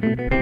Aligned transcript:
Die 0.00 0.41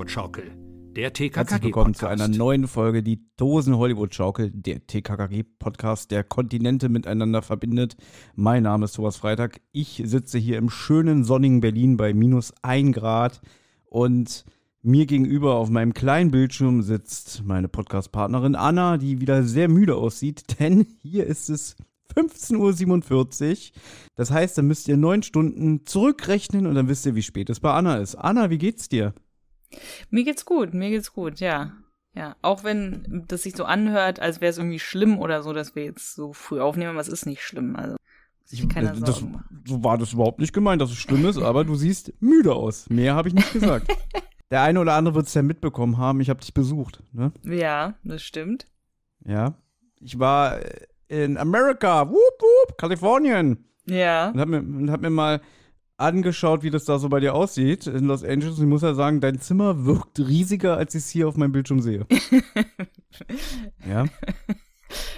Hollywood-Schaukel. 0.00 0.50
Der 0.96 1.12
TKKG 1.12 1.36
Herzlich 1.36 1.62
willkommen 1.62 1.92
zu 1.92 2.06
einer 2.06 2.26
neuen 2.26 2.66
Folge, 2.68 3.02
die 3.02 3.20
Dosen 3.36 3.76
Hollywood 3.76 4.14
Schaukel, 4.14 4.50
der 4.50 4.86
TKKG 4.86 5.42
Podcast, 5.42 6.10
der 6.10 6.24
Kontinente 6.24 6.88
miteinander 6.88 7.42
verbindet. 7.42 7.96
Mein 8.34 8.62
Name 8.62 8.86
ist 8.86 8.92
Thomas 8.92 9.18
Freitag. 9.18 9.60
Ich 9.72 10.00
sitze 10.06 10.38
hier 10.38 10.56
im 10.56 10.70
schönen 10.70 11.24
sonnigen 11.24 11.60
Berlin 11.60 11.98
bei 11.98 12.14
minus 12.14 12.54
1 12.62 12.96
Grad 12.96 13.42
und 13.84 14.46
mir 14.80 15.04
gegenüber 15.04 15.56
auf 15.56 15.68
meinem 15.68 15.92
kleinen 15.92 16.30
Bildschirm 16.30 16.80
sitzt 16.80 17.44
meine 17.44 17.68
Podcast-Partnerin 17.68 18.54
Anna, 18.54 18.96
die 18.96 19.20
wieder 19.20 19.42
sehr 19.42 19.68
müde 19.68 19.96
aussieht, 19.96 20.44
denn 20.60 20.86
hier 21.02 21.26
ist 21.26 21.50
es 21.50 21.76
15.47 22.16 23.50
Uhr. 23.50 23.80
Das 24.14 24.30
heißt, 24.30 24.56
dann 24.56 24.66
müsst 24.66 24.88
ihr 24.88 24.96
neun 24.96 25.22
Stunden 25.22 25.84
zurückrechnen 25.84 26.66
und 26.66 26.74
dann 26.74 26.88
wisst 26.88 27.04
ihr, 27.04 27.14
wie 27.14 27.22
spät 27.22 27.50
es 27.50 27.60
bei 27.60 27.74
Anna 27.74 27.98
ist. 27.98 28.14
Anna, 28.14 28.48
wie 28.48 28.58
geht's 28.58 28.88
dir? 28.88 29.12
Mir 30.10 30.24
geht's 30.24 30.44
gut, 30.44 30.74
mir 30.74 30.90
geht's 30.90 31.12
gut, 31.12 31.40
ja. 31.40 31.72
Ja, 32.14 32.34
auch 32.42 32.64
wenn 32.64 33.24
das 33.28 33.42
sich 33.42 33.54
so 33.54 33.64
anhört, 33.64 34.18
als 34.18 34.40
wäre 34.40 34.50
es 34.50 34.58
irgendwie 34.58 34.80
schlimm 34.80 35.18
oder 35.18 35.42
so, 35.42 35.52
dass 35.52 35.76
wir 35.76 35.84
jetzt 35.84 36.14
so 36.14 36.32
früh 36.32 36.60
aufnehmen, 36.60 36.90
aber 36.90 37.00
es 37.00 37.08
ist 37.08 37.24
nicht 37.24 37.42
schlimm. 37.42 37.76
Also 37.76 37.96
ich, 38.50 38.68
keiner 38.68 38.92
das, 38.92 39.18
Sorgen 39.18 39.32
machen. 39.32 39.62
so 39.66 39.84
war 39.84 39.96
das 39.96 40.12
überhaupt 40.12 40.40
nicht 40.40 40.52
gemeint, 40.52 40.82
dass 40.82 40.90
es 40.90 40.96
schlimm 40.96 41.24
ist, 41.24 41.38
aber 41.38 41.64
du 41.64 41.76
siehst 41.76 42.12
müde 42.20 42.52
aus. 42.52 42.90
Mehr 42.90 43.14
habe 43.14 43.28
ich 43.28 43.34
nicht 43.34 43.52
gesagt. 43.52 43.86
Der 44.50 44.62
eine 44.62 44.80
oder 44.80 44.94
andere 44.94 45.14
wird 45.14 45.28
es 45.28 45.34
ja 45.34 45.42
mitbekommen 45.42 45.98
haben. 45.98 46.20
Ich 46.20 46.28
habe 46.28 46.40
dich 46.40 46.52
besucht. 46.52 47.00
Ne? 47.12 47.32
Ja, 47.44 47.94
das 48.02 48.22
stimmt. 48.22 48.66
Ja. 49.24 49.54
Ich 50.00 50.18
war 50.18 50.58
in 51.06 51.38
Amerika, 51.38 52.08
whoop, 52.08 52.16
whoop, 52.16 52.76
Kalifornien. 52.76 53.64
Ja. 53.86 54.30
Und 54.30 54.40
hab 54.40 54.48
mir, 54.48 54.58
und 54.58 54.90
hab 54.90 55.00
mir 55.00 55.10
mal 55.10 55.40
angeschaut, 56.00 56.62
wie 56.62 56.70
das 56.70 56.84
da 56.84 56.98
so 56.98 57.08
bei 57.08 57.20
dir 57.20 57.34
aussieht 57.34 57.86
in 57.86 58.04
Los 58.04 58.24
Angeles. 58.24 58.58
Ich 58.58 58.66
muss 58.66 58.82
ja 58.82 58.94
sagen, 58.94 59.20
dein 59.20 59.40
Zimmer 59.40 59.84
wirkt 59.84 60.18
riesiger, 60.18 60.76
als 60.76 60.94
ich 60.94 61.02
es 61.02 61.10
hier 61.10 61.28
auf 61.28 61.36
meinem 61.36 61.52
Bildschirm 61.52 61.80
sehe. 61.80 62.06
ja. 63.88 64.06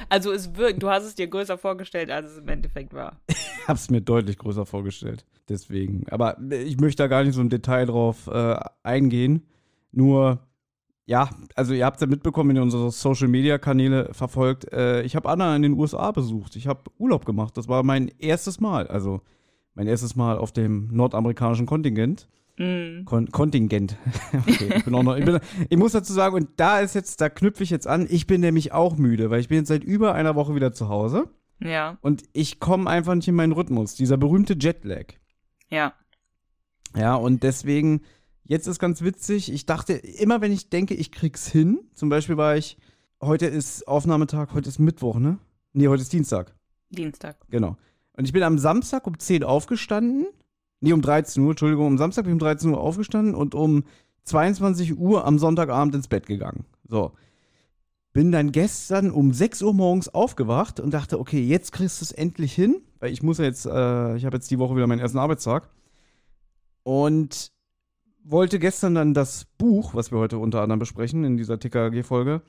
Also 0.09 0.33
es 0.33 0.57
wirkt, 0.57 0.83
du 0.83 0.91
hast 0.91 1.05
es 1.05 1.15
dir 1.15 1.29
größer 1.29 1.57
vorgestellt, 1.57 2.11
als 2.11 2.33
es 2.33 2.39
im 2.39 2.49
Endeffekt 2.49 2.93
war. 2.93 3.21
ich 3.29 3.69
hab's 3.69 3.91
mir 3.91 4.01
deutlich 4.01 4.39
größer 4.39 4.67
vorgestellt. 4.67 5.25
Deswegen. 5.49 6.05
Aber 6.11 6.39
ich 6.51 6.79
möchte 6.79 7.03
da 7.03 7.07
gar 7.07 7.25
nicht 7.25 7.35
so 7.35 7.41
im 7.41 7.49
Detail 7.49 7.87
drauf 7.87 8.27
äh, 8.27 8.57
eingehen. 8.83 9.47
Nur 9.91 10.41
ja, 11.05 11.31
also 11.57 11.75
ihr 11.75 11.85
habt 11.85 11.97
es 11.97 12.01
ja 12.01 12.07
mitbekommen, 12.07 12.51
wenn 12.51 12.57
ihr 12.57 12.63
unsere 12.63 12.91
Social-Media-Kanäle 12.91 14.11
verfolgt. 14.13 14.73
Äh, 14.73 15.03
ich 15.03 15.17
habe 15.17 15.29
Anna 15.29 15.55
in 15.57 15.63
den 15.63 15.73
USA 15.73 16.13
besucht. 16.13 16.57
Ich 16.57 16.67
habe 16.67 16.91
Urlaub 16.99 17.25
gemacht. 17.25 17.57
Das 17.57 17.69
war 17.69 17.83
mein 17.83 18.09
erstes 18.19 18.61
Mal. 18.61 18.87
Also 18.87 19.21
mein 19.75 19.87
erstes 19.87 20.17
Mal 20.17 20.39
auf 20.39 20.53
dem 20.53 20.89
nordamerikanischen 20.93 21.67
Kontingent. 21.67 22.29
Mm. 22.59 23.05
Kon 23.05 23.31
Kontingent. 23.31 23.97
okay, 24.33 24.75
ich 24.77 24.85
bin 24.85 24.95
auch 24.95 25.03
noch, 25.03 25.17
ich, 25.17 25.25
bin, 25.25 25.41
ich 25.69 25.79
muss 25.79 25.93
dazu 25.93 26.13
sagen, 26.13 26.35
und 26.35 26.49
da 26.57 26.81
ist 26.81 26.95
jetzt, 26.95 27.21
da 27.21 27.29
knüpfe 27.29 27.63
ich 27.63 27.71
jetzt 27.71 27.87
an, 27.87 28.07
ich 28.11 28.27
bin 28.27 28.41
nämlich 28.41 28.73
auch 28.73 28.97
müde, 28.97 29.31
weil 29.31 29.41
ich 29.41 29.49
bin 29.49 29.59
jetzt 29.59 29.69
seit 29.69 29.85
über 29.85 30.15
einer 30.15 30.35
Woche 30.35 30.55
wieder 30.55 30.73
zu 30.73 30.89
Hause. 30.89 31.29
Ja. 31.61 31.99
Und 32.01 32.25
ich 32.33 32.61
komme 32.61 32.91
einfach 32.91 33.15
nicht 33.15 33.29
in 33.29 33.35
meinen 33.35 33.53
Rhythmus. 33.53 33.95
Dieser 33.95 34.17
berühmte 34.17 34.57
Jetlag. 34.59 35.15
Ja. 35.71 35.95
Ja, 36.95 37.15
und 37.15 37.43
deswegen 37.43 38.03
Jetzt 38.45 38.67
ist 38.67 38.79
ganz 38.79 39.03
witzig, 39.03 39.53
ich 39.53 39.67
dachte, 39.67 39.95
immer 39.95 40.41
wenn 40.41 40.53
ich 40.53 40.69
denke, 40.69 40.95
ich 40.95 41.13
krieg's 41.13 41.47
hin, 41.47 41.81
zum 41.95 42.09
Beispiel 42.09 42.37
war 42.37 42.57
ich, 42.57 42.77
heute 43.21 43.47
ist 43.47 43.87
Aufnahmetag, 43.87 44.53
heute 44.53 44.69
ist 44.69 44.79
Mittwoch, 44.79 45.19
ne? 45.19 45.39
Nee, 45.73 45.89
heute 45.89 46.03
ist 46.03 46.13
Dienstag. 46.13 46.55
Dienstag. 46.91 47.37
Genau. 47.49 47.77
Und 48.17 48.25
ich 48.25 48.33
bin 48.33 48.43
am 48.43 48.59
Samstag 48.59 49.07
um 49.07 49.19
10 49.19 49.45
aufgestanden. 49.45 50.27
Nee, 50.81 50.93
um 50.93 51.03
13 51.03 51.43
Uhr, 51.43 51.51
Entschuldigung, 51.51 51.87
am 51.87 51.99
Samstag 51.99 52.25
bin 52.25 52.33
ich 52.33 52.35
um 52.35 52.47
13 52.47 52.71
Uhr 52.71 52.81
aufgestanden 52.81 53.35
und 53.35 53.55
um 53.55 53.85
22 54.25 54.99
Uhr 54.99 55.25
am 55.25 55.39
Sonntagabend 55.39 55.95
ins 55.95 56.09
Bett 56.09 56.27
gegangen. 56.27 56.65
So. 56.89 57.13
Bin 58.13 58.31
dann 58.31 58.53
gestern 58.53 59.11
um 59.11 59.33
6 59.33 59.63
Uhr 59.63 59.73
morgens 59.73 60.09
aufgewacht 60.09 60.81
und 60.81 60.93
dachte, 60.93 61.19
okay, 61.19 61.43
jetzt 61.43 61.73
kriegst 61.73 62.01
du 62.01 62.05
es 62.05 62.13
endlich 62.13 62.53
hin, 62.53 62.83
weil 63.01 63.11
ich 63.11 63.23
muss 63.23 63.39
ja 63.39 63.45
jetzt, 63.45 63.65
äh, 63.65 64.17
ich 64.17 64.27
habe 64.27 64.37
jetzt 64.37 64.51
die 64.51 64.59
Woche 64.59 64.77
wieder 64.77 64.87
meinen 64.87 65.01
ersten 65.01 65.19
Arbeitstag. 65.19 65.71
Und 66.83 67.53
wollte 68.25 68.59
gestern 68.59 68.95
dann 68.95 69.15
das 69.15 69.47
Buch, 69.57 69.95
was 69.95 70.13
wir 70.13 70.19
heute 70.19 70.39
unter 70.39 70.61
anderem 70.61 70.81
besprechen 70.81 71.25
in 71.25 71.37
dieser 71.37 71.59
TKG-Folge, 71.59 72.43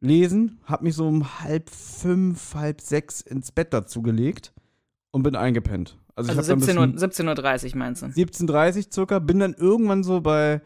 lesen, 0.00 0.60
hab 0.64 0.82
mich 0.82 0.94
so 0.94 1.08
um 1.08 1.40
halb 1.40 1.70
fünf, 1.70 2.54
halb 2.54 2.80
sechs 2.80 3.22
ins 3.22 3.52
Bett 3.52 3.72
dazu 3.72 4.02
gelegt 4.02 4.52
und 5.10 5.22
bin 5.22 5.36
eingepennt. 5.36 5.98
Also, 6.14 6.32
also 6.32 6.54
17.30 6.54 6.78
Uhr, 6.78 6.98
17 6.98 7.28
Uhr 7.28 7.76
meinst 7.76 8.02
du? 8.02 8.06
17.30 8.06 8.76
Uhr 8.76 8.92
circa, 8.92 9.18
bin 9.18 9.38
dann 9.38 9.54
irgendwann 9.54 10.02
so 10.02 10.20
bei, 10.20 10.62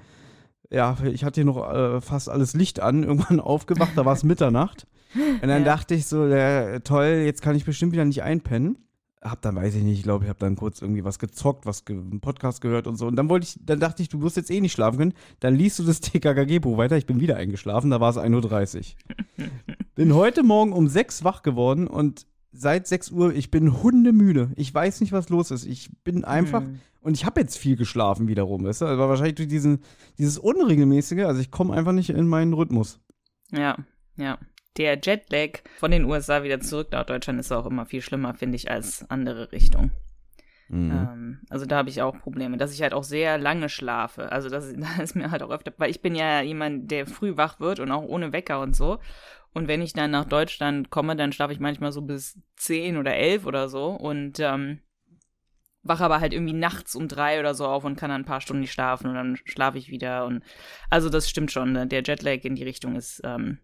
ja, 0.70 0.96
ich 1.04 1.24
hatte 1.24 1.40
hier 1.40 1.44
noch 1.44 1.72
äh, 1.72 2.00
fast 2.00 2.28
alles 2.28 2.54
Licht 2.54 2.80
an, 2.80 3.02
irgendwann 3.04 3.40
aufgewacht, 3.40 3.92
da 3.96 4.04
war 4.04 4.14
es 4.14 4.22
Mitternacht. 4.22 4.86
Und 5.14 5.48
dann 5.48 5.64
ja. 5.64 5.64
dachte 5.64 5.94
ich 5.94 6.06
so, 6.06 6.26
ja, 6.26 6.78
toll, 6.80 7.22
jetzt 7.24 7.42
kann 7.42 7.56
ich 7.56 7.64
bestimmt 7.64 7.92
wieder 7.92 8.04
nicht 8.04 8.22
einpennen 8.22 8.78
hab 9.22 9.42
dann, 9.42 9.56
weiß 9.56 9.74
ich 9.74 9.82
nicht, 9.82 9.98
ich 9.98 10.02
glaube, 10.02 10.24
ich 10.24 10.28
habe 10.30 10.38
dann 10.38 10.56
kurz 10.56 10.80
irgendwie 10.80 11.04
was 11.04 11.18
gezockt, 11.18 11.66
was 11.66 11.84
ge 11.84 11.96
einen 11.96 12.20
Podcast 12.20 12.60
gehört 12.60 12.86
und 12.86 12.96
so. 12.96 13.06
Und 13.06 13.16
dann 13.16 13.28
wollte 13.28 13.44
ich, 13.44 13.58
dann 13.64 13.78
dachte 13.78 14.02
ich, 14.02 14.08
du 14.08 14.22
wirst 14.22 14.36
jetzt 14.36 14.50
eh 14.50 14.60
nicht 14.60 14.72
schlafen 14.72 14.98
können. 14.98 15.14
Dann 15.40 15.54
liest 15.54 15.78
du 15.78 15.82
das 15.82 16.00
TKKG-Buch 16.00 16.78
weiter. 16.78 16.96
Ich 16.96 17.06
bin 17.06 17.20
wieder 17.20 17.36
eingeschlafen, 17.36 17.90
da 17.90 18.00
war 18.00 18.10
es 18.10 18.16
1.30 18.16 18.94
Uhr. 19.38 19.46
bin 19.94 20.14
heute 20.14 20.42
Morgen 20.42 20.72
um 20.72 20.88
6 20.88 21.22
wach 21.24 21.42
geworden 21.42 21.86
und 21.86 22.26
seit 22.52 22.86
6 22.86 23.10
Uhr, 23.10 23.34
ich 23.34 23.50
bin 23.50 23.82
hundemüde. 23.82 24.50
Ich 24.56 24.72
weiß 24.72 25.00
nicht, 25.00 25.12
was 25.12 25.28
los 25.28 25.50
ist. 25.50 25.66
Ich 25.66 25.90
bin 26.04 26.24
einfach, 26.24 26.62
mhm. 26.62 26.80
und 27.00 27.14
ich 27.14 27.24
habe 27.24 27.40
jetzt 27.40 27.58
viel 27.58 27.76
geschlafen 27.76 28.28
wiederum, 28.28 28.64
weißt 28.64 28.82
du? 28.82 28.86
Aber 28.86 29.08
wahrscheinlich 29.08 29.36
durch 29.36 29.48
diesen, 29.48 29.80
dieses 30.18 30.38
Unregelmäßige, 30.38 31.24
also 31.24 31.40
ich 31.40 31.50
komme 31.50 31.74
einfach 31.74 31.92
nicht 31.92 32.10
in 32.10 32.26
meinen 32.26 32.52
Rhythmus. 32.52 33.00
Ja, 33.52 33.76
ja 34.16 34.38
der 34.76 34.98
Jetlag 35.02 35.60
von 35.78 35.90
den 35.90 36.04
USA 36.04 36.42
wieder 36.42 36.60
zurück 36.60 36.88
nach 36.92 37.04
Deutschland 37.04 37.40
ist 37.40 37.52
auch 37.52 37.66
immer 37.66 37.86
viel 37.86 38.02
schlimmer, 38.02 38.34
finde 38.34 38.56
ich, 38.56 38.70
als 38.70 39.08
andere 39.10 39.52
Richtungen. 39.52 39.92
Mhm. 40.68 40.90
Ähm, 40.90 41.40
also 41.50 41.66
da 41.66 41.78
habe 41.78 41.88
ich 41.88 42.00
auch 42.00 42.16
Probleme, 42.18 42.56
dass 42.56 42.72
ich 42.72 42.80
halt 42.80 42.94
auch 42.94 43.02
sehr 43.02 43.38
lange 43.38 43.68
schlafe. 43.68 44.30
Also 44.30 44.48
das, 44.48 44.72
das 44.76 44.98
ist 44.98 45.16
mir 45.16 45.30
halt 45.30 45.42
auch 45.42 45.50
öfter, 45.50 45.72
weil 45.78 45.90
ich 45.90 46.00
bin 46.00 46.14
ja 46.14 46.40
jemand, 46.40 46.90
der 46.90 47.06
früh 47.06 47.36
wach 47.36 47.58
wird 47.60 47.80
und 47.80 47.90
auch 47.90 48.04
ohne 48.04 48.32
Wecker 48.32 48.60
und 48.60 48.76
so. 48.76 48.98
Und 49.52 49.68
wenn 49.68 49.82
ich 49.82 49.92
dann 49.92 50.10
nach 50.10 50.26
Deutschland 50.26 50.90
komme, 50.90 51.16
dann 51.16 51.32
schlafe 51.32 51.52
ich 51.52 51.60
manchmal 51.60 51.92
so 51.92 52.02
bis 52.02 52.38
zehn 52.56 52.96
oder 52.96 53.14
elf 53.14 53.46
oder 53.46 53.68
so 53.68 53.88
und 53.88 54.38
ähm, 54.38 54.80
wache 55.82 56.04
aber 56.04 56.20
halt 56.20 56.32
irgendwie 56.32 56.52
nachts 56.52 56.94
um 56.94 57.08
drei 57.08 57.40
oder 57.40 57.54
so 57.54 57.66
auf 57.66 57.84
und 57.84 57.96
kann 57.96 58.10
dann 58.10 58.22
ein 58.22 58.26
paar 58.26 58.40
Stunden 58.40 58.60
nicht 58.60 58.72
schlafen 58.72 59.08
und 59.08 59.14
dann 59.14 59.36
schlafe 59.44 59.78
ich 59.78 59.88
wieder 59.88 60.24
und 60.26 60.42
also 60.88 61.08
das 61.08 61.28
stimmt 61.28 61.50
schon. 61.50 61.72
Ne? 61.72 61.86
Der 61.86 62.02
Jetlag 62.02 62.44
in 62.44 62.54
die 62.54 62.64
Richtung 62.64 62.96
ist 62.96 63.22
ähm, 63.24 63.58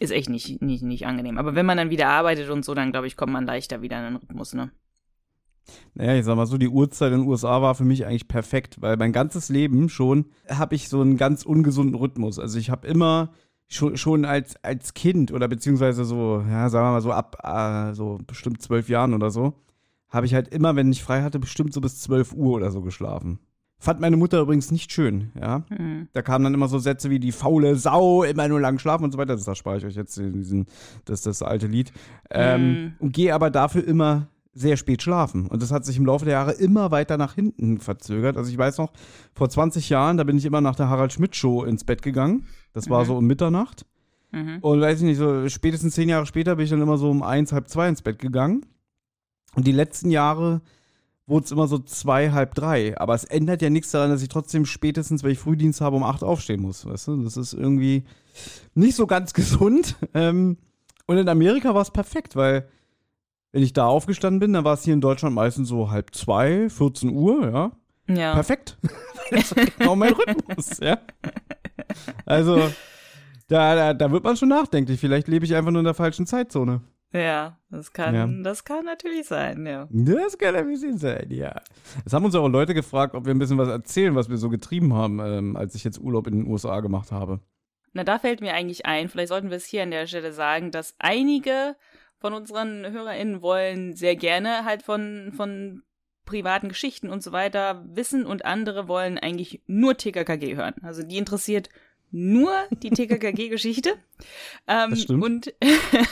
ist 0.00 0.10
echt 0.10 0.28
nicht, 0.28 0.60
nicht, 0.60 0.82
nicht 0.82 1.06
angenehm. 1.06 1.38
Aber 1.38 1.54
wenn 1.54 1.66
man 1.66 1.78
dann 1.78 1.90
wieder 1.90 2.08
arbeitet 2.08 2.50
und 2.50 2.64
so, 2.64 2.74
dann 2.74 2.92
glaube 2.92 3.06
ich, 3.06 3.16
kommt 3.16 3.32
man 3.32 3.46
leichter 3.46 3.80
wieder 3.82 3.98
in 3.98 4.04
den 4.04 4.16
Rhythmus, 4.16 4.52
ne? 4.52 4.70
Naja, 5.94 6.14
ich 6.14 6.24
sag 6.24 6.36
mal 6.36 6.46
so, 6.46 6.58
die 6.58 6.68
Uhrzeit 6.68 7.12
in 7.12 7.20
den 7.20 7.28
USA 7.28 7.60
war 7.60 7.74
für 7.74 7.84
mich 7.84 8.06
eigentlich 8.06 8.28
perfekt, 8.28 8.80
weil 8.80 8.96
mein 8.96 9.12
ganzes 9.12 9.48
Leben 9.48 9.88
schon 9.88 10.26
habe 10.48 10.76
ich 10.76 10.88
so 10.88 11.00
einen 11.00 11.16
ganz 11.16 11.44
ungesunden 11.44 11.96
Rhythmus. 11.96 12.38
Also 12.38 12.58
ich 12.58 12.70
habe 12.70 12.86
immer 12.86 13.32
schon, 13.68 13.96
schon 13.96 14.24
als, 14.24 14.56
als 14.62 14.94
Kind 14.94 15.32
oder 15.32 15.48
beziehungsweise 15.48 16.04
so, 16.04 16.44
ja, 16.48 16.68
sagen 16.68 16.86
wir 16.86 16.92
mal 16.92 17.02
so 17.02 17.12
ab 17.12 17.38
äh, 17.42 17.94
so 17.94 18.18
bestimmt 18.26 18.62
zwölf 18.62 18.88
Jahren 18.88 19.14
oder 19.14 19.30
so, 19.30 19.54
habe 20.08 20.26
ich 20.26 20.34
halt 20.34 20.48
immer, 20.48 20.76
wenn 20.76 20.92
ich 20.92 21.02
frei 21.02 21.22
hatte, 21.22 21.38
bestimmt 21.38 21.72
so 21.72 21.80
bis 21.80 22.00
zwölf 22.00 22.32
Uhr 22.32 22.54
oder 22.54 22.70
so 22.70 22.80
geschlafen. 22.82 23.40
Fand 23.78 24.00
meine 24.00 24.16
Mutter 24.16 24.40
übrigens 24.40 24.70
nicht 24.70 24.90
schön, 24.90 25.32
ja. 25.38 25.64
Mhm. 25.68 26.08
Da 26.12 26.22
kamen 26.22 26.44
dann 26.44 26.54
immer 26.54 26.68
so 26.68 26.78
Sätze 26.78 27.10
wie 27.10 27.20
die 27.20 27.32
faule 27.32 27.76
Sau, 27.76 28.22
immer 28.22 28.48
nur 28.48 28.60
lang 28.60 28.78
schlafen 28.78 29.04
und 29.04 29.12
so 29.12 29.18
weiter. 29.18 29.34
Das, 29.34 29.44
das 29.44 29.58
spare 29.58 29.76
ich 29.76 29.84
euch 29.84 29.96
jetzt 29.96 30.16
diesen, 30.16 30.66
das 31.04 31.20
das 31.20 31.42
alte 31.42 31.66
Lied. 31.66 31.92
Ähm, 32.30 32.70
mhm. 32.70 32.92
Und 33.00 33.12
gehe 33.12 33.34
aber 33.34 33.50
dafür 33.50 33.86
immer 33.86 34.28
sehr 34.56 34.78
spät 34.78 35.02
schlafen. 35.02 35.48
Und 35.48 35.62
das 35.62 35.70
hat 35.70 35.84
sich 35.84 35.98
im 35.98 36.06
Laufe 36.06 36.24
der 36.24 36.32
Jahre 36.32 36.52
immer 36.52 36.90
weiter 36.90 37.18
nach 37.18 37.34
hinten 37.34 37.78
verzögert. 37.78 38.38
Also 38.38 38.50
ich 38.50 38.56
weiß 38.56 38.78
noch, 38.78 38.92
vor 39.34 39.50
20 39.50 39.90
Jahren, 39.90 40.16
da 40.16 40.24
bin 40.24 40.38
ich 40.38 40.46
immer 40.46 40.62
nach 40.62 40.74
der 40.76 40.88
Harald 40.88 41.12
Schmidt 41.12 41.36
Show 41.36 41.62
ins 41.64 41.84
Bett 41.84 42.00
gegangen. 42.00 42.46
Das 42.72 42.88
war 42.88 43.02
mhm. 43.02 43.06
so 43.06 43.16
um 43.18 43.26
Mitternacht. 43.26 43.84
Mhm. 44.32 44.58
Und 44.62 44.80
weiß 44.80 45.00
ich 45.00 45.04
nicht, 45.04 45.18
so 45.18 45.46
spätestens 45.50 45.94
zehn 45.94 46.08
Jahre 46.08 46.24
später 46.24 46.56
bin 46.56 46.64
ich 46.64 46.70
dann 46.70 46.80
immer 46.80 46.96
so 46.96 47.10
um 47.10 47.22
eins, 47.22 47.52
halb 47.52 47.68
zwei 47.68 47.88
ins 47.88 48.00
Bett 48.00 48.18
gegangen. 48.18 48.64
Und 49.54 49.66
die 49.66 49.72
letzten 49.72 50.10
Jahre 50.10 50.62
wurde 51.26 51.44
es 51.44 51.50
immer 51.50 51.66
so 51.66 51.78
zwei, 51.78 52.30
halb 52.30 52.54
drei. 52.54 52.98
Aber 52.98 53.14
es 53.14 53.24
ändert 53.24 53.60
ja 53.60 53.68
nichts 53.68 53.90
daran, 53.90 54.10
dass 54.10 54.22
ich 54.22 54.30
trotzdem 54.30 54.64
spätestens, 54.64 55.22
wenn 55.22 55.32
ich 55.32 55.38
Frühdienst 55.38 55.82
habe, 55.82 55.96
um 55.96 56.02
acht 56.02 56.24
aufstehen 56.24 56.62
muss. 56.62 56.86
Weißt 56.86 57.08
du, 57.08 57.22
das 57.22 57.36
ist 57.36 57.52
irgendwie 57.52 58.04
nicht 58.74 58.96
so 58.96 59.06
ganz 59.06 59.34
gesund. 59.34 59.96
Ähm, 60.14 60.56
und 61.06 61.18
in 61.18 61.28
Amerika 61.28 61.74
war 61.74 61.82
es 61.82 61.90
perfekt, 61.90 62.36
weil 62.36 62.66
wenn 63.56 63.62
ich 63.62 63.72
da 63.72 63.86
aufgestanden 63.86 64.38
bin, 64.38 64.52
dann 64.52 64.66
war 64.66 64.74
es 64.74 64.84
hier 64.84 64.92
in 64.92 65.00
Deutschland 65.00 65.34
meistens 65.34 65.70
so 65.70 65.90
halb 65.90 66.14
zwei, 66.14 66.68
14 66.68 67.08
Uhr, 67.08 67.50
ja. 67.50 67.72
Ja. 68.14 68.34
Perfekt. 68.34 68.76
das 69.30 69.50
ist 69.50 69.78
genau 69.78 69.96
mein 69.96 70.12
Rhythmus, 70.12 70.78
ja. 70.78 70.98
Also, 72.26 72.70
da, 73.48 73.74
da, 73.74 73.94
da 73.94 74.12
wird 74.12 74.24
man 74.24 74.36
schon 74.36 74.50
nachdenklich. 74.50 75.00
Vielleicht 75.00 75.26
lebe 75.26 75.46
ich 75.46 75.54
einfach 75.54 75.70
nur 75.70 75.80
in 75.80 75.86
der 75.86 75.94
falschen 75.94 76.26
Zeitzone. 76.26 76.82
Ja, 77.14 77.58
das 77.70 77.94
kann, 77.94 78.14
ja. 78.14 78.28
das 78.42 78.64
kann 78.64 78.84
natürlich 78.84 79.26
sein, 79.26 79.64
ja. 79.64 79.88
Das 79.90 80.36
kann 80.36 80.54
bisschen 80.66 80.98
sein, 80.98 81.28
ja. 81.30 81.58
Es 82.04 82.12
haben 82.12 82.26
uns 82.26 82.34
auch 82.34 82.48
Leute 82.48 82.74
gefragt, 82.74 83.14
ob 83.14 83.24
wir 83.24 83.34
ein 83.34 83.38
bisschen 83.38 83.56
was 83.56 83.68
erzählen, 83.68 84.14
was 84.14 84.28
wir 84.28 84.36
so 84.36 84.50
getrieben 84.50 84.92
haben, 84.92 85.18
ähm, 85.20 85.56
als 85.56 85.74
ich 85.74 85.82
jetzt 85.82 85.98
Urlaub 85.98 86.26
in 86.26 86.40
den 86.40 86.46
USA 86.46 86.80
gemacht 86.80 87.10
habe. 87.10 87.40
Na, 87.94 88.04
da 88.04 88.18
fällt 88.18 88.42
mir 88.42 88.52
eigentlich 88.52 88.84
ein, 88.84 89.08
vielleicht 89.08 89.28
sollten 89.28 89.48
wir 89.48 89.56
es 89.56 89.64
hier 89.64 89.82
an 89.82 89.92
der 89.92 90.06
Stelle 90.06 90.34
sagen, 90.34 90.70
dass 90.70 90.94
einige 90.98 91.74
von 92.26 92.34
unseren 92.34 92.84
HörerInnen 92.90 93.40
wollen 93.40 93.94
sehr 93.94 94.16
gerne 94.16 94.64
halt 94.64 94.82
von, 94.82 95.32
von 95.36 95.84
privaten 96.24 96.68
Geschichten 96.68 97.08
und 97.08 97.22
so 97.22 97.30
weiter 97.30 97.84
wissen 97.86 98.26
und 98.26 98.44
andere 98.44 98.88
wollen 98.88 99.16
eigentlich 99.16 99.62
nur 99.68 99.96
TKKG 99.96 100.56
hören. 100.56 100.74
Also 100.82 101.04
die 101.04 101.18
interessiert 101.18 101.68
nur 102.10 102.50
die 102.82 102.90
TKKG-Geschichte. 102.90 103.94
Ähm. 104.66 105.22
Und, 105.22 105.54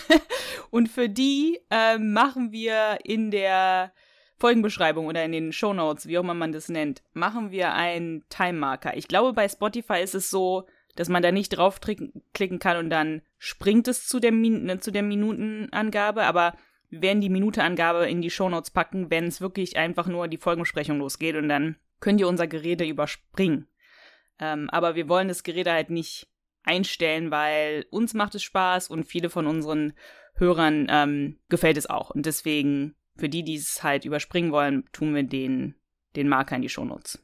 und 0.70 0.88
für 0.88 1.08
die 1.08 1.58
ähm, 1.70 2.12
machen 2.12 2.52
wir 2.52 2.98
in 3.02 3.32
der 3.32 3.92
Folgenbeschreibung 4.36 5.06
oder 5.06 5.24
in 5.24 5.32
den 5.32 5.52
Shownotes, 5.52 6.06
wie 6.06 6.18
auch 6.18 6.22
immer 6.22 6.34
man 6.34 6.52
das 6.52 6.68
nennt, 6.68 7.02
machen 7.12 7.50
wir 7.50 7.72
einen 7.72 8.22
Time-Marker. 8.28 8.96
Ich 8.96 9.08
glaube, 9.08 9.32
bei 9.32 9.48
Spotify 9.48 10.00
ist 10.00 10.14
es 10.14 10.30
so, 10.30 10.68
dass 10.96 11.08
man 11.08 11.22
da 11.22 11.32
nicht 11.32 11.50
draufklicken 11.50 12.58
kann 12.58 12.76
und 12.76 12.90
dann 12.90 13.22
springt 13.38 13.88
es 13.88 14.06
zu 14.06 14.20
der, 14.20 14.32
Min 14.32 14.80
zu 14.80 14.90
der 14.90 15.02
Minutenangabe, 15.02 16.24
aber 16.24 16.54
wir 16.88 17.02
werden 17.02 17.20
die 17.20 17.28
Minuteangabe 17.28 18.08
in 18.08 18.22
die 18.22 18.30
Shownotes 18.30 18.70
packen, 18.70 19.10
wenn 19.10 19.24
es 19.24 19.40
wirklich 19.40 19.76
einfach 19.76 20.06
nur 20.06 20.28
die 20.28 20.38
Folgenbesprechung 20.38 20.98
losgeht 20.98 21.36
und 21.36 21.48
dann 21.48 21.76
könnt 22.00 22.20
ihr 22.20 22.28
unser 22.28 22.46
Gerede 22.46 22.86
überspringen. 22.86 23.66
Ähm, 24.38 24.68
aber 24.70 24.94
wir 24.94 25.08
wollen 25.08 25.28
das 25.28 25.42
Gerede 25.42 25.72
halt 25.72 25.90
nicht 25.90 26.28
einstellen, 26.64 27.30
weil 27.30 27.86
uns 27.90 28.14
macht 28.14 28.34
es 28.34 28.42
Spaß 28.42 28.88
und 28.88 29.04
viele 29.04 29.30
von 29.30 29.46
unseren 29.46 29.92
Hörern 30.34 30.86
ähm, 30.90 31.38
gefällt 31.48 31.76
es 31.76 31.88
auch. 31.88 32.10
Und 32.10 32.26
deswegen, 32.26 32.94
für 33.16 33.28
die, 33.28 33.44
die 33.44 33.56
es 33.56 33.82
halt 33.82 34.04
überspringen 34.04 34.52
wollen, 34.52 34.84
tun 34.92 35.14
wir 35.14 35.22
den, 35.22 35.74
den 36.16 36.28
Marker 36.28 36.56
in 36.56 36.62
die 36.62 36.68
Shownotes. 36.68 37.22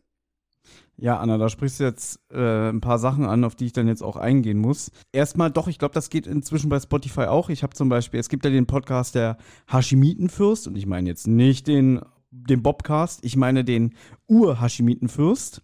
Ja, 1.01 1.19
Anna, 1.19 1.39
da 1.39 1.49
sprichst 1.49 1.81
du 1.81 1.85
jetzt 1.85 2.21
äh, 2.31 2.69
ein 2.69 2.81
paar 2.81 2.99
Sachen 2.99 3.25
an, 3.25 3.45
auf 3.45 3.55
die 3.55 3.67
ich 3.67 3.73
dann 3.73 3.89
jetzt 3.89 4.03
auch 4.03 4.17
eingehen 4.17 4.59
muss. 4.59 4.93
Erstmal 5.13 5.51
doch, 5.51 5.67
ich 5.67 5.79
glaube, 5.79 5.95
das 5.95 6.11
geht 6.11 6.27
inzwischen 6.27 6.69
bei 6.69 6.79
Spotify 6.79 7.23
auch. 7.23 7.49
Ich 7.49 7.63
habe 7.63 7.75
zum 7.75 7.89
Beispiel, 7.89 8.21
es 8.21 8.29
gibt 8.29 8.45
ja 8.45 8.51
den 8.51 8.67
Podcast 8.67 9.15
der 9.15 9.39
Hashimitenfürst 9.69 10.67
und 10.67 10.77
ich 10.77 10.87
meine 10.87 11.09
jetzt 11.09 11.27
nicht 11.27 11.67
den, 11.69 12.01
den 12.31 12.63
Bobcast, 12.63 13.25
ich 13.25 13.37
meine 13.37 13.65
den 13.65 13.95
Ur-Hashimitenfürst 14.29 15.63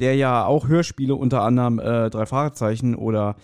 der 0.00 0.16
ja 0.16 0.44
auch 0.46 0.66
Hörspiele 0.66 1.14
unter 1.14 1.42
anderem 1.42 1.78
äh, 1.78 2.10
drei 2.10 2.26
Fragezeichen 2.26 2.94
oder 2.94 3.36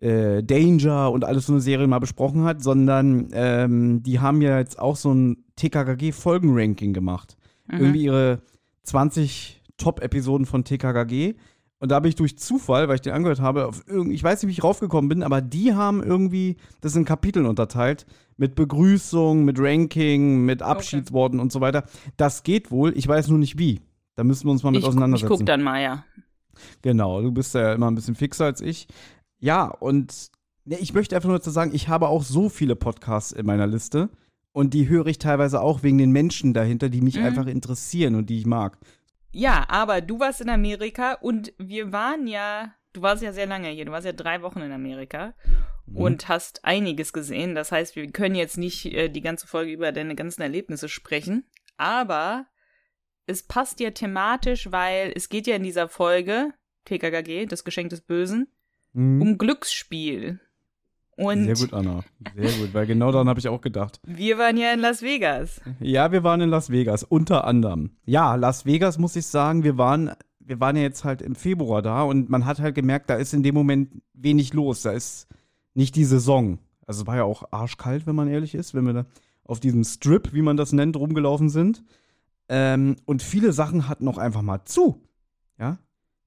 äh, 0.00 0.42
Danger 0.42 1.10
und 1.10 1.24
alles 1.24 1.46
so 1.46 1.52
eine 1.52 1.60
Serie 1.60 1.86
mal 1.86 1.98
besprochen 1.98 2.44
hat, 2.44 2.62
sondern 2.62 3.28
ähm, 3.32 4.02
die 4.02 4.20
haben 4.20 4.40
ja 4.40 4.58
jetzt 4.58 4.78
auch 4.78 4.96
so 4.96 5.12
ein 5.12 5.44
TKKG-Folgenranking 5.56 6.92
gemacht. 6.92 7.36
Mhm. 7.66 7.78
Irgendwie 7.78 8.04
ihre 8.04 8.42
20 8.84 9.62
Top-Episoden 9.84 10.46
von 10.46 10.64
TKKG. 10.64 11.34
Und 11.78 11.90
da 11.90 12.00
bin 12.00 12.08
ich 12.08 12.14
durch 12.14 12.38
Zufall, 12.38 12.88
weil 12.88 12.94
ich 12.94 13.02
den 13.02 13.12
angehört 13.12 13.40
habe, 13.40 13.66
auf 13.66 13.84
ich 13.86 14.24
weiß 14.24 14.42
nicht, 14.42 14.48
wie 14.48 14.52
ich 14.52 14.64
raufgekommen 14.64 15.08
bin, 15.10 15.22
aber 15.22 15.42
die 15.42 15.74
haben 15.74 16.02
irgendwie 16.02 16.56
das 16.80 16.96
in 16.96 17.04
Kapiteln 17.04 17.44
unterteilt. 17.44 18.06
Mit 18.38 18.54
Begrüßung, 18.54 19.44
mit 19.44 19.58
Ranking, 19.60 20.44
mit 20.46 20.62
Abschiedsworten 20.62 21.38
okay. 21.38 21.42
und 21.42 21.52
so 21.52 21.60
weiter. 21.60 21.84
Das 22.16 22.42
geht 22.42 22.70
wohl, 22.70 22.96
ich 22.96 23.06
weiß 23.06 23.28
nur 23.28 23.38
nicht 23.38 23.58
wie. 23.58 23.80
Da 24.14 24.24
müssen 24.24 24.46
wir 24.46 24.52
uns 24.52 24.62
mal 24.62 24.70
mit 24.70 24.80
ich, 24.80 24.86
auseinandersetzen. 24.86 25.32
Ich 25.32 25.38
guck 25.38 25.46
dann 25.46 25.62
mal, 25.62 25.82
ja. 25.82 26.04
Genau, 26.82 27.20
du 27.20 27.32
bist 27.32 27.54
ja 27.54 27.74
immer 27.74 27.90
ein 27.90 27.94
bisschen 27.94 28.14
fixer 28.14 28.46
als 28.46 28.60
ich. 28.60 28.86
Ja, 29.38 29.66
und 29.66 30.30
ne, 30.64 30.78
ich 30.78 30.94
möchte 30.94 31.14
einfach 31.14 31.28
nur 31.28 31.38
dazu 31.38 31.50
sagen, 31.50 31.72
ich 31.74 31.88
habe 31.88 32.08
auch 32.08 32.22
so 32.22 32.48
viele 32.48 32.76
Podcasts 32.76 33.32
in 33.32 33.44
meiner 33.44 33.66
Liste. 33.66 34.08
Und 34.52 34.72
die 34.72 34.88
höre 34.88 35.06
ich 35.06 35.18
teilweise 35.18 35.60
auch 35.60 35.82
wegen 35.82 35.98
den 35.98 36.12
Menschen 36.12 36.54
dahinter, 36.54 36.88
die 36.88 37.02
mich 37.02 37.18
mhm. 37.18 37.24
einfach 37.24 37.46
interessieren 37.46 38.14
und 38.14 38.30
die 38.30 38.38
ich 38.38 38.46
mag. 38.46 38.78
Ja, 39.34 39.66
aber 39.68 40.00
du 40.00 40.20
warst 40.20 40.40
in 40.40 40.48
Amerika 40.48 41.14
und 41.14 41.52
wir 41.58 41.90
waren 41.90 42.28
ja, 42.28 42.72
du 42.92 43.02
warst 43.02 43.20
ja 43.20 43.32
sehr 43.32 43.46
lange 43.46 43.68
hier, 43.68 43.84
du 43.84 43.90
warst 43.90 44.06
ja 44.06 44.12
drei 44.12 44.42
Wochen 44.42 44.60
in 44.60 44.70
Amerika 44.70 45.34
mhm. 45.86 45.96
und 45.96 46.28
hast 46.28 46.64
einiges 46.64 47.12
gesehen. 47.12 47.56
Das 47.56 47.72
heißt, 47.72 47.96
wir 47.96 48.06
können 48.12 48.36
jetzt 48.36 48.56
nicht 48.56 48.86
äh, 48.86 49.08
die 49.08 49.22
ganze 49.22 49.48
Folge 49.48 49.72
über 49.72 49.90
deine 49.90 50.14
ganzen 50.14 50.42
Erlebnisse 50.42 50.88
sprechen. 50.88 51.44
Aber 51.76 52.46
es 53.26 53.42
passt 53.42 53.80
ja 53.80 53.90
thematisch, 53.90 54.70
weil 54.70 55.12
es 55.16 55.28
geht 55.28 55.48
ja 55.48 55.56
in 55.56 55.64
dieser 55.64 55.88
Folge, 55.88 56.54
TKKG, 56.84 57.46
das 57.46 57.64
Geschenk 57.64 57.90
des 57.90 58.02
Bösen, 58.02 58.46
mhm. 58.92 59.20
um 59.20 59.38
Glücksspiel. 59.38 60.38
Und 61.16 61.44
Sehr 61.44 61.54
gut, 61.54 61.72
Anna. 61.72 62.02
Sehr 62.34 62.50
gut, 62.58 62.74
weil 62.74 62.86
genau 62.86 63.12
daran 63.12 63.28
habe 63.28 63.38
ich 63.38 63.48
auch 63.48 63.60
gedacht. 63.60 64.00
Wir 64.04 64.36
waren 64.38 64.56
ja 64.56 64.72
in 64.72 64.80
Las 64.80 65.02
Vegas. 65.02 65.60
Ja, 65.80 66.10
wir 66.10 66.24
waren 66.24 66.40
in 66.40 66.50
Las 66.50 66.70
Vegas, 66.70 67.04
unter 67.04 67.44
anderem. 67.44 67.90
Ja, 68.04 68.34
Las 68.34 68.66
Vegas 68.66 68.98
muss 68.98 69.14
ich 69.14 69.26
sagen, 69.26 69.62
wir 69.62 69.78
waren, 69.78 70.12
wir 70.40 70.58
waren 70.60 70.76
ja 70.76 70.82
jetzt 70.82 71.04
halt 71.04 71.22
im 71.22 71.34
Februar 71.34 71.82
da 71.82 72.02
und 72.02 72.30
man 72.30 72.46
hat 72.46 72.58
halt 72.58 72.74
gemerkt, 72.74 73.10
da 73.10 73.14
ist 73.14 73.32
in 73.32 73.42
dem 73.42 73.54
Moment 73.54 73.90
wenig 74.12 74.52
los. 74.54 74.82
Da 74.82 74.92
ist 74.92 75.28
nicht 75.74 75.94
die 75.94 76.04
Saison. 76.04 76.58
Also 76.86 77.02
es 77.02 77.06
war 77.06 77.16
ja 77.16 77.24
auch 77.24 77.44
arschkalt, 77.52 78.06
wenn 78.06 78.16
man 78.16 78.28
ehrlich 78.28 78.54
ist, 78.54 78.74
wenn 78.74 78.86
wir 78.86 78.92
da 78.92 79.06
auf 79.44 79.60
diesem 79.60 79.84
Strip, 79.84 80.32
wie 80.32 80.42
man 80.42 80.56
das 80.56 80.72
nennt, 80.72 80.96
rumgelaufen 80.96 81.48
sind. 81.48 81.84
Ähm, 82.48 82.96
und 83.04 83.22
viele 83.22 83.52
Sachen 83.52 83.88
hatten 83.88 84.08
auch 84.08 84.18
einfach 84.18 84.42
mal 84.42 84.64
zu. 84.64 85.00
Ja. 85.58 85.78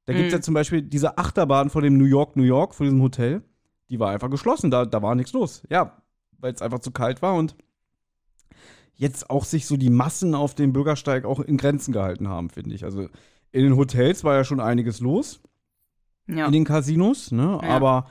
Da 0.05 0.13
gibt 0.13 0.27
es 0.27 0.31
ja 0.31 0.37
mhm. 0.37 0.43
zum 0.43 0.53
Beispiel 0.53 0.81
diese 0.81 1.17
Achterbahn 1.17 1.69
vor 1.69 1.81
dem 1.81 1.97
New 1.97 2.05
York, 2.05 2.37
New 2.37 2.43
York, 2.43 2.73
vor 2.73 2.85
diesem 2.85 3.01
Hotel. 3.01 3.43
Die 3.89 3.99
war 3.99 4.11
einfach 4.11 4.29
geschlossen. 4.29 4.71
Da, 4.71 4.85
da 4.85 5.01
war 5.01 5.15
nichts 5.15 5.33
los. 5.33 5.63
Ja, 5.69 6.01
weil 6.39 6.53
es 6.53 6.61
einfach 6.61 6.79
zu 6.79 6.91
kalt 6.91 7.21
war 7.21 7.35
und 7.35 7.55
jetzt 8.95 9.29
auch 9.29 9.45
sich 9.45 9.65
so 9.65 9.77
die 9.77 9.89
Massen 9.89 10.35
auf 10.35 10.55
dem 10.55 10.73
Bürgersteig 10.73 11.25
auch 11.25 11.39
in 11.39 11.57
Grenzen 11.57 11.93
gehalten 11.93 12.27
haben, 12.27 12.49
finde 12.49 12.75
ich. 12.75 12.83
Also 12.83 13.07
in 13.51 13.63
den 13.63 13.77
Hotels 13.77 14.23
war 14.23 14.35
ja 14.35 14.43
schon 14.43 14.59
einiges 14.59 14.99
los. 14.99 15.39
Ja. 16.27 16.47
In 16.47 16.51
den 16.51 16.65
Casinos, 16.65 17.31
ne? 17.31 17.59
Ja. 17.61 17.69
Aber 17.69 18.07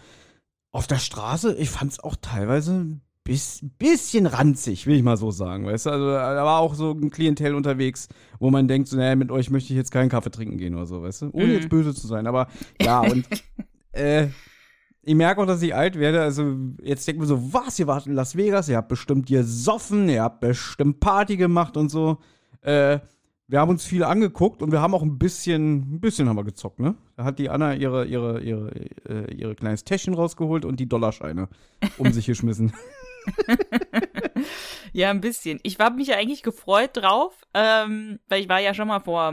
auf 0.71 0.87
der 0.87 0.99
Straße, 0.99 1.55
ich 1.57 1.71
fand 1.71 1.93
es 1.93 2.01
auch 2.01 2.17
teilweise 2.21 2.99
bis, 3.25 3.61
bisschen 3.79 4.27
ranzig, 4.27 4.87
will 4.87 4.97
ich 4.97 5.03
mal 5.03 5.17
so 5.17 5.31
sagen. 5.31 5.67
Weißt 5.67 5.87
du, 5.87 5.91
also 5.91 6.07
da 6.07 6.45
war 6.45 6.61
auch 6.61 6.75
so 6.75 6.93
ein 6.93 7.11
Klientel 7.11 7.55
unterwegs, 7.55 8.09
wo 8.39 8.51
man 8.51 8.69
denkt, 8.69 8.89
so, 8.89 8.97
naja, 8.97 9.17
mit 9.17 9.31
euch 9.31 9.51
möchte 9.51 9.73
ich 9.73 9.77
jetzt 9.77 9.91
keinen 9.91 10.09
Kaffee 10.09 10.31
trinken 10.31 10.57
gehen 10.57 10.75
oder 10.75 10.87
so, 10.87 11.03
weißt 11.03 11.23
du? 11.23 11.31
Ohne 11.33 11.47
mhm. 11.47 11.53
jetzt 11.53 11.69
böse 11.69 11.95
zu 11.95 12.07
sein. 12.07 12.27
Aber 12.27 12.47
ja, 12.81 13.01
und 13.01 13.27
äh, 13.93 14.29
ich 15.07 15.15
merke 15.15 15.41
auch, 15.41 15.47
dass 15.47 15.63
ich 15.63 15.73
alt 15.73 15.97
werde. 15.99 16.21
Also 16.21 16.57
jetzt 16.83 17.07
denkt 17.07 17.21
man 17.21 17.29
so, 17.29 17.53
was, 17.53 17.79
ihr 17.79 17.87
wart 17.87 18.07
in 18.07 18.15
Las 18.15 18.37
Vegas, 18.37 18.69
ihr 18.69 18.77
habt 18.77 18.89
bestimmt 18.89 19.27
gesoffen, 19.27 20.09
ihr 20.09 20.23
habt 20.23 20.41
bestimmt 20.41 20.99
Party 20.99 21.37
gemacht 21.37 21.77
und 21.77 21.91
so. 21.91 22.19
Äh, 22.61 22.99
wir 23.47 23.61
haben 23.61 23.71
uns 23.71 23.85
viel 23.85 24.03
angeguckt 24.03 24.63
und 24.63 24.73
wir 24.73 24.81
haben 24.81 24.95
auch 24.95 25.03
ein 25.03 25.17
bisschen, 25.17 25.95
ein 25.95 26.01
bisschen 26.01 26.29
haben 26.29 26.35
wir 26.35 26.43
gezockt, 26.43 26.81
ne? 26.81 26.97
Da 27.17 27.23
hat 27.23 27.39
die 27.39 27.49
Anna 27.49 27.75
ihre, 27.75 28.05
ihre, 28.05 28.41
ihre, 28.41 28.71
ihre, 28.73 29.29
äh, 29.29 29.33
ihre 29.33 29.55
kleines 29.55 29.85
Täschchen 29.85 30.15
rausgeholt 30.15 30.65
und 30.65 30.81
die 30.81 30.89
Dollarscheine 30.89 31.49
um 31.99 32.13
sich 32.13 32.27
geschmissen. 32.27 32.73
ja, 34.93 35.11
ein 35.11 35.21
bisschen. 35.21 35.61
Ich 35.63 35.79
habe 35.79 35.95
mich 35.95 36.09
ja 36.09 36.17
eigentlich 36.17 36.43
gefreut 36.43 36.91
drauf, 36.95 37.47
ähm, 37.55 38.19
weil 38.29 38.43
ich 38.43 38.49
war 38.49 38.59
ja 38.59 38.75
schon 38.75 38.89
mal 38.89 39.01
vor 39.01 39.33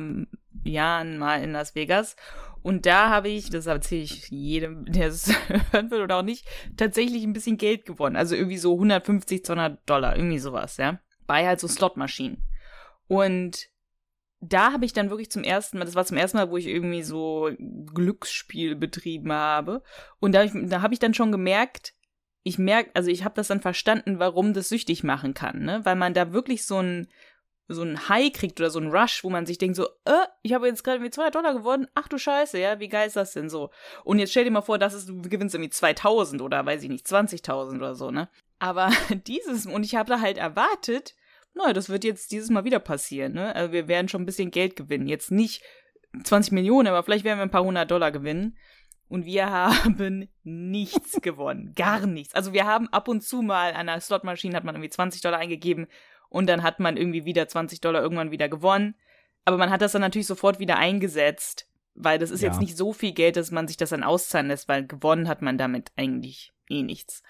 Jahren 0.64 1.18
mal 1.18 1.42
in 1.42 1.52
Las 1.52 1.74
Vegas 1.74 2.16
und 2.64 2.86
da 2.86 3.10
habe 3.10 3.28
ich, 3.30 3.50
das 3.50 3.68
erzähle 3.68 4.04
ich 4.04 4.30
jedem, 4.30 4.86
der 4.86 5.10
es 5.10 5.32
hören 5.72 5.92
will 5.92 6.02
oder 6.02 6.18
auch 6.18 6.24
nicht, 6.24 6.48
tatsächlich 6.78 7.24
ein 7.24 7.34
bisschen 7.34 7.58
Geld 7.58 7.86
gewonnen. 7.86 8.16
Also 8.16 8.36
irgendwie 8.36 8.58
so 8.58 8.74
150, 8.74 9.44
200 9.46 9.88
Dollar, 9.88 10.16
irgendwie 10.16 10.40
sowas, 10.40 10.78
ja. 10.78 11.00
Bei 11.28 11.46
halt 11.46 11.60
so 11.60 11.68
Slotmaschinen. 11.68 12.44
Und 13.08 13.68
da 14.40 14.72
habe 14.72 14.86
ich 14.86 14.94
dann 14.94 15.10
wirklich 15.10 15.30
zum 15.30 15.44
ersten 15.44 15.78
Mal, 15.78 15.86
das 15.86 15.96
war 15.96 16.06
zum 16.06 16.18
ersten 16.18 16.38
Mal, 16.38 16.50
wo 16.50 16.58
ich 16.58 16.68
irgendwie 16.68 17.04
so 17.04 17.52
Glücksspiel 17.94 18.76
betrieben 18.76 19.32
habe. 19.32 19.84
Und 20.20 20.34
da, 20.34 20.46
da 20.46 20.82
habe 20.82 20.94
ich 20.94 21.00
dann 21.00 21.14
schon 21.14 21.32
gemerkt, 21.32 21.94
ich 22.44 22.58
merke, 22.58 22.92
also 22.94 23.10
ich 23.10 23.24
habe 23.24 23.36
das 23.36 23.48
dann 23.48 23.62
verstanden, 23.62 24.20
warum 24.20 24.54
das 24.54 24.70
süchtig 24.70 25.04
machen 25.04 25.34
kann, 25.34 25.64
ne? 25.64 25.82
Weil 25.84 25.96
man 25.96 26.14
da 26.14 26.34
wirklich 26.34 26.66
so 26.66 26.80
ein 26.80 27.08
so 27.68 27.82
einen 27.82 28.10
High 28.10 28.32
kriegt 28.34 28.60
oder 28.60 28.70
so 28.70 28.80
einen 28.80 28.92
Rush, 28.92 29.24
wo 29.24 29.30
man 29.30 29.46
sich 29.46 29.58
denkt 29.58 29.76
so, 29.76 29.86
äh, 30.06 30.28
ich 30.42 30.54
habe 30.54 30.68
jetzt 30.68 30.84
gerade 30.84 31.00
mit 31.00 31.14
200 31.14 31.36
Dollar 31.36 31.54
gewonnen, 31.54 31.88
ach 31.96 32.08
du 32.08 32.18
Scheiße, 32.18 32.60
ja, 32.60 32.80
wie 32.80 32.90
geil 32.90 33.08
ist 33.08 33.16
das 33.16 33.34
denn 33.34 33.50
so? 33.50 33.70
Und 34.04 34.20
jetzt 34.20 34.32
stell 34.32 34.44
dir 34.44 34.52
mal 34.52 34.62
vor, 34.62 34.78
dass 34.78 34.94
es, 34.94 35.06
du 35.06 35.22
gewinnst 35.22 35.56
irgendwie 35.56 35.70
2000 35.70 36.42
oder 36.42 36.66
weiß 36.66 36.84
ich 36.84 36.90
nicht, 36.90 37.06
20.000 37.06 37.78
oder 37.78 37.96
so, 37.96 38.12
ne? 38.12 38.30
Aber 38.60 38.92
dieses, 39.28 39.66
und 39.66 39.84
ich 39.84 39.96
habe 39.96 40.10
da 40.10 40.20
halt 40.20 40.38
erwartet, 40.38 41.16
naja, 41.54 41.74
das 41.74 41.90
wird 41.90 42.04
jetzt 42.04 42.32
dieses 42.32 42.50
Mal 42.50 42.66
wieder 42.66 42.80
passieren, 42.80 43.34
ne? 43.34 43.56
Also 43.56 43.72
wir 43.72 43.88
werden 43.88 44.10
schon 44.10 44.24
ein 44.24 44.26
bisschen 44.26 44.52
Geld 44.52 44.76
gewinnen. 44.76 45.08
Jetzt 45.08 45.32
nicht 45.32 45.64
20 46.24 46.52
Millionen, 46.52 46.88
aber 46.88 47.04
vielleicht 47.04 47.24
werden 47.24 47.40
wir 47.40 47.44
ein 47.44 47.52
paar 47.52 47.64
hundert 47.64 47.92
Dollar 47.92 48.12
gewinnen. 48.12 48.58
Und 49.08 49.26
wir 49.26 49.50
haben 49.52 50.28
nichts 50.44 51.22
gewonnen. 51.22 51.74
Gar 51.76 52.08
nichts. 52.08 52.34
Also 52.34 52.54
wir 52.54 52.66
haben 52.66 52.90
ab 52.90 53.08
und 53.08 53.22
zu 53.22 53.42
mal 53.42 53.74
an 53.74 53.88
der 53.88 54.02
Slotmaschine 54.02 54.56
hat 54.56 54.64
man 54.64 54.76
irgendwie 54.76 54.90
20 54.90 55.22
Dollar 55.22 55.40
eingegeben 55.40 55.88
und 56.34 56.48
dann 56.48 56.64
hat 56.64 56.80
man 56.80 56.98
irgendwie 56.98 57.26
wieder 57.26 57.48
20 57.48 57.80
Dollar 57.80 58.02
irgendwann 58.02 58.32
wieder 58.32 58.50
gewonnen. 58.50 58.96
Aber 59.46 59.58
man 59.58 59.70
hat 59.70 59.84
das 59.84 59.92
dann 59.92 60.02
natürlich 60.02 60.26
sofort 60.26 60.58
wieder 60.60 60.78
eingesetzt, 60.78 61.70
weil 61.94 62.18
das 62.18 62.32
ist 62.32 62.42
ja. 62.42 62.50
jetzt 62.50 62.60
nicht 62.60 62.76
so 62.76 62.92
viel 62.92 63.12
Geld, 63.12 63.38
dass 63.38 63.52
man 63.52 63.68
sich 63.68 63.78
das 63.78 63.92
dann 63.92 64.04
auszahlen 64.04 64.48
lässt, 64.48 64.68
weil 64.68 64.88
gewonnen 64.88 65.28
hat 65.28 65.44
man 65.44 65.60
damit 65.60 65.92
eigentlich 65.96 66.52
eh 66.70 66.82
nichts. 66.82 67.22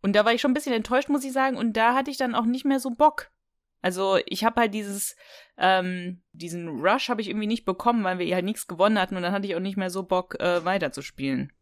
Und 0.00 0.16
da 0.16 0.24
war 0.24 0.32
ich 0.32 0.40
schon 0.40 0.52
ein 0.52 0.54
bisschen 0.54 0.72
enttäuscht, 0.72 1.10
muss 1.10 1.24
ich 1.24 1.34
sagen. 1.34 1.58
Und 1.58 1.74
da 1.74 1.94
hatte 1.94 2.10
ich 2.10 2.16
dann 2.16 2.34
auch 2.34 2.46
nicht 2.46 2.64
mehr 2.64 2.80
so 2.80 2.92
Bock. 2.92 3.30
Also 3.82 4.18
ich 4.24 4.42
habe 4.42 4.62
halt 4.62 4.72
dieses, 4.72 5.16
ähm, 5.58 6.22
diesen 6.32 6.80
Rush 6.80 7.10
habe 7.10 7.20
ich 7.20 7.28
irgendwie 7.28 7.46
nicht 7.46 7.66
bekommen, 7.66 8.04
weil 8.04 8.18
wir 8.18 8.34
halt 8.34 8.46
nichts 8.46 8.66
gewonnen 8.66 8.98
hatten 8.98 9.16
und 9.16 9.22
dann 9.22 9.32
hatte 9.32 9.46
ich 9.46 9.54
auch 9.54 9.60
nicht 9.60 9.76
mehr 9.76 9.90
so 9.90 10.02
Bock, 10.02 10.40
äh, 10.40 10.64
weiterzuspielen. 10.64 11.52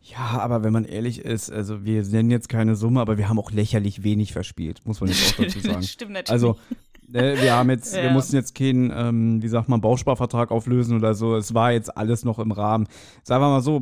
Ja, 0.00 0.40
aber 0.40 0.64
wenn 0.64 0.72
man 0.72 0.84
ehrlich 0.84 1.20
ist, 1.20 1.50
also 1.50 1.84
wir 1.84 2.02
nennen 2.02 2.30
jetzt 2.30 2.48
keine 2.48 2.74
Summe, 2.74 3.00
aber 3.00 3.18
wir 3.18 3.28
haben 3.28 3.38
auch 3.38 3.50
lächerlich 3.50 4.02
wenig 4.02 4.32
verspielt, 4.32 4.80
muss 4.84 5.00
man 5.00 5.10
jetzt 5.10 5.34
auch 5.34 5.44
dazu 5.44 5.60
sagen. 5.60 5.82
Stimmt 5.82 6.12
natürlich. 6.12 6.32
Also 6.32 6.58
ne, 7.08 7.36
wir 7.40 7.54
haben 7.54 7.70
jetzt, 7.70 7.94
ja. 7.94 8.02
wir 8.02 8.10
mussten 8.10 8.36
jetzt 8.36 8.54
keinen, 8.54 8.92
ähm, 8.94 9.42
wie 9.42 9.48
sagt 9.48 9.68
man, 9.68 9.80
Bausparvertrag 9.80 10.50
auflösen 10.50 10.96
oder 10.96 11.14
so. 11.14 11.36
Es 11.36 11.54
war 11.54 11.72
jetzt 11.72 11.96
alles 11.96 12.24
noch 12.24 12.38
im 12.38 12.52
Rahmen. 12.52 12.88
Sagen 13.22 13.42
wir 13.42 13.48
mal 13.48 13.60
so, 13.62 13.80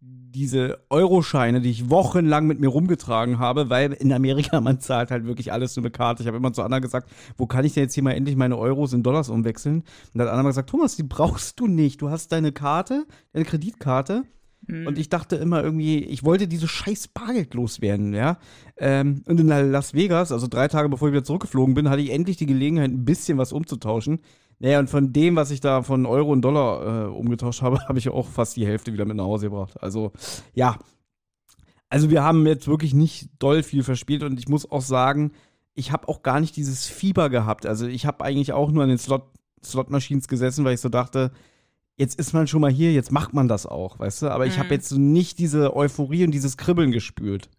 diese 0.00 0.78
Euroscheine, 0.90 1.60
die 1.60 1.70
ich 1.70 1.90
wochenlang 1.90 2.46
mit 2.46 2.60
mir 2.60 2.68
rumgetragen 2.68 3.38
habe, 3.38 3.70
weil 3.70 3.92
in 3.92 4.12
Amerika 4.12 4.60
man 4.60 4.80
zahlt 4.80 5.10
halt 5.10 5.26
wirklich 5.26 5.52
alles 5.52 5.74
nur 5.76 5.84
eine 5.84 5.90
Karte. 5.90 6.22
Ich 6.22 6.26
habe 6.26 6.36
immer 6.36 6.52
zu 6.52 6.62
Anna 6.62 6.78
gesagt, 6.78 7.10
wo 7.36 7.46
kann 7.46 7.64
ich 7.64 7.74
denn 7.74 7.84
jetzt 7.84 7.94
hier 7.94 8.02
mal 8.02 8.12
endlich 8.12 8.36
meine 8.36 8.56
Euros 8.56 8.92
in 8.92 9.02
Dollars 9.02 9.28
umwechseln? 9.28 9.78
Und 9.78 10.18
dann 10.18 10.28
hat 10.28 10.34
Anna 10.34 10.48
gesagt, 10.48 10.70
Thomas, 10.70 10.96
die 10.96 11.02
brauchst 11.02 11.58
du 11.60 11.66
nicht. 11.66 12.00
Du 12.00 12.10
hast 12.10 12.32
deine 12.32 12.52
Karte, 12.52 13.06
deine 13.32 13.44
Kreditkarte. 13.44 14.24
Mhm. 14.68 14.86
Und 14.86 14.98
ich 14.98 15.08
dachte 15.08 15.36
immer 15.36 15.64
irgendwie, 15.64 15.98
ich 15.98 16.24
wollte 16.24 16.46
diese 16.46 16.68
scheiß 16.68 17.08
Bargeld 17.08 17.54
loswerden, 17.54 18.14
ja. 18.14 18.38
Ähm, 18.76 19.22
und 19.26 19.40
in 19.40 19.48
Las 19.48 19.94
Vegas, 19.94 20.30
also 20.30 20.46
drei 20.46 20.68
Tage 20.68 20.88
bevor 20.88 21.08
ich 21.08 21.12
wieder 21.12 21.24
zurückgeflogen 21.24 21.74
bin, 21.74 21.88
hatte 21.88 22.02
ich 22.02 22.10
endlich 22.10 22.36
die 22.36 22.46
Gelegenheit, 22.46 22.90
ein 22.90 23.04
bisschen 23.04 23.38
was 23.38 23.52
umzutauschen. 23.52 24.20
Naja, 24.60 24.78
und 24.78 24.90
von 24.90 25.12
dem, 25.12 25.36
was 25.36 25.50
ich 25.50 25.60
da 25.60 25.82
von 25.82 26.04
Euro 26.04 26.32
und 26.32 26.42
Dollar 26.42 27.06
äh, 27.06 27.08
umgetauscht 27.08 27.62
habe, 27.62 27.80
habe 27.88 27.98
ich 27.98 28.08
auch 28.10 28.28
fast 28.28 28.56
die 28.56 28.66
Hälfte 28.66 28.92
wieder 28.92 29.04
mit 29.04 29.16
nach 29.16 29.24
Hause 29.24 29.46
gebracht. 29.46 29.82
Also, 29.82 30.12
ja. 30.52 30.78
Also, 31.88 32.10
wir 32.10 32.22
haben 32.22 32.46
jetzt 32.46 32.68
wirklich 32.68 32.92
nicht 32.92 33.30
doll 33.38 33.62
viel 33.62 33.82
verspielt 33.82 34.22
und 34.22 34.38
ich 34.38 34.48
muss 34.48 34.70
auch 34.70 34.82
sagen, 34.82 35.32
ich 35.74 35.92
habe 35.92 36.08
auch 36.08 36.22
gar 36.22 36.40
nicht 36.40 36.56
dieses 36.56 36.86
Fieber 36.86 37.30
gehabt. 37.30 37.64
Also, 37.64 37.86
ich 37.86 38.04
habe 38.04 38.24
eigentlich 38.24 38.52
auch 38.52 38.70
nur 38.70 38.82
an 38.82 38.90
den 38.90 38.98
Slot, 38.98 39.30
Slot-Machines 39.64 40.28
gesessen, 40.28 40.64
weil 40.64 40.74
ich 40.74 40.80
so 40.80 40.90
dachte, 40.90 41.32
jetzt 41.98 42.18
ist 42.18 42.32
man 42.32 42.46
schon 42.46 42.60
mal 42.60 42.70
hier, 42.70 42.92
jetzt 42.92 43.12
macht 43.12 43.34
man 43.34 43.48
das 43.48 43.66
auch, 43.66 43.98
weißt 43.98 44.22
du? 44.22 44.28
Aber 44.30 44.44
mhm. 44.44 44.50
ich 44.50 44.58
habe 44.58 44.70
jetzt 44.70 44.92
nicht 44.92 45.38
diese 45.38 45.76
Euphorie 45.76 46.24
und 46.24 46.30
dieses 46.30 46.56
Kribbeln 46.56 46.92
gespürt. 46.92 47.50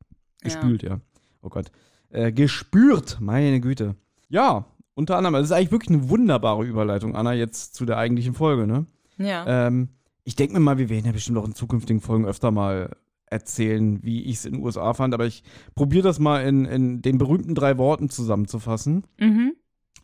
Gespült, 0.41 0.81
ja. 0.81 0.89
ja. 0.89 1.00
Oh 1.41 1.50
Gott. 1.50 1.72
Äh, 2.10 2.31
gespürt, 2.31 3.17
meine 3.19 3.60
Güte. 3.60 3.96
Ja, 4.29 4.65
unter 4.96 5.17
anderem, 5.17 5.34
das 5.34 5.46
ist 5.46 5.51
eigentlich 5.51 5.72
wirklich 5.72 5.98
eine 5.98 6.10
wunderbare 6.10 6.65
Überleitung, 6.65 7.15
Anna, 7.15 7.34
jetzt 7.34 7.75
zu 7.75 7.86
der 7.86 7.98
eigentlichen 7.98 8.34
Folge, 8.34 8.65
ne? 8.65 8.86
Ja. 9.17 9.67
Ähm, 9.67 9.89
ich 10.24 10.36
denke 10.36 10.53
mir 10.53 10.60
mal, 10.60 10.77
wir 10.77 10.89
werden 10.89 11.05
ja 11.05 11.12
bestimmt 11.12 11.38
auch 11.38 11.46
in 11.46 11.55
zukünftigen 11.55 12.01
Folgen 12.01 12.25
öfter 12.25 12.51
mal 12.51 12.96
erzählen, 13.25 14.03
wie 14.03 14.24
ich 14.24 14.38
es 14.38 14.46
in 14.46 14.53
den 14.53 14.63
USA 14.63 14.93
fand, 14.93 15.13
aber 15.13 15.25
ich 15.25 15.43
probiere 15.75 16.03
das 16.03 16.19
mal 16.19 16.43
in, 16.46 16.65
in 16.65 17.01
den 17.01 17.17
berühmten 17.17 17.55
drei 17.55 17.77
Worten 17.77 18.10
zusammenzufassen, 18.10 19.05
mhm. 19.19 19.53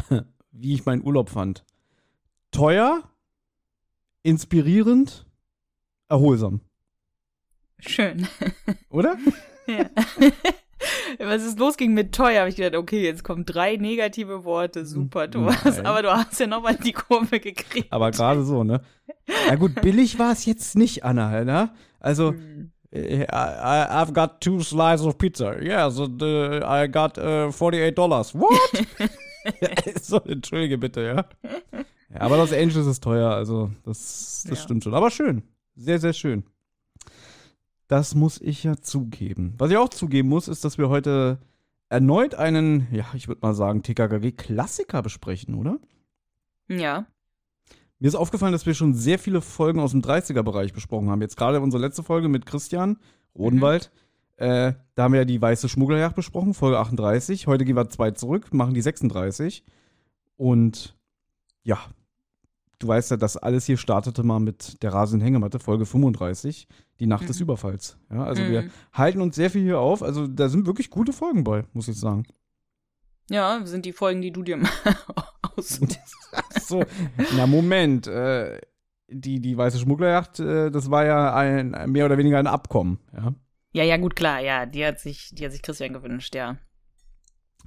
wie 0.52 0.74
ich 0.74 0.86
meinen 0.86 1.04
Urlaub 1.04 1.30
fand. 1.30 1.64
Teuer, 2.52 3.04
inspirierend, 4.26 5.26
erholsam. 6.10 6.62
Schön. 7.80 8.28
Oder? 8.90 9.18
Ja. 9.68 9.90
was 11.18 11.42
es 11.42 11.58
losging 11.58 11.96
mit 11.96 12.14
teuer, 12.14 12.42
habe 12.42 12.50
ich 12.50 12.56
gedacht, 12.56 12.76
okay, 12.76 13.04
jetzt 13.04 13.24
kommen 13.24 13.46
drei 13.46 13.78
negative 13.78 14.44
Worte, 14.44 14.86
super, 14.86 15.28
Thomas. 15.28 15.64
Nein. 15.64 15.88
Aber 15.88 16.04
du 16.04 16.14
hast 16.14 16.40
ja 16.40 16.46
nochmal 16.46 16.76
die 16.76 16.92
Kurve 16.92 17.40
gekriegt. 17.40 17.92
Aber 17.92 18.12
gerade 18.12 18.44
so, 18.44 18.64
ne? 18.64 18.82
Na 19.48 19.56
gut, 19.56 19.74
billig 19.82 20.20
war 20.20 20.34
es 20.34 20.46
jetzt 20.46 20.76
nicht, 20.76 21.04
Anna, 21.04 21.44
ne? 21.44 21.72
Also, 22.00 22.34
hm. 22.34 22.72
I, 22.94 23.26
I've 23.28 24.14
got 24.14 24.40
two 24.40 24.62
slices 24.62 25.08
of 25.08 25.18
pizza. 25.18 25.60
Yes, 25.60 26.00
and, 26.00 26.22
uh, 26.22 26.62
I 26.64 26.88
got 26.88 27.18
uh, 27.18 27.52
48 27.52 27.96
dollars. 27.96 28.36
What? 28.36 28.52
so, 30.00 30.20
entschuldige 30.20 30.78
bitte, 30.78 31.02
ja. 31.02 31.26
Ja. 32.16 32.22
Aber 32.22 32.38
Los 32.38 32.54
Angeles 32.54 32.88
ist 32.88 33.04
teuer, 33.04 33.30
also 33.32 33.72
das, 33.84 34.46
das 34.48 34.60
ja. 34.60 34.64
stimmt 34.64 34.84
schon. 34.84 34.94
Aber 34.94 35.12
schön. 35.12 35.44
Sehr, 35.76 36.00
sehr 36.00 36.14
schön. 36.14 36.44
Das 37.88 38.16
muss 38.16 38.42
ich 38.42 38.64
ja 38.64 38.78
zugeben. 38.78 39.54
Was 39.58 39.70
ich 39.70 39.78
auch 39.78 39.90
zugeben 39.90 40.30
muss, 40.30 40.48
ist, 40.48 40.66
dass 40.66 40.78
wir 40.78 40.90
heute 40.90 41.40
erneut 41.90 42.34
einen, 42.34 42.88
ja, 42.92 43.06
ich 43.14 43.28
würde 43.28 43.42
mal 43.42 43.54
sagen, 43.54 43.84
TKKG-Klassiker 43.84 45.02
besprechen, 45.02 45.56
oder? 45.56 45.78
Ja. 46.68 47.06
Mir 48.00 48.08
ist 48.08 48.16
aufgefallen, 48.16 48.54
dass 48.54 48.66
wir 48.66 48.74
schon 48.74 48.94
sehr 48.94 49.20
viele 49.20 49.42
Folgen 49.42 49.80
aus 49.80 49.92
dem 49.92 50.02
30er-Bereich 50.02 50.74
besprochen 50.74 51.10
haben. 51.10 51.22
Jetzt 51.22 51.38
gerade 51.38 51.62
unsere 51.62 51.82
letzte 51.82 52.04
Folge 52.04 52.28
mit 52.28 52.46
Christian 52.46 52.98
Rodenwald. 53.36 53.92
Mhm. 53.94 54.46
Äh, 54.46 54.74
da 54.96 55.04
haben 55.04 55.14
wir 55.14 55.22
ja 55.22 55.26
die 55.26 55.42
weiße 55.42 55.70
Schmugglerjagd 55.70 56.16
besprochen, 56.16 56.54
Folge 56.54 56.80
38. 56.80 57.48
Heute 57.48 57.66
gehen 57.66 57.76
wir 57.76 57.90
zwei 57.90 58.12
zurück, 58.12 58.54
machen 58.54 58.74
die 58.74 58.82
36. 58.82 59.64
Und 60.36 60.98
ja, 61.64 61.80
du 62.80 62.88
weißt 62.88 63.12
ja, 63.12 63.18
das 63.18 63.38
alles 63.38 63.66
hier 63.66 63.78
startete 63.78 64.24
mal 64.24 64.40
mit 64.40 64.82
der 64.84 64.94
rasenden 64.94 65.26
Hängematte, 65.26 65.60
Folge 65.60 65.86
35, 65.86 66.68
die 67.00 67.08
Nacht 67.08 67.24
mhm. 67.24 67.28
des 67.28 67.40
Überfalls. 67.40 67.98
Ja, 68.12 68.24
also 68.24 68.42
mhm. 68.44 68.52
wir 68.52 68.70
halten 68.94 69.22
uns 69.22 69.36
sehr 69.36 69.50
viel 69.50 69.64
hier 69.64 69.80
auf. 69.80 70.04
Also 70.04 70.28
da 70.28 70.50
sind 70.50 70.66
wirklich 70.66 70.90
gute 70.90 71.14
Folgen 71.14 71.44
bei, 71.44 71.66
muss 71.74 71.88
ich 71.88 72.00
sagen. 72.00 72.26
Ja, 73.30 73.66
sind 73.66 73.86
die 73.86 73.94
Folgen, 73.94 74.22
die 74.22 74.32
du 74.32 74.44
dir 74.44 74.58
mal 74.58 74.70
aussuchst. 75.56 76.00
so, 76.62 76.84
na 77.36 77.48
Moment, 77.48 78.08
äh, 78.08 78.60
die, 79.08 79.40
die 79.40 79.58
weiße 79.58 79.80
Schmugglerjacht, 79.80 80.40
äh, 80.40 80.70
das 80.72 80.92
war 80.92 81.06
ja 81.06 81.36
ein 81.36 81.76
mehr 81.92 82.06
oder 82.06 82.18
weniger 82.18 82.40
ein 82.40 82.48
Abkommen, 82.48 83.00
ja. 83.14 83.34
Ja, 83.74 83.84
ja, 83.84 83.98
gut, 83.98 84.16
klar, 84.16 84.40
ja, 84.40 84.66
die 84.66 84.86
hat 84.86 85.02
sich, 85.02 85.32
die 85.34 85.44
hat 85.44 85.52
sich 85.52 85.62
Christian 85.62 85.92
gewünscht, 85.92 86.34
ja. 86.34 86.58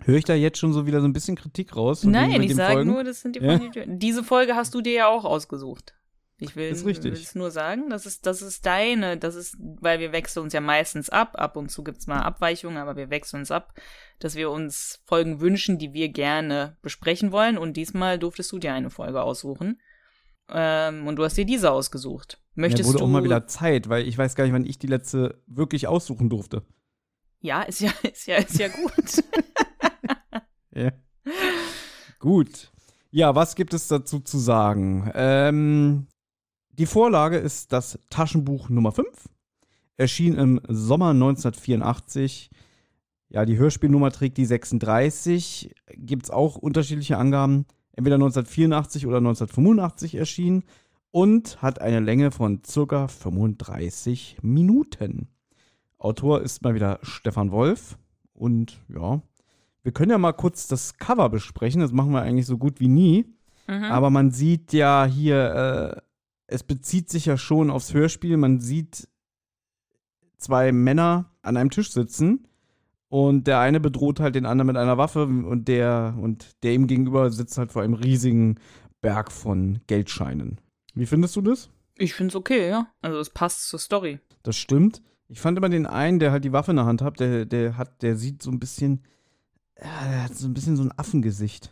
Höre 0.05 0.17
ich 0.17 0.25
da 0.25 0.35
jetzt 0.35 0.59
schon 0.59 0.73
so 0.73 0.87
wieder 0.87 1.01
so 1.01 1.07
ein 1.07 1.13
bisschen 1.13 1.37
Kritik 1.37 1.77
raus? 1.77 2.05
Nein, 2.05 2.43
ich 2.43 2.55
sage 2.55 2.85
nur, 2.85 3.05
das 3.05 3.21
sind 3.21 3.37
die 3.37 3.41
ja? 3.41 3.59
Folgen, 3.59 3.99
Diese 3.99 4.25
Folge 4.25 4.55
hast 4.55 4.75
du 4.75 4.81
dir 4.81 4.93
ja 4.93 5.09
auch 5.09 5.25
ausgesucht. 5.25 5.95
Ich 6.41 6.55
will, 6.55 6.69
ist 6.69 6.87
richtig. 6.87 7.13
will 7.13 7.21
es 7.21 7.35
nur 7.35 7.51
sagen, 7.51 7.91
das 7.91 8.07
ist, 8.07 8.25
das 8.25 8.43
ist 8.43 8.65
deine, 8.65 9.17
das 9.17 9.35
ist, 9.35 9.57
weil 9.59 9.99
wir 9.99 10.13
wechseln 10.13 10.45
uns 10.45 10.53
ja 10.53 10.61
meistens 10.61 11.11
ab, 11.11 11.33
ab 11.35 11.57
und 11.57 11.69
zu 11.69 11.83
gibt's 11.83 12.07
mal 12.07 12.21
Abweichungen, 12.21 12.79
aber 12.79 12.95
wir 12.95 13.11
wechseln 13.11 13.41
uns 13.41 13.51
ab, 13.51 13.75
dass 14.21 14.37
wir 14.37 14.51
uns 14.51 15.03
Folgen 15.05 15.41
wünschen, 15.41 15.79
die 15.79 15.93
wir 15.93 16.11
gerne 16.11 16.77
besprechen 16.81 17.33
wollen 17.33 17.59
und 17.59 17.77
diesmal 17.77 18.21
durftest 18.21 18.53
du 18.53 18.59
dir 18.61 18.73
eine 18.73 18.91
Folge 18.91 19.21
aussuchen. 19.21 19.81
Ähm, 20.51 21.09
und 21.09 21.17
du 21.17 21.25
hast 21.25 21.37
dir 21.37 21.45
diese 21.45 21.73
ausgesucht. 21.73 22.41
Möchtest 22.55 22.85
ja, 22.85 22.89
wurde 22.89 22.99
du. 22.99 23.05
auch 23.05 23.09
mal 23.09 23.25
wieder 23.25 23.49
Zeit, 23.49 23.89
weil 23.89 24.07
ich 24.07 24.17
weiß 24.17 24.37
gar 24.37 24.45
nicht, 24.45 24.53
wann 24.53 24.65
ich 24.65 24.79
die 24.79 24.87
letzte 24.87 25.43
wirklich 25.49 25.89
aussuchen 25.89 26.31
durfte. 26.31 26.63
Ja, 27.41 27.63
ist 27.63 27.81
ja, 27.81 27.91
ist 28.13 28.27
ja, 28.27 28.37
ist 28.37 28.59
ja 28.59 28.69
gut. 28.69 29.25
Gut. 32.19 32.71
Ja, 33.11 33.35
was 33.35 33.55
gibt 33.55 33.75
es 33.75 33.89
dazu 33.89 34.21
zu 34.21 34.39
sagen? 34.39 35.11
Ähm, 35.15 36.07
die 36.73 36.87
Vorlage 36.87 37.39
ist 37.39 37.73
das 37.73 37.99
Taschenbuch 38.11 38.69
Nummer 38.69 38.93
5. 38.93 39.09
Erschien 39.97 40.35
im 40.37 40.61
Sommer 40.69 41.11
1984. 41.11 42.51
Ja, 43.31 43.45
die 43.45 43.59
Hörspielnummer 43.59 44.11
trägt 44.11 44.37
die 44.37 44.47
36. 44.47 45.75
Gibt 45.95 46.25
es 46.25 46.31
auch 46.31 46.57
unterschiedliche 46.57 47.19
Angaben. 47.19 47.67
Entweder 47.93 48.15
1984 48.17 49.07
oder 49.07 49.19
1985 49.19 50.15
erschienen. 50.15 50.65
Und 51.11 51.63
hat 51.63 51.81
eine 51.81 52.01
Länge 52.01 52.31
von 52.31 52.63
circa 52.65 53.09
35 53.09 54.39
Minuten. 54.43 55.29
Autor 55.99 56.43
ist 56.43 56.63
mal 56.63 56.75
wieder 56.75 57.01
Stefan 57.03 57.51
Wolf. 57.51 57.99
Und 58.35 58.79
ja, 58.89 59.21
wir 59.83 59.93
können 59.93 60.11
ja 60.11 60.19
mal 60.19 60.33
kurz 60.33 60.67
das 60.67 60.99
Cover 60.99 61.29
besprechen. 61.29 61.81
Das 61.81 61.93
machen 61.93 62.13
wir 62.13 62.23
eigentlich 62.23 62.47
so 62.47 62.59
gut 62.59 62.81
wie 62.81 62.89
nie. 62.89 63.27
Mhm. 63.67 63.85
Aber 63.85 64.11
man 64.11 64.31
sieht 64.31 64.73
ja 64.73 65.07
hier, 65.07 65.97
äh, 65.97 66.01
es 66.47 66.63
bezieht 66.63 67.11
sich 67.11 67.27
ja 67.27 67.37
schon 67.37 67.71
aufs 67.71 67.95
Hörspiel. 67.95 68.37
Man 68.37 68.61
sieht 68.61 69.09
zwei 70.39 70.73
Männer 70.73 71.31
an 71.43 71.57
einem 71.57 71.71
Tisch 71.71 71.91
sitzen 71.93 72.47
Und 73.09 73.47
der 73.47 73.61
eine 73.61 73.81
bedroht 73.81 74.21
halt 74.21 74.35
den 74.35 74.47
anderen 74.47 74.67
mit 74.69 74.77
einer 74.77 74.99
Waffe 74.99 75.25
und 75.25 75.67
der, 75.69 76.17
und 76.21 76.63
der 76.63 76.75
ihm 76.75 76.87
gegenüber 76.87 77.31
sitzt 77.31 77.57
halt 77.59 77.73
vor 77.73 77.83
einem 77.83 77.95
riesigen 77.95 78.59
Berg 79.01 79.33
von 79.33 79.81
Geldscheinen. 79.87 80.61
Wie 80.95 81.07
findest 81.07 81.37
du 81.37 81.41
das? 81.41 81.71
Ich 81.97 82.15
find's 82.15 82.37
okay, 82.37 82.69
ja. 82.69 82.89
Also 83.01 83.19
es 83.19 83.31
passt 83.31 83.69
zur 83.69 83.79
Story. 83.79 84.21
Das 84.43 84.57
stimmt. 84.57 85.03
Ich 85.29 85.41
fand 85.41 85.59
immer 85.59 85.69
den 85.69 85.87
einen, 85.87 86.19
der 86.19 86.33
halt 86.33 86.45
die 86.45 86.53
Waffe 86.53 86.71
in 86.73 86.77
der 86.77 86.87
Hand 86.87 87.03
hat, 87.03 87.21
der, 87.21 87.45
der 87.45 87.77
hat, 87.77 88.03
der 88.03 88.17
sieht 88.17 88.43
so 88.43 88.51
ein 88.51 88.59
bisschen, 88.59 89.03
ja, 89.83 90.09
der 90.09 90.25
hat 90.25 90.35
so 90.35 90.47
ein 90.47 90.55
bisschen 90.55 90.77
so 90.77 90.83
ein 90.83 90.93
Affengesicht. 90.97 91.71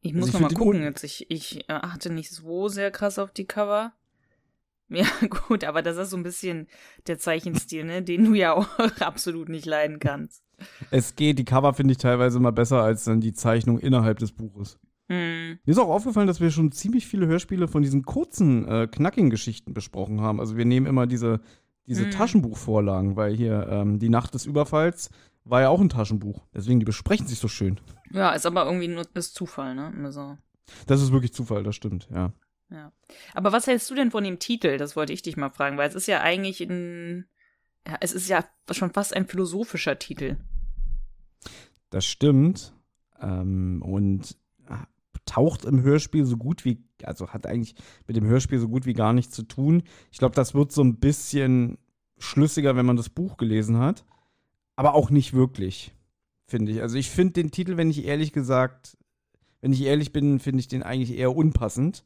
Ich 0.00 0.14
muss 0.14 0.26
Also 0.26 0.38
ich 0.38 0.42
noch 0.42 0.50
mal 0.50 0.56
gucken 0.56 0.82
jetzt. 0.82 1.02
Ich, 1.04 1.26
ich 1.30 1.68
äh, 1.68 1.72
achte 1.72 2.12
nicht 2.12 2.30
so 2.30 2.68
sehr 2.68 2.90
krass 2.90 3.18
auf 3.18 3.32
die 3.32 3.46
Cover. 3.46 3.92
Ja, 4.88 5.04
gut, 5.48 5.64
aber 5.64 5.82
das 5.82 5.96
ist 5.96 6.10
so 6.10 6.16
ein 6.16 6.22
bisschen 6.22 6.68
der 7.08 7.18
Zeichenstil, 7.18 7.82
ne, 7.82 8.02
den 8.04 8.24
du 8.24 8.34
ja 8.34 8.52
auch 8.56 8.68
absolut 9.00 9.48
nicht 9.48 9.66
leiden 9.66 9.98
kannst. 9.98 10.44
Es 10.92 11.16
geht, 11.16 11.40
die 11.40 11.44
Cover 11.44 11.74
finde 11.74 11.90
ich 11.90 11.98
teilweise 11.98 12.38
immer 12.38 12.52
besser 12.52 12.82
als 12.82 13.02
dann 13.02 13.20
die 13.20 13.32
Zeichnung 13.32 13.80
innerhalb 13.80 14.20
des 14.20 14.30
Buches. 14.30 14.78
Hm. 15.08 15.58
Mir 15.64 15.72
ist 15.72 15.78
auch 15.78 15.88
aufgefallen, 15.88 16.28
dass 16.28 16.40
wir 16.40 16.52
schon 16.52 16.70
ziemlich 16.70 17.04
viele 17.08 17.26
Hörspiele 17.26 17.66
von 17.66 17.82
diesen 17.82 18.04
kurzen, 18.04 18.68
äh, 18.68 18.86
knackigen 18.86 19.28
Geschichten 19.30 19.74
besprochen 19.74 20.20
haben. 20.20 20.38
Also 20.38 20.56
wir 20.56 20.64
nehmen 20.64 20.86
immer 20.86 21.08
diese, 21.08 21.40
diese 21.88 22.06
Mhm. 22.06 22.10
Taschenbuchvorlagen, 22.12 23.16
weil 23.16 23.34
hier 23.34 23.66
ähm, 23.68 23.98
die 23.98 24.08
Nacht 24.08 24.34
des 24.34 24.46
Überfalls 24.46 25.10
war 25.46 25.60
ja 25.62 25.68
auch 25.68 25.80
ein 25.80 25.88
Taschenbuch. 25.88 26.44
Deswegen, 26.54 26.80
die 26.80 26.84
besprechen 26.84 27.26
sich 27.26 27.38
so 27.38 27.48
schön. 27.48 27.80
Ja, 28.10 28.32
ist 28.32 28.46
aber 28.46 28.66
irgendwie 28.66 28.88
nur 28.88 29.06
ist 29.14 29.34
Zufall, 29.34 29.74
ne? 29.74 29.92
Also, 30.04 30.36
Das 30.86 31.00
ist 31.00 31.12
wirklich 31.12 31.32
Zufall, 31.32 31.62
das 31.62 31.76
stimmt, 31.76 32.08
ja. 32.12 32.32
ja. 32.70 32.92
Aber 33.32 33.52
was 33.52 33.66
hältst 33.66 33.88
du 33.90 33.94
denn 33.94 34.10
von 34.10 34.24
dem 34.24 34.38
Titel? 34.38 34.76
Das 34.76 34.96
wollte 34.96 35.12
ich 35.12 35.22
dich 35.22 35.36
mal 35.36 35.50
fragen, 35.50 35.78
weil 35.78 35.88
es 35.88 35.94
ist 35.94 36.08
ja 36.08 36.20
eigentlich 36.20 36.60
ein. 36.60 37.26
Ja, 37.86 37.96
es 38.00 38.12
ist 38.12 38.28
ja 38.28 38.44
schon 38.72 38.92
fast 38.92 39.14
ein 39.14 39.26
philosophischer 39.26 39.98
Titel. 39.98 40.36
Das 41.90 42.04
stimmt. 42.04 42.74
Ähm, 43.20 43.80
und 43.82 44.36
ah, 44.66 44.86
taucht 45.24 45.64
im 45.64 45.82
Hörspiel 45.82 46.24
so 46.26 46.36
gut 46.36 46.64
wie, 46.64 46.84
also 47.04 47.28
hat 47.28 47.46
eigentlich 47.46 47.76
mit 48.08 48.16
dem 48.16 48.26
Hörspiel 48.26 48.58
so 48.58 48.68
gut 48.68 48.86
wie 48.86 48.92
gar 48.92 49.12
nichts 49.12 49.34
zu 49.34 49.44
tun. 49.44 49.84
Ich 50.10 50.18
glaube, 50.18 50.34
das 50.34 50.54
wird 50.54 50.72
so 50.72 50.82
ein 50.82 50.98
bisschen 50.98 51.78
schlüssiger, 52.18 52.74
wenn 52.74 52.86
man 52.86 52.96
das 52.96 53.08
Buch 53.08 53.36
gelesen 53.36 53.78
hat. 53.78 54.04
Aber 54.76 54.94
auch 54.94 55.10
nicht 55.10 55.32
wirklich, 55.32 55.92
finde 56.46 56.72
ich. 56.72 56.82
Also 56.82 56.96
ich 56.96 57.10
finde 57.10 57.34
den 57.34 57.50
Titel, 57.50 57.76
wenn 57.76 57.90
ich 57.90 58.04
ehrlich 58.04 58.32
gesagt, 58.32 58.96
wenn 59.60 59.72
ich 59.72 59.82
ehrlich 59.82 60.12
bin, 60.12 60.38
finde 60.38 60.60
ich 60.60 60.68
den 60.68 60.82
eigentlich 60.82 61.16
eher 61.18 61.34
unpassend. 61.34 62.04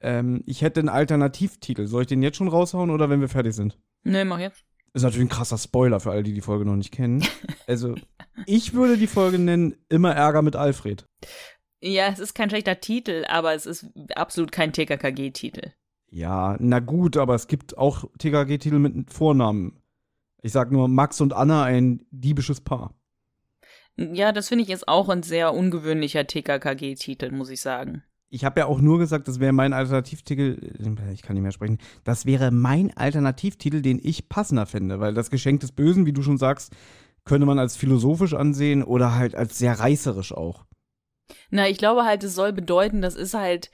Ähm, 0.00 0.42
ich 0.46 0.62
hätte 0.62 0.80
einen 0.80 0.88
Alternativtitel. 0.88 1.86
Soll 1.86 2.02
ich 2.02 2.08
den 2.08 2.22
jetzt 2.22 2.36
schon 2.36 2.48
raushauen 2.48 2.90
oder 2.90 3.10
wenn 3.10 3.20
wir 3.20 3.28
fertig 3.28 3.54
sind? 3.54 3.78
Ne, 4.04 4.24
mach 4.24 4.38
jetzt. 4.38 4.64
Ist 4.92 5.02
natürlich 5.02 5.26
ein 5.26 5.30
krasser 5.30 5.58
Spoiler 5.58 6.00
für 6.00 6.10
alle, 6.10 6.22
die 6.22 6.32
die 6.32 6.40
Folge 6.40 6.64
noch 6.64 6.76
nicht 6.76 6.92
kennen. 6.92 7.24
Also, 7.66 7.94
ich 8.46 8.74
würde 8.74 8.96
die 8.96 9.06
Folge 9.06 9.38
nennen 9.38 9.76
Immer 9.88 10.12
Ärger 10.14 10.42
mit 10.42 10.56
Alfred. 10.56 11.06
Ja, 11.80 12.08
es 12.08 12.18
ist 12.18 12.34
kein 12.34 12.50
schlechter 12.50 12.80
Titel, 12.80 13.24
aber 13.28 13.54
es 13.54 13.64
ist 13.64 13.86
absolut 14.16 14.50
kein 14.50 14.72
TKKG-Titel. 14.72 15.72
Ja, 16.10 16.56
na 16.58 16.80
gut, 16.80 17.16
aber 17.16 17.36
es 17.36 17.46
gibt 17.46 17.78
auch 17.78 18.04
TKG-Titel 18.18 18.80
mit 18.80 19.12
Vornamen. 19.12 19.79
Ich 20.42 20.52
sag 20.52 20.70
nur 20.72 20.88
Max 20.88 21.20
und 21.20 21.32
Anna, 21.32 21.64
ein 21.64 22.06
diebisches 22.10 22.60
Paar. 22.60 22.94
Ja, 23.96 24.32
das 24.32 24.48
finde 24.48 24.62
ich 24.62 24.68
jetzt 24.70 24.88
auch 24.88 25.08
ein 25.08 25.22
sehr 25.22 25.52
ungewöhnlicher 25.52 26.26
TKKG-Titel, 26.26 27.30
muss 27.32 27.50
ich 27.50 27.60
sagen. 27.60 28.02
Ich 28.30 28.44
habe 28.44 28.60
ja 28.60 28.66
auch 28.66 28.80
nur 28.80 28.98
gesagt, 28.98 29.26
das 29.26 29.40
wäre 29.40 29.52
mein 29.52 29.72
Alternativtitel. 29.72 30.72
äh, 30.78 31.12
Ich 31.12 31.22
kann 31.22 31.34
nicht 31.34 31.42
mehr 31.42 31.52
sprechen. 31.52 31.78
Das 32.04 32.24
wäre 32.26 32.52
mein 32.52 32.96
Alternativtitel, 32.96 33.82
den 33.82 34.00
ich 34.02 34.28
passender 34.28 34.66
finde, 34.66 35.00
weil 35.00 35.14
das 35.14 35.30
Geschenk 35.30 35.60
des 35.60 35.72
Bösen, 35.72 36.06
wie 36.06 36.12
du 36.12 36.22
schon 36.22 36.38
sagst, 36.38 36.72
könnte 37.24 37.46
man 37.46 37.58
als 37.58 37.76
philosophisch 37.76 38.34
ansehen 38.34 38.82
oder 38.84 39.16
halt 39.16 39.34
als 39.34 39.58
sehr 39.58 39.78
reißerisch 39.78 40.32
auch. 40.32 40.64
Na, 41.50 41.68
ich 41.68 41.78
glaube 41.78 42.04
halt, 42.04 42.24
es 42.24 42.34
soll 42.34 42.52
bedeuten, 42.52 43.02
das 43.02 43.16
ist 43.16 43.34
halt 43.34 43.70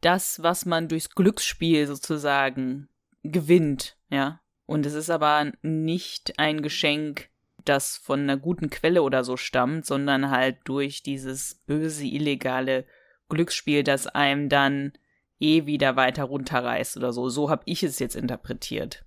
das, 0.00 0.42
was 0.42 0.66
man 0.66 0.88
durchs 0.88 1.10
Glücksspiel 1.10 1.86
sozusagen 1.86 2.88
gewinnt, 3.22 3.96
ja. 4.10 4.40
Und 4.70 4.86
es 4.86 4.94
ist 4.94 5.10
aber 5.10 5.52
nicht 5.62 6.38
ein 6.38 6.62
Geschenk, 6.62 7.28
das 7.64 7.96
von 7.96 8.20
einer 8.20 8.36
guten 8.36 8.70
Quelle 8.70 9.02
oder 9.02 9.24
so 9.24 9.36
stammt, 9.36 9.84
sondern 9.84 10.30
halt 10.30 10.58
durch 10.64 11.02
dieses 11.02 11.56
böse, 11.66 12.04
illegale 12.04 12.84
Glücksspiel, 13.28 13.82
das 13.82 14.06
einem 14.06 14.48
dann 14.48 14.92
eh 15.40 15.66
wieder 15.66 15.96
weiter 15.96 16.24
runterreißt 16.24 16.96
oder 16.96 17.12
so. 17.12 17.28
So 17.28 17.50
habe 17.50 17.62
ich 17.66 17.82
es 17.82 17.98
jetzt 17.98 18.14
interpretiert. 18.16 19.04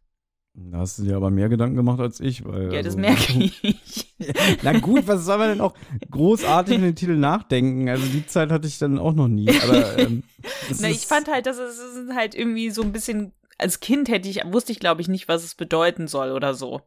Da 0.55 0.79
hast 0.79 0.99
du 0.99 1.03
dir 1.03 1.15
aber 1.15 1.31
mehr 1.31 1.49
Gedanken 1.49 1.75
gemacht 1.77 1.99
als 1.99 2.19
ich. 2.19 2.45
Weil, 2.45 2.65
Ja, 2.73 2.81
das 2.83 2.95
also- 2.95 2.99
merke 2.99 3.33
ich. 3.61 4.15
Na 4.61 4.77
gut, 4.79 5.07
was 5.07 5.25
soll 5.25 5.37
man 5.39 5.49
denn 5.49 5.61
auch 5.61 5.73
großartig 6.11 6.77
mit 6.77 6.85
den 6.89 6.95
Titel 6.95 7.15
nachdenken? 7.15 7.89
Also 7.89 8.05
die 8.05 8.25
Zeit 8.27 8.51
hatte 8.51 8.67
ich 8.67 8.77
dann 8.77 8.99
auch 8.99 9.13
noch 9.13 9.27
nie. 9.27 9.49
Aber 9.49 9.97
ähm, 9.97 10.23
das 10.69 10.79
Na, 10.81 10.89
ich 10.89 11.07
fand 11.07 11.27
halt, 11.27 11.47
dass 11.47 11.57
es 11.57 11.97
halt 12.13 12.35
irgendwie 12.35 12.69
so 12.69 12.83
ein 12.83 12.91
bisschen, 12.91 13.33
als 13.57 13.79
Kind 13.79 14.09
hätte 14.09 14.29
ich, 14.29 14.41
wusste 14.45 14.71
ich 14.71 14.79
glaube 14.79 15.01
ich 15.01 15.07
nicht, 15.07 15.27
was 15.27 15.43
es 15.43 15.55
bedeuten 15.55 16.07
soll 16.07 16.31
oder 16.31 16.53
so. 16.53 16.81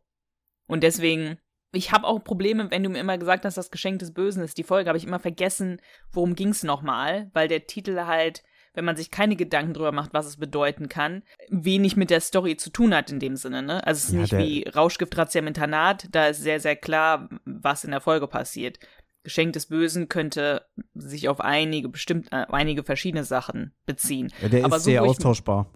Und 0.68 0.82
deswegen, 0.82 1.38
ich 1.72 1.92
habe 1.92 2.06
auch 2.06 2.22
Probleme, 2.24 2.70
wenn 2.70 2.82
du 2.82 2.90
mir 2.90 2.98
immer 3.00 3.18
gesagt 3.18 3.44
hast, 3.44 3.56
das 3.56 3.70
Geschenk 3.70 3.98
des 4.00 4.12
Bösen 4.12 4.42
ist 4.42 4.58
die 4.58 4.64
Folge, 4.64 4.88
habe 4.88 4.98
ich 4.98 5.06
immer 5.06 5.20
vergessen, 5.20 5.80
worum 6.12 6.34
ging's 6.34 6.62
nochmal, 6.64 7.30
weil 7.34 7.48
der 7.48 7.66
Titel 7.66 8.00
halt, 8.00 8.42
wenn 8.74 8.84
man 8.84 8.96
sich 8.96 9.10
keine 9.10 9.36
Gedanken 9.36 9.74
drüber 9.74 9.92
macht, 9.92 10.12
was 10.12 10.26
es 10.26 10.36
bedeuten 10.38 10.88
kann, 10.88 11.22
wenig 11.48 11.96
mit 11.96 12.10
der 12.10 12.20
Story 12.20 12.56
zu 12.56 12.70
tun 12.70 12.94
hat 12.94 13.10
in 13.10 13.20
dem 13.20 13.36
Sinne, 13.36 13.62
ne? 13.62 13.86
Also 13.86 13.98
es 13.98 14.04
ist 14.06 14.12
Ja, 14.12 14.20
nicht 14.20 14.36
wie 14.38 14.68
Rauschgift, 14.68 15.16
Razzia 15.16 15.40
im 15.40 15.46
Internat, 15.46 16.08
da 16.10 16.26
ist 16.26 16.42
sehr, 16.42 16.60
sehr 16.60 16.76
klar, 16.76 17.28
was 17.44 17.84
in 17.84 17.90
der 17.92 18.00
Folge 18.00 18.26
passiert. 18.26 18.78
Geschenk 19.22 19.54
des 19.54 19.66
Bösen 19.66 20.08
könnte 20.08 20.66
sich 20.94 21.28
auf 21.28 21.40
einige 21.40 21.88
bestimmt, 21.88 22.28
äh, 22.32 22.46
einige 22.50 22.84
verschiedene 22.84 23.24
Sachen 23.24 23.74
beziehen. 23.86 24.32
ja, 24.42 24.48
der 24.48 24.64
aber 24.64 24.76
ist 24.76 24.84
so, 24.84 24.90
sehr 24.90 25.00
wo 25.00 25.04
ich- 25.06 25.10
austauschbar. 25.12 25.72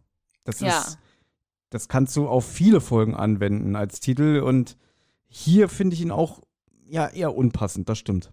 Das 0.59 0.61
Ja. 0.61 0.79
ist, 0.81 0.99
das 1.71 1.89
kannst 1.89 2.17
du 2.17 2.27
auf 2.29 2.45
viele 2.47 2.81
Folgen 2.81 3.15
anwenden 3.15 3.77
als 3.77 4.01
Titel 4.01 4.41
und 4.45 4.77
hier 5.29 5.69
finde 5.69 5.95
ich 5.95 6.01
ihn 6.03 6.11
auch 6.11 6.41
ja 6.89 7.09
eher 7.09 7.35
unpassend. 7.37 7.89
Das 7.89 7.99
stimmt. 7.99 8.33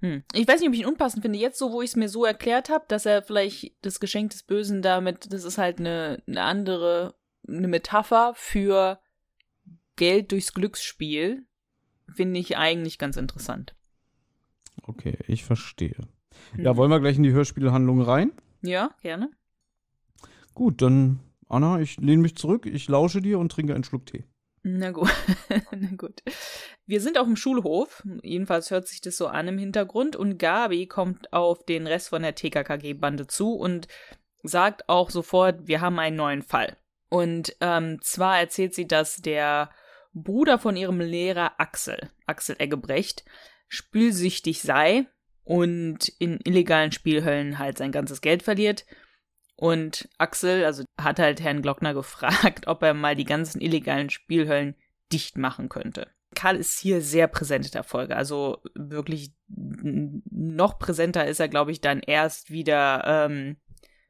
Hm. 0.00 0.24
Ich 0.34 0.46
weiß 0.48 0.60
nicht, 0.60 0.68
ob 0.68 0.74
ich 0.74 0.80
ihn 0.80 0.86
unpassend 0.86 1.22
finde. 1.22 1.38
Jetzt 1.38 1.58
so, 1.58 1.72
wo 1.72 1.80
ich 1.80 1.90
es 1.90 1.96
mir 1.96 2.08
so 2.08 2.24
erklärt 2.24 2.68
habe, 2.68 2.84
dass 2.88 3.06
er 3.06 3.22
vielleicht 3.22 3.72
das 3.82 4.00
Geschenk 4.00 4.30
des 4.32 4.42
Bösen 4.42 4.82
damit, 4.82 5.32
das 5.32 5.44
ist 5.44 5.56
halt 5.58 5.78
eine, 5.78 6.22
eine 6.26 6.42
andere, 6.42 7.14
eine 7.46 7.68
Metapher 7.68 8.32
für 8.34 8.98
Geld 9.96 10.32
durchs 10.32 10.52
Glücksspiel, 10.52 11.46
finde 12.12 12.40
ich 12.40 12.56
eigentlich 12.56 12.98
ganz 12.98 13.16
interessant. 13.16 13.76
Okay, 14.82 15.16
ich 15.28 15.44
verstehe. 15.44 15.96
Hm. 16.56 16.64
Ja, 16.64 16.76
wollen 16.76 16.90
wir 16.90 17.00
gleich 17.00 17.16
in 17.16 17.22
die 17.22 17.32
Hörspielhandlung 17.32 18.00
rein? 18.02 18.32
Ja, 18.62 18.90
gerne. 19.00 19.30
Gut, 20.52 20.82
dann 20.82 21.20
Anna, 21.48 21.80
ich 21.80 21.96
lehne 21.98 22.22
mich 22.22 22.36
zurück, 22.36 22.66
ich 22.66 22.88
lausche 22.88 23.20
dir 23.20 23.38
und 23.38 23.50
trinke 23.50 23.74
einen 23.74 23.84
Schluck 23.84 24.06
Tee. 24.06 24.24
Na 24.66 24.92
gut. 24.92 25.10
Na 25.76 25.88
gut. 25.96 26.22
Wir 26.86 27.00
sind 27.02 27.18
auf 27.18 27.26
dem 27.26 27.36
Schulhof. 27.36 28.02
Jedenfalls 28.22 28.70
hört 28.70 28.88
sich 28.88 29.02
das 29.02 29.18
so 29.18 29.26
an 29.26 29.46
im 29.46 29.58
Hintergrund. 29.58 30.16
Und 30.16 30.38
Gabi 30.38 30.86
kommt 30.86 31.32
auf 31.34 31.64
den 31.66 31.86
Rest 31.86 32.08
von 32.08 32.22
der 32.22 32.34
TKKG-Bande 32.34 33.26
zu 33.26 33.52
und 33.52 33.88
sagt 34.42 34.88
auch 34.88 35.10
sofort, 35.10 35.66
wir 35.66 35.82
haben 35.82 35.98
einen 35.98 36.16
neuen 36.16 36.42
Fall. 36.42 36.78
Und 37.10 37.54
ähm, 37.60 37.98
zwar 38.00 38.38
erzählt 38.38 38.74
sie, 38.74 38.88
dass 38.88 39.16
der 39.16 39.70
Bruder 40.14 40.58
von 40.58 40.76
ihrem 40.76 41.00
Lehrer 41.00 41.60
Axel, 41.60 42.10
Axel 42.26 42.56
Eggebrecht, 42.58 43.24
spielsüchtig 43.68 44.62
sei 44.62 45.06
und 45.42 46.08
in 46.18 46.40
illegalen 46.42 46.92
Spielhöllen 46.92 47.58
halt 47.58 47.76
sein 47.76 47.92
ganzes 47.92 48.22
Geld 48.22 48.42
verliert. 48.42 48.86
Und 49.56 50.08
Axel, 50.18 50.64
also 50.64 50.84
hat 51.00 51.18
halt 51.18 51.40
Herrn 51.40 51.62
Glockner 51.62 51.94
gefragt, 51.94 52.66
ob 52.66 52.82
er 52.82 52.94
mal 52.94 53.14
die 53.14 53.24
ganzen 53.24 53.60
illegalen 53.60 54.10
Spielhöllen 54.10 54.74
dicht 55.12 55.38
machen 55.38 55.68
könnte. 55.68 56.08
Karl 56.34 56.56
ist 56.56 56.80
hier 56.80 57.00
sehr 57.00 57.28
präsent 57.28 57.66
in 57.66 57.70
der 57.70 57.84
Folge. 57.84 58.16
Also 58.16 58.58
wirklich 58.74 59.32
noch 59.46 60.78
präsenter 60.78 61.26
ist 61.26 61.38
er, 61.38 61.48
glaube 61.48 61.70
ich, 61.70 61.80
dann 61.80 62.00
erst 62.00 62.50
wieder 62.50 63.04
ähm, 63.06 63.56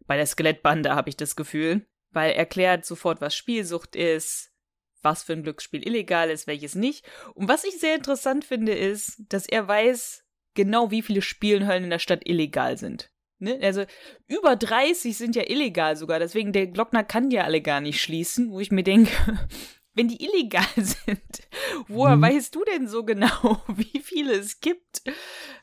bei 0.06 0.16
der 0.16 0.26
Skelettbande, 0.26 0.94
habe 0.94 1.10
ich 1.10 1.16
das 1.16 1.36
Gefühl. 1.36 1.86
Weil 2.10 2.30
er 2.30 2.38
erklärt 2.38 2.86
sofort, 2.86 3.20
was 3.20 3.34
Spielsucht 3.34 3.96
ist, 3.96 4.52
was 5.02 5.22
für 5.22 5.34
ein 5.34 5.42
Glücksspiel 5.42 5.86
illegal 5.86 6.30
ist, 6.30 6.46
welches 6.46 6.74
nicht. 6.74 7.04
Und 7.34 7.48
was 7.48 7.64
ich 7.64 7.78
sehr 7.78 7.96
interessant 7.96 8.44
finde, 8.44 8.72
ist, 8.72 9.20
dass 9.28 9.46
er 9.46 9.68
weiß 9.68 10.24
genau, 10.54 10.90
wie 10.90 11.02
viele 11.02 11.22
Spielenhöllen 11.22 11.84
in 11.84 11.90
der 11.90 11.98
Stadt 11.98 12.26
illegal 12.26 12.78
sind. 12.78 13.10
Ne? 13.44 13.58
Also 13.62 13.84
über 14.26 14.56
30 14.56 15.16
sind 15.16 15.36
ja 15.36 15.42
illegal 15.48 15.96
sogar, 15.96 16.18
deswegen 16.18 16.52
der 16.52 16.66
Glockner 16.66 17.04
kann 17.04 17.30
die 17.30 17.36
ja 17.36 17.44
alle 17.44 17.60
gar 17.62 17.80
nicht 17.80 18.00
schließen, 18.02 18.50
wo 18.50 18.58
ich 18.60 18.72
mir 18.72 18.82
denke, 18.82 19.12
wenn 19.94 20.08
die 20.08 20.24
illegal 20.24 20.64
sind, 20.76 21.20
woher 21.86 22.16
Mhm. 22.16 22.22
weißt 22.22 22.54
du 22.54 22.64
denn 22.64 22.88
so 22.88 23.04
genau, 23.04 23.62
wie 23.68 24.00
viele 24.00 24.32
es 24.34 24.60
gibt? 24.60 25.02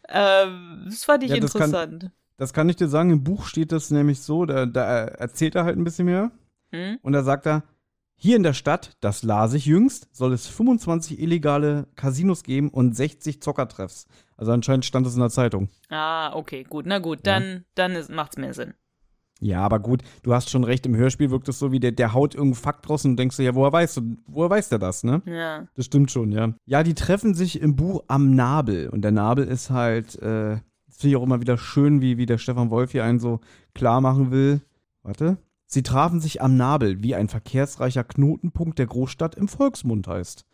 Ähm, 0.08 0.86
das 0.90 1.04
fand 1.04 1.24
ich 1.24 1.32
Ja, 1.32 1.40
das 1.40 1.54
kann- 1.54 1.62
interessant. 1.64 2.12
Das 2.38 2.54
kann 2.54 2.70
ich 2.70 2.76
dir 2.76 2.88
sagen, 2.88 3.12
im 3.12 3.24
Buch 3.24 3.46
steht 3.46 3.72
das 3.72 3.92
nämlich 3.92 4.22
so, 4.22 4.46
da, 4.46 4.66
da 4.66 5.04
erzählt 5.06 5.54
er 5.56 5.64
halt 5.64 5.78
ein 5.78 5.84
bisschen 5.84 6.06
mehr. 6.06 6.32
Hm? 6.72 6.98
Und 7.04 7.14
da 7.14 7.22
sagt 7.24 7.46
er, 7.46 7.64
Hier 8.24 8.36
in 8.36 8.44
der 8.44 8.54
Stadt, 8.54 8.98
das 9.00 9.24
las 9.24 9.56
ich 9.56 9.66
jüngst, 9.66 10.08
soll 10.12 10.32
es 10.32 10.46
25 10.46 11.20
illegale 11.20 11.88
Casinos 11.96 12.44
geben 12.44 12.70
und 12.70 12.96
60 12.96 13.42
Zockertreffs. 13.42 14.06
Also 14.38 14.52
anscheinend 14.52 14.86
stand 14.86 15.08
es 15.08 15.16
in 15.16 15.22
der 15.22 15.32
Zeitung. 15.32 15.70
Ah, 15.90 16.32
okay, 16.36 16.64
gut. 16.64 16.86
Na 16.86 17.00
gut, 17.00 17.22
dann, 17.24 17.44
ja. 17.44 17.60
dann 17.74 17.94
ist, 17.94 18.12
macht's 18.12 18.38
mehr 18.38 18.54
Sinn. 18.54 18.76
Ja, 19.40 19.62
aber 19.62 19.80
gut, 19.80 20.04
du 20.22 20.36
hast 20.36 20.52
schon 20.52 20.64
recht, 20.64 20.86
im 20.86 20.96
Hörspiel 20.96 21.32
wirkt 21.32 21.50
es 21.50 21.58
so 21.58 21.72
wie 21.72 21.80
der, 21.80 21.94
der 21.94 22.14
haut 22.14 22.36
irgendeinen 22.36 22.62
Fakt 22.62 22.88
raus 22.88 23.06
und 23.06 23.18
denkst 23.18 23.38
du, 23.38 23.44
ja, 23.44 23.56
woher 23.56 23.74
weißt 23.74 23.98
du, 23.98 24.18
woher 24.28 24.52
weiß 24.52 24.70
der 24.70 24.78
das, 24.78 25.04
ne? 25.04 25.24
Ja. 25.26 25.66
Das 25.74 25.86
stimmt 25.88 26.12
schon, 26.12 26.32
ja. 26.32 26.54
Ja, 26.68 26.84
die 26.84 26.94
treffen 26.94 27.34
sich 27.34 27.60
im 27.60 27.76
Buch 27.76 28.04
am 28.08 28.36
Nabel 28.36 28.90
und 28.90 29.02
der 29.02 29.14
Nabel 29.14 29.46
ist 29.46 29.72
halt, 29.72 30.22
äh, 30.22 30.60
das 30.86 30.98
finde 30.98 31.10
ich 31.10 31.16
auch 31.16 31.24
immer 31.24 31.42
wieder 31.42 31.58
schön, 31.58 32.02
wie, 32.02 32.20
wie 32.20 32.28
der 32.28 32.38
Stefan 32.38 32.70
Wolf 32.70 32.92
hier 32.92 33.04
einen 33.04 33.20
so 33.20 33.40
klar 33.74 34.00
machen 34.00 34.30
will. 34.30 34.62
Warte. 35.02 35.40
Sie 35.74 35.84
trafen 35.84 36.20
sich 36.20 36.42
am 36.42 36.58
Nabel, 36.58 37.02
wie 37.02 37.16
ein 37.16 37.30
verkehrsreicher 37.30 38.04
Knotenpunkt 38.04 38.78
der 38.78 38.88
Großstadt 38.88 39.36
im 39.36 39.48
Volksmund 39.48 40.06
heißt. 40.06 40.46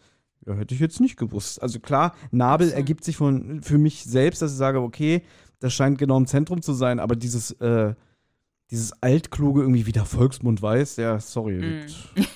Ja, 0.45 0.53
hätte 0.53 0.75
ich 0.75 0.79
jetzt 0.79 1.01
nicht 1.01 1.17
gewusst. 1.17 1.59
Also 1.59 1.79
klar, 1.79 2.15
Nabel 2.29 2.71
ergibt 2.71 3.03
sich 3.03 3.17
von, 3.17 3.63
für 3.63 3.79
mich 3.79 4.03
selbst, 4.03 4.43
dass 4.43 4.51
ich 4.51 4.57
sage, 4.57 4.79
okay, 4.79 5.23
das 5.59 5.73
scheint 5.73 5.97
genau 5.97 6.17
im 6.17 6.27
Zentrum 6.27 6.61
zu 6.61 6.73
sein, 6.73 6.99
aber 6.99 7.15
dieses, 7.15 7.49
äh, 7.53 7.95
dieses 8.69 9.01
altkluge 9.01 9.61
irgendwie 9.61 9.87
wie 9.87 9.91
der 9.91 10.05
Volksmund 10.05 10.61
weiß, 10.61 10.97
ja, 10.97 11.19
sorry. 11.19 11.57
Mm. 11.57 11.87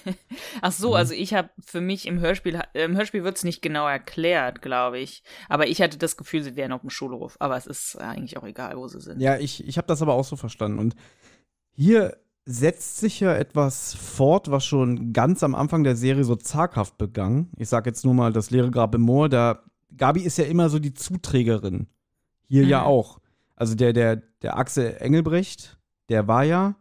Ach 0.63 0.71
so, 0.71 0.89
mhm. 0.89 0.95
also 0.95 1.13
ich 1.13 1.35
habe 1.35 1.51
für 1.63 1.81
mich 1.81 2.07
im 2.07 2.19
Hörspiel, 2.19 2.59
im 2.73 2.97
Hörspiel 2.97 3.23
wird 3.23 3.37
es 3.37 3.43
nicht 3.43 3.61
genau 3.61 3.87
erklärt, 3.87 4.63
glaube 4.63 4.97
ich. 4.97 5.21
Aber 5.49 5.67
ich 5.67 5.83
hatte 5.83 5.99
das 5.99 6.17
Gefühl, 6.17 6.41
sie 6.41 6.55
wären 6.55 6.71
auf 6.71 6.81
dem 6.81 6.89
Schulhof. 6.89 7.37
Aber 7.39 7.57
es 7.57 7.67
ist 7.67 7.95
eigentlich 7.97 8.37
auch 8.37 8.43
egal, 8.43 8.75
wo 8.75 8.87
sie 8.87 9.01
sind. 9.01 9.21
Ja, 9.21 9.37
ich, 9.37 9.67
ich 9.67 9.77
habe 9.77 9.87
das 9.87 10.01
aber 10.01 10.15
auch 10.15 10.25
so 10.25 10.35
verstanden. 10.35 10.79
Und 10.79 10.95
hier 11.75 12.17
setzt 12.45 12.97
sich 12.97 13.19
ja 13.19 13.33
etwas 13.35 13.93
fort, 13.93 14.49
was 14.49 14.65
schon 14.65 15.13
ganz 15.13 15.43
am 15.43 15.55
Anfang 15.55 15.83
der 15.83 15.95
Serie 15.95 16.23
so 16.23 16.35
zaghaft 16.35 16.97
begann. 16.97 17.49
Ich 17.57 17.69
sage 17.69 17.89
jetzt 17.89 18.03
nur 18.03 18.13
mal 18.13 18.33
das 18.33 18.49
leere 18.49 18.71
Grab 18.71 18.95
im 18.95 19.01
Moor. 19.01 19.29
Da, 19.29 19.63
Gabi 19.95 20.21
ist 20.21 20.37
ja 20.37 20.45
immer 20.45 20.69
so 20.69 20.79
die 20.79 20.93
Zuträgerin. 20.93 21.87
Hier 22.47 22.63
mhm. 22.63 22.69
ja 22.69 22.83
auch. 22.83 23.19
Also 23.55 23.75
der, 23.75 23.93
der, 23.93 24.23
der 24.41 24.57
Axel 24.57 24.97
Engelbrecht 24.99 25.77
der 26.11 26.27
war 26.27 26.43
ja 26.43 26.75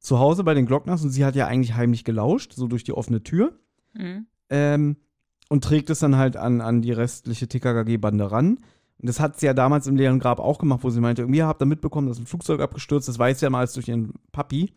zu 0.00 0.18
Hause 0.18 0.44
bei 0.44 0.52
den 0.52 0.66
Glockners 0.66 1.02
und 1.02 1.08
sie 1.08 1.24
hat 1.24 1.34
ja 1.34 1.46
eigentlich 1.46 1.74
heimlich 1.74 2.04
gelauscht, 2.04 2.52
so 2.52 2.66
durch 2.68 2.84
die 2.84 2.92
offene 2.92 3.22
Tür. 3.22 3.58
Mhm. 3.94 4.26
Ähm, 4.50 4.96
und 5.48 5.64
trägt 5.64 5.88
es 5.88 6.00
dann 6.00 6.16
halt 6.16 6.36
an, 6.36 6.60
an 6.60 6.82
die 6.82 6.92
restliche 6.92 7.48
TKKG-Bande 7.48 8.30
ran. 8.30 8.60
Und 9.04 9.08
das 9.08 9.20
hat 9.20 9.38
sie 9.38 9.44
ja 9.44 9.52
damals 9.52 9.86
im 9.86 9.96
leeren 9.96 10.18
Grab 10.18 10.40
auch 10.40 10.56
gemacht, 10.56 10.80
wo 10.82 10.88
sie 10.88 11.02
meinte, 11.02 11.20
irgendwie 11.20 11.42
habt 11.42 11.60
ihr 11.60 11.66
mitbekommen, 11.66 12.08
dass 12.08 12.18
ein 12.18 12.24
Flugzeug 12.24 12.62
abgestürzt 12.62 13.06
ist, 13.06 13.18
weiß 13.18 13.42
ja 13.42 13.50
mal 13.50 13.58
als 13.58 13.74
durch 13.74 13.86
ihren 13.86 14.14
Papi. 14.32 14.72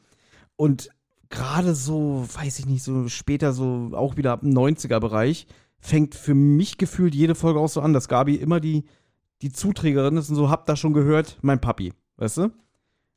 Und 0.57 0.89
gerade 1.29 1.73
so, 1.73 2.27
weiß 2.33 2.59
ich 2.59 2.65
nicht, 2.65 2.83
so 2.83 3.07
später 3.07 3.53
so 3.53 3.91
auch 3.93 4.17
wieder 4.17 4.33
ab 4.33 4.41
dem 4.41 4.51
90er-Bereich, 4.51 5.47
fängt 5.79 6.13
für 6.13 6.33
mich 6.33 6.77
gefühlt 6.77 7.15
jede 7.15 7.35
Folge 7.35 7.61
auch 7.61 7.69
so 7.69 7.79
an, 7.79 7.93
dass 7.93 8.09
Gabi 8.09 8.35
immer 8.35 8.59
die, 8.59 8.83
die 9.41 9.53
Zuträgerin 9.53 10.17
ist 10.17 10.27
und 10.27 10.35
so, 10.35 10.49
habt 10.49 10.69
ihr 10.69 10.75
schon 10.75 10.91
gehört, 10.91 11.37
mein 11.41 11.61
Papi, 11.61 11.93
weißt 12.17 12.39
du? 12.39 12.51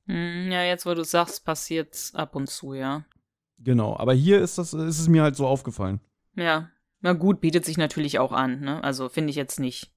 Hm, 0.07 0.53
ja, 0.53 0.63
jetzt 0.63 0.87
wo 0.87 0.95
du 0.95 1.03
sagst, 1.03 1.45
passiert's 1.45 2.15
ab 2.15 2.37
und 2.37 2.49
zu, 2.49 2.73
ja. 2.73 3.05
Genau, 3.59 3.97
aber 3.97 4.13
hier 4.15 4.41
ist 4.41 4.59
das, 4.59 4.75
ist 4.75 5.01
es 5.01 5.09
mir 5.09 5.25
halt 5.25 5.35
so 5.35 5.49
aufgefallen. 5.49 5.99
Ja. 6.37 6.71
Na 7.01 7.15
gut, 7.15 7.41
bietet 7.41 7.65
sich 7.65 7.79
natürlich 7.79 8.21
auch 8.21 8.31
an, 8.31 8.61
ne? 8.61 8.85
Also 8.85 9.09
finde 9.09 9.31
ich 9.31 9.37
jetzt 9.37 9.59
nicht, 9.59 9.91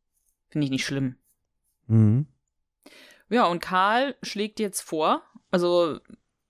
finde 0.54 0.66
ich 0.66 0.72
nicht 0.72 0.86
schlimm. 0.86 1.18
Mhm. 1.88 2.28
Ja, 3.30 3.46
und 3.46 3.60
Karl 3.60 4.16
schlägt 4.22 4.60
jetzt 4.60 4.82
vor, 4.82 5.24
also 5.52 6.00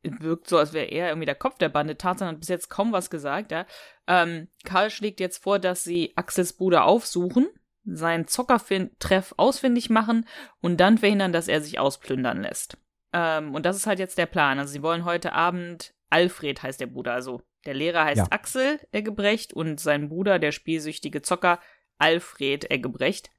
wirkt 0.03 0.47
so, 0.47 0.57
als 0.57 0.73
wäre 0.73 0.85
er 0.85 1.07
irgendwie 1.07 1.25
der 1.25 1.35
Kopf 1.35 1.57
der 1.57 1.69
Bande. 1.69 1.97
Tarzan 1.97 2.27
hat 2.27 2.39
bis 2.39 2.49
jetzt 2.49 2.69
kaum 2.69 2.91
was 2.91 3.09
gesagt, 3.09 3.51
ja. 3.51 3.65
Ähm, 4.07 4.49
Karl 4.65 4.89
schlägt 4.89 5.19
jetzt 5.19 5.41
vor, 5.41 5.59
dass 5.59 5.83
sie 5.83 6.11
Axels 6.15 6.53
Bruder 6.53 6.85
aufsuchen, 6.85 7.47
seinen 7.85 8.27
Zockertreff 8.27 9.33
ausfindig 9.37 9.89
machen 9.89 10.27
und 10.61 10.77
dann 10.77 10.97
verhindern, 10.97 11.31
dass 11.31 11.47
er 11.47 11.61
sich 11.61 11.79
ausplündern 11.79 12.41
lässt. 12.41 12.77
Ähm, 13.13 13.55
und 13.55 13.65
das 13.65 13.77
ist 13.77 13.87
halt 13.87 13.99
jetzt 13.99 14.17
der 14.17 14.25
Plan. 14.25 14.59
Also 14.59 14.73
sie 14.73 14.83
wollen 14.83 15.05
heute 15.05 15.33
Abend, 15.33 15.93
Alfred 16.09 16.61
heißt 16.61 16.81
der 16.81 16.87
Bruder, 16.87 17.13
also 17.13 17.41
der 17.65 17.73
Lehrer 17.73 18.03
heißt 18.03 18.17
ja. 18.17 18.27
Axel 18.29 18.79
Eggebrecht 18.91 19.53
und 19.53 19.79
sein 19.79 20.09
Bruder, 20.09 20.37
der 20.37 20.51
spielsüchtige 20.51 21.21
Zocker, 21.21 21.59
Alfred 21.97 22.69
Eggebrecht. 22.69 23.29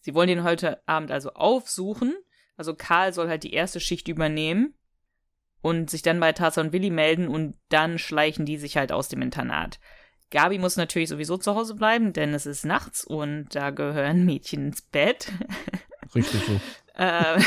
Sie 0.00 0.14
wollen 0.14 0.28
ihn 0.28 0.44
heute 0.44 0.86
Abend 0.86 1.10
also 1.10 1.32
aufsuchen. 1.32 2.14
Also 2.56 2.74
Karl 2.74 3.12
soll 3.12 3.28
halt 3.28 3.42
die 3.42 3.54
erste 3.54 3.80
Schicht 3.80 4.08
übernehmen 4.08 4.74
und 5.62 5.90
sich 5.90 6.02
dann 6.02 6.20
bei 6.20 6.32
Tarzan 6.32 6.66
und 6.66 6.72
Willi 6.72 6.90
melden 6.90 7.28
und 7.28 7.56
dann 7.68 7.98
schleichen 7.98 8.44
die 8.44 8.58
sich 8.58 8.76
halt 8.76 8.92
aus 8.92 9.08
dem 9.08 9.22
Internat. 9.22 9.78
Gabi 10.30 10.58
muss 10.58 10.76
natürlich 10.76 11.08
sowieso 11.08 11.36
zu 11.36 11.54
Hause 11.54 11.74
bleiben, 11.74 12.12
denn 12.12 12.34
es 12.34 12.46
ist 12.46 12.64
nachts 12.64 13.04
und 13.04 13.48
da 13.52 13.70
gehören 13.70 14.24
Mädchen 14.26 14.66
ins 14.66 14.82
Bett. 14.82 15.30
Richtig 16.14 16.40
so. 16.44 16.60
äh, 16.94 17.40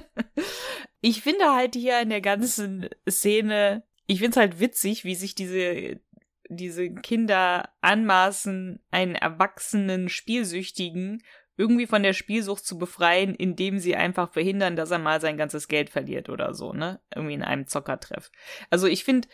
ich 1.00 1.22
finde 1.22 1.52
halt 1.52 1.74
hier 1.74 2.00
in 2.00 2.10
der 2.10 2.20
ganzen 2.20 2.88
Szene, 3.08 3.84
ich 4.06 4.20
finde 4.20 4.30
es 4.30 4.36
halt 4.36 4.60
witzig, 4.60 5.04
wie 5.04 5.14
sich 5.14 5.34
diese, 5.34 6.00
diese 6.50 6.90
Kinder 6.90 7.70
anmaßen, 7.80 8.82
einen 8.90 9.14
erwachsenen 9.14 10.08
Spielsüchtigen 10.08 11.22
irgendwie 11.56 11.86
von 11.86 12.02
der 12.02 12.14
Spielsucht 12.14 12.64
zu 12.64 12.78
befreien, 12.78 13.34
indem 13.34 13.78
sie 13.78 13.94
einfach 13.94 14.32
verhindern, 14.32 14.76
dass 14.76 14.90
er 14.90 14.98
mal 14.98 15.20
sein 15.20 15.36
ganzes 15.36 15.68
Geld 15.68 15.90
verliert 15.90 16.30
oder 16.30 16.54
so, 16.54 16.72
ne? 16.72 17.00
Irgendwie 17.14 17.34
in 17.34 17.42
einem 17.42 17.66
Zockertreff. 17.66 18.30
Also 18.70 18.86
ich 18.86 19.04
finde, 19.04 19.28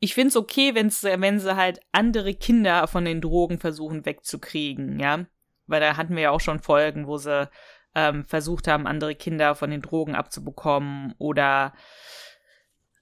ich 0.00 0.14
finde 0.14 0.28
es 0.28 0.36
okay, 0.36 0.74
wenn's, 0.74 1.04
wenn 1.04 1.38
sie 1.38 1.56
halt 1.56 1.80
andere 1.92 2.34
Kinder 2.34 2.88
von 2.88 3.04
den 3.04 3.20
Drogen 3.20 3.58
versuchen 3.58 4.04
wegzukriegen, 4.04 4.98
ja? 4.98 5.26
Weil 5.66 5.80
da 5.80 5.96
hatten 5.96 6.16
wir 6.16 6.24
ja 6.24 6.30
auch 6.30 6.40
schon 6.40 6.58
Folgen, 6.58 7.06
wo 7.06 7.18
sie 7.18 7.48
ähm, 7.94 8.24
versucht 8.24 8.66
haben, 8.66 8.86
andere 8.86 9.14
Kinder 9.14 9.54
von 9.54 9.70
den 9.70 9.80
Drogen 9.80 10.14
abzubekommen 10.14 11.14
oder 11.18 11.72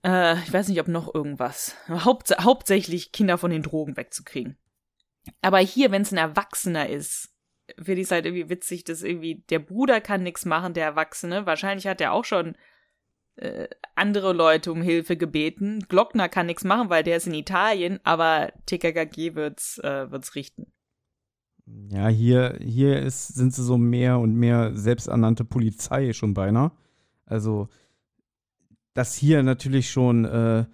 äh, 0.04 0.38
ich 0.40 0.52
weiß 0.52 0.68
nicht, 0.68 0.80
ob 0.80 0.88
noch 0.88 1.14
irgendwas. 1.14 1.76
Haupt, 1.88 2.34
hauptsächlich 2.40 3.12
Kinder 3.12 3.38
von 3.38 3.50
den 3.50 3.62
Drogen 3.62 3.96
wegzukriegen. 3.96 4.56
Aber 5.40 5.58
hier, 5.58 5.90
wenn 5.90 6.02
es 6.02 6.12
ein 6.12 6.18
Erwachsener 6.18 6.88
ist, 6.88 7.32
finde 7.76 8.00
ich 8.00 8.06
es 8.06 8.10
halt 8.10 8.26
irgendwie 8.26 8.48
witzig, 8.48 8.84
dass 8.84 9.02
irgendwie 9.02 9.44
der 9.50 9.60
Bruder 9.60 10.00
kann 10.00 10.22
nichts 10.22 10.44
machen, 10.44 10.74
der 10.74 10.84
Erwachsene. 10.84 11.46
Wahrscheinlich 11.46 11.86
hat 11.86 12.00
er 12.00 12.12
auch 12.12 12.24
schon 12.24 12.56
äh, 13.36 13.68
andere 13.94 14.32
Leute 14.32 14.72
um 14.72 14.82
Hilfe 14.82 15.16
gebeten. 15.16 15.84
Glockner 15.88 16.28
kann 16.28 16.46
nichts 16.46 16.64
machen, 16.64 16.90
weil 16.90 17.04
der 17.04 17.16
ist 17.16 17.26
in 17.26 17.34
Italien, 17.34 18.00
aber 18.04 18.52
TKKG 18.66 19.34
wird's, 19.34 19.78
äh, 19.78 20.10
wird's 20.10 20.34
richten. 20.34 20.72
Ja, 21.64 22.08
hier, 22.08 22.58
hier 22.60 23.00
ist, 23.00 23.28
sind 23.28 23.54
sie 23.54 23.62
so 23.62 23.78
mehr 23.78 24.18
und 24.18 24.34
mehr 24.34 24.74
selbsternannte 24.74 25.44
Polizei 25.44 26.12
schon 26.12 26.34
beinahe. 26.34 26.72
Also, 27.24 27.68
dass 28.94 29.14
hier 29.14 29.42
natürlich 29.42 29.90
schon 29.90 30.24
äh, 30.24 30.64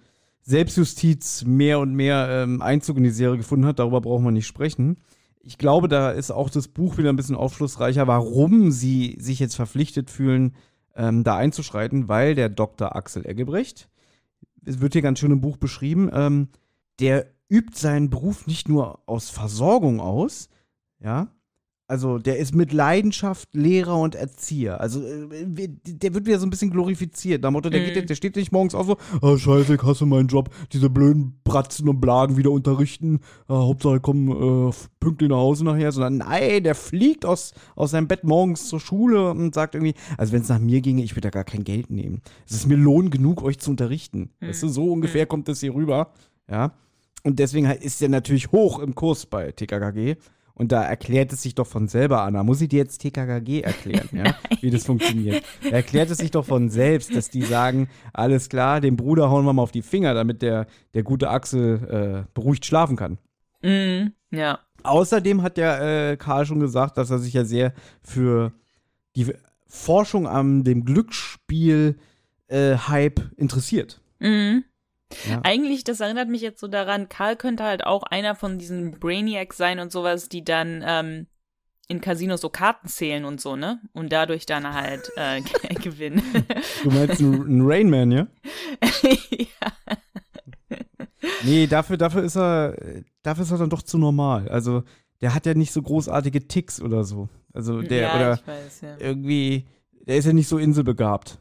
Selbstjustiz 0.41 1.45
mehr 1.45 1.79
und 1.79 1.93
mehr 1.93 2.27
ähm, 2.29 2.61
Einzug 2.61 2.97
in 2.97 3.03
die 3.03 3.09
Serie 3.11 3.37
gefunden 3.37 3.65
hat, 3.65 3.79
darüber 3.79 4.01
brauchen 4.01 4.25
wir 4.25 4.31
nicht 4.31 4.47
sprechen. 4.47 4.97
Ich 5.41 5.57
glaube, 5.57 5.87
da 5.87 6.11
ist 6.11 6.31
auch 6.31 6.49
das 6.49 6.67
Buch 6.67 6.97
wieder 6.97 7.09
ein 7.09 7.15
bisschen 7.15 7.35
aufschlussreicher, 7.35 8.07
warum 8.07 8.71
sie 8.71 9.15
sich 9.19 9.39
jetzt 9.39 9.55
verpflichtet 9.55 10.09
fühlen, 10.09 10.55
ähm, 10.95 11.23
da 11.23 11.37
einzuschreiten, 11.37 12.07
weil 12.07 12.35
der 12.35 12.49
Dr. 12.49 12.95
Axel 12.95 13.25
Eggebrecht, 13.25 13.89
es 14.65 14.81
wird 14.81 14.93
hier 14.93 15.01
ganz 15.01 15.19
schön 15.19 15.31
im 15.31 15.41
Buch 15.41 15.57
beschrieben, 15.57 16.09
ähm, 16.13 16.49
der 16.99 17.27
übt 17.47 17.77
seinen 17.77 18.09
Beruf 18.09 18.47
nicht 18.47 18.69
nur 18.69 19.07
aus 19.07 19.29
Versorgung 19.29 19.99
aus, 19.99 20.49
ja. 20.99 21.31
Also 21.89 22.19
der 22.19 22.37
ist 22.37 22.53
mit 22.53 22.71
Leidenschaft 22.71 23.49
Lehrer 23.55 23.97
und 23.97 24.13
Erzieher. 24.13 24.79
Also 24.79 25.01
äh, 25.01 25.67
der 25.83 26.13
wird 26.13 26.27
wieder 26.27 26.37
so 26.37 26.45
ein 26.45 26.51
bisschen 26.51 26.69
glorifiziert. 26.69 27.43
Der 27.43 27.49
Motto, 27.49 27.71
der, 27.71 27.83
geht, 27.83 28.07
der 28.07 28.13
steht 28.13 28.35
nicht 28.35 28.51
morgens 28.51 28.75
auf 28.75 28.85
so, 28.85 28.97
oh, 29.23 29.37
scheiße, 29.37 29.73
ich 29.73 29.81
hasse 29.81 30.05
meinen 30.05 30.27
Job. 30.27 30.51
Diese 30.71 30.87
blöden 30.91 31.39
Bratzen 31.43 31.89
und 31.89 31.99
Blagen 31.99 32.37
wieder 32.37 32.51
unterrichten. 32.51 33.21
Äh, 33.49 33.53
Hauptsache 33.53 33.99
kommen 34.01 34.69
äh, 34.69 34.71
pünktlich 34.99 35.31
nach 35.31 35.37
Hause 35.37 35.65
nachher. 35.65 35.91
Sondern 35.91 36.17
nein, 36.17 36.63
der 36.63 36.75
fliegt 36.75 37.25
aus, 37.25 37.55
aus 37.75 37.89
seinem 37.89 38.07
Bett 38.07 38.23
morgens 38.23 38.69
zur 38.69 38.79
Schule 38.79 39.31
und 39.31 39.55
sagt 39.55 39.73
irgendwie, 39.73 39.95
also 40.15 40.31
wenn 40.31 40.43
es 40.43 40.49
nach 40.49 40.59
mir 40.59 40.81
ginge, 40.81 41.01
ich 41.01 41.13
würde 41.13 41.21
da 41.21 41.29
gar 41.31 41.43
kein 41.43 41.63
Geld 41.63 41.89
nehmen. 41.89 42.21
Es 42.47 42.53
ist 42.53 42.67
mir 42.67 42.77
Lohn 42.77 43.09
genug, 43.09 43.41
euch 43.41 43.57
zu 43.57 43.71
unterrichten. 43.71 44.29
Mm. 44.41 44.49
Weißt 44.49 44.61
du, 44.61 44.67
so 44.67 44.93
ungefähr 44.93 45.25
mm. 45.25 45.29
kommt 45.29 45.47
das 45.47 45.59
hier 45.61 45.73
rüber. 45.73 46.11
Ja. 46.47 46.71
Und 47.23 47.39
deswegen 47.39 47.65
ist 47.65 47.99
er 47.99 48.09
natürlich 48.09 48.51
hoch 48.51 48.77
im 48.77 48.93
Kurs 48.93 49.25
bei 49.25 49.51
TKKG. 49.51 50.17
Und 50.59 50.71
da 50.73 50.83
erklärt 50.83 51.31
es 51.31 51.41
sich 51.41 51.55
doch 51.55 51.67
von 51.67 51.87
selber, 51.87 52.23
Anna. 52.23 52.43
Muss 52.43 52.59
ich 52.59 52.67
dir 52.67 52.79
jetzt 52.79 52.97
TKKG 52.97 53.61
erklären, 53.61 54.09
ja? 54.25 54.35
wie 54.59 54.69
das 54.69 54.85
funktioniert? 54.85 55.41
Da 55.63 55.69
erklärt 55.69 56.09
es 56.09 56.17
sich 56.17 56.31
doch 56.31 56.45
von 56.45 56.67
selbst, 56.69 57.15
dass 57.15 57.29
die 57.29 57.43
sagen, 57.43 57.87
alles 58.11 58.49
klar, 58.49 58.81
dem 58.81 58.97
Bruder 58.97 59.29
hauen 59.29 59.45
wir 59.45 59.53
mal 59.53 59.61
auf 59.61 59.71
die 59.71 59.81
Finger, 59.81 60.13
damit 60.13 60.41
der, 60.41 60.67
der 60.93 61.03
gute 61.03 61.29
Axel 61.29 62.25
äh, 62.27 62.29
beruhigt 62.33 62.65
schlafen 62.65 62.97
kann. 62.97 63.19
Mm, 63.61 64.07
ja. 64.31 64.59
Außerdem 64.83 65.43
hat 65.43 65.55
der 65.55 66.11
äh, 66.11 66.17
Karl 66.17 66.45
schon 66.45 66.59
gesagt, 66.59 66.97
dass 66.97 67.09
er 67.09 67.19
sich 67.19 67.33
ja 67.33 67.45
sehr 67.45 67.73
für 68.03 68.51
die 69.15 69.33
Forschung 69.65 70.27
an 70.27 70.65
dem 70.65 70.83
Glücksspiel-Hype 70.83 73.19
äh, 73.19 73.29
interessiert. 73.37 74.01
Mhm. 74.19 74.65
Ja. 75.27 75.41
Eigentlich, 75.43 75.83
das 75.83 75.99
erinnert 75.99 76.29
mich 76.29 76.41
jetzt 76.41 76.59
so 76.59 76.67
daran, 76.67 77.09
Karl 77.09 77.35
könnte 77.35 77.63
halt 77.63 77.83
auch 77.85 78.03
einer 78.03 78.35
von 78.35 78.59
diesen 78.59 78.99
Brainiacs 78.99 79.57
sein 79.57 79.79
und 79.79 79.91
sowas, 79.91 80.29
die 80.29 80.43
dann 80.43 80.83
ähm, 80.85 81.27
in 81.87 82.01
Casinos 82.01 82.41
so 82.41 82.49
Karten 82.49 82.87
zählen 82.87 83.25
und 83.25 83.41
so, 83.41 83.55
ne? 83.55 83.81
Und 83.93 84.13
dadurch 84.13 84.45
dann 84.45 84.71
halt 84.71 85.11
äh, 85.15 85.41
gewinnen. 85.81 86.21
Du 86.83 86.91
meinst 86.91 87.19
ein 87.19 87.61
Rainman, 87.61 88.11
ja? 88.11 88.27
ja. 89.31 90.77
Nee, 91.43 91.65
dafür, 91.65 91.97
dafür 91.97 92.23
ist 92.23 92.37
er, 92.37 92.77
dafür 93.23 93.43
ist 93.43 93.51
er 93.51 93.57
dann 93.57 93.71
doch 93.71 93.81
zu 93.81 93.97
normal. 93.97 94.47
Also, 94.49 94.83
der 95.21 95.33
hat 95.33 95.47
ja 95.47 95.55
nicht 95.55 95.73
so 95.73 95.81
großartige 95.81 96.47
Ticks 96.47 96.79
oder 96.79 97.03
so. 97.03 97.27
Also, 97.53 97.81
der, 97.81 98.01
ja, 98.01 98.15
oder 98.15 98.33
ich 98.35 98.47
weiß, 98.47 98.81
ja. 98.81 98.97
irgendwie, 98.99 99.65
der 100.05 100.17
ist 100.17 100.25
ja 100.25 100.33
nicht 100.33 100.47
so 100.47 100.59
inselbegabt. 100.59 101.39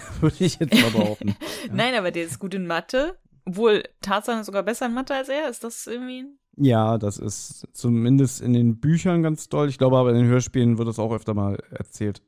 Würde 0.20 0.36
ich 0.44 0.58
jetzt 0.58 0.74
mal 0.74 0.90
behaupten. 0.90 1.36
Nein, 1.72 1.94
aber 1.94 2.10
der 2.10 2.24
ist 2.24 2.38
gut 2.38 2.54
in 2.54 2.66
Mathe. 2.66 3.18
Obwohl, 3.44 3.82
Tarzan 4.00 4.40
ist 4.40 4.46
sogar 4.46 4.62
besser 4.62 4.86
in 4.86 4.94
Mathe 4.94 5.14
als 5.14 5.28
er. 5.28 5.48
Ist 5.48 5.64
das 5.64 5.86
irgendwie. 5.86 6.24
Ja, 6.56 6.98
das 6.98 7.18
ist 7.18 7.66
zumindest 7.72 8.40
in 8.40 8.52
den 8.52 8.78
Büchern 8.78 9.22
ganz 9.22 9.48
toll. 9.48 9.68
Ich 9.68 9.78
glaube 9.78 9.96
aber 9.96 10.10
in 10.10 10.16
den 10.16 10.26
Hörspielen 10.26 10.78
wird 10.78 10.88
das 10.88 10.98
auch 10.98 11.12
öfter 11.12 11.34
mal 11.34 11.58
erzählt. 11.70 12.22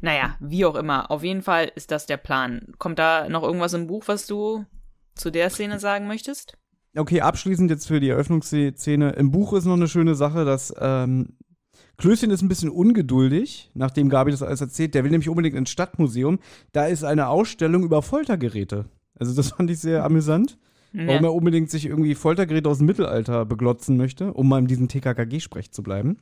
Naja, 0.00 0.36
wie 0.40 0.64
auch 0.64 0.74
immer. 0.74 1.10
Auf 1.10 1.22
jeden 1.22 1.42
Fall 1.42 1.70
ist 1.74 1.90
das 1.90 2.06
der 2.06 2.16
Plan. 2.16 2.72
Kommt 2.78 2.98
da 2.98 3.28
noch 3.28 3.42
irgendwas 3.42 3.74
im 3.74 3.86
Buch, 3.86 4.04
was 4.06 4.26
du 4.26 4.64
zu 5.14 5.30
der 5.30 5.50
Szene 5.50 5.78
sagen 5.78 6.06
möchtest? 6.06 6.56
Okay, 6.96 7.20
abschließend 7.20 7.70
jetzt 7.70 7.86
für 7.86 8.00
die 8.00 8.08
Eröffnungsszene. 8.08 9.10
Im 9.10 9.30
Buch 9.30 9.52
ist 9.52 9.66
noch 9.66 9.74
eine 9.74 9.88
schöne 9.88 10.14
Sache, 10.14 10.46
dass 10.46 10.74
ähm, 10.78 11.36
Klößchen 11.98 12.30
ist 12.30 12.42
ein 12.42 12.48
bisschen 12.48 12.70
ungeduldig, 12.70 13.70
nachdem 13.74 14.08
Gabi 14.08 14.30
das 14.30 14.42
alles 14.42 14.60
erzählt. 14.60 14.94
Der 14.94 15.04
will 15.04 15.10
nämlich 15.10 15.28
unbedingt 15.28 15.56
ins 15.56 15.70
Stadtmuseum. 15.70 16.38
Da 16.72 16.86
ist 16.86 17.04
eine 17.04 17.28
Ausstellung 17.28 17.84
über 17.84 18.02
Foltergeräte. 18.02 18.86
Also 19.18 19.34
das 19.34 19.50
fand 19.56 19.70
ich 19.70 19.78
sehr 19.78 20.04
amüsant. 20.04 20.58
Warum 20.92 21.24
er 21.24 21.34
unbedingt 21.34 21.68
sich 21.68 21.84
irgendwie 21.84 22.14
Foltergeräte 22.14 22.70
aus 22.70 22.78
dem 22.78 22.86
Mittelalter 22.86 23.44
beglotzen 23.44 23.98
möchte, 23.98 24.32
um 24.32 24.48
mal 24.48 24.60
in 24.60 24.66
diesem 24.66 24.88
TKKG-Sprech 24.88 25.70
zu 25.70 25.82
bleiben. 25.82 26.16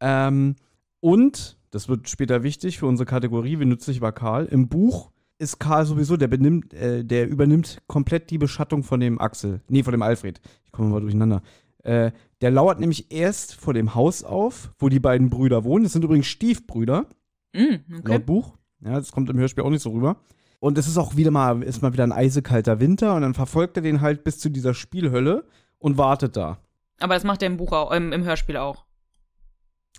Ähm, 0.00 0.54
und, 1.00 1.56
das 1.72 1.88
wird 1.88 2.08
später 2.08 2.44
wichtig 2.44 2.78
für 2.78 2.86
unsere 2.86 3.06
Kategorie, 3.06 3.58
wie 3.58 3.64
nützlich 3.64 4.00
war 4.00 4.12
Karl, 4.12 4.46
im 4.46 4.68
Buch 4.68 5.10
ist 5.38 5.58
Karl 5.58 5.84
sowieso, 5.84 6.16
der 6.16 6.28
benimmt, 6.28 6.72
äh, 6.74 7.04
der 7.04 7.28
übernimmt 7.28 7.82
komplett 7.86 8.30
die 8.30 8.38
Beschattung 8.38 8.82
von 8.82 9.00
dem 9.00 9.20
Axel. 9.20 9.60
Nee, 9.68 9.82
von 9.82 9.92
dem 9.92 10.02
Alfred. 10.02 10.40
Ich 10.64 10.72
komme 10.72 10.88
mal 10.90 11.00
durcheinander. 11.00 11.42
Äh, 11.84 12.12
der 12.40 12.50
lauert 12.50 12.80
nämlich 12.80 13.12
erst 13.12 13.54
vor 13.54 13.72
dem 13.72 13.94
Haus 13.94 14.24
auf, 14.24 14.72
wo 14.78 14.88
die 14.88 15.00
beiden 15.00 15.30
Brüder 15.30 15.64
wohnen. 15.64 15.84
Das 15.84 15.92
sind 15.92 16.04
übrigens 16.04 16.26
Stiefbrüder, 16.26 17.06
Mm, 17.54 17.98
okay. 17.98 18.12
laut 18.12 18.26
Buch. 18.26 18.56
Ja, 18.80 18.94
das 18.94 19.12
kommt 19.12 19.30
im 19.30 19.38
Hörspiel 19.38 19.62
auch 19.62 19.70
nicht 19.70 19.82
so 19.82 19.90
rüber. 19.90 20.16
Und 20.58 20.76
es 20.76 20.88
ist 20.88 20.98
auch 20.98 21.14
wieder 21.16 21.30
mal, 21.30 21.62
ist 21.62 21.82
mal 21.82 21.92
wieder 21.92 22.04
ein 22.04 22.12
eisekalter 22.12 22.80
Winter 22.80 23.14
und 23.14 23.22
dann 23.22 23.34
verfolgt 23.34 23.76
er 23.76 23.82
den 23.82 24.00
halt 24.00 24.24
bis 24.24 24.38
zu 24.38 24.48
dieser 24.48 24.74
Spielhölle 24.74 25.46
und 25.78 25.96
wartet 25.98 26.36
da. 26.36 26.58
Aber 27.00 27.14
das 27.14 27.24
macht 27.24 27.42
er 27.42 27.46
im 27.46 27.56
Buch 27.58 27.72
auch, 27.72 27.92
im, 27.92 28.12
im 28.12 28.24
Hörspiel 28.24 28.56
auch. 28.56 28.84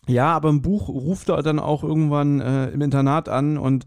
Ja, 0.07 0.33
aber 0.35 0.49
im 0.49 0.61
Buch 0.61 0.89
ruft 0.89 1.29
er 1.29 1.41
dann 1.43 1.59
auch 1.59 1.83
irgendwann 1.83 2.41
äh, 2.41 2.69
im 2.69 2.81
Internat 2.81 3.29
an 3.29 3.57
und 3.57 3.85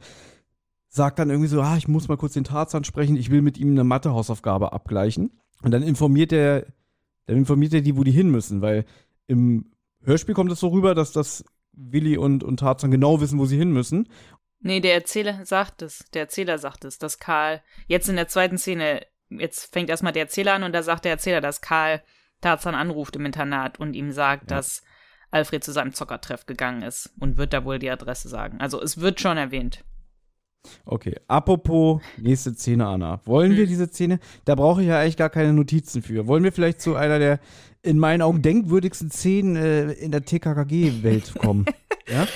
sagt 0.89 1.19
dann 1.19 1.31
irgendwie 1.31 1.49
so, 1.49 1.61
ah, 1.61 1.77
ich 1.77 1.89
muss 1.89 2.09
mal 2.09 2.17
kurz 2.17 2.33
den 2.33 2.45
Tarzan 2.45 2.85
sprechen, 2.85 3.17
ich 3.17 3.31
will 3.31 3.43
mit 3.43 3.59
ihm 3.59 3.71
eine 3.71 3.85
Mathehausaufgabe 3.85 4.73
abgleichen. 4.73 5.31
Und 5.63 5.73
dann 5.73 5.83
informiert 5.83 6.33
er, 6.33 6.67
dann 7.29 7.37
informiert 7.37 7.75
er 7.75 7.83
die, 7.83 7.97
wo 7.97 8.03
die 8.05 8.11
hin 8.11 8.31
müssen, 8.31 8.62
weil 8.62 8.85
im 9.27 9.71
Hörspiel 10.03 10.35
kommt 10.35 10.51
es 10.51 10.61
so 10.61 10.69
rüber, 10.69 10.95
dass 10.95 11.12
das 11.12 11.45
Willi 11.73 12.17
und, 12.17 12.43
und 12.43 12.59
Tarzan 12.61 12.91
genau 12.91 13.21
wissen, 13.21 13.38
wo 13.38 13.45
sie 13.45 13.59
hin 13.59 13.71
müssen. 13.71 14.09
Nee, 14.61 14.81
der 14.81 14.95
Erzähler 14.95 15.45
sagt 15.45 15.83
es. 15.83 16.05
Der 16.14 16.23
Erzähler 16.23 16.59
sagt 16.59 16.85
es, 16.85 16.99
dass 16.99 17.19
Karl 17.19 17.62
jetzt 17.87 18.09
in 18.09 18.17
der 18.17 18.29
zweiten 18.29 18.59
Szene, 18.59 19.03
jetzt 19.29 19.73
fängt 19.73 19.91
erstmal 19.91 20.12
der 20.12 20.23
Erzähler 20.23 20.55
an 20.55 20.62
und 20.64 20.73
da 20.73 20.83
sagt 20.83 21.05
der 21.05 21.12
Erzähler, 21.12 21.41
dass 21.41 21.61
Karl 21.61 22.03
Tarzan 22.41 22.75
anruft 22.75 23.14
im 23.17 23.27
Internat 23.27 23.79
und 23.79 23.95
ihm 23.95 24.11
sagt, 24.11 24.51
Ja. 24.51 24.57
dass 24.57 24.83
Alfred 25.31 25.62
zu 25.62 25.73
seinem 25.73 25.93
Zockertreff 25.93 26.47
gegangen 26.47 26.83
ist 26.83 27.12
und 27.21 27.37
wird 27.37 27.53
da 27.53 27.64
wohl 27.64 27.79
die 27.79 27.91
Adresse 27.91 28.29
sagen. 28.29 28.61
Also 28.61 28.81
es 28.83 28.99
wird 29.01 29.21
schon 29.21 29.37
erwähnt. 29.37 29.85
Okay, 30.85 31.14
apropos 31.29 32.03
nächste 32.18 32.55
Szene, 32.55 32.87
Anna. 32.87 33.21
Wollen 33.25 33.53
wir 33.53 33.62
Hm. 33.64 33.68
diese 33.68 33.88
Szene? 33.88 34.18
Da 34.44 34.55
brauche 34.55 34.83
ich 34.83 34.88
ja 34.88 34.99
eigentlich 35.01 35.16
gar 35.16 35.31
keine 35.31 35.53
Notizen 35.53 36.03
für. 36.03 36.27
Wollen 36.27 36.44
wir 36.44 36.53
vielleicht 36.53 36.81
zu 36.81 36.94
einer 36.97 37.18
der 37.18 37.40
in 37.83 37.99
meinen 37.99 38.23
Augen 38.23 38.42
denkwürdigsten 38.42 39.11
Szenen 39.11 39.57
äh, 39.57 39.92
in 39.92 40.11
der 40.11 40.25
TKKG-Welt 40.25 41.35
kommen? 41.38 41.64
ja? 42.09 42.27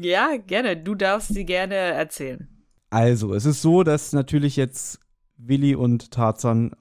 Ja, 0.00 0.36
gerne. 0.46 0.76
Du 0.76 0.94
darfst 0.94 1.34
sie 1.34 1.44
gerne 1.44 1.74
erzählen. 1.74 2.48
Also, 2.90 3.34
es 3.34 3.44
ist 3.46 3.62
so, 3.62 3.82
dass 3.82 4.12
natürlich 4.12 4.56
jetzt 4.56 5.00
Willi 5.36 5.74
und 5.74 6.10
Tarzan 6.10 6.72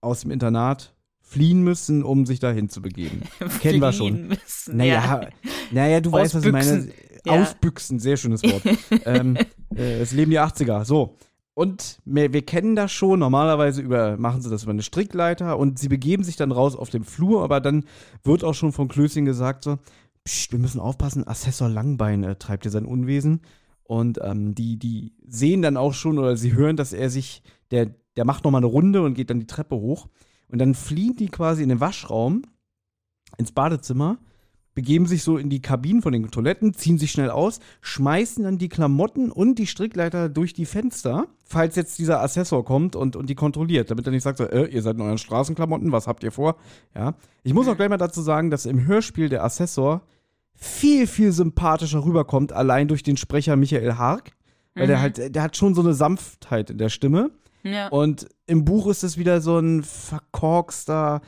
aus 0.00 0.20
dem 0.20 0.30
Internat 0.30 0.94
fliehen 1.20 1.62
müssen, 1.62 2.04
um 2.04 2.26
sich 2.26 2.38
dahin 2.38 2.68
zu 2.68 2.80
begeben. 2.82 3.22
Kennen 3.60 3.80
wir 3.80 3.92
schon. 3.92 4.28
Müssen. 4.28 4.76
Naja, 4.76 4.94
Ja. 5.22 5.28
naja, 5.72 6.00
du 6.00 6.12
weißt, 6.12 6.34
was 6.36 6.44
ich 6.44 6.52
meine. 6.52 6.88
Ausbüchsen. 7.28 7.34
Ja. 7.34 7.42
Ausbüchsen, 7.42 7.98
sehr 7.98 8.16
schönes 8.16 8.42
Wort. 8.42 8.62
ähm, 9.04 9.36
äh, 9.74 9.98
das 9.98 10.12
Leben 10.12 10.30
die 10.30 10.40
80er. 10.40 10.84
So. 10.84 11.16
Und 11.54 12.00
wir, 12.04 12.32
wir 12.32 12.44
kennen 12.44 12.76
das 12.76 12.92
schon. 12.92 13.20
Normalerweise 13.20 13.80
über, 13.80 14.16
machen 14.16 14.42
sie 14.42 14.50
das 14.50 14.64
über 14.64 14.72
eine 14.72 14.82
Strickleiter 14.82 15.58
und 15.58 15.78
sie 15.78 15.88
begeben 15.88 16.22
sich 16.22 16.36
dann 16.36 16.52
raus 16.52 16.76
auf 16.76 16.90
dem 16.90 17.04
Flur, 17.04 17.42
aber 17.42 17.60
dann 17.60 17.84
wird 18.24 18.44
auch 18.44 18.54
schon 18.54 18.72
von 18.72 18.88
Klößchen 18.88 19.24
gesagt 19.24 19.64
so, 19.64 19.78
Psst, 20.26 20.50
wir 20.50 20.58
müssen 20.58 20.80
aufpassen, 20.80 21.26
Assessor 21.26 21.68
Langbein 21.68 22.24
äh, 22.24 22.34
treibt 22.34 22.64
hier 22.64 22.72
sein 22.72 22.84
Unwesen. 22.84 23.42
Und 23.84 24.18
ähm, 24.22 24.56
die, 24.56 24.76
die 24.76 25.14
sehen 25.24 25.62
dann 25.62 25.76
auch 25.76 25.94
schon 25.94 26.18
oder 26.18 26.36
sie 26.36 26.52
hören, 26.52 26.76
dass 26.76 26.92
er 26.92 27.10
sich, 27.10 27.42
der, 27.70 27.94
der 28.16 28.24
macht 28.24 28.42
nochmal 28.44 28.58
eine 28.58 28.66
Runde 28.66 29.02
und 29.02 29.14
geht 29.14 29.30
dann 29.30 29.38
die 29.38 29.46
Treppe 29.46 29.76
hoch. 29.76 30.08
Und 30.48 30.58
dann 30.58 30.74
fliehen 30.74 31.14
die 31.14 31.28
quasi 31.28 31.62
in 31.62 31.68
den 31.68 31.80
Waschraum, 31.80 32.42
ins 33.38 33.52
Badezimmer, 33.52 34.18
begeben 34.76 35.06
sich 35.06 35.24
so 35.24 35.38
in 35.38 35.50
die 35.50 35.60
Kabinen 35.60 36.02
von 36.02 36.12
den 36.12 36.30
Toiletten, 36.30 36.74
ziehen 36.74 36.98
sich 36.98 37.10
schnell 37.10 37.30
aus, 37.30 37.58
schmeißen 37.80 38.44
dann 38.44 38.58
die 38.58 38.68
Klamotten 38.68 39.32
und 39.32 39.58
die 39.58 39.66
Strickleiter 39.66 40.28
durch 40.28 40.52
die 40.52 40.66
Fenster, 40.66 41.26
falls 41.44 41.74
jetzt 41.74 41.98
dieser 41.98 42.20
Assessor 42.22 42.64
kommt 42.64 42.94
und, 42.94 43.16
und 43.16 43.28
die 43.28 43.34
kontrolliert, 43.34 43.90
damit 43.90 44.06
er 44.06 44.12
nicht 44.12 44.22
sagt, 44.22 44.38
so, 44.38 44.44
äh, 44.44 44.66
ihr 44.66 44.82
seid 44.82 44.96
in 44.96 45.02
euren 45.02 45.18
Straßenklamotten, 45.18 45.90
was 45.90 46.06
habt 46.06 46.22
ihr 46.22 46.30
vor? 46.30 46.56
Ja. 46.94 47.14
Ich 47.42 47.54
muss 47.54 47.66
auch 47.66 47.76
gleich 47.76 47.88
mal 47.88 47.96
dazu 47.96 48.20
sagen, 48.20 48.50
dass 48.50 48.66
im 48.66 48.86
Hörspiel 48.86 49.28
der 49.28 49.42
Assessor 49.42 50.02
viel, 50.54 51.06
viel 51.06 51.32
sympathischer 51.32 52.04
rüberkommt, 52.04 52.52
allein 52.52 52.86
durch 52.86 53.02
den 53.02 53.16
Sprecher 53.16 53.56
Michael 53.56 53.94
Hark. 53.94 54.32
Weil 54.74 54.88
der 54.88 54.98
Mhm. 54.98 55.02
halt, 55.02 55.34
der 55.34 55.42
hat 55.42 55.56
schon 55.56 55.74
so 55.74 55.80
eine 55.80 55.94
Sanftheit 55.94 56.68
in 56.68 56.76
der 56.76 56.90
Stimme. 56.90 57.30
Ja. 57.62 57.88
Und 57.88 58.28
im 58.46 58.66
Buch 58.66 58.86
ist 58.88 59.02
es 59.02 59.16
wieder 59.16 59.40
so 59.40 59.58
ein 59.58 59.82
verkorkster, 59.82 61.22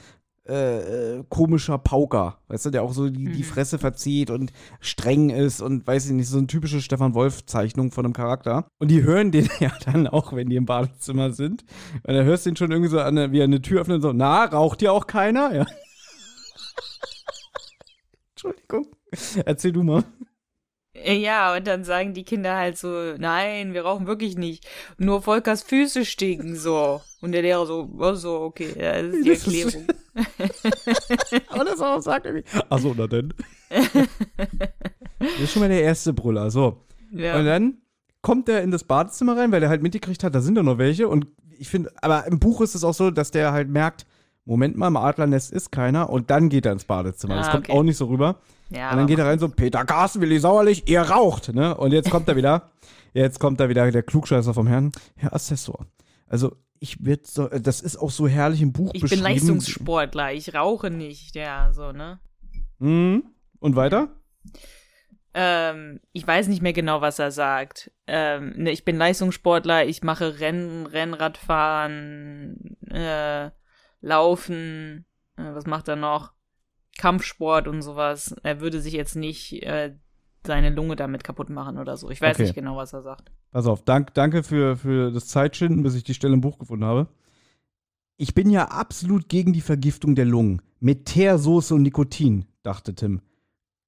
äh, 0.48 1.18
äh, 1.18 1.24
komischer 1.28 1.78
Pauker, 1.78 2.38
weißt 2.48 2.66
du, 2.66 2.70
der 2.70 2.82
auch 2.82 2.92
so 2.92 3.08
die, 3.08 3.24
die 3.26 3.40
Mhm. 3.40 3.44
Fresse 3.44 3.78
verzieht 3.78 4.30
und 4.30 4.52
streng 4.80 5.30
ist 5.30 5.60
und 5.60 5.86
weiß 5.86 6.06
ich 6.06 6.12
nicht, 6.12 6.28
so 6.28 6.38
eine 6.38 6.46
typische 6.46 6.80
Stefan 6.80 7.14
Wolf-Zeichnung 7.14 7.90
von 7.92 8.04
einem 8.04 8.14
Charakter. 8.14 8.66
Und 8.78 8.90
die 8.90 9.02
hören 9.02 9.30
den 9.30 9.48
ja 9.60 9.70
dann 9.84 10.06
auch, 10.06 10.32
wenn 10.32 10.48
die 10.48 10.56
im 10.56 10.64
Badezimmer 10.66 11.32
sind. 11.32 11.64
Und 12.02 12.14
dann 12.14 12.24
hörst 12.24 12.46
du 12.46 12.50
ihn 12.50 12.56
schon 12.56 12.70
irgendwie 12.70 12.90
so 12.90 12.98
an, 13.00 13.32
wie 13.32 13.40
er 13.40 13.44
eine 13.44 13.60
Tür 13.62 13.82
öffnet 13.82 13.96
und 13.96 14.02
so, 14.02 14.12
na, 14.12 14.44
raucht 14.44 14.80
hier 14.80 14.92
auch 14.92 15.06
keiner? 15.06 15.54
Ja. 15.54 15.66
Entschuldigung. 18.34 18.86
Erzähl 19.44 19.72
du 19.72 19.82
mal. 19.82 20.04
Ja, 21.04 21.54
und 21.56 21.66
dann 21.66 21.84
sagen 21.84 22.12
die 22.12 22.24
Kinder 22.24 22.56
halt 22.56 22.76
so, 22.76 23.14
nein, 23.18 23.72
wir 23.72 23.82
rauchen 23.82 24.06
wirklich 24.06 24.36
nicht. 24.36 24.66
Nur 24.96 25.22
Volkers 25.22 25.62
Füße 25.62 26.04
stinken 26.04 26.56
so. 26.56 27.00
Und 27.20 27.32
der 27.32 27.42
Lehrer 27.42 27.66
so, 27.66 27.88
oh 27.98 28.14
so, 28.14 28.40
okay, 28.40 28.74
ja, 28.76 29.00
das 29.02 29.14
ist 29.14 29.24
die 29.24 29.30
Erklärung. 29.30 29.86
Aber 31.48 31.64
das 31.64 31.80
auch 31.80 32.00
sagt 32.00 32.26
irgendwie. 32.26 32.44
Achso, 32.68 32.94
na 32.96 33.06
denn. 33.06 33.32
das 35.18 35.40
ist 35.40 35.52
schon 35.52 35.60
mal 35.60 35.68
der 35.68 35.82
erste 35.82 36.12
Brüller. 36.12 36.50
So. 36.50 36.84
Und 37.12 37.18
ja. 37.20 37.42
dann 37.42 37.78
kommt 38.22 38.48
er 38.48 38.62
in 38.62 38.70
das 38.70 38.84
Badezimmer 38.84 39.36
rein, 39.36 39.52
weil 39.52 39.62
er 39.62 39.68
halt 39.68 39.82
mitgekriegt 39.82 40.22
hat, 40.24 40.34
da 40.34 40.40
sind 40.40 40.54
da 40.56 40.62
noch 40.62 40.78
welche. 40.78 41.08
Und 41.08 41.26
ich 41.58 41.68
finde, 41.68 41.92
aber 42.02 42.26
im 42.26 42.38
Buch 42.38 42.60
ist 42.60 42.74
es 42.74 42.84
auch 42.84 42.94
so, 42.94 43.10
dass 43.10 43.30
der 43.30 43.52
halt 43.52 43.68
merkt, 43.68 44.06
Moment 44.44 44.76
mal, 44.76 44.88
im 44.88 44.96
Adlernest 44.96 45.52
ist 45.52 45.70
keiner. 45.72 46.08
Und 46.10 46.30
dann 46.30 46.48
geht 46.48 46.66
er 46.66 46.72
ins 46.72 46.84
Badezimmer. 46.84 47.36
das 47.36 47.48
Ah, 47.48 47.52
kommt 47.52 47.68
okay. 47.68 47.78
auch 47.78 47.82
nicht 47.82 47.96
so 47.98 48.06
rüber. 48.06 48.36
ja 48.70 48.90
und 48.90 48.96
dann 48.98 49.06
geht 49.06 49.18
er 49.18 49.26
rein 49.26 49.38
so, 49.38 49.48
Peter 49.48 49.84
Carsten, 49.84 50.20
Willi 50.20 50.38
Sauerlich, 50.38 50.88
ihr 50.88 51.02
raucht. 51.02 51.52
Ne? 51.54 51.76
Und 51.76 51.92
jetzt 51.92 52.10
kommt 52.10 52.28
er 52.28 52.36
wieder. 52.36 52.70
Jetzt 53.14 53.40
kommt 53.40 53.58
da 53.60 53.68
wieder 53.68 53.90
der 53.90 54.02
Klugscheißer 54.02 54.54
vom 54.54 54.66
Herrn. 54.66 54.92
Herr 55.16 55.34
Assessor. 55.34 55.86
Also, 56.26 56.56
ich 56.80 57.04
wird 57.04 57.26
so, 57.26 57.48
das 57.48 57.80
ist 57.80 57.96
auch 57.96 58.10
so 58.10 58.28
herrlich 58.28 58.62
im 58.62 58.72
Buch 58.72 58.90
ich 58.92 59.00
bin 59.00 59.10
beschrieben. 59.10 59.22
Leistungssportler, 59.22 60.32
ich 60.32 60.54
rauche 60.54 60.90
nicht, 60.90 61.34
ja, 61.34 61.72
so, 61.72 61.92
ne? 61.92 62.20
Mhm. 62.78 63.24
Und 63.60 63.76
weiter? 63.76 64.08
Ähm, 65.34 66.00
ich 66.12 66.26
weiß 66.26 66.48
nicht 66.48 66.62
mehr 66.62 66.72
genau, 66.72 67.00
was 67.00 67.18
er 67.18 67.30
sagt. 67.30 67.90
Ähm, 68.06 68.54
ne, 68.56 68.70
ich 68.70 68.84
bin 68.84 68.96
Leistungssportler, 68.96 69.86
ich 69.86 70.02
mache 70.02 70.40
Rennen, 70.40 70.86
Rennradfahren, 70.86 72.76
äh, 72.90 73.50
Laufen, 74.00 75.04
äh, 75.36 75.54
was 75.54 75.66
macht 75.66 75.88
er 75.88 75.96
noch? 75.96 76.32
Kampfsport 76.96 77.68
und 77.68 77.82
sowas. 77.82 78.34
Er 78.42 78.60
würde 78.60 78.80
sich 78.80 78.94
jetzt 78.94 79.16
nicht 79.16 79.62
äh, 79.62 79.94
seine 80.46 80.70
Lunge 80.70 80.96
damit 80.96 81.24
kaputt 81.24 81.50
machen 81.50 81.78
oder 81.78 81.96
so. 81.96 82.10
Ich 82.10 82.20
weiß 82.20 82.36
Okay. 82.36 82.44
nicht 82.44 82.54
genau, 82.54 82.76
was 82.76 82.92
er 82.92 83.02
sagt. 83.02 83.30
Pass 83.50 83.66
auf, 83.66 83.82
dank, 83.82 84.14
danke 84.14 84.42
für, 84.42 84.76
für 84.76 85.10
das 85.10 85.26
Zeitschinden, 85.28 85.82
bis 85.82 85.94
ich 85.94 86.04
die 86.04 86.14
Stelle 86.14 86.34
im 86.34 86.40
Buch 86.40 86.58
gefunden 86.58 86.84
habe. 86.84 87.08
Ich 88.16 88.34
bin 88.34 88.50
ja 88.50 88.66
absolut 88.66 89.28
gegen 89.28 89.52
die 89.52 89.60
Vergiftung 89.60 90.14
der 90.14 90.24
Lungen 90.24 90.62
mit 90.80 91.06
Teersoße 91.06 91.74
und 91.74 91.82
Nikotin, 91.82 92.46
dachte 92.62 92.94
Tim. 92.94 93.20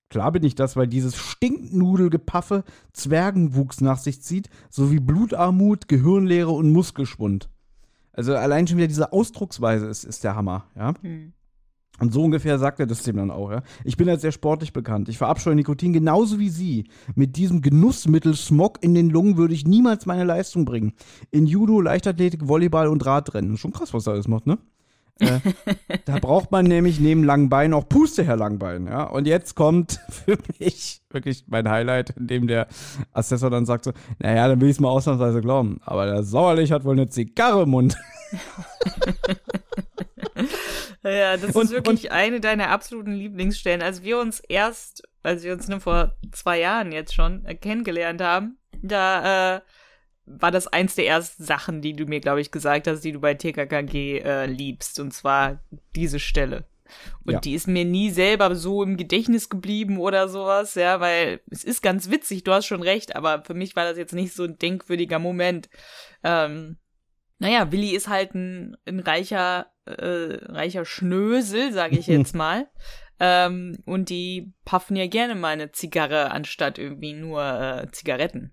Klar 0.09 0.33
bin 0.33 0.43
ich 0.43 0.55
das, 0.57 0.77
weil 0.77 0.89
dieses 0.89 1.17
Stinknudelgepaffe 1.17 2.65
Zwergenwuchs 2.93 3.81
nach 3.81 3.99
sich 3.99 4.23
zieht, 4.23 4.49
sowie 4.69 4.99
Blutarmut, 5.01 5.89
Gehirnleere 5.89 6.51
und 6.51 6.71
Muskelschwund. 6.73 7.49
Also 8.13 8.35
allein 8.35 8.67
schon 8.67 8.77
wieder 8.79 8.89
diese 8.89 9.13
Ausdrucksweise 9.13 9.87
ist, 9.87 10.05
ist 10.05 10.25
der 10.25 10.35
Hammer, 10.35 10.65
ja. 10.75 10.95
Hm. 11.01 11.33
Und 12.01 12.13
so 12.13 12.25
ungefähr 12.25 12.59
sagt 12.59 12.81
er 12.81 12.87
das 12.87 13.03
dem 13.03 13.17
dann 13.17 13.31
auch, 13.31 13.51
ja. 13.51 13.63
Ich 13.85 13.97
bin 13.97 14.09
als 14.09 14.23
sehr 14.23 14.33
sportlich 14.33 14.73
bekannt. 14.73 15.09
Ich 15.09 15.19
verabscheue 15.19 15.55
Nikotin 15.55 15.93
genauso 15.93 16.39
wie 16.39 16.49
Sie. 16.49 16.85
Mit 17.15 17.37
diesem 17.37 17.63
Genussmittel 17.63 18.35
Smog 18.35 18.79
in 18.81 18.95
den 18.95 19.11
Lungen 19.11 19.37
würde 19.37 19.55
ich 19.55 19.67
niemals 19.67 20.07
meine 20.07 20.25
Leistung 20.25 20.65
bringen. 20.65 20.95
In 21.31 21.47
Judo, 21.47 21.81
Leichtathletik, 21.81 22.49
Volleyball 22.49 22.89
und 22.89 23.05
Radrennen. 23.05 23.57
Schon 23.57 23.73
krass, 23.73 23.95
was 23.95 24.07
er 24.07 24.15
alles 24.15 24.29
macht, 24.29 24.47
ne? 24.47 24.59
äh, 25.21 25.41
da 26.05 26.19
braucht 26.19 26.51
man 26.51 26.67
nämlich 26.67 26.99
neben 27.01 27.25
langen 27.25 27.49
Beinen 27.49 27.75
auch 27.75 27.89
Puste, 27.89 28.25
Herr 28.25 28.37
Langbein, 28.37 28.87
ja. 28.87 29.05
Und 29.05 29.27
jetzt 29.27 29.55
kommt 29.55 30.01
für 30.09 30.39
mich 30.59 31.03
wirklich 31.11 31.45
mein 31.49 31.69
Highlight, 31.69 32.11
in 32.11 32.27
dem 32.27 32.47
der 32.47 32.67
Assessor 33.13 33.51
dann 33.51 33.67
sagt 33.67 33.85
so, 33.85 33.93
naja, 34.19 34.49
dann 34.49 34.61
will 34.61 34.69
ich 34.69 34.77
es 34.77 34.81
mal 34.81 34.89
ausnahmsweise 34.89 35.41
glauben. 35.41 35.81
Aber 35.85 36.07
der 36.07 36.23
Sauerlich 36.23 36.73
hat 36.73 36.85
wohl 36.85 36.95
eine 36.95 37.09
Zigarre 37.09 37.63
im 37.63 37.71
Mund. 37.71 37.97
Ja, 41.03 41.37
das 41.37 41.55
Und- 41.57 41.65
ist 41.65 41.71
wirklich 41.71 42.13
eine 42.13 42.41
deiner 42.41 42.69
absoluten 42.69 43.13
Lieblingsstellen. 43.13 43.83
Als 43.83 44.03
wir 44.03 44.19
uns 44.19 44.41
erst, 44.41 45.03
als 45.23 45.43
wir 45.43 45.53
uns 45.53 45.67
nur 45.69 45.81
vor 45.81 46.15
zwei 46.33 46.61
Jahren 46.61 46.93
jetzt 46.93 47.15
schon 47.15 47.45
äh, 47.47 47.55
kennengelernt 47.55 48.21
haben, 48.21 48.59
da 48.83 49.57
äh, 49.57 49.61
war 50.27 50.51
das 50.51 50.67
eins 50.69 50.95
der 50.95 51.07
ersten 51.07 51.43
Sachen, 51.45 51.81
die 51.81 51.95
du 51.95 52.05
mir, 52.05 52.21
glaube 52.21 52.41
ich, 52.41 52.51
gesagt 52.51 52.87
hast, 52.87 53.01
die 53.01 53.13
du 53.13 53.21
bei 53.21 53.35
TKKG 53.35 54.19
äh, 54.21 54.47
liebst. 54.47 55.01
Und 55.01 55.13
zwar 55.13 55.61
diese 55.97 56.21
Stelle. 56.21 56.65
Und 57.25 57.35
Ja. 57.35 57.41
die 57.41 57.55
ist 57.55 57.67
mir 57.69 57.85
nie 57.85 58.11
selber 58.11 58.55
so 58.55 58.83
im 58.83 58.97
Gedächtnis 58.97 59.49
geblieben 59.49 59.99
oder 59.99 60.29
sowas, 60.29 60.75
ja, 60.75 60.99
weil 61.01 61.41
es 61.49 61.63
ist 61.63 61.83
ganz 61.83 62.11
witzig, 62.11 62.43
du 62.43 62.53
hast 62.53 62.67
schon 62.67 62.83
recht, 62.83 63.15
aber 63.15 63.45
für 63.45 63.55
mich 63.55 63.77
war 63.77 63.85
das 63.85 63.97
jetzt 63.97 64.13
nicht 64.13 64.35
so 64.35 64.43
ein 64.43 64.59
denkwürdiger 64.59 65.21
Moment. 65.21 65.69
Ähm, 66.25 66.79
naja, 67.41 67.73
Willi 67.73 67.97
ist 67.97 68.09
halt 68.09 68.35
ein, 68.35 68.77
ein 68.87 69.01
reicher, 69.01 69.67
äh, 69.87 70.37
reicher 70.45 70.85
Schnösel, 70.85 71.73
sage 71.73 71.99
ich 71.99 72.07
jetzt 72.07 72.35
mal. 72.37 72.69
Ähm, 73.19 73.79
und 73.85 74.09
die 74.09 74.53
puffen 74.65 74.97
ja 74.97 75.07
gerne 75.07 75.35
mal 75.35 75.49
eine 75.49 75.73
Zigarre 75.73 76.31
anstatt 76.31 76.79
irgendwie 76.79 77.15
nur 77.15 77.43
äh, 77.43 77.91
Zigaretten. 77.91 78.53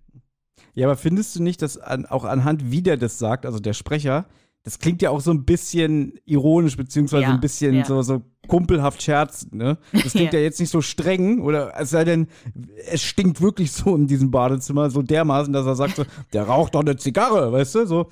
Ja, 0.73 0.87
aber 0.87 0.97
findest 0.97 1.35
du 1.35 1.43
nicht, 1.43 1.61
dass 1.61 1.77
an, 1.77 2.05
auch 2.05 2.23
anhand, 2.23 2.71
wie 2.71 2.81
der 2.81 2.97
das 2.97 3.19
sagt, 3.19 3.45
also 3.45 3.59
der 3.59 3.73
Sprecher, 3.73 4.25
das 4.63 4.79
klingt 4.79 5.01
ja 5.01 5.09
auch 5.09 5.21
so 5.21 5.31
ein 5.31 5.45
bisschen 5.45 6.19
ironisch, 6.25 6.75
beziehungsweise 6.75 7.23
Ja, 7.23 7.29
ein 7.29 7.39
bisschen 7.39 7.75
ja. 7.75 7.85
so, 7.85 8.01
so 8.01 8.21
kumpelhaft 8.47 9.01
scherzend, 9.01 9.53
ne? 9.53 9.77
Das 9.93 10.11
klingt 10.11 10.33
ja. 10.33 10.39
Ja. 10.39 10.45
jetzt 10.45 10.59
nicht 10.59 10.69
so 10.69 10.81
streng, 10.81 11.41
oder 11.41 11.73
es 11.79 11.89
sei 11.89 12.03
denn, 12.03 12.27
es 12.89 13.01
stinkt 13.01 13.41
wirklich 13.41 13.71
so 13.71 13.95
in 13.95 14.07
diesem 14.07 14.31
Badezimmer 14.31 14.89
so 14.89 15.01
dermaßen, 15.01 15.53
dass 15.53 15.65
er 15.65 15.75
sagt 15.75 15.95
so, 15.95 16.05
der 16.33 16.43
raucht 16.43 16.75
doch 16.75 16.81
eine 16.81 16.97
Zigarre, 16.97 17.51
weißt 17.51 17.75
du, 17.75 17.85
so. 17.85 18.09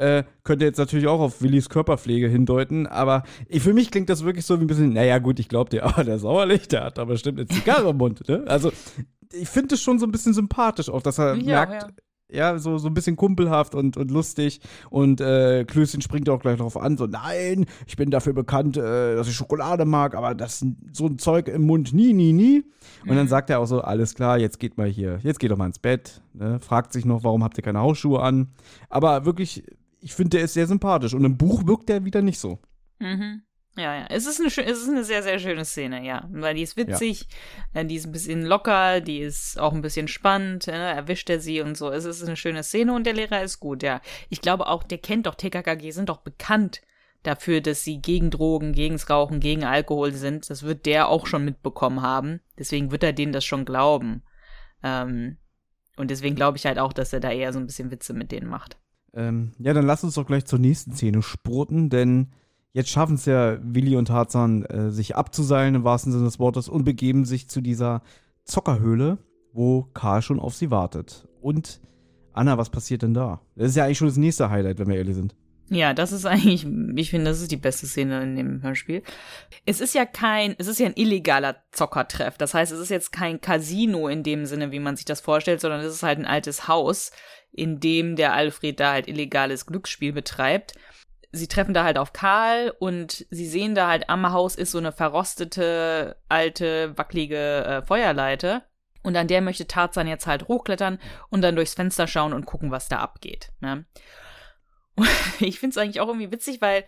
Äh, 0.00 0.24
könnte 0.44 0.64
jetzt 0.64 0.78
natürlich 0.78 1.06
auch 1.06 1.20
auf 1.20 1.42
Willis 1.42 1.68
Körperpflege 1.68 2.26
hindeuten, 2.26 2.86
aber 2.86 3.22
ich, 3.48 3.62
für 3.62 3.74
mich 3.74 3.90
klingt 3.90 4.08
das 4.08 4.24
wirklich 4.24 4.46
so 4.46 4.58
wie 4.58 4.64
ein 4.64 4.66
bisschen, 4.66 4.94
naja 4.94 5.18
gut, 5.18 5.38
ich 5.38 5.48
glaube 5.48 5.68
dir, 5.68 5.84
aber 5.84 6.04
der 6.04 6.18
Sauerlich, 6.18 6.68
der 6.68 6.84
hat 6.84 6.98
aber 6.98 7.12
bestimmt 7.12 7.38
eine 7.38 7.48
Zigarre 7.48 7.90
im 7.90 7.98
Mund, 7.98 8.26
ne? 8.26 8.42
Also, 8.46 8.72
ich 9.32 9.48
finde 9.48 9.74
es 9.74 9.82
schon 9.82 9.98
so 9.98 10.06
ein 10.06 10.12
bisschen 10.12 10.32
sympathisch 10.32 10.88
auch, 10.88 11.02
dass 11.02 11.18
er 11.18 11.34
auch, 11.34 11.36
merkt, 11.36 11.92
ja, 12.32 12.58
so, 12.58 12.78
so 12.78 12.88
ein 12.88 12.94
bisschen 12.94 13.16
kumpelhaft 13.16 13.74
und, 13.74 13.96
und 13.96 14.10
lustig. 14.10 14.60
Und 14.88 15.20
äh, 15.20 15.64
Klößchen 15.64 16.00
springt 16.00 16.28
auch 16.28 16.40
gleich 16.40 16.58
darauf 16.58 16.76
an, 16.76 16.96
so, 16.96 17.06
nein, 17.06 17.66
ich 17.86 17.96
bin 17.96 18.10
dafür 18.10 18.32
bekannt, 18.32 18.76
äh, 18.76 19.16
dass 19.16 19.28
ich 19.28 19.34
Schokolade 19.34 19.84
mag, 19.84 20.14
aber 20.14 20.34
das 20.34 20.64
so 20.92 21.06
ein 21.06 21.18
Zeug 21.18 21.48
im 21.48 21.66
Mund 21.66 21.92
nie, 21.92 22.12
nie, 22.12 22.32
nie. 22.32 22.64
Und 23.06 23.16
dann 23.16 23.28
sagt 23.28 23.50
er 23.50 23.60
auch 23.60 23.66
so, 23.66 23.80
alles 23.80 24.14
klar, 24.14 24.38
jetzt 24.38 24.58
geht 24.58 24.78
mal 24.78 24.88
hier, 24.88 25.18
jetzt 25.22 25.40
geht 25.40 25.50
doch 25.50 25.56
mal 25.56 25.66
ins 25.66 25.78
Bett. 25.78 26.22
Ne? 26.34 26.60
Fragt 26.60 26.92
sich 26.92 27.04
noch, 27.04 27.24
warum 27.24 27.44
habt 27.44 27.58
ihr 27.58 27.64
keine 27.64 27.80
Hausschuhe 27.80 28.20
an? 28.20 28.48
Aber 28.88 29.24
wirklich, 29.24 29.64
ich 30.00 30.14
finde, 30.14 30.36
der 30.36 30.44
ist 30.44 30.54
sehr 30.54 30.66
sympathisch. 30.66 31.14
Und 31.14 31.24
im 31.24 31.36
Buch 31.36 31.66
wirkt 31.66 31.88
der 31.88 32.04
wieder 32.04 32.22
nicht 32.22 32.38
so. 32.38 32.58
Mhm. 32.98 33.42
Ja, 33.76 33.94
ja. 33.94 34.06
Es 34.08 34.26
ist, 34.26 34.40
eine, 34.40 34.48
es 34.48 34.78
ist 34.82 34.88
eine 34.88 35.04
sehr, 35.04 35.22
sehr 35.22 35.38
schöne 35.38 35.64
Szene, 35.64 36.04
ja. 36.04 36.28
Weil 36.32 36.54
die 36.54 36.62
ist 36.62 36.76
witzig, 36.76 37.28
äh, 37.72 37.84
die 37.84 37.94
ist 37.94 38.06
ein 38.06 38.12
bisschen 38.12 38.44
locker, 38.44 39.00
die 39.00 39.18
ist 39.18 39.58
auch 39.58 39.72
ein 39.72 39.82
bisschen 39.82 40.08
spannend, 40.08 40.68
äh, 40.68 40.92
erwischt 40.92 41.30
er 41.30 41.40
sie 41.40 41.60
und 41.60 41.76
so. 41.76 41.90
Es 41.90 42.04
ist 42.04 42.22
eine 42.24 42.36
schöne 42.36 42.62
Szene 42.62 42.92
und 42.92 43.06
der 43.06 43.14
Lehrer 43.14 43.42
ist 43.42 43.60
gut, 43.60 43.82
ja. 43.82 44.00
Ich 44.28 44.40
glaube 44.40 44.66
auch, 44.66 44.82
der 44.82 44.98
kennt 44.98 45.26
doch, 45.26 45.34
TKKG 45.34 45.92
sind 45.92 46.08
doch 46.08 46.18
bekannt 46.18 46.82
dafür, 47.22 47.60
dass 47.60 47.84
sie 47.84 48.00
gegen 48.00 48.30
Drogen, 48.30 48.72
gegens 48.72 49.08
Rauchen, 49.08 49.40
gegen 49.40 49.64
Alkohol 49.64 50.12
sind. 50.12 50.50
Das 50.50 50.62
wird 50.62 50.86
der 50.86 51.08
auch 51.08 51.26
schon 51.26 51.44
mitbekommen 51.44 52.02
haben. 52.02 52.40
Deswegen 52.58 52.90
wird 52.90 53.02
er 53.02 53.12
denen 53.12 53.32
das 53.32 53.44
schon 53.44 53.64
glauben. 53.64 54.22
Ähm, 54.82 55.36
und 55.96 56.10
deswegen 56.10 56.34
glaube 56.34 56.56
ich 56.56 56.66
halt 56.66 56.78
auch, 56.78 56.92
dass 56.92 57.12
er 57.12 57.20
da 57.20 57.30
eher 57.30 57.52
so 57.52 57.58
ein 57.58 57.66
bisschen 57.66 57.90
Witze 57.90 58.14
mit 58.14 58.32
denen 58.32 58.48
macht. 58.48 58.79
Ähm, 59.14 59.52
ja, 59.58 59.72
dann 59.72 59.86
lass 59.86 60.04
uns 60.04 60.14
doch 60.14 60.26
gleich 60.26 60.44
zur 60.44 60.58
nächsten 60.58 60.92
Szene 60.92 61.22
spurten, 61.22 61.90
denn 61.90 62.28
jetzt 62.72 62.90
schaffen 62.90 63.16
es 63.16 63.26
ja 63.26 63.58
Willi 63.62 63.96
und 63.96 64.06
Tarzan, 64.06 64.64
äh, 64.64 64.90
sich 64.90 65.16
abzuseilen 65.16 65.74
im 65.74 65.84
wahrsten 65.84 66.12
Sinne 66.12 66.24
des 66.24 66.38
Wortes 66.38 66.68
und 66.68 66.84
begeben 66.84 67.24
sich 67.24 67.48
zu 67.48 67.60
dieser 67.60 68.02
Zockerhöhle, 68.44 69.18
wo 69.52 69.82
Karl 69.94 70.22
schon 70.22 70.40
auf 70.40 70.54
sie 70.54 70.70
wartet. 70.70 71.28
Und 71.40 71.80
Anna, 72.32 72.58
was 72.58 72.70
passiert 72.70 73.02
denn 73.02 73.14
da? 73.14 73.40
Das 73.56 73.70
ist 73.70 73.76
ja 73.76 73.84
eigentlich 73.84 73.98
schon 73.98 74.08
das 74.08 74.16
nächste 74.16 74.50
Highlight, 74.50 74.78
wenn 74.78 74.88
wir 74.88 74.96
ehrlich 74.96 75.16
sind. 75.16 75.34
Ja, 75.72 75.94
das 75.94 76.10
ist 76.10 76.26
eigentlich, 76.26 76.66
ich 76.96 77.10
finde, 77.10 77.30
das 77.30 77.40
ist 77.40 77.52
die 77.52 77.56
beste 77.56 77.86
Szene 77.86 78.22
in 78.24 78.34
dem 78.34 78.62
Hörspiel. 78.62 79.04
Es 79.66 79.80
ist 79.80 79.94
ja 79.94 80.04
kein, 80.04 80.56
es 80.58 80.66
ist 80.66 80.80
ja 80.80 80.86
ein 80.86 80.96
illegaler 80.96 81.62
Zockertreff. 81.70 82.36
Das 82.38 82.54
heißt, 82.54 82.72
es 82.72 82.80
ist 82.80 82.88
jetzt 82.88 83.12
kein 83.12 83.40
Casino 83.40 84.08
in 84.08 84.24
dem 84.24 84.46
Sinne, 84.46 84.72
wie 84.72 84.80
man 84.80 84.96
sich 84.96 85.04
das 85.04 85.20
vorstellt, 85.20 85.60
sondern 85.60 85.80
es 85.80 85.94
ist 85.94 86.02
halt 86.02 86.18
ein 86.18 86.26
altes 86.26 86.66
Haus, 86.66 87.12
in 87.52 87.80
dem 87.80 88.16
der 88.16 88.32
Alfred 88.32 88.80
da 88.80 88.92
halt 88.92 89.08
illegales 89.08 89.66
Glücksspiel 89.66 90.12
betreibt. 90.12 90.74
Sie 91.32 91.48
treffen 91.48 91.74
da 91.74 91.84
halt 91.84 91.98
auf 91.98 92.12
Karl 92.12 92.72
und 92.78 93.26
sie 93.30 93.46
sehen 93.46 93.74
da 93.74 93.88
halt 93.88 94.10
am 94.10 94.32
Haus 94.32 94.56
ist 94.56 94.72
so 94.72 94.78
eine 94.78 94.92
verrostete, 94.92 96.16
alte, 96.28 96.96
wackelige 96.98 97.64
äh, 97.64 97.82
Feuerleiter. 97.82 98.64
Und 99.02 99.16
an 99.16 99.28
der 99.28 99.40
möchte 99.40 99.66
Tarzan 99.66 100.08
jetzt 100.08 100.26
halt 100.26 100.48
hochklettern 100.48 100.98
und 101.30 101.42
dann 101.42 101.56
durchs 101.56 101.74
Fenster 101.74 102.06
schauen 102.06 102.32
und 102.32 102.46
gucken, 102.46 102.70
was 102.70 102.88
da 102.88 102.98
abgeht. 102.98 103.50
Ne? 103.60 103.84
Ich 105.40 105.58
finde 105.58 105.72
es 105.72 105.78
eigentlich 105.78 106.00
auch 106.00 106.08
irgendwie 106.08 106.32
witzig, 106.32 106.60
weil 106.60 106.84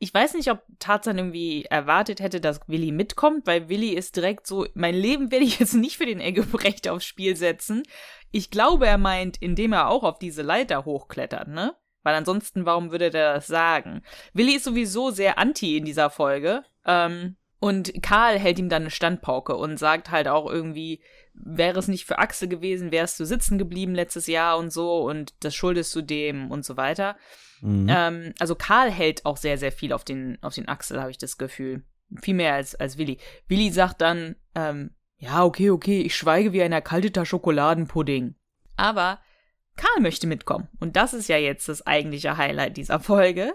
ich 0.00 0.12
weiß 0.12 0.34
nicht, 0.34 0.50
ob 0.50 0.62
Tarzan 0.80 1.18
irgendwie 1.18 1.64
erwartet 1.64 2.20
hätte, 2.20 2.40
dass 2.40 2.60
Willi 2.66 2.92
mitkommt, 2.92 3.46
weil 3.46 3.68
Willi 3.68 3.90
ist 3.90 4.16
direkt 4.16 4.46
so, 4.46 4.66
mein 4.74 4.94
Leben 4.94 5.30
werde 5.30 5.44
ich 5.44 5.60
jetzt 5.60 5.74
nicht 5.74 5.96
für 5.96 6.06
den 6.06 6.20
Eggebrecht 6.20 6.88
aufs 6.88 7.06
Spiel 7.06 7.36
setzen. 7.36 7.84
Ich 8.34 8.50
glaube, 8.50 8.88
er 8.88 8.98
meint, 8.98 9.36
indem 9.36 9.72
er 9.72 9.88
auch 9.88 10.02
auf 10.02 10.18
diese 10.18 10.42
Leiter 10.42 10.84
hochklettert, 10.84 11.46
ne? 11.46 11.76
Weil 12.02 12.16
ansonsten, 12.16 12.66
warum 12.66 12.90
würde 12.90 13.10
der 13.10 13.34
das 13.34 13.46
sagen? 13.46 14.02
Willi 14.32 14.56
ist 14.56 14.64
sowieso 14.64 15.12
sehr 15.12 15.38
anti 15.38 15.76
in 15.76 15.84
dieser 15.84 16.10
Folge. 16.10 16.64
Ähm, 16.84 17.36
und 17.60 18.02
Karl 18.02 18.36
hält 18.40 18.58
ihm 18.58 18.68
dann 18.68 18.82
eine 18.82 18.90
Standpauke 18.90 19.54
und 19.54 19.78
sagt 19.78 20.10
halt 20.10 20.26
auch 20.26 20.50
irgendwie, 20.50 21.00
wäre 21.32 21.78
es 21.78 21.86
nicht 21.86 22.06
für 22.06 22.18
Axel 22.18 22.48
gewesen, 22.48 22.90
wärst 22.90 23.20
du 23.20 23.24
sitzen 23.24 23.56
geblieben 23.56 23.94
letztes 23.94 24.26
Jahr 24.26 24.58
und 24.58 24.72
so 24.72 25.08
und 25.08 25.32
das 25.38 25.54
schuldest 25.54 25.94
du 25.94 26.02
dem 26.02 26.50
und 26.50 26.64
so 26.64 26.76
weiter. 26.76 27.16
Mhm. 27.60 27.86
Ähm, 27.88 28.34
also 28.40 28.56
Karl 28.56 28.90
hält 28.90 29.24
auch 29.26 29.36
sehr, 29.36 29.58
sehr 29.58 29.70
viel 29.70 29.92
auf 29.92 30.02
den, 30.02 30.38
auf 30.42 30.56
den 30.56 30.66
Axel, 30.66 31.00
habe 31.00 31.12
ich 31.12 31.18
das 31.18 31.38
Gefühl. 31.38 31.84
Viel 32.20 32.34
mehr 32.34 32.54
als, 32.54 32.74
als 32.74 32.98
Willi. 32.98 33.18
Willi 33.46 33.70
sagt 33.70 34.00
dann, 34.00 34.34
ähm, 34.56 34.90
ja, 35.24 35.44
okay, 35.44 35.70
okay, 35.70 36.02
ich 36.02 36.14
schweige 36.14 36.52
wie 36.52 36.62
ein 36.62 36.72
erkalteter 36.72 37.24
Schokoladenpudding. 37.24 38.34
Aber 38.76 39.20
Karl 39.76 40.02
möchte 40.02 40.26
mitkommen. 40.26 40.68
Und 40.80 40.96
das 40.96 41.14
ist 41.14 41.28
ja 41.28 41.38
jetzt 41.38 41.68
das 41.68 41.86
eigentliche 41.86 42.36
Highlight 42.36 42.76
dieser 42.76 43.00
Folge. 43.00 43.54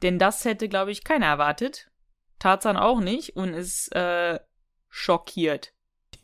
Denn 0.00 0.18
das 0.18 0.44
hätte, 0.44 0.68
glaube 0.68 0.90
ich, 0.90 1.04
keiner 1.04 1.26
erwartet. 1.26 1.90
Tarzan 2.38 2.76
auch 2.76 3.00
nicht 3.00 3.36
und 3.36 3.52
ist 3.52 3.94
äh, 3.94 4.40
schockiert. 4.88 5.74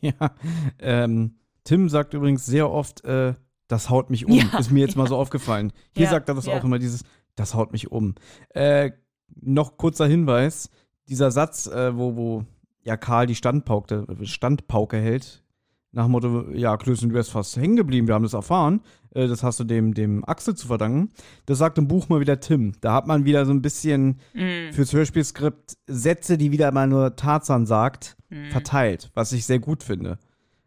Ja, 0.01 0.35
ähm, 0.79 1.41
Tim 1.65 1.89
sagt 1.89 2.15
übrigens 2.15 2.47
sehr 2.47 2.71
oft, 2.71 3.05
äh, 3.05 3.35
das 3.67 3.91
haut 3.91 4.11
mich 4.11 4.27
um. 4.27 4.33
Ja, 4.33 4.59
ist 4.59 4.71
mir 4.71 4.81
jetzt 4.81 4.97
mal 4.97 5.05
ja. 5.05 5.09
so 5.11 5.17
aufgefallen. 5.17 5.73
Hier 5.95 6.05
Ja, 6.05 6.11
sagt 6.11 6.29
er 6.29 6.35
das 6.35 6.49
auch 6.49 6.65
immer, 6.65 6.79
dieses, 6.79 7.05
das 7.37 7.55
haut 7.55 7.73
mich 7.73 7.91
um. 7.91 8.15
Äh, 8.51 8.93
noch 9.35 9.77
kurzer 9.77 10.07
Hinweis: 10.07 10.71
Dieser 11.09 11.31
Satz, 11.31 11.67
äh, 11.67 11.97
wo, 11.97 12.17
wo 12.17 12.45
ja 12.89 12.97
Karl 12.97 13.27
die 13.27 13.35
Standpauke, 13.35 14.07
Standpauke 14.23 14.97
hält, 14.97 15.45
nach 15.93 16.05
dem 16.05 16.13
Motto, 16.13 16.51
ja, 16.53 16.77
Klößchen, 16.77 17.11
du 17.11 17.15
wärst 17.15 17.31
fast 17.31 17.57
hängen 17.57 17.77
geblieben, 17.77 18.09
wir 18.09 18.15
haben 18.15 18.23
das 18.23 18.35
erfahren. 18.35 18.81
Äh, 19.15 19.27
das 19.27 19.43
hast 19.43 19.61
du 19.61 19.65
dem, 19.65 19.95
dem 19.95 20.25
Axel 20.25 20.55
zu 20.55 20.67
verdanken. 20.67 21.11
Das 21.47 21.59
sagt 21.59 21.79
im 21.79 21.87
Buch 21.89 22.09
mal 22.09 22.21
wieder 22.21 22.41
Tim. 22.41 22.73
Da 22.81 22.95
hat 22.95 23.07
man 23.07 23.25
wieder 23.25 23.47
so 23.47 23.53
ein 23.53 23.63
bisschen 23.63 24.21
Mm, 24.35 24.73
fürs 24.73 24.93
Hörspielskript 24.93 25.77
Sätze, 25.87 26.37
die 26.39 26.51
wieder 26.51 26.73
mal 26.73 26.87
nur 26.87 27.17
Tarzan 27.17 27.67
sagt, 27.67 28.17
mm. 28.31 28.51
verteilt, 28.51 29.11
was 29.15 29.33
ich 29.33 29.47
sehr 29.47 29.59
gut 29.59 29.83
finde. 29.83 30.19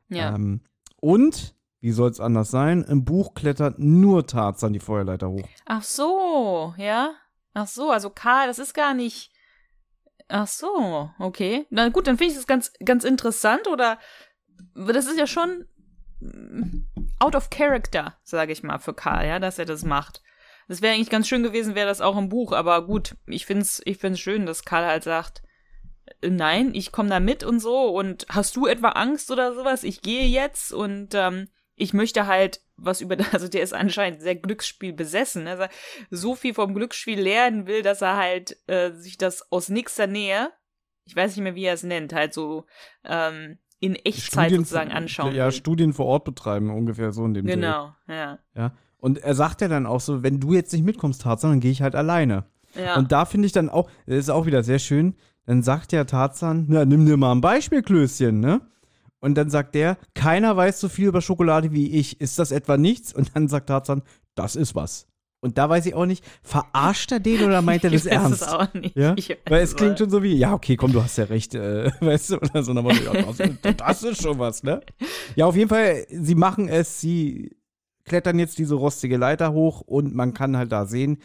Ja. 0.10 0.36
Ähm, 0.36 0.62
Und, 1.00 1.56
wie 1.82 1.92
soll 1.92 2.10
es 2.10 2.20
anders 2.20 2.52
sein, 2.52 2.84
im 2.84 3.06
Buch 3.06 3.34
klettert 3.34 3.80
nur 3.80 4.28
Tarzan 4.28 4.74
die 4.74 4.80
Feuerleiter 4.80 5.30
hoch. 5.30 5.48
Ach 5.66 5.84
so, 5.84 6.74
ja. 6.78 7.14
Ach 7.54 7.68
so, 7.68 7.92
also 7.92 8.10
Karl, 8.10 8.48
das 8.48 8.60
ist 8.60 8.74
gar 8.74 8.94
nicht. 8.94 9.31
Ach 10.34 10.48
so, 10.48 11.12
okay. 11.20 11.66
Na 11.70 11.90
gut, 11.90 12.08
dann 12.08 12.18
finde 12.18 12.32
ich 12.32 12.38
das 12.38 12.48
ganz, 12.48 12.72
ganz 12.86 13.04
interessant 13.04 13.68
oder 13.68 14.00
das 14.76 15.06
ist 15.06 15.18
ja 15.18 15.28
schon 15.28 15.66
mm, 16.22 16.86
out 17.20 17.36
of 17.36 17.50
character, 17.50 18.18
sage 18.24 18.54
ich 18.54 18.64
mal, 18.64 18.80
für 18.80 18.94
Karl, 18.94 19.28
ja, 19.28 19.40
dass 19.40 19.60
er 19.60 19.66
das 19.66 19.84
macht. 19.84 20.22
Das 20.70 20.82
wäre 20.82 20.94
eigentlich 20.94 21.10
ganz 21.10 21.28
schön 21.28 21.44
gewesen, 21.44 21.76
wäre 21.76 21.88
das 21.88 22.00
auch 22.00 22.18
im 22.18 22.30
Buch, 22.30 22.54
aber 22.54 22.88
gut, 22.88 23.18
ich 23.26 23.46
find's, 23.46 23.82
ich 23.84 23.98
find's 23.98 24.22
schön, 24.22 24.46
dass 24.46 24.64
Karl 24.64 24.86
halt 24.86 25.04
sagt, 25.04 25.44
äh, 26.22 26.30
nein, 26.30 26.74
ich 26.74 26.94
komme 26.94 27.10
da 27.10 27.20
mit 27.20 27.44
und 27.44 27.60
so 27.60 27.90
und 27.90 28.26
hast 28.30 28.56
du 28.56 28.68
etwa 28.68 28.90
Angst 28.90 29.32
oder 29.32 29.54
sowas? 29.54 29.84
Ich 29.84 30.02
gehe 30.02 30.28
jetzt 30.28 30.72
und 30.72 31.14
ähm, 31.14 31.50
ich 31.82 31.94
möchte 31.94 32.28
halt 32.28 32.62
was 32.78 33.02
über, 33.02 33.18
also 33.34 33.48
der 33.48 33.64
ist 33.64 33.74
anscheinend 33.74 34.22
sehr 34.22 34.36
Glücksspiel 34.36 34.94
besessen, 34.94 35.46
dass 35.46 35.60
er 35.60 35.70
so 36.12 36.36
viel 36.36 36.54
vom 36.54 36.76
Glücksspiel 36.76 37.20
lernen 37.20 37.66
will, 37.66 37.82
dass 37.82 38.02
er 38.02 38.18
halt 38.18 38.58
äh, 38.68 38.92
sich 38.92 39.18
das 39.18 39.52
aus 39.52 39.70
nächster 39.70 40.06
Nähe, 40.06 40.52
ich 41.06 41.16
weiß 41.16 41.36
nicht 41.36 41.44
mehr, 41.44 41.56
wie 41.56 41.66
er 41.66 41.74
es 41.74 41.84
nennt, 41.84 42.14
halt 42.14 42.34
so 42.34 42.66
ähm, 43.04 43.58
in 43.80 43.96
Echtzeit 43.96 44.46
Studien, 44.46 44.64
sozusagen 44.64 44.92
anschauen. 44.92 45.34
Ja, 45.34 45.46
will. 45.46 45.52
Studien 45.52 45.94
vor 45.94 46.06
Ort 46.06 46.24
betreiben, 46.24 46.70
ungefähr 46.70 47.12
so 47.12 47.26
in 47.26 47.34
dem 47.34 47.48
Genau, 47.48 47.96
Dreh. 48.06 48.14
ja. 48.16 48.40
Ja. 48.56 48.74
Und 49.00 49.18
er 49.18 49.34
sagt 49.34 49.62
ja 49.62 49.68
dann 49.68 49.88
auch 49.88 50.00
so, 50.02 50.22
wenn 50.22 50.40
du 50.40 50.54
jetzt 50.54 50.72
nicht 50.72 50.86
mitkommst, 50.86 51.24
Tarzan, 51.24 51.50
dann 51.50 51.60
gehe 51.60 51.72
ich 51.72 51.82
halt 51.82 51.96
alleine. 51.96 52.46
Ja. 52.76 52.96
Und 52.98 53.12
da 53.12 53.26
finde 53.26 53.48
ich 53.48 53.52
dann 53.52 53.70
auch, 53.70 53.90
das 54.06 54.18
ist 54.18 54.30
auch 54.30 54.46
wieder 54.46 54.62
sehr 54.62 54.78
schön, 54.78 55.16
dann 55.48 55.64
sagt 55.64 55.92
ja 55.92 56.04
Tarzan, 56.04 56.68
na, 56.70 56.86
nimm 56.86 57.08
dir 57.08 57.18
mal 57.18 57.32
ein 57.32 57.42
Beispiel, 57.42 57.82
Klößchen, 57.82 58.40
ne? 58.40 58.62
Und 59.22 59.36
dann 59.36 59.50
sagt 59.50 59.76
der, 59.76 59.98
keiner 60.16 60.58
weiß 60.58 60.80
so 60.80 60.90
viel 60.90 61.08
über 61.08 61.22
Schokolade 61.22 61.72
wie 61.72 61.92
ich. 61.92 62.20
Ist 62.20 62.40
das 62.40 62.52
etwa 62.52 62.76
nichts? 62.76 63.14
Und 63.14 63.36
dann 63.36 63.48
sagt 63.48 63.68
Tarzan, 63.68 64.02
das 64.36 64.56
ist 64.56 64.76
was. 64.76 65.08
Und 65.44 65.58
da 65.58 65.70
weiß 65.70 65.88
ich 65.88 65.96
auch 65.96 66.06
nicht, 66.06 66.24
verarscht 66.44 67.12
er 67.12 67.20
den 67.20 67.44
oder 67.44 67.62
meint 67.64 67.84
er 67.84 67.90
das 67.90 68.06
ich 68.06 68.12
ernst? 68.12 68.44
Es 68.44 68.48
auch 68.48 68.72
nicht. 68.74 68.96
Ja? 68.96 69.16
Weil 69.48 69.64
es 69.64 69.76
klingt 69.76 69.98
schon 69.98 70.10
so 70.10 70.22
wie, 70.22 70.36
ja, 70.36 70.54
okay, 70.54 70.76
komm, 70.76 70.92
du 70.92 71.02
hast 71.02 71.18
ja 71.18 71.26
recht, 71.26 71.56
äh, 71.56 71.92
weißt 72.00 72.32
du, 72.32 72.38
oder 72.38 72.64
so. 72.64 72.74
Aber, 72.74 72.94
ja, 72.94 73.74
das 73.74 74.04
ist 74.04 74.22
schon 74.22 74.38
was, 74.38 74.62
ne? 74.62 74.82
Ja, 75.36 75.48
auf 75.48 75.56
jeden 75.56 75.70
Fall, 75.70 76.06
sie 76.10 76.36
machen 76.36 76.68
es, 76.68 77.02
sie 77.02 77.56
klettern 78.06 78.38
jetzt 78.38 78.60
diese 78.60 78.76
rostige 78.76 79.18
Leiter 79.18 79.52
hoch 79.52 79.82
und 79.82 80.14
man 80.14 80.34
kann 80.34 80.58
halt 80.58 80.72
da 80.72 80.86
sehen, 80.86 81.18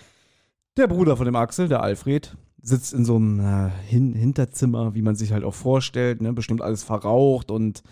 der 0.78 0.86
Bruder 0.86 1.16
von 1.16 1.26
dem 1.26 1.36
Axel, 1.36 1.68
der 1.68 1.82
Alfred, 1.82 2.36
sitzt 2.62 2.92
in 2.92 3.04
so 3.04 3.16
einem 3.16 3.40
äh, 3.40 3.70
Hin 3.86 4.14
Hinterzimmer, 4.14 4.94
wie 4.94 5.02
man 5.02 5.16
sich 5.16 5.32
halt 5.32 5.44
auch 5.44 5.54
vorstellt, 5.54 6.20
ne? 6.22 6.32
bestimmt 6.32 6.62
alles 6.62 6.82
verraucht 6.82 7.50
und 7.50 7.82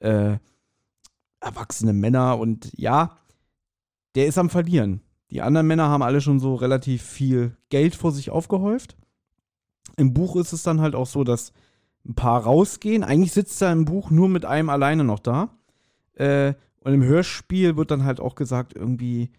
äh, 0.00 0.36
erwachsene 1.40 1.92
Männer 1.92 2.38
und 2.38 2.70
ja, 2.76 3.18
der 4.14 4.26
ist 4.26 4.38
am 4.38 4.50
Verlieren. 4.50 5.00
Die 5.30 5.42
anderen 5.42 5.66
Männer 5.66 5.88
haben 5.88 6.02
alle 6.02 6.20
schon 6.20 6.40
so 6.40 6.54
relativ 6.54 7.02
viel 7.02 7.56
Geld 7.70 7.94
vor 7.94 8.12
sich 8.12 8.30
aufgehäuft. 8.30 8.96
Im 9.96 10.12
Buch 10.12 10.36
ist 10.36 10.52
es 10.52 10.62
dann 10.62 10.80
halt 10.80 10.94
auch 10.94 11.06
so, 11.06 11.24
dass 11.24 11.52
ein 12.06 12.14
paar 12.14 12.42
rausgehen. 12.42 13.04
Eigentlich 13.04 13.32
sitzt 13.32 13.60
er 13.62 13.72
im 13.72 13.84
Buch 13.84 14.10
nur 14.10 14.28
mit 14.28 14.44
einem 14.44 14.68
alleine 14.68 15.04
noch 15.04 15.18
da. 15.18 15.50
Äh, 16.14 16.54
und 16.80 16.94
im 16.94 17.02
Hörspiel 17.02 17.76
wird 17.76 17.90
dann 17.90 18.04
halt 18.04 18.20
auch 18.20 18.34
gesagt, 18.34 18.74
irgendwie, 18.74 19.30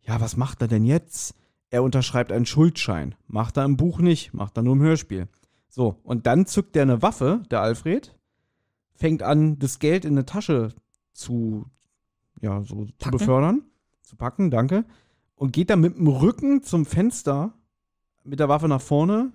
ja, 0.00 0.20
was 0.20 0.36
macht 0.36 0.62
er 0.62 0.68
denn 0.68 0.84
jetzt? 0.84 1.34
Er 1.72 1.82
unterschreibt 1.82 2.30
einen 2.30 2.46
Schuldschein. 2.46 3.14
Macht 3.26 3.56
er 3.56 3.64
im 3.64 3.78
Buch 3.78 3.98
nicht, 3.98 4.34
macht 4.34 4.56
er 4.56 4.62
nur 4.62 4.74
im 4.74 4.82
Hörspiel. 4.82 5.26
So, 5.68 5.98
und 6.04 6.26
dann 6.26 6.44
zückt 6.46 6.76
er 6.76 6.82
eine 6.82 7.00
Waffe, 7.00 7.42
der 7.50 7.62
Alfred, 7.62 8.14
fängt 8.94 9.22
an, 9.22 9.58
das 9.58 9.78
Geld 9.78 10.04
in 10.04 10.12
eine 10.12 10.26
Tasche 10.26 10.74
zu, 11.14 11.64
ja, 12.42 12.62
so 12.62 12.86
zu 12.98 13.10
befördern, 13.10 13.62
zu 14.02 14.16
packen, 14.16 14.50
danke, 14.50 14.84
und 15.34 15.54
geht 15.54 15.70
dann 15.70 15.80
mit 15.80 15.96
dem 15.96 16.08
Rücken 16.08 16.62
zum 16.62 16.84
Fenster 16.84 17.54
mit 18.22 18.38
der 18.38 18.50
Waffe 18.50 18.68
nach 18.68 18.82
vorne 18.82 19.32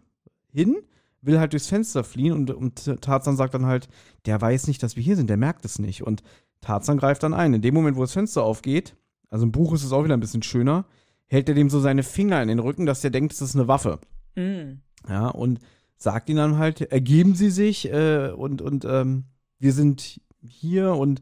hin, 0.53 0.77
will 1.21 1.39
halt 1.39 1.53
durchs 1.53 1.67
Fenster 1.67 2.03
fliehen 2.03 2.33
und, 2.33 2.51
und 2.51 3.01
Tarzan 3.01 3.35
sagt 3.35 3.55
dann 3.55 3.65
halt, 3.65 3.89
der 4.27 4.39
weiß 4.39 4.67
nicht, 4.67 4.83
dass 4.83 4.95
wir 4.95 5.01
hier 5.01 5.15
sind, 5.15 5.29
der 5.29 5.37
merkt 5.37 5.65
es 5.65 5.79
nicht. 5.79 6.03
Und 6.03 6.21
Tarzan 6.61 6.99
greift 6.99 7.23
dann 7.23 7.33
ein. 7.33 7.55
In 7.55 7.63
dem 7.63 7.73
Moment, 7.73 7.97
wo 7.97 8.01
das 8.01 8.13
Fenster 8.13 8.43
aufgeht, 8.43 8.95
also 9.31 9.43
im 9.43 9.51
Buch 9.51 9.73
ist 9.73 9.83
es 9.83 9.91
auch 9.91 10.03
wieder 10.03 10.15
ein 10.15 10.21
bisschen 10.21 10.43
schöner, 10.43 10.85
hält 11.27 11.49
er 11.49 11.55
dem 11.55 11.69
so 11.69 11.79
seine 11.79 12.03
Finger 12.03 12.41
in 12.41 12.47
den 12.47 12.59
Rücken, 12.59 12.85
dass 12.85 13.03
er 13.03 13.09
denkt, 13.09 13.33
es 13.33 13.41
ist 13.41 13.55
eine 13.55 13.67
Waffe. 13.67 13.99
Mhm. 14.35 14.81
Ja, 15.07 15.27
und 15.27 15.59
sagt 15.97 16.29
ihm 16.29 16.37
dann 16.37 16.57
halt, 16.57 16.81
ergeben 16.81 17.35
Sie 17.35 17.49
sich 17.49 17.91
äh, 17.91 18.31
und, 18.35 18.61
und 18.61 18.85
ähm, 18.85 19.25
wir 19.59 19.73
sind 19.73 20.21
hier 20.41 20.93
und 20.93 21.21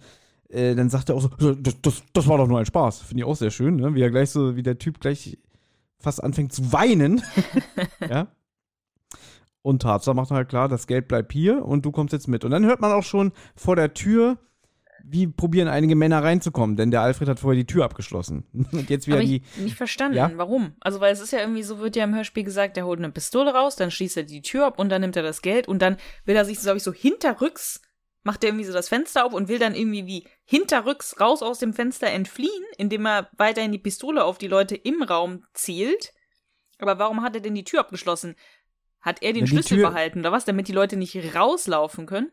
äh, 0.50 0.76
dann 0.76 0.90
sagt 0.90 1.10
er 1.10 1.16
auch 1.16 1.22
so, 1.22 1.56
das, 1.56 1.82
das, 1.82 2.04
das 2.14 2.28
war 2.28 2.38
doch 2.38 2.48
nur 2.48 2.60
ein 2.60 2.66
Spaß. 2.66 3.02
Finde 3.02 3.22
ich 3.22 3.26
auch 3.26 3.36
sehr 3.36 3.52
schön, 3.52 3.78
ne? 3.78 3.96
wie 3.96 4.02
er 4.02 4.12
gleich 4.12 4.30
so, 4.30 4.56
wie 4.56 4.64
der 4.64 4.78
Typ 4.78 5.00
gleich 5.00 5.38
fast 6.00 6.24
anfängt 6.24 6.54
zu 6.54 6.72
weinen. 6.72 7.22
ja. 8.10 8.28
Und 9.62 9.82
Tarzan 9.82 10.16
macht 10.16 10.30
halt 10.30 10.50
klar, 10.50 10.70
das 10.70 10.86
Geld 10.86 11.08
bleibt 11.08 11.34
hier 11.34 11.66
und 11.66 11.86
du 11.86 11.92
kommst 11.92 12.14
jetzt 12.14 12.28
mit. 12.28 12.46
Und 12.46 12.52
dann 12.52 12.66
hört 12.66 12.82
man 12.82 12.92
auch 12.92 13.04
schon 13.04 13.32
vor 13.56 13.76
der 13.76 13.94
Tür 13.96 14.38
wie 15.08 15.28
probieren 15.28 15.68
einige 15.68 15.96
Männer 15.96 16.24
reinzukommen, 16.24 16.76
denn 16.76 16.90
der 16.90 17.02
Alfred 17.02 17.30
hat 17.30 17.40
vorher 17.40 17.60
die 17.60 17.68
Tür 17.68 17.86
abgeschlossen. 17.86 18.46
Und 18.72 18.90
jetzt 18.90 19.08
wieder 19.08 19.18
Aber 19.18 19.26
die. 19.26 19.44
Nicht 19.58 19.76
verstanden, 19.76 20.18
ja? 20.18 20.32
warum? 20.36 20.74
Also, 20.80 21.00
weil 21.00 21.14
es 21.14 21.22
ist 21.22 21.32
ja 21.32 21.40
irgendwie 21.40 21.64
so, 21.64 21.80
wird 21.80 21.96
ja 21.96 22.04
im 22.04 22.16
Hörspiel 22.16 22.44
gesagt, 22.44 22.76
der 22.76 22.86
holt 22.86 23.00
eine 23.00 23.12
Pistole 23.12 23.54
raus, 23.54 23.76
dann 23.76 23.92
schließt 23.92 24.18
er 24.18 24.24
die 24.24 24.42
Tür 24.42 24.66
ab 24.66 24.80
und 24.80 24.90
dann 24.90 25.02
nimmt 25.02 25.16
er 25.16 25.24
das 25.24 25.42
Geld 25.42 25.68
und 25.68 25.82
dann 25.82 25.98
will 26.26 26.36
er 26.36 26.46
sich, 26.46 26.60
glaube 26.60 26.78
ich, 26.78 26.84
so 26.84 26.92
hinterrücks, 26.92 27.82
macht 28.24 28.44
er 28.44 28.50
irgendwie 28.50 28.66
so 28.66 28.74
das 28.74 28.90
Fenster 28.90 29.26
auf 29.26 29.34
und 29.34 29.48
will 29.48 29.60
dann 29.60 29.76
irgendwie 29.76 30.08
wie 30.08 30.28
hinterrücks 30.44 31.20
raus 31.20 31.44
aus 31.44 31.60
dem 31.60 31.74
Fenster 31.74 32.08
entfliehen, 32.08 32.66
indem 32.78 33.06
er 33.06 33.30
weiterhin 33.38 33.72
die 33.72 33.80
Pistole 33.80 34.24
auf 34.24 34.40
die 34.40 34.48
Leute 34.48 34.76
im 34.76 35.04
Raum 35.04 35.44
zielt. 35.54 36.14
Aber 36.80 36.98
warum 36.98 37.22
hat 37.22 37.36
er 37.36 37.42
denn 37.42 37.56
die 37.56 37.64
Tür 37.64 37.82
abgeschlossen? 37.82 38.36
Hat 39.02 39.22
er 39.22 39.34
den 39.34 39.46
ja, 39.46 39.48
Schlüssel 39.48 39.78
Tür 39.78 39.92
behalten 39.92 40.20
oder 40.20 40.32
was, 40.32 40.46
damit 40.46 40.68
die 40.68 40.74
Leute 40.74 40.98
nicht 40.98 41.36
rauslaufen 41.36 42.08
können? 42.08 42.32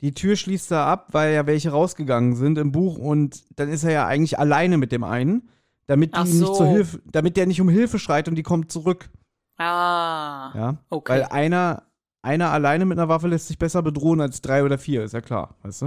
Die 0.00 0.12
Tür 0.12 0.36
schließt 0.36 0.70
er 0.72 0.86
ab, 0.86 1.08
weil 1.12 1.34
ja 1.34 1.46
welche 1.46 1.70
rausgegangen 1.70 2.36
sind 2.36 2.58
im 2.58 2.72
Buch 2.72 2.98
und 2.98 3.44
dann 3.58 3.68
ist 3.68 3.84
er 3.84 3.92
ja 3.92 4.06
eigentlich 4.06 4.38
alleine 4.38 4.76
mit 4.76 4.92
dem 4.92 5.04
einen, 5.04 5.48
damit 5.86 6.16
die 6.16 6.26
so. 6.26 6.44
nicht 6.44 6.54
zur 6.54 6.66
Hilfe, 6.66 7.02
damit 7.06 7.36
der 7.36 7.46
nicht 7.46 7.60
um 7.60 7.68
Hilfe 7.68 7.98
schreit 7.98 8.28
und 8.28 8.34
die 8.34 8.42
kommt 8.42 8.70
zurück. 8.70 9.08
Ah. 9.56 10.52
Ja. 10.54 10.76
Okay. 10.90 11.12
Weil 11.12 11.24
einer, 11.24 11.84
einer 12.22 12.50
alleine 12.50 12.84
mit 12.84 12.98
einer 12.98 13.08
Waffe 13.08 13.28
lässt 13.28 13.48
sich 13.48 13.58
besser 13.58 13.82
bedrohen 13.82 14.20
als 14.20 14.42
drei 14.42 14.64
oder 14.64 14.78
vier, 14.78 15.02
ist 15.02 15.14
ja 15.14 15.22
klar, 15.22 15.56
weißt 15.62 15.82
du? 15.82 15.86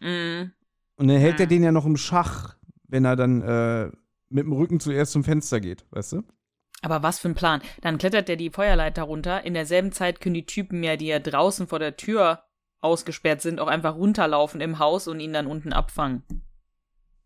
Mhm. 0.00 0.52
Und 0.96 1.08
dann 1.08 1.18
hält 1.18 1.38
mm. 1.38 1.42
er 1.42 1.46
den 1.46 1.64
ja 1.64 1.72
noch 1.72 1.86
im 1.86 1.96
Schach, 1.96 2.56
wenn 2.86 3.04
er 3.04 3.16
dann 3.16 3.42
äh, 3.42 3.90
mit 4.28 4.44
dem 4.44 4.52
Rücken 4.52 4.80
zuerst 4.80 5.12
zum 5.12 5.24
Fenster 5.24 5.60
geht, 5.60 5.84
weißt 5.90 6.12
du? 6.12 6.22
Aber 6.82 7.02
was 7.02 7.18
für 7.18 7.28
ein 7.28 7.34
Plan. 7.34 7.62
Dann 7.80 7.98
klettert 7.98 8.28
er 8.28 8.36
die 8.36 8.50
Feuerleiter 8.50 9.02
runter. 9.04 9.44
In 9.44 9.54
derselben 9.54 9.90
Zeit 9.90 10.20
können 10.20 10.34
die 10.34 10.46
Typen 10.46 10.82
ja, 10.82 10.96
die 10.96 11.06
ja 11.06 11.18
draußen 11.18 11.66
vor 11.66 11.78
der 11.78 11.96
Tür 11.96 12.44
ausgesperrt 12.84 13.40
sind, 13.40 13.60
auch 13.60 13.68
einfach 13.68 13.96
runterlaufen 13.96 14.60
im 14.60 14.78
Haus 14.78 15.08
und 15.08 15.20
ihn 15.20 15.32
dann 15.32 15.46
unten 15.46 15.72
abfangen. 15.72 16.22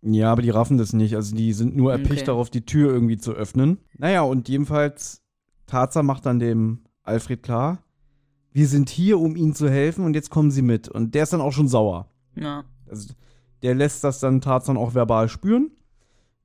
Ja, 0.01 0.31
aber 0.31 0.43
die 0.43 0.51
raffen 0.51 0.79
das 0.79 0.93
nicht. 0.93 1.17
Also 1.17 1.35
die 1.35 1.53
sind 1.53 1.77
nur 1.77 1.93
erpicht 1.93 2.13
okay. 2.13 2.25
darauf, 2.27 2.51
die 2.51 2.65
Tür 2.65 2.93
irgendwie 2.93 3.19
zu 3.19 3.33
öffnen. 3.33 3.79
Naja, 3.97 4.23
und 4.23 4.49
jedenfalls, 4.49 5.23
Tarzan 5.67 6.07
macht 6.07 6.25
dann 6.25 6.39
dem 6.39 6.85
Alfred 7.03 7.43
klar, 7.43 7.83
wir 8.53 8.69
sind 8.69 8.89
hier, 8.89 9.19
um 9.19 9.37
ihnen 9.37 9.55
zu 9.55 9.69
helfen 9.69 10.05
und 10.05 10.15
jetzt 10.15 10.31
kommen 10.31 10.51
sie 10.51 10.63
mit. 10.63 10.89
Und 10.89 11.15
der 11.15 11.25
ist 11.25 11.33
dann 11.33 11.41
auch 11.41 11.53
schon 11.53 11.69
sauer. 11.69 12.09
Ja. 12.35 12.65
Also, 12.89 13.13
der 13.63 13.75
lässt 13.75 14.05
das 14.05 14.21
dann 14.21 14.41
Tarzan 14.41 14.77
auch 14.77 14.95
verbal 14.95 15.29
spüren. 15.29 15.73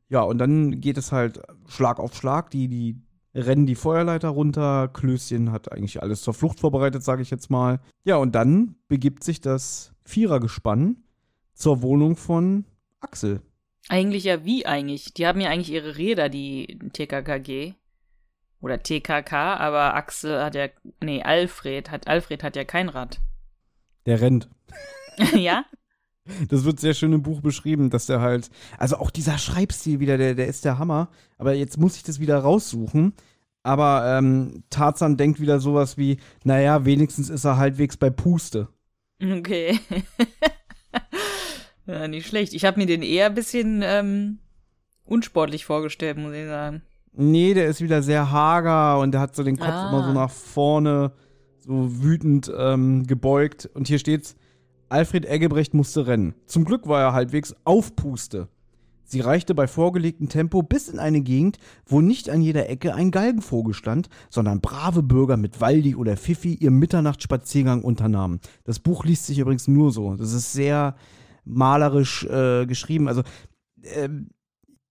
Ja, 0.10 0.22
und 0.22 0.38
dann 0.38 0.82
geht 0.82 0.98
es 0.98 1.12
halt 1.12 1.42
Schlag 1.68 2.00
auf 2.00 2.16
Schlag. 2.16 2.50
Die, 2.52 2.68
die 2.68 3.02
rennen 3.36 3.66
die 3.66 3.76
Feuerleiter 3.76 4.30
runter. 4.30 4.88
Klößchen 4.88 5.52
hat 5.52 5.72
eigentlich 5.72 6.02
alles 6.02 6.22
zur 6.22 6.34
Flucht 6.34 6.60
vorbereitet, 6.60 7.04
sage 7.04 7.22
ich 7.22 7.30
jetzt 7.30 7.50
mal. 7.50 7.80
Ja, 8.04 8.18
und 8.18 8.34
dann 8.34 8.76
begibt 8.88 9.24
sich 9.24 9.42
das 9.42 9.94
Vierergespann 10.06 10.98
zur 11.54 11.82
Wohnung 11.82 12.16
von 12.16 12.66
Axel. 13.00 13.42
Eigentlich 13.90 14.24
ja 14.24 14.46
wie 14.46 14.66
eigentlich? 14.66 15.14
Die 15.14 15.28
haben 15.28 15.42
ja 15.42 15.50
eigentlich 15.50 15.72
ihre 15.72 15.98
Räder, 15.98 16.30
die 16.30 16.80
TKKG. 16.94 17.74
Oder 18.62 18.82
TKK, 18.82 19.58
aber 19.58 19.94
Axel 19.94 20.42
hat 20.42 20.56
ja. 20.56 20.68
Nee, 21.02 21.22
Alfred 21.22 21.92
hat. 21.92 22.08
Alfred 22.08 22.44
hat 22.44 22.56
ja 22.56 22.64
kein 22.64 22.88
Rad. 22.88 23.20
Der 24.06 24.22
rennt. 24.22 24.50
ja? 25.36 25.66
Das 26.50 26.64
wird 26.64 26.80
sehr 26.80 26.94
schön 26.94 27.12
im 27.12 27.22
Buch 27.22 27.42
beschrieben, 27.42 27.90
dass 27.90 28.06
der 28.06 28.22
halt, 28.22 28.50
also 28.78 28.98
auch 28.98 29.12
dieser 29.12 29.38
Schreibstil 29.38 30.00
wieder, 30.00 30.18
der, 30.18 30.36
der 30.36 30.48
ist 30.48 30.64
der 30.64 30.80
Hammer. 30.80 31.10
Aber 31.38 31.54
jetzt 31.54 31.78
muss 31.78 31.98
ich 31.98 32.04
das 32.04 32.20
wieder 32.20 32.40
raussuchen. 32.40 33.14
Aber 33.64 34.18
ähm, 34.18 34.64
Tarzan 34.70 35.18
denkt 35.18 35.40
wieder 35.40 35.60
sowas 35.60 35.98
wie, 35.98 36.18
naja, 36.44 36.86
wenigstens 36.86 37.30
ist 37.30 37.46
er 37.46 37.58
halbwegs 37.58 37.98
bei 37.98 38.10
Puste. 38.10 38.68
Okay. 39.22 39.80
ja, 41.86 42.08
nicht 42.08 42.28
schlecht. 42.28 42.54
Ich 42.54 42.66
habe 42.66 42.80
mir 42.80 42.86
den 42.86 43.04
eher 43.04 43.28
ein 43.28 43.36
bisschen 43.36 43.82
ähm, 43.84 44.40
unsportlich 45.06 45.66
vorgestellt, 45.66 46.18
muss 46.18 46.34
ich 46.34 46.46
sagen. 46.46 46.82
Nee, 47.14 47.54
der 47.54 47.68
ist 47.68 47.82
wieder 47.82 48.02
sehr 48.02 48.32
hager 48.32 49.00
und 49.00 49.12
der 49.12 49.22
hat 49.22 49.36
so 49.36 49.44
den 49.44 49.58
Kopf 49.58 49.70
ah. 49.70 49.90
immer 49.90 50.04
so 50.04 50.14
nach 50.14 50.32
vorne, 50.32 51.12
so 51.60 52.02
wütend 52.04 52.52
ähm, 52.58 53.08
gebeugt. 53.08 53.70
Und 53.74 53.88
hier 53.88 54.00
steht's, 54.00 54.36
Alfred 54.90 55.26
Eggebrecht 55.26 55.74
musste 55.74 56.08
rennen. 56.08 56.36
Zum 56.46 56.66
Glück 56.66 56.88
war 56.88 57.02
er 57.02 57.14
halbwegs 57.14 57.56
auf 57.64 57.96
Puste. 57.96 58.48
Sie 59.06 59.20
reichte 59.20 59.54
bei 59.54 59.68
vorgelegtem 59.68 60.30
Tempo 60.30 60.64
bis 60.64 60.90
in 60.90 60.98
eine 60.98 61.22
Gegend, 61.22 61.60
wo 61.86 62.02
nicht 62.02 62.30
an 62.30 62.42
jeder 62.42 62.70
Ecke 62.70 62.96
ein 62.96 63.12
Galgenvogel 63.12 63.74
stand, 63.74 64.10
sondern 64.30 64.62
brave 64.62 65.04
Bürger 65.04 65.38
mit 65.38 65.62
Waldi 65.62 65.96
oder 65.96 66.18
Fifi 66.18 66.56
ihren 66.56 66.80
Mitternachtsspaziergang 66.80 67.84
unternahmen. 67.84 68.40
Das 68.64 68.80
Buch 68.80 69.06
liest 69.06 69.28
sich 69.28 69.40
übrigens 69.40 69.68
nur 69.68 69.92
so. 69.92 70.16
Das 70.16 70.34
ist 70.34 70.54
sehr 70.54 70.96
malerisch 71.46 72.24
äh, 72.26 72.66
geschrieben. 72.66 73.08
Also, 73.08 73.22
äh, 73.82 74.10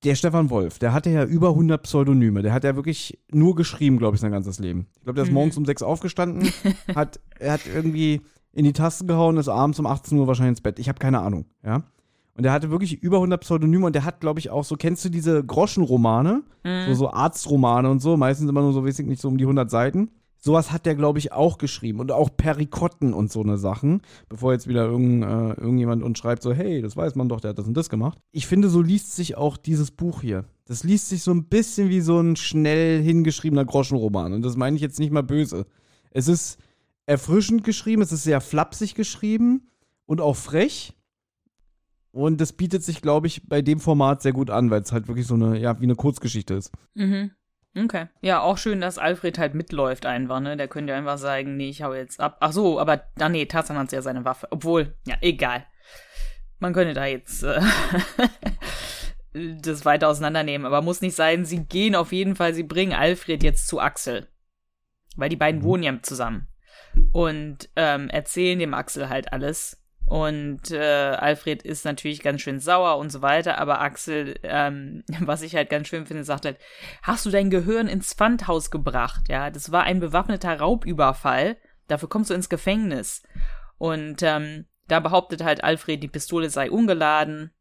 der 0.05 0.15
Stefan 0.17 0.51
Wolf, 0.51 0.79
der 0.79 0.93
hatte 0.93 1.11
ja 1.11 1.25
über 1.25 1.51
100 1.51 1.83
Pseudonyme. 1.83 2.43
Der 2.43 2.53
hat 2.53 2.65
ja 2.65 2.75
wirklich 2.75 3.19
nur 3.31 3.55
geschrieben, 3.55 3.99
glaube 3.99 4.17
ich, 4.17 4.21
sein 4.21 4.33
ganzes 4.33 4.59
Leben. 4.59 4.89
Ich 4.97 5.05
glaube, 5.05 5.15
der 5.15 5.25
ist 5.25 5.31
mhm. 5.31 5.35
morgens 5.35 5.57
um 5.57 5.65
6 5.65 5.83
aufgestanden, 5.83 6.53
hat, 6.95 7.21
er 7.39 7.53
hat 7.53 7.61
irgendwie 7.73 8.21
in 8.53 8.65
die 8.65 8.73
Tasten 8.73 9.07
gehauen, 9.07 9.37
ist 9.37 9.49
abends 9.49 9.79
um 9.79 9.87
18 9.87 10.19
Uhr 10.19 10.27
wahrscheinlich 10.27 10.53
ins 10.53 10.61
Bett. 10.61 10.79
Ich 10.79 10.89
habe 10.89 10.99
keine 10.99 11.21
Ahnung, 11.21 11.47
ja. 11.65 11.83
Und 12.35 12.45
der 12.45 12.53
hatte 12.53 12.71
wirklich 12.71 13.03
über 13.03 13.19
100 13.19 13.41
Pseudonyme 13.41 13.87
und 13.87 13.95
der 13.95 14.05
hat, 14.05 14.21
glaube 14.21 14.41
ich, 14.41 14.51
auch 14.51 14.65
so, 14.65 14.77
kennst 14.77 15.05
du 15.05 15.11
diese 15.11 15.45
Groschenromane? 15.45 16.43
Mhm. 16.65 16.87
So, 16.89 16.95
so 16.95 17.11
Arztromane 17.11 17.91
und 17.91 18.01
so, 18.01 18.17
meistens 18.17 18.49
immer 18.49 18.63
nur 18.63 18.73
so, 18.73 18.85
weiß 18.85 18.99
ich 19.01 19.07
nicht, 19.07 19.21
so 19.21 19.29
um 19.29 19.37
die 19.37 19.45
100 19.45 19.71
Seiten. 19.71 20.11
Sowas 20.39 20.73
hat 20.73 20.87
der, 20.87 20.97
glaube 20.97 21.21
ich, 21.21 21.33
auch 21.33 21.57
geschrieben. 21.57 22.01
Und 22.01 22.11
auch 22.11 22.31
Perikotten 22.37 23.15
und 23.15 23.31
so 23.31 23.43
eine 23.43 23.59
Sachen. 23.59 24.01
Bevor 24.29 24.53
jetzt 24.53 24.67
wieder 24.67 24.87
irgend, 24.87 25.23
äh, 25.23 25.61
irgendjemand 25.61 26.03
uns 26.03 26.19
schreibt, 26.19 26.43
so, 26.43 26.53
hey, 26.53 26.83
das 26.83 26.97
weiß 26.97 27.15
man 27.15 27.29
doch, 27.29 27.41
der 27.41 27.51
hat 27.51 27.59
das 27.59 27.69
und 27.69 27.77
das 27.77 27.89
gemacht. 27.89 28.19
Ich 28.33 28.49
finde, 28.49 28.69
so 28.69 28.81
liest 28.81 29.15
sich 29.15 29.37
auch 29.37 29.57
dieses 29.57 29.93
Buch 29.93 30.23
hier. 30.23 30.45
Das 30.65 30.83
liest 30.83 31.11
sich 31.11 31.23
so 31.23 31.33
ein 31.33 31.45
bisschen 31.45 31.91
wie 31.91 32.01
so 32.01 32.19
ein 32.19 32.35
schnell 32.35 33.01
hingeschriebener 33.03 33.65
Groschenroman. 33.65 34.33
Und 34.33 34.43
das 34.43 34.57
meine 34.57 34.75
ich 34.75 34.83
jetzt 34.83 34.99
nicht 34.99 35.13
mal 35.13 35.23
böse. 35.23 35.67
Es 36.11 36.27
ist 36.27 36.59
erfrischend 37.07 37.65
geschrieben, 37.65 38.03
es 38.03 38.13
ist 38.13 38.25
sehr 38.25 38.41
flapsig 38.41 38.95
geschrieben 38.95 39.71
und 40.07 40.21
auch 40.21 40.37
frech. 40.37 40.95
Und 42.13 42.41
das 42.41 42.53
bietet 42.53 42.85
sich, 42.85 43.01
glaube 43.01 43.27
ich, 43.27 43.49
bei 43.49 43.63
dem 43.63 43.81
Format 43.81 44.21
sehr 44.23 44.33
gut 44.33 44.51
an, 44.51 44.71
weil 44.71 44.83
es 44.83 44.93
halt 44.93 45.09
wirklich 45.09 45.27
so 45.27 45.35
eine, 45.35 45.59
ja, 45.59 45.81
wie 45.81 45.85
eine 45.85 45.95
Kurzgeschichte 45.95 46.55
ist. 46.55 46.71
Mhm. 46.95 47.31
Okay. 47.75 48.09
Ja, 48.21 48.41
auch 48.41 48.59
schön, 48.59 48.83
dass 48.83 48.99
Alfred 48.99 49.39
halt 49.39 49.55
mitläuft 49.55 50.05
einfach, 50.05 50.41
ne? 50.41 50.59
Der 50.59 50.69
könnte 50.69 50.93
ja 50.93 50.99
einfach 50.99 51.17
sagen, 51.17 51.57
nee, 51.57 51.71
ich 51.71 51.83
hau 51.83 51.95
jetzt 51.95 52.21
ab. 52.21 52.37
Ach 52.41 52.53
so, 52.53 52.79
aber, 52.79 53.05
ah 53.19 53.31
nee, 53.31 53.47
Tarzan 53.47 53.79
hat 53.79 53.93
ja 53.93 54.03
seine 54.03 54.27
Waffe. 54.27 54.49
Obwohl, 54.51 54.95
ja, 55.07 55.17
egal. 55.23 55.65
Man 56.59 56.75
könnte 56.75 56.93
da 56.93 57.07
jetzt 57.07 57.43
äh, 57.43 57.61
das 59.63 59.87
weiter 59.87 60.09
auseinandernehmen, 60.09 60.67
aber 60.67 60.83
muss 60.83 61.01
nicht 61.01 61.17
sein. 61.17 61.47
Sie 61.47 61.65
gehen 61.65 61.95
auf 61.95 62.13
jeden 62.13 62.37
Fall, 62.37 62.53
sie 62.53 62.63
bringen 62.63 62.93
Alfred 62.93 63.43
jetzt 63.43 63.69
zu 63.69 63.81
Axel. 63.81 64.29
Weil 65.17 65.31
die 65.31 65.37
beiden 65.37 65.63
mhm. 65.63 65.65
wohnen 65.65 65.83
ja 65.83 65.99
zusammen. 66.03 66.49
Und 67.13 67.69
ähm, 67.77 68.09
erzählen 68.11 68.59
dem 68.59 68.75
Axel 68.75 69.09
halt 69.09 69.33
alles 69.33 69.83
und 70.13 70.71
äh, 70.71 71.17
Alfred 71.17 71.63
ist 71.63 71.85
natürlich 71.85 72.21
ganz 72.21 72.43
schön 72.43 72.59
sauer 72.59 72.99
und 72.99 73.11
so 73.11 73.23
weiter, 73.23 73.59
aber 73.59 73.81
Axel, 73.81 74.39
ähm, 74.43 75.05
was 75.21 75.43
ich 75.43 75.55
halt 75.57 75.71
ganz 75.71 75.89
schön 75.89 76.07
finde, 76.07 76.25
sagt 76.25 76.45
halt, 76.45 76.59
hast 77.03 77.25
du 77.25 77.31
dein 77.31 77.51
Gehirn 77.51 77.89
ins 77.89 78.13
Pfandhaus 78.13 78.71
gebracht? 78.71 79.29
Ja, 79.29 79.51
das 79.51 79.73
war 79.73 79.85
ein 79.85 80.01
bewaffneter 80.01 80.59
Raubüberfall, 80.59 81.57
dafür 81.89 82.09
kommst 82.09 82.31
du 82.31 82.35
ins 82.35 82.49
Gefängnis. 82.49 83.23
Und 83.79 84.23
ähm, 84.23 84.67
da 84.89 85.01
behauptet 85.01 85.43
halt 85.43 85.65
Alfred, 85.65 86.03
die 86.03 86.09
Pistole 86.09 86.51
sei 86.51 86.71
ungeladen. 86.71 87.53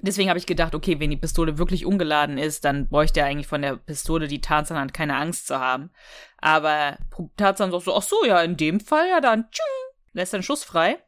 Deswegen 0.00 0.28
habe 0.28 0.38
ich 0.38 0.46
gedacht, 0.46 0.74
okay, 0.74 0.98
wenn 0.98 1.10
die 1.10 1.16
Pistole 1.16 1.58
wirklich 1.58 1.86
ungeladen 1.86 2.38
ist, 2.38 2.64
dann 2.64 2.88
bräuchte 2.88 3.20
er 3.20 3.26
eigentlich 3.26 3.46
von 3.46 3.62
der 3.62 3.76
Pistole, 3.76 4.26
die 4.26 4.40
Tarzan 4.40 4.78
hat, 4.78 4.94
keine 4.94 5.16
Angst 5.16 5.46
zu 5.46 5.60
haben. 5.60 5.90
Aber 6.38 6.98
Tarzan 7.36 7.70
sagt 7.70 7.84
so, 7.84 7.94
ach 7.94 8.02
so, 8.02 8.24
ja, 8.24 8.42
in 8.42 8.56
dem 8.56 8.80
Fall, 8.80 9.08
ja 9.08 9.20
dann, 9.20 9.50
tschung, 9.50 9.66
lässt 10.12 10.34
einen 10.34 10.42
Schuss 10.42 10.64
frei 10.64 10.98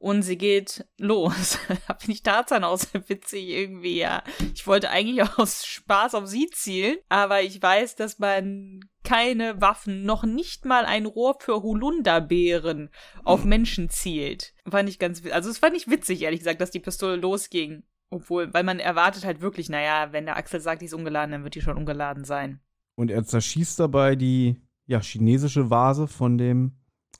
und 0.00 0.22
sie 0.22 0.38
geht 0.38 0.86
los. 0.96 1.58
da 1.86 1.92
bin 1.92 2.10
ich 2.10 2.22
Tarzan 2.22 2.64
aus 2.64 2.88
witzig 3.08 3.48
irgendwie, 3.48 3.98
ja. 3.98 4.24
Ich 4.54 4.66
wollte 4.66 4.90
eigentlich 4.90 5.22
aus 5.38 5.66
Spaß 5.66 6.14
auf 6.14 6.26
sie 6.26 6.46
zielen, 6.46 6.96
aber 7.10 7.42
ich 7.42 7.60
weiß, 7.60 7.96
dass 7.96 8.18
man 8.18 8.80
keine 9.04 9.60
Waffen, 9.60 10.04
noch 10.04 10.24
nicht 10.24 10.64
mal 10.64 10.86
ein 10.86 11.04
Rohr 11.04 11.36
für 11.38 11.62
Holunderbeeren 11.62 12.90
auf 13.24 13.44
Menschen 13.44 13.90
zielt. 13.90 14.54
Fand 14.68 14.88
ich 14.88 14.98
ganz, 14.98 15.22
also 15.30 15.50
es 15.50 15.58
fand 15.58 15.76
ich 15.76 15.88
witzig, 15.88 16.22
ehrlich 16.22 16.40
gesagt, 16.40 16.60
dass 16.60 16.70
die 16.70 16.80
Pistole 16.80 17.16
losging. 17.16 17.82
Obwohl, 18.10 18.52
weil 18.52 18.64
man 18.64 18.80
erwartet 18.80 19.24
halt 19.24 19.40
wirklich, 19.40 19.68
naja, 19.68 20.08
wenn 20.10 20.26
der 20.26 20.36
Axel 20.36 20.60
sagt, 20.60 20.82
die 20.82 20.86
ist 20.86 20.94
ungeladen, 20.94 21.30
dann 21.30 21.44
wird 21.44 21.54
die 21.54 21.60
schon 21.60 21.76
ungeladen 21.76 22.24
sein. 22.24 22.60
Und 22.96 23.10
er 23.10 23.24
zerschießt 23.24 23.78
dabei 23.78 24.16
die, 24.16 24.60
ja, 24.86 25.00
chinesische 25.00 25.70
Vase 25.70 26.08
von 26.08 26.36
dem 26.36 26.72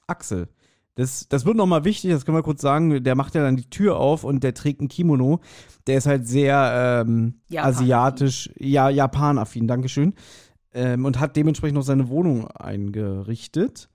Axel. 0.09 0.49
Das, 0.97 1.29
das 1.29 1.47
wird 1.47 1.57
nochmal 1.57 1.85
wichtig, 1.85 2.11
das 2.11 2.25
können 2.25 2.37
wir 2.37 2.43
kurz 2.43 2.61
sagen. 2.61 3.05
Der 3.05 3.15
macht 3.15 3.37
ja 3.37 3.43
dann 3.43 3.57
die 3.57 3.71
Tür 3.71 3.97
auf 3.97 4.25
und 4.25 4.43
der 4.43 4.53
trägt 4.53 4.83
ein 4.83 4.89
Kimono. 4.89 5.41
Der 5.87 5.97
ist 5.97 6.07
halt 6.07 6.27
sehr 6.27 7.05
ähm, 7.07 7.41
asiatisch, 7.55 8.51
ja, 8.59 8.91
Japan-affin, 8.91 9.69
Dankeschön. 9.69 10.15
Ähm, 10.75 11.05
und 11.05 11.21
hat 11.21 11.37
dementsprechend 11.37 11.77
noch 11.77 11.85
seine 11.85 12.09
Wohnung 12.09 12.49
eingerichtet. 12.49 13.89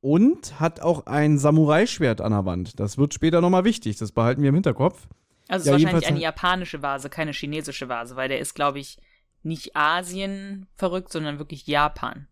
Und 0.00 0.58
hat 0.58 0.80
auch 0.80 1.06
ein 1.06 1.38
Samurai-Schwert 1.38 2.20
an 2.20 2.32
der 2.32 2.44
Wand. 2.44 2.80
Das 2.80 2.98
wird 2.98 3.14
später 3.14 3.40
nochmal 3.40 3.64
wichtig, 3.64 3.96
das 3.98 4.12
behalten 4.12 4.42
wir 4.42 4.48
im 4.48 4.54
Hinterkopf. 4.56 5.06
Also 5.50 5.64
es 5.64 5.66
ja, 5.66 5.76
ist 5.76 5.82
wahrscheinlich 5.82 6.08
eine 6.08 6.20
japanische 6.20 6.80
Vase, 6.80 7.10
keine 7.10 7.32
chinesische 7.32 7.88
Vase, 7.88 8.14
weil 8.14 8.28
der 8.28 8.38
ist, 8.38 8.54
glaube 8.54 8.78
ich, 8.78 8.98
nicht 9.42 9.74
Asien 9.74 10.66
verrückt, 10.76 11.10
sondern 11.10 11.38
wirklich 11.38 11.66
Japan. 11.66 12.28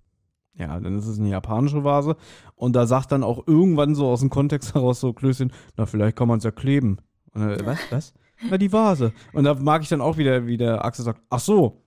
Ja, 0.54 0.78
dann 0.78 0.96
ist 0.96 1.06
es 1.06 1.18
eine 1.18 1.28
japanische 1.28 1.82
Vase. 1.82 2.16
Und 2.54 2.74
da 2.74 2.86
sagt 2.86 3.10
dann 3.10 3.24
auch 3.24 3.46
irgendwann 3.48 3.96
so 3.96 4.08
aus 4.08 4.20
dem 4.20 4.30
Kontext 4.30 4.74
heraus 4.74 5.00
so 5.00 5.12
Klößchen, 5.12 5.52
na, 5.76 5.86
vielleicht 5.86 6.16
kann 6.16 6.28
man 6.28 6.38
es 6.38 6.44
ja 6.44 6.52
kleben. 6.52 7.00
Und, 7.32 7.42
äh, 7.42 7.66
was? 7.66 7.78
Was? 7.90 8.14
Na, 8.48 8.56
die 8.56 8.72
Vase. 8.72 9.12
Und 9.32 9.42
da 9.42 9.54
mag 9.54 9.82
ich 9.82 9.88
dann 9.88 10.00
auch 10.00 10.16
wieder, 10.16 10.46
wie 10.46 10.56
der 10.56 10.84
Axel 10.84 11.04
sagt, 11.04 11.20
ach 11.28 11.40
so. 11.40 11.84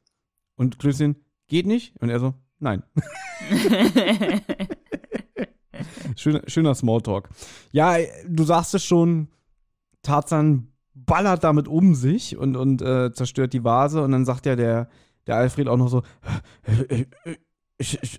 Und 0.57 0.79
Klößchen, 0.79 1.15
geht 1.47 1.65
nicht? 1.65 1.95
Und 2.01 2.09
er 2.09 2.19
so, 2.19 2.33
nein. 2.59 2.83
schöner, 6.17 6.41
schöner 6.47 6.75
Smalltalk. 6.75 7.29
Ja, 7.71 7.95
du 8.27 8.43
sagst 8.43 8.75
es 8.75 8.83
schon, 8.83 9.29
Tarzan 10.03 10.70
ballert 11.05 11.43
damit 11.43 11.67
um 11.67 11.95
sich 11.95 12.37
und, 12.37 12.55
und 12.55 12.81
äh, 12.81 13.11
zerstört 13.11 13.53
die 13.53 13.63
Vase. 13.63 14.01
Und 14.01 14.11
dann 14.11 14.25
sagt 14.25 14.45
ja 14.45 14.55
der, 14.55 14.89
der 15.27 15.35
Alfred 15.35 15.67
auch 15.67 15.77
noch 15.77 15.89
so, 15.89 16.03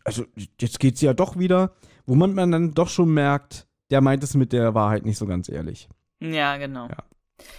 also 0.04 0.24
jetzt 0.60 0.80
geht's 0.80 1.00
ja 1.00 1.14
doch 1.14 1.38
wieder, 1.38 1.74
wo 2.06 2.14
man, 2.14 2.34
man 2.34 2.50
dann 2.50 2.72
doch 2.72 2.88
schon 2.88 3.12
merkt, 3.12 3.66
der 3.90 4.00
meint 4.00 4.24
es 4.24 4.34
mit 4.34 4.52
der 4.52 4.74
Wahrheit 4.74 5.04
nicht 5.04 5.18
so 5.18 5.26
ganz 5.26 5.48
ehrlich. 5.48 5.88
Ja, 6.20 6.56
genau. 6.56 6.88
Ja. 6.88 7.04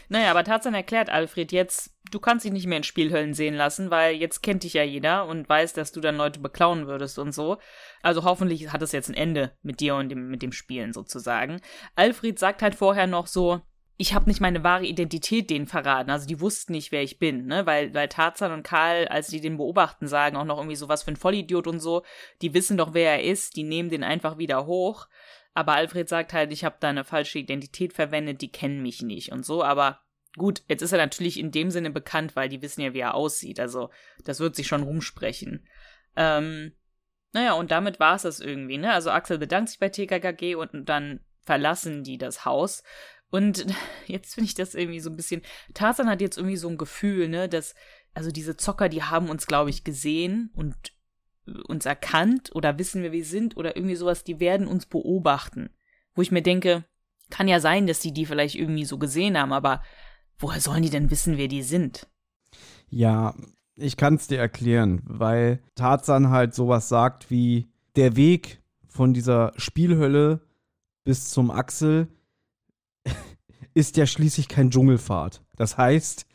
Naja, 0.10 0.32
aber 0.32 0.44
Tarzan 0.44 0.74
erklärt 0.74 1.10
Alfred 1.10 1.52
jetzt, 1.52 1.96
du 2.12 2.20
kannst 2.20 2.46
dich 2.46 2.52
nicht 2.52 2.68
mehr 2.68 2.78
in 2.78 2.84
Spielhöllen 2.84 3.34
sehen 3.34 3.56
lassen, 3.56 3.92
weil 3.92 4.16
jetzt 4.16 4.42
kennt 4.42 4.64
dich 4.64 4.74
ja 4.74 4.84
jeder 4.84 5.26
und 5.28 5.48
weiß, 5.48 5.74
dass 5.74 5.92
du 5.92 6.00
dann 6.00 6.16
Leute 6.16 6.40
beklauen 6.40 6.88
würdest 6.88 7.20
und 7.20 7.34
so. 7.34 7.58
Also 8.02 8.24
hoffentlich 8.24 8.72
hat 8.72 8.82
es 8.82 8.92
jetzt 8.92 9.10
ein 9.10 9.16
Ende 9.16 9.52
mit 9.62 9.80
dir 9.80 9.96
und 9.96 10.10
dem, 10.10 10.30
mit 10.30 10.42
dem 10.42 10.52
Spielen 10.52 10.94
sozusagen. 10.94 11.60
Alfred 11.96 12.40
sagt 12.40 12.62
halt 12.62 12.76
vorher 12.76 13.08
noch 13.08 13.28
so, 13.28 13.62
ich 13.98 14.14
habe 14.14 14.30
nicht 14.30 14.42
meine 14.42 14.64
wahre 14.64 14.86
Identität 14.86 15.50
denen 15.50 15.68
verraten. 15.68 16.10
Also 16.10 16.28
die 16.28 16.40
wussten 16.40 16.72
nicht, 16.72 16.92
wer 16.92 17.04
ich 17.04 17.20
bin, 17.20 17.46
ne? 17.46 17.66
Weil, 17.66 17.94
weil 17.94 18.08
Tarzan 18.08 18.52
und 18.52 18.64
Karl, 18.64 19.08
als 19.08 19.28
die 19.28 19.40
den 19.40 19.58
beobachten, 19.58 20.08
sagen 20.08 20.36
auch 20.36 20.46
noch 20.46 20.58
irgendwie 20.58 20.76
so 20.76 20.90
was 20.90 21.04
für 21.04 21.12
ein 21.12 21.16
Vollidiot 21.16 21.68
und 21.68 21.80
so. 21.80 22.04
Die 22.42 22.54
wissen 22.54 22.78
doch, 22.78 22.94
wer 22.94 23.12
er 23.12 23.24
ist, 23.24 23.56
die 23.56 23.64
nehmen 23.64 23.90
den 23.90 24.04
einfach 24.04 24.38
wieder 24.38 24.66
hoch. 24.66 25.08
Aber 25.54 25.74
Alfred 25.74 26.10
sagt 26.10 26.34
halt, 26.34 26.52
ich 26.52 26.66
habe 26.66 26.78
da 26.80 26.90
eine 26.90 27.04
falsche 27.04 27.38
Identität 27.38 27.94
verwendet, 27.94 28.42
die 28.42 28.52
kennen 28.52 28.82
mich 28.82 29.04
nicht 29.04 29.32
und 29.32 29.46
so. 29.46 29.64
Aber 29.64 30.02
gut, 30.36 30.64
jetzt 30.68 30.82
ist 30.82 30.92
er 30.92 30.98
natürlich 30.98 31.40
in 31.40 31.52
dem 31.52 31.70
Sinne 31.70 31.92
bekannt, 31.92 32.36
weil 32.36 32.50
die 32.50 32.64
wissen 32.64 32.82
ja, 32.82 32.96
wie 32.96 33.00
er 33.00 33.14
aussieht. 33.14 33.60
Also 33.60 33.92
das 34.24 34.40
wird 34.40 34.56
sich 34.56 34.66
schon 34.66 34.82
rumsprechen. 34.82 35.68
Ähm, 36.16 36.74
naja, 37.32 37.54
und 37.54 37.70
damit 37.70 38.00
war 38.00 38.16
es 38.16 38.24
das 38.24 38.40
irgendwie, 38.40 38.80
ne? 38.80 38.92
Also 38.92 39.12
Axel 39.12 39.38
bedankt 39.38 39.70
sich 39.70 39.80
bei 39.80 39.90
TKKG 39.90 40.56
und 40.56 40.90
dann 40.90 41.20
verlassen 41.44 42.04
die 42.04 42.18
das 42.18 42.46
Haus. 42.46 42.84
Und 43.34 43.66
jetzt 44.06 44.36
finde 44.36 44.46
ich 44.46 44.54
das 44.54 44.76
irgendwie 44.76 45.00
so 45.00 45.10
ein 45.10 45.16
bisschen. 45.18 45.42
Tarzan 45.74 46.08
hat 46.08 46.22
jetzt 46.22 46.38
irgendwie 46.38 46.56
so 46.56 46.70
ein 46.70 46.78
Gefühl, 46.78 47.28
ne, 47.28 47.50
dass, 47.50 47.74
also 48.14 48.30
diese 48.30 48.58
Zocker, 48.58 48.90
die 48.90 49.02
haben 49.02 49.30
uns, 49.30 49.48
glaube 49.48 49.72
ich, 49.72 49.84
gesehen 49.84 50.52
und 50.54 50.76
uns 51.68 51.88
erkannt 51.88 52.52
oder 52.54 52.78
wissen, 52.78 53.02
wer 53.02 53.12
wir 53.12 53.26
sind 53.26 53.58
oder 53.58 53.76
irgendwie 53.76 53.96
sowas, 53.96 54.24
die 54.24 54.40
werden 54.40 54.68
uns 54.68 54.86
beobachten. 54.86 55.72
Wo 56.14 56.22
ich 56.22 56.32
mir 56.32 56.44
denke, 56.44 56.86
kann 57.32 57.48
ja 57.48 57.60
sein, 57.60 57.88
dass 57.88 58.00
die 58.00 58.14
die 58.14 58.28
vielleicht 58.28 58.54
irgendwie 58.54 58.86
so 58.86 59.00
gesehen 59.00 59.38
haben, 59.38 59.52
aber 59.52 59.82
woher 60.38 60.62
sollen 60.62 60.84
die 60.84 60.92
denn 60.92 61.10
wissen, 61.10 61.38
wer 61.38 61.48
die 61.48 61.64
sind? 61.64 62.08
Ja, 62.88 63.34
ich 63.76 63.98
kann 63.98 64.16
es 64.16 64.28
dir 64.28 64.38
erklären, 64.38 65.02
weil 65.06 65.60
Tarzan 65.74 66.30
halt 66.30 66.54
sowas 66.54 66.88
sagt 66.88 67.32
wie 67.32 67.68
der 67.96 68.16
Weg 68.16 68.62
von 68.88 69.12
dieser 69.16 69.54
Spielhölle 69.58 70.42
bis 71.04 71.32
zum 71.32 71.50
Axel 71.50 72.08
ist 73.74 73.98
ja 73.98 74.06
schließlich 74.06 74.48
kein 74.48 74.70
Dschungelfahrt. 74.70 75.42
Das 75.56 75.78
heißt, 75.78 76.26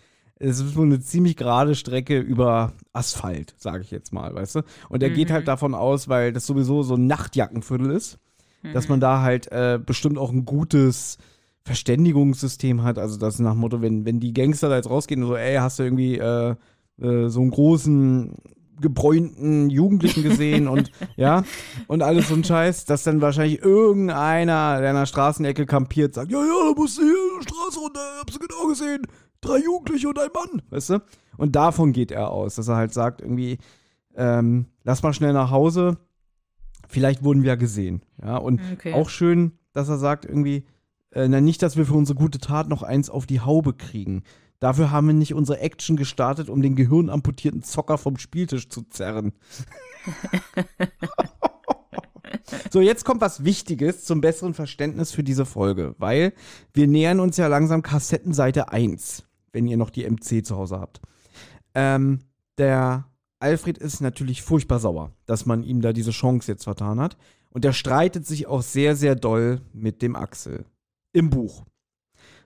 es 0.41 0.61
ist 0.61 0.77
nur 0.77 0.85
eine 0.85 1.01
ziemlich 1.01 1.37
gerade 1.37 1.75
Strecke 1.75 2.19
über 2.19 2.73
Asphalt, 2.93 3.55
sage 3.59 3.83
ich 3.83 3.91
jetzt 3.91 4.13
mal, 4.13 4.35
weißt 4.35 4.57
du? 4.57 4.63
Und 4.89 5.03
er 5.03 5.11
mhm. 5.11 5.15
geht 5.15 5.31
halt 5.31 5.45
mhm. 5.45 5.47
davon 5.47 5.75
aus, 5.75 6.09
weil 6.09 6.33
das 6.33 6.47
sowieso 6.47 6.83
so 6.83 6.95
ein 6.95 7.07
Nachtjackenviertel 7.07 7.91
ist, 7.91 8.19
mhm. 8.63 8.73
dass 8.73 8.89
man 8.89 9.01
da 9.01 9.23
halt 9.23 9.51
äh, 9.51 9.81
bestimmt 9.85 10.19
auch 10.19 10.31
ein 10.31 10.45
gutes 10.45 11.19
Verständigungssystem 11.63 12.83
hat. 12.83 12.99
Also 12.99 13.19
das 13.19 13.39
nach 13.41 13.53
dem 13.53 13.61
Motto, 13.61 13.83
wenn, 13.83 14.05
wenn 14.05 14.21
die 14.21 14.33
Gangster 14.33 14.69
da 14.69 14.77
jetzt 14.77 14.91
rausgehen 14.91 15.23
und 15.23 15.29
so, 15.29 15.37
ey, 15.37 15.57
hast 15.57 15.79
du 15.79 15.83
irgendwie 15.83 16.19
äh, 16.19 16.55
äh, 17.01 17.29
so 17.29 17.41
einen 17.41 17.51
großen 17.51 18.35
gebräunten 18.81 19.71
Jugendlichen 19.71 20.23
gesehen 20.23 20.69
und 20.69 20.91
ja, 21.17 21.45
und 21.87 22.03
alles 22.03 22.29
so 22.29 22.35
ein 22.35 22.45
Scheiß, 22.45 22.85
dass 22.85 23.05
dann 23.05 23.21
wahrscheinlich 23.21 23.63
irgendeiner, 23.63 24.81
der 24.81 24.91
in 24.91 24.97
der 24.97 25.07
Straßenecke 25.07 25.67
kampiert, 25.67 26.15
sagt, 26.15 26.31
ja, 26.31 26.39
ja, 26.39 26.69
da 26.69 26.75
musst 26.75 26.99
du 26.99 27.03
hier 27.03 27.15
die 27.41 27.43
Straße 27.43 27.81
runter, 27.81 28.01
hab's 28.21 28.39
genau 28.39 28.69
gesehen, 28.69 29.07
drei 29.41 29.59
Jugendliche 29.59 30.09
und 30.09 30.19
ein 30.19 30.31
Mann, 30.35 30.63
weißt 30.71 30.91
du? 30.91 31.03
Und 31.37 31.55
davon 31.55 31.93
geht 31.93 32.11
er 32.11 32.31
aus, 32.31 32.57
dass 32.57 32.69
er 32.69 32.77
halt 32.77 32.93
sagt, 32.93 33.21
irgendwie, 33.21 33.59
ähm, 34.17 34.67
lass 34.85 35.03
mal 35.03 35.13
schnell 35.13 35.33
nach 35.33 35.51
Hause, 35.51 35.99
vielleicht 36.89 37.23
wurden 37.23 37.43
wir 37.43 37.51
ja 37.51 37.57
gesehen, 37.57 38.03
ja, 38.23 38.37
und 38.37 38.61
okay. 38.73 38.95
auch 38.95 39.09
schön, 39.09 39.53
dass 39.73 39.89
er 39.89 39.99
sagt, 39.99 40.25
irgendwie, 40.25 40.65
äh, 41.13 41.29
na, 41.29 41.41
nicht, 41.41 41.63
dass 41.63 41.77
wir 41.77 41.87
für 41.87 41.95
unsere 41.95 42.19
gute 42.19 42.39
Tat 42.39 42.69
noch 42.69 42.83
eins 42.83 43.11
auf 43.11 43.27
die 43.27 43.41
Haube 43.41 43.73
kriegen. 43.75 44.23
Dafür 44.61 44.91
haben 44.91 45.07
wir 45.07 45.15
nicht 45.15 45.35
unsere 45.35 45.61
Action 45.61 45.97
gestartet, 45.97 46.49
um 46.49 46.63
den 46.63 46.75
gehirnamputierten 46.75 47.63
Zocker 47.63 47.97
vom 47.97 48.19
Spieltisch 48.19 48.69
zu 48.69 48.83
zerren. 48.83 49.33
so, 52.73 52.81
jetzt 52.81 53.05
kommt 53.05 53.21
was 53.21 53.45
Wichtiges 53.45 54.05
zum 54.05 54.21
besseren 54.21 54.55
Verständnis 54.55 55.13
für 55.13 55.23
diese 55.23 55.47
Folge, 55.47 55.95
weil 55.99 56.33
wir 56.73 56.89
nähern 56.89 57.21
uns 57.21 57.37
ja 57.37 57.47
langsam 57.47 57.83
Kassettenseite 57.83 58.73
1, 58.73 59.25
wenn 59.53 59.69
ihr 59.69 59.77
noch 59.77 59.91
die 59.91 60.09
MC 60.09 60.45
zu 60.45 60.57
Hause 60.57 60.81
habt. 60.81 61.01
Ähm, 61.75 62.21
der 62.59 63.05
Alfred 63.39 63.79
ist 63.79 64.01
natürlich 64.01 64.43
furchtbar 64.43 64.81
sauer, 64.81 65.13
dass 65.27 65.47
man 65.47 65.63
ihm 65.63 65.81
da 65.81 65.93
diese 65.93 66.11
Chance 66.11 66.51
jetzt 66.51 66.65
vertan 66.65 66.99
hat. 66.99 67.17
Und 67.51 67.65
er 67.65 67.73
streitet 67.73 68.27
sich 68.27 68.47
auch 68.47 68.63
sehr, 68.63 68.97
sehr 68.97 69.15
doll 69.15 69.61
mit 69.73 70.03
dem 70.03 70.17
Axel. 70.17 70.65
Im 71.13 71.31
Buch. 71.31 71.65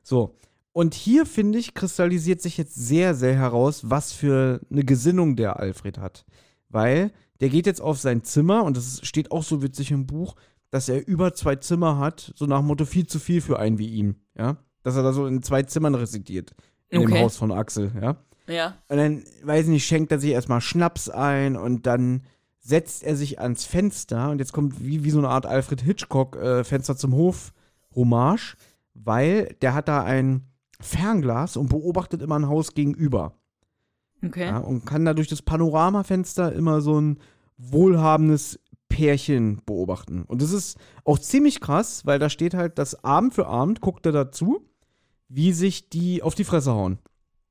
So, 0.03 0.37
und 0.73 0.95
hier, 0.95 1.27
finde 1.27 1.59
ich, 1.59 1.75
kristallisiert 1.75 2.41
sich 2.41 2.57
jetzt 2.57 2.75
sehr, 2.75 3.15
sehr 3.15 3.35
heraus, 3.35 3.91
was 3.91 4.13
für 4.13 4.61
eine 4.71 4.85
Gesinnung 4.85 5.37
der 5.37 5.59
Alfred 5.59 5.99
hat. 5.99 6.25
Weil 6.69 7.13
der 7.41 7.51
geht 7.51 7.67
jetzt 7.67 7.83
auf 7.83 7.99
sein 7.99 8.25
Zimmer 8.25 8.65
und 8.65 8.77
das 8.77 9.01
steht 9.03 9.31
auch 9.33 9.43
so 9.43 9.63
witzig 9.63 9.91
im 9.91 10.07
Buch, 10.07 10.35
dass 10.71 10.89
er 10.89 11.07
über 11.07 11.35
zwei 11.35 11.57
Zimmer 11.57 11.99
hat, 11.99 12.33
so 12.35 12.47
nach 12.47 12.61
dem 12.61 12.67
Motto 12.67 12.87
viel 12.87 13.07
zu 13.07 13.19
viel 13.19 13.43
für 13.43 13.59
einen 13.59 13.79
wie 13.79 13.89
ihn, 13.89 14.17
ja. 14.37 14.57
Dass 14.83 14.97
er 14.97 15.03
da 15.03 15.13
so 15.13 15.27
in 15.27 15.43
zwei 15.43 15.63
Zimmern 15.63 15.95
residiert. 15.95 16.55
In 16.89 17.03
okay. 17.03 17.13
dem 17.13 17.21
Haus 17.21 17.37
von 17.37 17.53
Axel, 17.53 17.93
ja. 18.01 18.17
Ja. 18.49 18.77
Und 18.89 18.97
dann, 18.97 19.23
weiß 19.43 19.65
ich 19.65 19.71
nicht, 19.71 19.87
schenkt 19.87 20.11
er 20.11 20.19
sich 20.19 20.31
erstmal 20.31 20.61
Schnaps 20.61 21.09
ein 21.09 21.57
und 21.57 21.87
dann 21.87 22.23
setzt 22.59 23.03
er 23.03 23.17
sich 23.17 23.41
ans 23.41 23.65
Fenster 23.65 24.31
und 24.31 24.39
jetzt 24.39 24.53
kommt 24.53 24.83
wie, 24.83 25.05
wie 25.05 25.11
so 25.11 25.19
eine 25.19 25.29
Art 25.29 25.47
Alfred 25.47 25.83
Hitchcock 25.83 26.37
äh, 26.37 26.65
Fenster 26.65 26.97
zum 26.97 27.13
Hof 27.13 27.53
Hommage, 27.95 28.57
weil 28.95 29.55
der 29.61 29.75
hat 29.75 29.89
da 29.89 30.03
ein 30.03 30.52
Fernglas 30.83 31.57
und 31.57 31.69
beobachtet 31.69 32.23
immer 32.23 32.39
ein 32.39 32.49
Haus 32.49 32.75
gegenüber. 32.75 33.35
Okay. 34.25 34.47
Ja, 34.47 34.59
und 34.59 34.85
kann 34.85 35.05
da 35.05 35.15
durch 35.15 35.29
das 35.29 35.43
Panoramafenster 35.43 36.53
immer 36.53 36.81
so 36.81 37.01
ein 37.01 37.19
wohlhabendes 37.57 38.61
Pärchen 38.89 39.63
beobachten. 39.65 40.23
Und 40.23 40.43
das 40.43 40.53
ist 40.53 40.79
auch 41.05 41.19
ziemlich 41.19 41.61
krass, 41.61 42.05
weil 42.05 42.19
da 42.19 42.29
steht 42.29 42.55
halt, 42.55 42.79
dass 42.79 43.05
Abend 43.05 43.35
für 43.35 43.47
Abend 43.47 43.81
guckt 43.81 44.05
er 44.07 44.13
dazu, 44.13 44.67
wie 45.29 45.53
sich 45.53 45.89
die 45.89 46.23
auf 46.23 46.35
die 46.35 46.45
Fresse 46.45 46.73
hauen. 46.73 46.99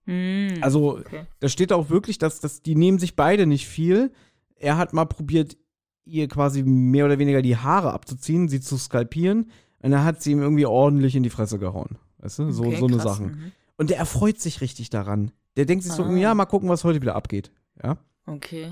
Mm, 0.05 0.61
also, 0.61 0.99
okay. 0.99 1.25
da 1.39 1.49
steht 1.49 1.73
auch 1.73 1.89
wirklich, 1.89 2.19
dass, 2.19 2.39
dass 2.39 2.61
die 2.61 2.75
nehmen 2.75 2.99
sich 2.99 3.15
beide 3.15 3.47
nicht 3.47 3.67
viel. 3.67 4.11
Er 4.55 4.77
hat 4.77 4.93
mal 4.93 5.05
probiert, 5.05 5.57
ihr 6.05 6.27
quasi 6.27 6.63
mehr 6.63 7.05
oder 7.05 7.19
weniger 7.19 7.41
die 7.41 7.57
Haare 7.57 7.91
abzuziehen, 7.91 8.47
sie 8.47 8.61
zu 8.61 8.77
skalpieren. 8.77 9.51
Und 9.81 9.91
dann 9.91 10.03
hat 10.03 10.21
sie 10.21 10.31
ihm 10.31 10.41
irgendwie 10.41 10.67
ordentlich 10.67 11.15
in 11.15 11.23
die 11.23 11.29
Fresse 11.31 11.57
gehauen. 11.57 11.97
Weißt 12.21 12.39
du? 12.39 12.51
So, 12.51 12.65
okay, 12.65 12.77
so 12.79 12.87
eine 12.87 12.99
Sachen. 12.99 13.25
Mhm. 13.25 13.51
Und 13.77 13.89
der 13.89 13.97
erfreut 13.97 14.39
sich 14.39 14.61
richtig 14.61 14.89
daran. 14.89 15.31
Der 15.57 15.65
denkt 15.65 15.83
sich 15.83 15.93
ah. 15.93 15.95
so, 15.95 16.15
ja, 16.15 16.33
mal 16.35 16.45
gucken, 16.45 16.69
was 16.69 16.83
heute 16.83 17.01
wieder 17.01 17.15
abgeht. 17.15 17.51
Ja. 17.83 17.97
Okay. 18.25 18.71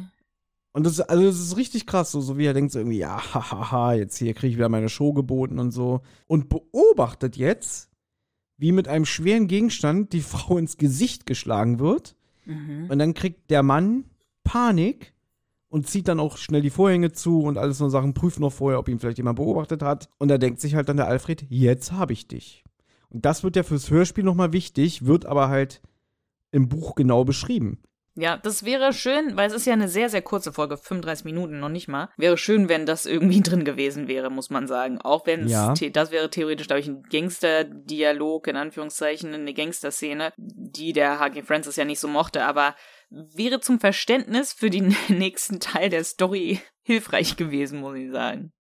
Und 0.72 0.86
das, 0.86 1.00
also 1.02 1.24
das 1.24 1.40
ist 1.40 1.58
richtig 1.58 1.88
krass, 1.88 2.12
so, 2.12 2.22
so 2.22 2.38
wie 2.38 2.46
er 2.46 2.54
denkt, 2.54 2.72
so 2.72 2.80
irgendwie, 2.80 3.00
ja, 3.00 3.34
hahaha, 3.34 3.94
jetzt 3.94 4.18
hier 4.18 4.34
kriege 4.34 4.52
ich 4.52 4.58
wieder 4.58 4.70
meine 4.70 4.90
Show 4.90 5.14
geboten 5.14 5.60
und 5.60 5.72
so. 5.72 6.02
Und 6.28 6.48
beobachtet 6.50 7.38
jetzt, 7.38 7.90
wie 8.58 8.72
mit 8.72 8.88
einem 8.88 9.06
schweren 9.06 9.48
Gegenstand 9.48 10.14
die 10.14 10.22
Frau 10.22 10.58
ins 10.58 10.78
Gesicht 10.78 11.26
geschlagen 11.26 11.80
wird. 11.80 12.16
Mhm. 12.46 12.88
Und 12.90 13.00
dann 13.00 13.14
kriegt 13.14 13.50
der 13.50 13.64
Mann 13.64 14.06
Panik 14.44 15.14
und 15.70 15.88
zieht 15.88 16.08
dann 16.08 16.20
auch 16.20 16.38
schnell 16.38 16.62
die 16.62 16.70
Vorhänge 16.70 17.12
zu 17.12 17.42
und 17.42 17.58
alles 17.58 17.78
so 17.78 17.90
Sachen, 17.90 18.14
prüft 18.14 18.40
noch 18.40 18.52
vorher, 18.52 18.80
ob 18.80 18.90
ihn 18.90 19.00
vielleicht 19.00 19.18
jemand 19.18 19.38
beobachtet 19.38 19.82
hat. 19.82 20.10
Und 20.18 20.30
da 20.30 20.38
denkt 20.38 20.60
sich 20.60 20.76
halt 20.76 20.90
dann 20.90 20.98
der 20.98 21.08
Alfred, 21.08 21.46
jetzt 21.50 21.92
habe 21.92 22.14
ich 22.14 22.28
dich. 22.28 22.64
Und 23.10 23.26
das 23.26 23.44
wird 23.44 23.56
ja 23.56 23.64
fürs 23.64 23.90
Hörspiel 23.90 24.24
nochmal 24.24 24.54
wichtig, 24.54 25.06
wird 25.06 25.26
aber 25.26 25.50
halt 25.50 25.82
im 26.52 26.70
Buch 26.70 26.96
genau 26.96 27.24
beschrieben. 27.24 27.82
Ja, 28.16 28.36
das 28.36 28.66
wäre 28.66 28.92
schön, 28.92 29.38
weil 29.38 29.48
es 29.48 29.54
ist 29.54 29.66
ja 29.66 29.72
eine 29.72 29.88
sehr, 29.88 30.10
sehr 30.10 30.22
kurze 30.22 30.52
Folge, 30.52 30.76
35 30.76 31.24
Minuten 31.24 31.60
noch 31.60 31.70
nicht 31.70 31.88
mal. 31.88 32.10
Wäre 32.18 32.38
schön, 32.38 32.68
wenn 32.68 32.86
das 32.86 33.06
irgendwie 33.06 33.42
drin 33.44 33.64
gewesen 33.64 34.10
wäre, 34.10 34.30
muss 34.30 34.50
man 34.50 34.68
sagen. 34.68 35.00
Auch 35.00 35.26
wenn 35.26 35.46
es, 35.46 35.52
ja. 35.52 35.74
das 35.74 36.12
wäre 36.12 36.30
theoretisch, 36.30 36.68
glaube 36.68 36.82
ich, 36.82 36.88
ein 36.88 37.04
Gangster-Dialog, 37.04 38.48
in 38.48 38.58
Anführungszeichen, 38.58 39.34
eine 39.34 39.54
Gangster-Szene, 39.54 40.34
die 40.36 40.92
der 40.92 41.20
H.G. 41.20 41.44
Francis 41.44 41.78
ja 41.78 41.86
nicht 41.86 42.02
so 42.02 42.10
mochte, 42.10 42.44
aber 42.44 42.76
wäre 43.10 43.62
zum 43.62 43.80
Verständnis 43.80 44.52
für 44.52 44.70
den 44.70 44.96
nächsten 45.08 45.62
Teil 45.62 45.90
der 45.90 46.04
Story 46.04 46.60
hilfreich 46.82 47.38
gewesen, 47.38 47.80
muss 47.80 47.96
ich 47.96 48.12
sagen. 48.12 48.52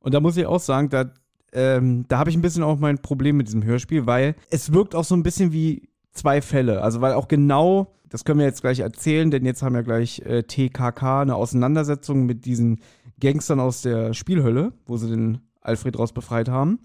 Und 0.00 0.12
da 0.12 0.20
muss 0.20 0.36
ich 0.36 0.44
auch 0.44 0.60
sagen, 0.60 0.90
da 0.90 1.12
ähm, 1.52 2.04
da 2.08 2.18
habe 2.18 2.30
ich 2.30 2.36
ein 2.36 2.42
bisschen 2.42 2.62
auch 2.62 2.78
mein 2.78 2.98
Problem 2.98 3.36
mit 3.36 3.48
diesem 3.48 3.64
Hörspiel, 3.64 4.06
weil 4.06 4.34
es 4.50 4.72
wirkt 4.72 4.94
auch 4.94 5.04
so 5.04 5.14
ein 5.14 5.22
bisschen 5.22 5.52
wie 5.52 5.88
zwei 6.12 6.42
Fälle. 6.42 6.82
Also, 6.82 7.00
weil 7.00 7.14
auch 7.14 7.28
genau, 7.28 7.92
das 8.08 8.24
können 8.24 8.38
wir 8.38 8.46
jetzt 8.46 8.62
gleich 8.62 8.80
erzählen, 8.80 9.30
denn 9.30 9.44
jetzt 9.44 9.62
haben 9.62 9.74
wir 9.74 9.82
gleich 9.82 10.20
äh, 10.20 10.42
TKK 10.42 11.22
eine 11.22 11.36
Auseinandersetzung 11.36 12.26
mit 12.26 12.44
diesen 12.44 12.80
Gangstern 13.20 13.60
aus 13.60 13.82
der 13.82 14.14
Spielhölle, 14.14 14.72
wo 14.86 14.96
sie 14.96 15.10
den 15.10 15.40
Alfred 15.60 15.98
raus 15.98 16.12
befreit 16.12 16.48
haben. 16.48 16.80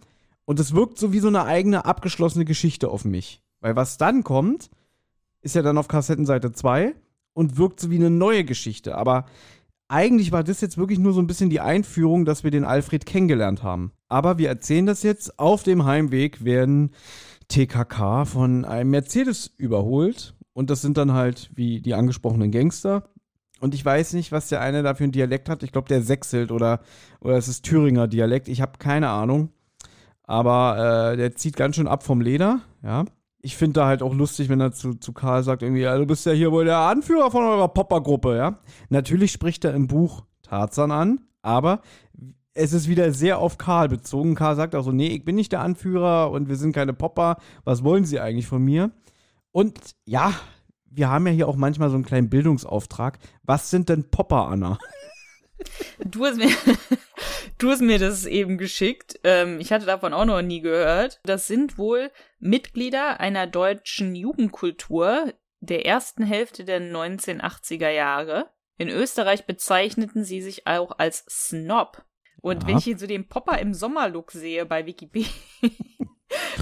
Und 0.45 0.59
es 0.59 0.75
wirkt 0.75 0.99
so 0.99 1.11
wie 1.11 1.19
so 1.19 1.27
eine 1.27 1.45
eigene 1.45 1.85
abgeschlossene 1.85 2.45
Geschichte 2.45 2.89
auf 2.89 3.05
mich. 3.05 3.41
Weil 3.61 3.75
was 3.75 3.97
dann 3.97 4.23
kommt, 4.23 4.69
ist 5.41 5.55
ja 5.55 5.61
dann 5.61 5.77
auf 5.77 5.87
Kassettenseite 5.87 6.51
2 6.51 6.93
und 7.33 7.57
wirkt 7.57 7.79
so 7.79 7.89
wie 7.89 7.95
eine 7.95 8.11
neue 8.11 8.43
Geschichte. 8.43 8.95
Aber 8.95 9.25
eigentlich 9.87 10.31
war 10.31 10.43
das 10.43 10.61
jetzt 10.61 10.77
wirklich 10.77 10.99
nur 10.99 11.13
so 11.13 11.21
ein 11.21 11.27
bisschen 11.27 11.49
die 11.49 11.61
Einführung, 11.61 12.25
dass 12.25 12.43
wir 12.43 12.51
den 12.51 12.63
Alfred 12.63 13.05
kennengelernt 13.05 13.63
haben. 13.63 13.91
Aber 14.15 14.37
wir 14.37 14.47
erzählen 14.47 14.85
das 14.85 15.03
jetzt. 15.03 15.39
Auf 15.39 15.63
dem 15.63 15.83
Heimweg 15.83 16.45
werden 16.45 16.91
TKK 17.49 18.23
von 18.23 18.63
einem 18.63 18.91
Mercedes 18.91 19.51
überholt. 19.57 20.35
Und 20.53 20.69
das 20.69 20.81
sind 20.81 20.95
dann 20.95 21.11
halt 21.11 21.51
wie 21.53 21.81
die 21.81 21.95
angesprochenen 21.95 22.49
Gangster. 22.49 23.09
Und 23.59 23.73
ich 23.73 23.83
weiß 23.83 24.13
nicht, 24.13 24.31
was 24.31 24.47
der 24.47 24.61
eine 24.61 24.83
da 24.83 24.93
für 24.93 25.03
einen 25.03 25.11
Dialekt 25.11 25.49
hat. 25.49 25.63
Ich 25.63 25.73
glaube, 25.73 25.89
der 25.89 26.01
sechselt 26.01 26.53
oder, 26.53 26.79
oder 27.19 27.35
es 27.35 27.49
ist 27.49 27.65
Thüringer 27.65 28.07
Dialekt. 28.07 28.47
Ich 28.47 28.61
habe 28.61 28.77
keine 28.79 29.09
Ahnung. 29.09 29.49
Aber 30.23 31.11
äh, 31.11 31.17
der 31.17 31.35
zieht 31.35 31.57
ganz 31.57 31.75
schön 31.75 31.89
ab 31.89 32.03
vom 32.03 32.21
Leder, 32.21 32.61
ja 32.83 33.03
ich 33.41 33.57
finde 33.57 33.81
da 33.81 33.85
halt 33.85 34.01
auch 34.01 34.15
lustig, 34.15 34.49
wenn 34.49 34.59
er 34.59 34.71
zu, 34.71 34.95
zu 34.95 35.13
Karl 35.13 35.43
sagt, 35.43 35.61
irgendwie, 35.61 35.83
ja, 35.83 35.95
du 35.95 36.07
bist 36.07 36.25
ja 36.25 36.31
hier 36.31 36.51
wohl 36.51 36.65
der 36.65 36.79
Anführer 36.79 37.29
von 37.29 37.43
eurer 37.43 37.67
Poppergruppe, 37.67 38.35
ja. 38.35 38.57
Natürlich 38.89 39.31
spricht 39.31 39.63
er 39.65 39.75
im 39.75 39.85
Buch 39.85 40.23
Tarzan 40.41 40.89
an, 40.89 41.19
aber 41.43 41.81
es 42.55 42.73
ist 42.73 42.87
wieder 42.87 43.11
sehr 43.11 43.37
auf 43.37 43.57
Karl 43.57 43.89
bezogen. 43.89 44.33
Karl 44.33 44.55
sagt 44.55 44.75
auch 44.75 44.83
so, 44.83 44.91
nee, 44.91 45.09
ich 45.09 45.25
bin 45.25 45.35
nicht 45.35 45.51
der 45.51 45.59
Anführer 45.59 46.31
und 46.31 46.49
wir 46.49 46.55
sind 46.55 46.73
keine 46.73 46.93
Popper. 46.93 47.37
Was 47.65 47.83
wollen 47.83 48.05
sie 48.05 48.19
eigentlich 48.19 48.47
von 48.47 48.63
mir? 48.63 48.91
Und 49.51 49.79
ja, 50.05 50.33
wir 50.85 51.09
haben 51.09 51.27
ja 51.27 51.33
hier 51.33 51.47
auch 51.47 51.57
manchmal 51.57 51.89
so 51.89 51.95
einen 51.95 52.05
kleinen 52.05 52.29
Bildungsauftrag. 52.29 53.19
Was 53.43 53.69
sind 53.69 53.89
denn 53.89 54.09
Popper, 54.09 54.47
Anna? 54.47 54.79
Du 55.99 56.25
hast 56.25 56.35
mir, 56.35 56.49
du 57.57 57.71
hast 57.71 57.81
mir 57.81 57.97
das 57.97 58.25
eben 58.25 58.57
geschickt. 58.57 59.19
Ähm, 59.23 59.61
ich 59.61 59.71
hatte 59.71 59.85
davon 59.85 60.13
auch 60.13 60.25
noch 60.25 60.41
nie 60.41 60.59
gehört. 60.59 61.21
Das 61.23 61.47
sind 61.47 61.77
wohl 61.77 62.11
Mitglieder 62.39 63.21
einer 63.21 63.47
deutschen 63.47 64.15
Jugendkultur 64.15 65.33
der 65.61 65.85
ersten 65.85 66.23
Hälfte 66.23 66.65
der 66.65 66.81
1980er 66.81 67.89
Jahre. 67.89 68.49
In 68.77 68.89
Österreich 68.89 69.45
bezeichneten 69.45 70.25
sie 70.25 70.41
sich 70.41 70.67
auch 70.67 70.99
als 70.99 71.25
Snob. 71.29 72.03
Und 72.45 72.61
ja. 72.61 72.69
wenn 72.69 72.77
ich 72.77 72.83
hier 72.83 72.95
so 72.95 73.07
den 73.07 73.27
Popper 73.27 73.57
im 73.57 73.73
Sommerlook 73.73 74.31
sehe 74.31 74.67
bei 74.67 74.85
Wikipedia, 74.85 75.31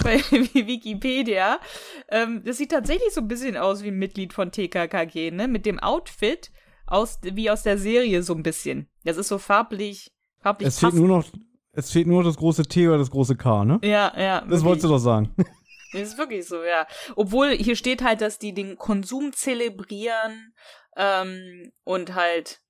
bei 0.02 0.16
Wikipedia, 0.32 1.60
ähm, 2.08 2.42
das 2.46 2.56
sieht 2.56 2.72
tatsächlich 2.72 3.14
so 3.14 3.20
ein 3.20 3.28
bisschen 3.28 3.58
aus 3.58 3.84
wie 3.84 3.90
ein 3.90 3.98
Mitglied 3.98 4.32
von 4.32 4.50
TKKG, 4.50 5.32
ne? 5.32 5.50
Mit 5.50 5.66
dem 5.66 5.80
Outfit 5.80 6.54
aus, 6.88 7.20
wie 7.22 7.50
aus 7.50 7.64
der 7.64 7.78
Serie 7.78 8.24
so 8.24 8.34
ein 8.34 8.44
bisschen. 8.44 8.88
Das 9.04 9.18
ist 9.18 9.28
so 9.28 9.38
farblich, 9.38 10.14
farblich 10.40 10.70
Es 10.70 10.80
fehlt 10.80 10.94
nur 10.94 11.10
noch, 11.10 11.26
es 11.74 11.92
fehlt 11.92 12.08
nur 12.08 12.24
das 12.24 12.38
große 12.38 12.64
T 12.64 12.88
oder 12.88 13.00
das 13.00 13.12
große 13.12 13.36
K, 13.36 13.66
ne? 13.66 13.80
Ja, 13.84 14.14
ja. 14.18 14.40
Das 14.40 14.50
wirklich. 14.50 14.64
wolltest 14.64 14.86
du 14.86 14.90
doch 14.90 15.00
sagen. 15.00 15.36
Das 15.92 16.02
ist 16.10 16.18
wirklich 16.18 16.48
so, 16.48 16.64
ja. 16.64 16.88
Obwohl 17.16 17.52
hier 17.52 17.76
steht 17.76 18.04
halt, 18.04 18.22
dass 18.22 18.40
die 18.40 18.52
den 18.52 18.78
Konsum 18.78 19.32
zelebrieren 19.32 20.56
ähm, 20.98 21.72
und 21.84 22.16
halt 22.16 22.62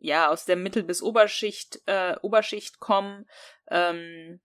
ja 0.00 0.28
aus 0.28 0.44
der 0.44 0.56
Mittel- 0.56 0.84
bis 0.84 1.02
Oberschicht 1.02 1.80
äh, 1.86 2.16
Oberschicht 2.22 2.80
kommen, 2.80 3.26
ähm, 3.70 4.40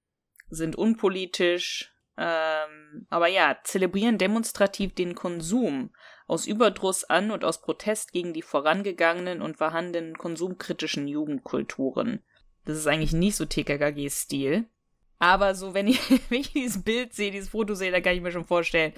sind 0.49 0.75
unpolitisch, 0.75 1.93
Ähm, 2.15 3.07
aber 3.09 3.27
ja, 3.27 3.57
zelebrieren 3.63 4.19
demonstrativ 4.19 4.93
den 4.93 5.15
Konsum 5.15 5.89
aus 6.27 6.45
Überdruss 6.45 7.03
an 7.03 7.31
und 7.31 7.43
aus 7.43 7.61
Protest 7.61 8.13
gegen 8.13 8.33
die 8.33 8.43
vorangegangenen 8.43 9.41
und 9.41 9.57
vorhandenen 9.57 10.15
konsumkritischen 10.15 11.07
Jugendkulturen. 11.07 12.23
Das 12.65 12.77
ist 12.77 12.87
eigentlich 12.87 13.13
nicht 13.13 13.35
so 13.35 13.45
TKKG-Stil. 13.45 14.65
Aber 15.19 15.55
so, 15.55 15.73
wenn 15.73 15.87
ich, 15.87 15.99
wenn 16.29 16.41
ich 16.41 16.53
dieses 16.53 16.83
Bild 16.83 17.13
sehe, 17.13 17.31
dieses 17.31 17.49
Foto 17.49 17.73
sehe, 17.73 17.91
dann 17.91 18.03
kann 18.03 18.15
ich 18.15 18.21
mir 18.21 18.31
schon 18.31 18.45
vorstellen, 18.45 18.93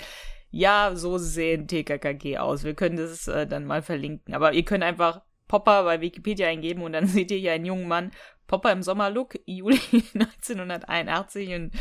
ja, 0.51 0.91
so 0.95 1.17
sehen 1.17 1.67
TKKG 1.67 2.37
aus. 2.37 2.63
Wir 2.63 2.75
können 2.75 2.97
das 2.97 3.27
äh, 3.27 3.47
dann 3.47 3.65
mal 3.65 3.81
verlinken. 3.81 4.33
Aber 4.33 4.53
ihr 4.53 4.63
könnt 4.63 4.83
einfach 4.83 5.21
Popper 5.47 5.83
bei 5.83 6.01
Wikipedia 6.01 6.47
eingeben 6.47 6.83
und 6.83 6.93
dann 6.93 7.07
seht 7.07 7.31
ihr 7.31 7.37
hier 7.37 7.53
einen 7.53 7.65
jungen 7.65 7.87
Mann. 7.87 8.11
Popper 8.47 8.71
im 8.71 8.83
Sommerlook, 8.83 9.39
Juli 9.45 9.79
1981 10.13 11.53
und 11.55 11.71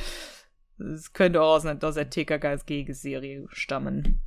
es 0.78 1.12
könnte 1.12 1.42
auch 1.42 1.56
aus, 1.56 1.66
aus 1.66 1.94
der 1.94 2.10
TKKG-Serie 2.10 3.46
stammen. 3.50 4.20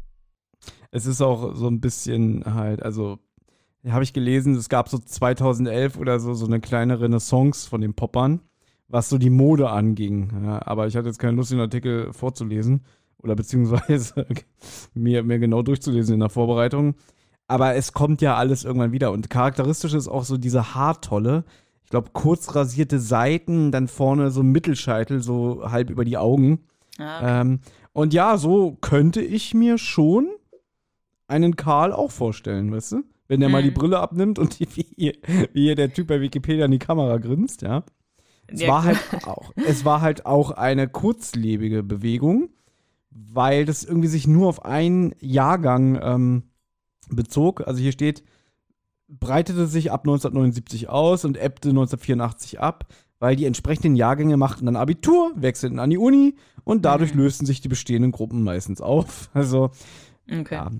Es 0.92 1.06
ist 1.06 1.22
auch 1.22 1.56
so 1.56 1.68
ein 1.68 1.82
bisschen 1.82 2.44
halt, 2.46 2.82
also 2.84 3.20
habe 3.88 4.04
ich 4.04 4.14
gelesen, 4.14 4.56
es 4.56 4.70
gab 4.70 4.90
so 4.90 4.98
2011 4.98 5.98
oder 5.98 6.20
so 6.20 6.34
so 6.34 6.46
eine 6.46 6.60
kleine 6.60 7.00
Renaissance 7.00 7.70
von 7.70 7.82
den 7.82 7.94
Poppern, 7.94 8.42
was 8.88 9.10
so 9.10 9.18
die 9.18 9.30
Mode 9.30 9.70
anging. 9.70 10.44
Ja, 10.44 10.66
aber 10.66 10.88
ich 10.88 10.96
hatte 10.96 11.08
jetzt 11.08 11.20
keine 11.20 11.38
Lust, 11.38 11.52
den 11.52 11.60
Artikel 11.60 12.12
vorzulesen 12.14 12.86
oder 13.20 13.36
beziehungsweise 13.36 14.28
mir, 14.94 15.24
mir 15.24 15.40
genau 15.40 15.62
durchzulesen 15.62 16.16
in 16.16 16.20
der 16.20 16.30
Vorbereitung. 16.30 16.96
Aber 17.48 17.76
es 17.76 17.94
kommt 17.94 18.22
ja 18.22 18.36
alles 18.36 18.66
irgendwann 18.66 18.92
wieder. 18.92 19.12
Und 19.12 19.30
charakteristisch 19.30 19.94
ist 19.94 20.08
auch 20.08 20.24
so 20.24 20.38
diese 20.38 20.76
Haartolle. 20.76 21.46
Ich 21.84 21.90
glaube, 21.90 22.10
kurz 22.12 22.54
rasierte 22.56 23.00
Seiten, 23.00 23.72
dann 23.72 23.88
vorne 23.88 24.32
so 24.32 24.44
Mittelscheitel, 24.44 25.22
so 25.22 25.72
halb 25.72 25.90
über 25.90 26.04
die 26.04 26.18
Augen. 26.18 26.60
Ah, 27.00 27.18
okay. 27.18 27.42
ähm, 27.42 27.60
und 27.94 28.14
ja, 28.14 28.38
so 28.38 28.78
könnte 28.82 29.22
ich 29.22 29.54
mir 29.54 29.78
schon 29.78 30.28
einen 31.28 31.56
Karl 31.56 31.94
auch 31.94 32.12
vorstellen, 32.12 32.72
weißt 32.72 32.94
du? 32.94 33.04
Wenn 33.28 33.40
der 33.40 33.50
mhm. 33.50 33.54
mal 33.54 33.64
die 33.64 33.72
mhm. 33.72 33.76
Brille 33.76 34.00
abnimmt 34.00 34.40
und 34.40 34.60
die, 34.60 34.68
wie, 34.76 35.14
wie 35.54 35.62
hier 35.64 35.76
der 35.76 35.94
Typ 35.94 36.08
bei 36.08 36.22
Wikipedia 36.22 36.66
in 36.66 36.72
die 36.72 36.80
Kamera 36.80 37.18
grinst, 37.18 37.62
ja. 37.62 37.84
Es 38.48 38.62
ja, 38.62 38.70
war 38.70 38.84
halt 38.84 39.00
auch, 39.26 39.52
es 39.56 39.84
war 39.84 40.02
halt 40.02 40.26
auch 40.26 40.52
eine 40.52 40.88
kurzlebige 40.88 41.84
Bewegung, 41.84 42.50
weil 43.10 43.66
das 43.66 43.84
irgendwie 43.84 44.08
sich 44.08 44.26
nur 44.26 44.48
auf 44.48 44.64
einen 44.64 45.14
Jahrgang 45.20 46.00
ähm, 46.02 46.44
bezog. 47.10 47.66
Also 47.68 47.82
hier 47.82 47.92
steht, 47.92 48.24
breitete 49.08 49.68
sich 49.68 49.92
ab 49.92 50.02
1979 50.02 50.90
aus 50.90 51.26
und 51.26 51.38
ebbte 51.38 51.70
1984 51.70 52.60
ab, 52.60 52.88
weil 53.20 53.36
die 53.36 53.46
entsprechenden 53.46 53.96
Jahrgänge 53.96 54.38
machten 54.38 54.66
dann 54.66 54.76
Abitur, 54.76 55.32
wechselten 55.36 55.80
an 55.80 55.90
die 55.90 55.98
Uni 55.98 56.36
und 56.64 56.86
dadurch 56.86 57.14
mhm. 57.14 57.22
lösten 57.22 57.46
sich 57.46 57.62
die 57.62 57.70
bestehenden 57.70 58.12
Gruppen 58.12 58.44
meistens 58.44 58.82
auf. 58.82 59.30
Also 59.34 59.72
okay. 60.30 60.56
ja, 60.56 60.72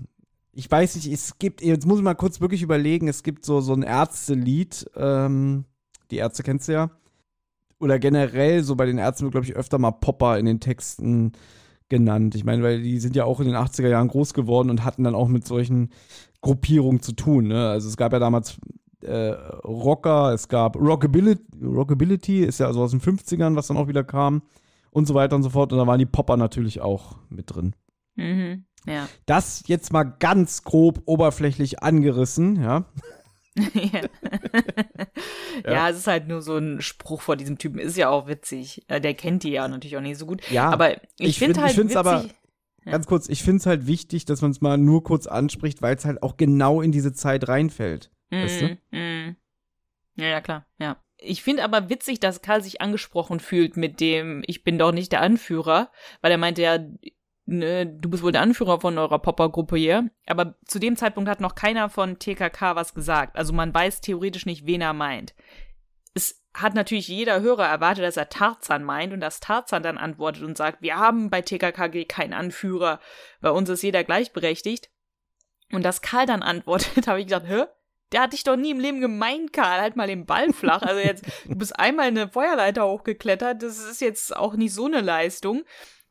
ich 0.52 0.70
weiß 0.70 0.96
nicht, 0.96 1.10
es 1.10 1.38
gibt, 1.38 1.62
jetzt 1.62 1.86
muss 1.86 1.98
ich 1.98 2.04
mal 2.04 2.14
kurz 2.14 2.40
wirklich 2.40 2.62
überlegen, 2.62 3.08
es 3.08 3.22
gibt 3.22 3.44
so, 3.44 3.60
so 3.60 3.72
ein 3.72 3.82
Ärztelied, 3.82 4.90
ähm, 4.96 5.64
die 6.10 6.16
Ärzte 6.16 6.42
kennst 6.42 6.68
du 6.68 6.72
ja. 6.72 6.90
Oder 7.80 8.00
generell, 8.00 8.64
so 8.64 8.74
bei 8.74 8.86
den 8.86 8.98
Ärzten 8.98 9.24
wird, 9.24 9.32
glaube 9.32 9.46
ich, 9.46 9.54
öfter 9.54 9.78
mal 9.78 9.92
Popper 9.92 10.36
in 10.38 10.46
den 10.46 10.58
Texten 10.58 11.32
genannt. 11.88 12.34
Ich 12.34 12.44
meine, 12.44 12.62
weil 12.62 12.82
die 12.82 12.98
sind 12.98 13.16
ja 13.16 13.24
auch 13.24 13.40
in 13.40 13.46
den 13.46 13.56
80er 13.56 13.88
Jahren 13.88 14.08
groß 14.08 14.34
geworden 14.34 14.70
und 14.70 14.84
hatten 14.84 15.04
dann 15.04 15.14
auch 15.14 15.28
mit 15.28 15.46
solchen 15.46 15.90
Gruppierungen 16.40 17.00
zu 17.00 17.12
tun. 17.12 17.48
Ne? 17.48 17.68
Also 17.68 17.88
es 17.88 17.96
gab 17.96 18.12
ja 18.12 18.18
damals 18.18 18.58
äh, 19.02 19.30
Rocker, 19.64 20.32
es 20.32 20.48
gab 20.48 20.76
Rockability, 20.76 21.42
Rockability 21.62 22.40
ist 22.40 22.60
ja 22.60 22.66
also 22.66 22.82
aus 22.82 22.90
den 22.90 23.00
50ern, 23.00 23.56
was 23.56 23.68
dann 23.68 23.76
auch 23.76 23.88
wieder 23.88 24.04
kam 24.04 24.42
und 24.90 25.06
so 25.06 25.14
weiter 25.14 25.36
und 25.36 25.42
so 25.42 25.50
fort. 25.50 25.72
Und 25.72 25.78
da 25.78 25.86
waren 25.86 25.98
die 25.98 26.06
Popper 26.06 26.36
natürlich 26.36 26.80
auch 26.80 27.16
mit 27.28 27.54
drin. 27.54 27.74
Mhm. 28.16 28.64
Ja. 28.86 29.08
Das 29.26 29.64
jetzt 29.66 29.92
mal 29.92 30.04
ganz 30.04 30.64
grob 30.64 31.02
oberflächlich 31.06 31.82
angerissen, 31.82 32.62
ja. 32.62 32.84
ja. 33.74 34.00
ja. 35.66 35.88
es 35.90 35.98
ist 35.98 36.06
halt 36.06 36.28
nur 36.28 36.42
so 36.42 36.56
ein 36.56 36.80
Spruch 36.80 37.20
vor 37.20 37.36
diesem 37.36 37.58
Typen. 37.58 37.78
Ist 37.78 37.96
ja 37.96 38.08
auch 38.08 38.28
witzig. 38.28 38.84
Äh, 38.88 39.00
der 39.00 39.14
kennt 39.14 39.42
die 39.42 39.50
ja 39.50 39.66
natürlich 39.66 39.96
auch 39.96 40.02
nicht 40.02 40.18
so 40.18 40.26
gut. 40.26 40.48
Ja, 40.50 40.70
aber 40.70 41.02
ich, 41.18 41.30
ich 41.30 41.38
finde 41.38 41.54
find, 41.54 41.64
halt 41.64 41.72
ich 41.72 41.78
witzig. 41.78 41.96
Aber 41.96 42.24
ja. 42.88 42.92
Ganz 42.92 43.06
kurz, 43.06 43.28
ich 43.28 43.42
finde 43.42 43.58
es 43.58 43.66
halt 43.66 43.86
wichtig, 43.86 44.24
dass 44.24 44.40
man 44.40 44.50
es 44.50 44.62
mal 44.62 44.78
nur 44.78 45.04
kurz 45.04 45.26
anspricht, 45.26 45.82
weil 45.82 45.94
es 45.94 46.06
halt 46.06 46.22
auch 46.22 46.38
genau 46.38 46.80
in 46.80 46.90
diese 46.90 47.12
Zeit 47.12 47.46
reinfällt. 47.46 48.10
Mm, 48.30 48.42
weißt 48.42 48.60
du? 48.62 48.96
Mm. 48.96 49.36
Ja, 50.16 50.26
ja, 50.26 50.40
klar, 50.40 50.66
ja. 50.78 50.96
Ich 51.18 51.42
finde 51.42 51.64
aber 51.64 51.90
witzig, 51.90 52.20
dass 52.20 52.42
Karl 52.42 52.62
sich 52.62 52.80
angesprochen 52.80 53.40
fühlt 53.40 53.76
mit 53.76 54.00
dem, 54.00 54.42
ich 54.46 54.64
bin 54.64 54.78
doch 54.78 54.92
nicht 54.92 55.12
der 55.12 55.20
Anführer, 55.20 55.90
weil 56.22 56.30
er 56.30 56.38
meinte 56.38 56.62
ja, 56.62 56.78
ne, 57.48 57.86
du 57.86 58.10
bist 58.10 58.22
wohl 58.22 58.32
der 58.32 58.42
Anführer 58.42 58.80
von 58.80 58.96
eurer 58.98 59.18
Popper-Gruppe 59.18 59.76
hier. 59.76 60.10
Aber 60.26 60.54
zu 60.66 60.78
dem 60.78 60.96
Zeitpunkt 60.96 61.28
hat 61.28 61.40
noch 61.40 61.54
keiner 61.54 61.88
von 61.88 62.18
TKK 62.18 62.76
was 62.76 62.94
gesagt. 62.94 63.36
Also 63.36 63.52
man 63.52 63.74
weiß 63.74 64.00
theoretisch 64.00 64.46
nicht, 64.46 64.66
wen 64.66 64.82
er 64.82 64.92
meint. 64.92 65.34
Es 66.14 66.44
hat 66.54 66.74
natürlich 66.74 67.08
jeder 67.08 67.40
Hörer 67.40 67.66
erwartet, 67.66 68.04
dass 68.04 68.16
er 68.16 68.28
Tarzan 68.28 68.84
meint 68.84 69.12
und 69.12 69.20
dass 69.20 69.40
Tarzan 69.40 69.82
dann 69.82 69.98
antwortet 69.98 70.42
und 70.42 70.56
sagt, 70.56 70.82
wir 70.82 70.96
haben 70.96 71.30
bei 71.30 71.42
TKKG 71.42 72.04
keinen 72.04 72.34
Anführer, 72.34 73.00
bei 73.40 73.50
uns 73.50 73.68
ist 73.68 73.82
jeder 73.82 74.04
gleichberechtigt. 74.04 74.90
Und 75.72 75.84
dass 75.84 76.02
Karl 76.02 76.26
dann 76.26 76.42
antwortet, 76.42 77.06
habe 77.06 77.20
ich 77.20 77.26
gedacht, 77.26 77.46
hä? 77.46 77.64
Der 78.10 78.22
hat 78.22 78.32
dich 78.32 78.42
doch 78.42 78.56
nie 78.56 78.70
im 78.70 78.80
Leben 78.80 79.02
gemeint, 79.02 79.52
Karl. 79.52 79.82
Halt 79.82 79.94
mal 79.94 80.06
den 80.06 80.24
Ball 80.24 80.50
flach. 80.54 80.80
Also 80.80 80.98
jetzt, 80.98 81.26
du 81.44 81.56
bist 81.56 81.78
einmal 81.78 82.06
eine 82.06 82.28
Feuerleiter 82.28 82.86
hochgeklettert. 82.86 83.62
Das 83.62 83.78
ist 83.78 84.00
jetzt 84.00 84.34
auch 84.34 84.54
nicht 84.54 84.72
so 84.72 84.86
eine 84.86 85.02
Leistung. 85.02 85.64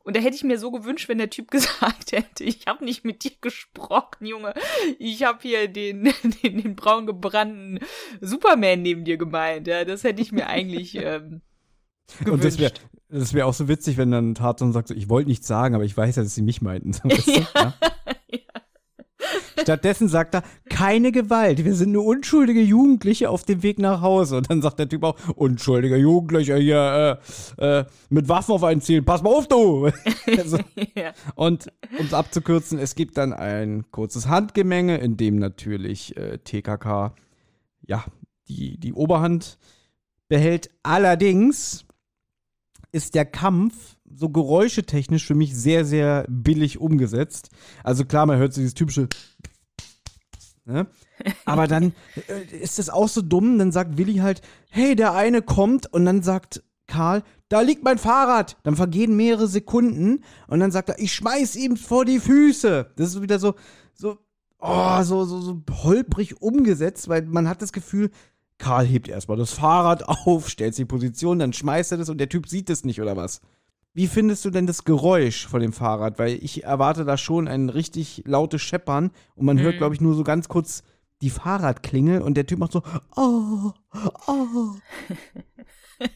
Und 0.08 0.16
da 0.16 0.20
hätte 0.20 0.36
ich 0.36 0.42
mir 0.42 0.58
so 0.58 0.70
gewünscht, 0.70 1.10
wenn 1.10 1.18
der 1.18 1.28
Typ 1.28 1.50
gesagt 1.50 2.12
hätte, 2.12 2.42
ich 2.42 2.66
habe 2.66 2.82
nicht 2.82 3.04
mit 3.04 3.24
dir 3.24 3.32
gesprochen, 3.42 4.24
Junge. 4.24 4.54
Ich 4.98 5.22
habe 5.22 5.40
hier 5.42 5.68
den, 5.68 6.04
den, 6.42 6.62
den 6.62 6.74
braun 6.76 7.04
gebrannten 7.04 7.80
Superman 8.22 8.80
neben 8.80 9.04
dir 9.04 9.18
gemeint. 9.18 9.66
Ja, 9.66 9.84
das 9.84 10.04
hätte 10.04 10.22
ich 10.22 10.32
mir 10.32 10.46
eigentlich 10.46 10.94
ähm, 10.94 11.42
gewünscht. 12.20 12.30
Und 12.30 12.42
das 12.42 12.58
wäre 12.58 12.72
das 13.10 13.34
wär 13.34 13.46
auch 13.46 13.52
so 13.52 13.68
witzig, 13.68 13.98
wenn 13.98 14.10
dann 14.10 14.34
Tarzan 14.34 14.72
sagt, 14.72 14.88
so, 14.88 14.94
ich 14.94 15.10
wollte 15.10 15.28
nichts 15.28 15.46
sagen, 15.46 15.74
aber 15.74 15.84
ich 15.84 15.94
weiß 15.94 16.16
ja, 16.16 16.22
dass 16.22 16.34
sie 16.34 16.40
mich 16.40 16.62
meinten. 16.62 16.94
Weißt 17.04 17.26
du? 17.26 17.32
ja. 17.54 17.74
ja. 18.30 18.40
Stattdessen 19.60 20.08
sagt 20.08 20.34
er, 20.34 20.42
keine 20.78 21.10
Gewalt, 21.10 21.64
wir 21.64 21.74
sind 21.74 21.90
nur 21.90 22.04
unschuldige 22.04 22.60
Jugendliche 22.60 23.30
auf 23.30 23.42
dem 23.42 23.64
Weg 23.64 23.80
nach 23.80 24.00
Hause. 24.00 24.36
Und 24.36 24.48
dann 24.48 24.62
sagt 24.62 24.78
der 24.78 24.88
Typ 24.88 25.02
auch, 25.02 25.16
unschuldige 25.34 25.96
Jugendliche 25.96 26.54
hier 26.56 27.20
äh, 27.58 27.80
äh, 27.80 27.84
mit 28.10 28.28
Waffen 28.28 28.52
auf 28.52 28.62
einen 28.62 28.80
Ziel, 28.80 29.02
pass 29.02 29.24
mal 29.24 29.30
auf, 29.30 29.48
du! 29.48 29.90
also, 30.38 30.58
ja. 30.94 31.14
Und 31.34 31.66
um 31.98 32.06
es 32.06 32.14
abzukürzen, 32.14 32.78
es 32.78 32.94
gibt 32.94 33.16
dann 33.18 33.32
ein 33.32 33.90
kurzes 33.90 34.28
Handgemenge, 34.28 34.98
in 34.98 35.16
dem 35.16 35.40
natürlich 35.40 36.16
äh, 36.16 36.38
TKK 36.38 37.12
ja, 37.84 38.04
die, 38.46 38.78
die 38.78 38.92
Oberhand 38.92 39.58
behält. 40.28 40.70
Allerdings 40.84 41.86
ist 42.92 43.16
der 43.16 43.24
Kampf 43.24 43.96
so 44.08 44.28
geräuschetechnisch 44.28 45.26
für 45.26 45.34
mich 45.34 45.56
sehr, 45.56 45.84
sehr 45.84 46.24
billig 46.28 46.78
umgesetzt. 46.78 47.50
Also 47.82 48.04
klar, 48.04 48.26
man 48.26 48.38
hört 48.38 48.54
so 48.54 48.60
dieses 48.60 48.74
typische. 48.74 49.08
Ne? 50.68 50.86
Aber 51.46 51.66
dann 51.66 51.94
äh, 52.28 52.56
ist 52.56 52.78
es 52.78 52.90
auch 52.90 53.08
so 53.08 53.22
dumm, 53.22 53.58
dann 53.58 53.72
sagt 53.72 53.96
Willi 53.96 54.16
halt, 54.16 54.42
hey, 54.68 54.94
der 54.94 55.14
eine 55.14 55.40
kommt 55.40 55.90
und 55.90 56.04
dann 56.04 56.22
sagt 56.22 56.62
Karl, 56.86 57.22
da 57.48 57.62
liegt 57.62 57.84
mein 57.84 57.96
Fahrrad. 57.96 58.58
Dann 58.64 58.76
vergehen 58.76 59.16
mehrere 59.16 59.48
Sekunden 59.48 60.24
und 60.46 60.60
dann 60.60 60.70
sagt 60.70 60.90
er, 60.90 60.98
ich 60.98 61.14
schmeiß 61.14 61.56
ihm 61.56 61.78
vor 61.78 62.04
die 62.04 62.20
Füße. 62.20 62.90
Das 62.96 63.14
ist 63.14 63.22
wieder 63.22 63.38
so, 63.38 63.54
so, 63.94 64.18
oh, 64.58 65.02
so, 65.02 65.24
so, 65.24 65.40
so 65.40 65.62
holprig 65.84 66.42
umgesetzt, 66.42 67.08
weil 67.08 67.22
man 67.22 67.48
hat 67.48 67.62
das 67.62 67.72
Gefühl, 67.72 68.10
Karl 68.58 68.84
hebt 68.84 69.08
erstmal 69.08 69.38
das 69.38 69.52
Fahrrad 69.52 70.06
auf, 70.26 70.50
stellt 70.50 70.74
sich 70.74 70.82
in 70.82 70.88
Position, 70.88 71.38
dann 71.38 71.54
schmeißt 71.54 71.92
er 71.92 71.98
das 71.98 72.10
und 72.10 72.18
der 72.18 72.28
Typ 72.28 72.46
sieht 72.46 72.68
es 72.68 72.84
nicht 72.84 73.00
oder 73.00 73.16
was. 73.16 73.40
Wie 73.98 74.06
findest 74.06 74.44
du 74.44 74.50
denn 74.50 74.68
das 74.68 74.84
Geräusch 74.84 75.48
von 75.48 75.60
dem 75.60 75.72
Fahrrad? 75.72 76.20
Weil 76.20 76.34
ich 76.34 76.62
erwarte 76.62 77.04
da 77.04 77.16
schon 77.16 77.48
ein 77.48 77.68
richtig 77.68 78.22
lautes 78.26 78.62
Scheppern 78.62 79.10
und 79.34 79.44
man 79.44 79.56
mhm. 79.56 79.62
hört, 79.62 79.78
glaube 79.78 79.92
ich, 79.92 80.00
nur 80.00 80.14
so 80.14 80.22
ganz 80.22 80.46
kurz 80.46 80.84
die 81.20 81.30
Fahrradklingel 81.30 82.22
und 82.22 82.34
der 82.34 82.46
Typ 82.46 82.60
macht 82.60 82.70
so, 82.70 82.84
oh, 83.16 83.72
oh. 84.28 84.74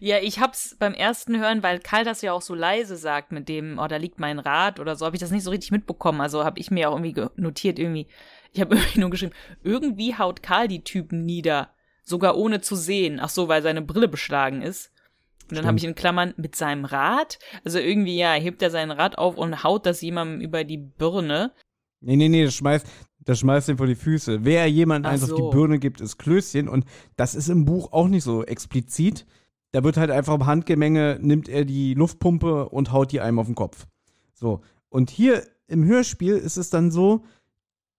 ja, 0.00 0.18
ich 0.18 0.40
hab's 0.40 0.76
beim 0.78 0.92
ersten 0.92 1.40
Hören, 1.40 1.62
weil 1.62 1.78
Karl 1.78 2.04
das 2.04 2.20
ja 2.20 2.34
auch 2.34 2.42
so 2.42 2.54
leise 2.54 2.98
sagt 2.98 3.32
mit 3.32 3.48
dem, 3.48 3.78
oh, 3.78 3.88
da 3.88 3.96
liegt 3.96 4.20
mein 4.20 4.38
Rad 4.38 4.78
oder 4.78 4.94
so, 4.94 5.06
habe 5.06 5.16
ich 5.16 5.22
das 5.22 5.30
nicht 5.30 5.44
so 5.44 5.50
richtig 5.52 5.70
mitbekommen. 5.70 6.20
Also 6.20 6.44
habe 6.44 6.60
ich 6.60 6.70
mir 6.70 6.90
auch 6.90 7.00
irgendwie 7.00 7.28
notiert, 7.36 7.78
irgendwie, 7.78 8.08
ich 8.52 8.60
habe 8.60 8.74
irgendwie 8.76 9.00
nur 9.00 9.08
geschrieben, 9.08 9.32
irgendwie 9.62 10.18
haut 10.18 10.42
Karl 10.42 10.68
die 10.68 10.84
Typen 10.84 11.24
nieder, 11.24 11.70
sogar 12.04 12.36
ohne 12.36 12.60
zu 12.60 12.76
sehen. 12.76 13.20
Ach 13.22 13.30
so, 13.30 13.48
weil 13.48 13.62
seine 13.62 13.80
Brille 13.80 14.08
beschlagen 14.08 14.60
ist. 14.60 14.91
Und 15.52 15.58
dann 15.58 15.66
habe 15.66 15.76
ich 15.76 15.84
in 15.84 15.94
Klammern 15.94 16.32
mit 16.38 16.56
seinem 16.56 16.86
Rad. 16.86 17.38
Also 17.62 17.78
irgendwie, 17.78 18.16
ja, 18.16 18.32
hebt 18.32 18.62
er 18.62 18.70
sein 18.70 18.90
Rad 18.90 19.18
auf 19.18 19.36
und 19.36 19.62
haut 19.62 19.84
das 19.84 20.00
jemandem 20.00 20.40
über 20.40 20.64
die 20.64 20.78
Birne. 20.78 21.52
Nee, 22.00 22.16
nee, 22.16 22.30
nee, 22.30 22.46
das 22.46 22.54
schmeißt, 22.54 22.86
das 23.18 23.40
schmeißt 23.40 23.68
ihn 23.68 23.76
vor 23.76 23.86
die 23.86 23.94
Füße. 23.94 24.46
Wer 24.46 24.66
jemand 24.68 25.04
eins 25.04 25.26
so. 25.26 25.34
auf 25.34 25.38
die 25.38 25.54
Birne 25.54 25.78
gibt, 25.78 26.00
ist 26.00 26.16
Klößchen. 26.16 26.70
Und 26.70 26.86
das 27.16 27.34
ist 27.34 27.50
im 27.50 27.66
Buch 27.66 27.92
auch 27.92 28.08
nicht 28.08 28.24
so 28.24 28.42
explizit. 28.42 29.26
da 29.72 29.84
wird 29.84 29.98
halt 29.98 30.10
einfach 30.10 30.34
im 30.34 30.46
Handgemenge, 30.46 31.18
nimmt 31.20 31.50
er 31.50 31.66
die 31.66 31.92
Luftpumpe 31.92 32.70
und 32.70 32.90
haut 32.90 33.12
die 33.12 33.20
einem 33.20 33.38
auf 33.38 33.46
den 33.46 33.54
Kopf. 33.54 33.86
So. 34.32 34.62
Und 34.88 35.10
hier 35.10 35.42
im 35.66 35.84
Hörspiel 35.84 36.36
ist 36.36 36.56
es 36.56 36.70
dann 36.70 36.90
so, 36.90 37.24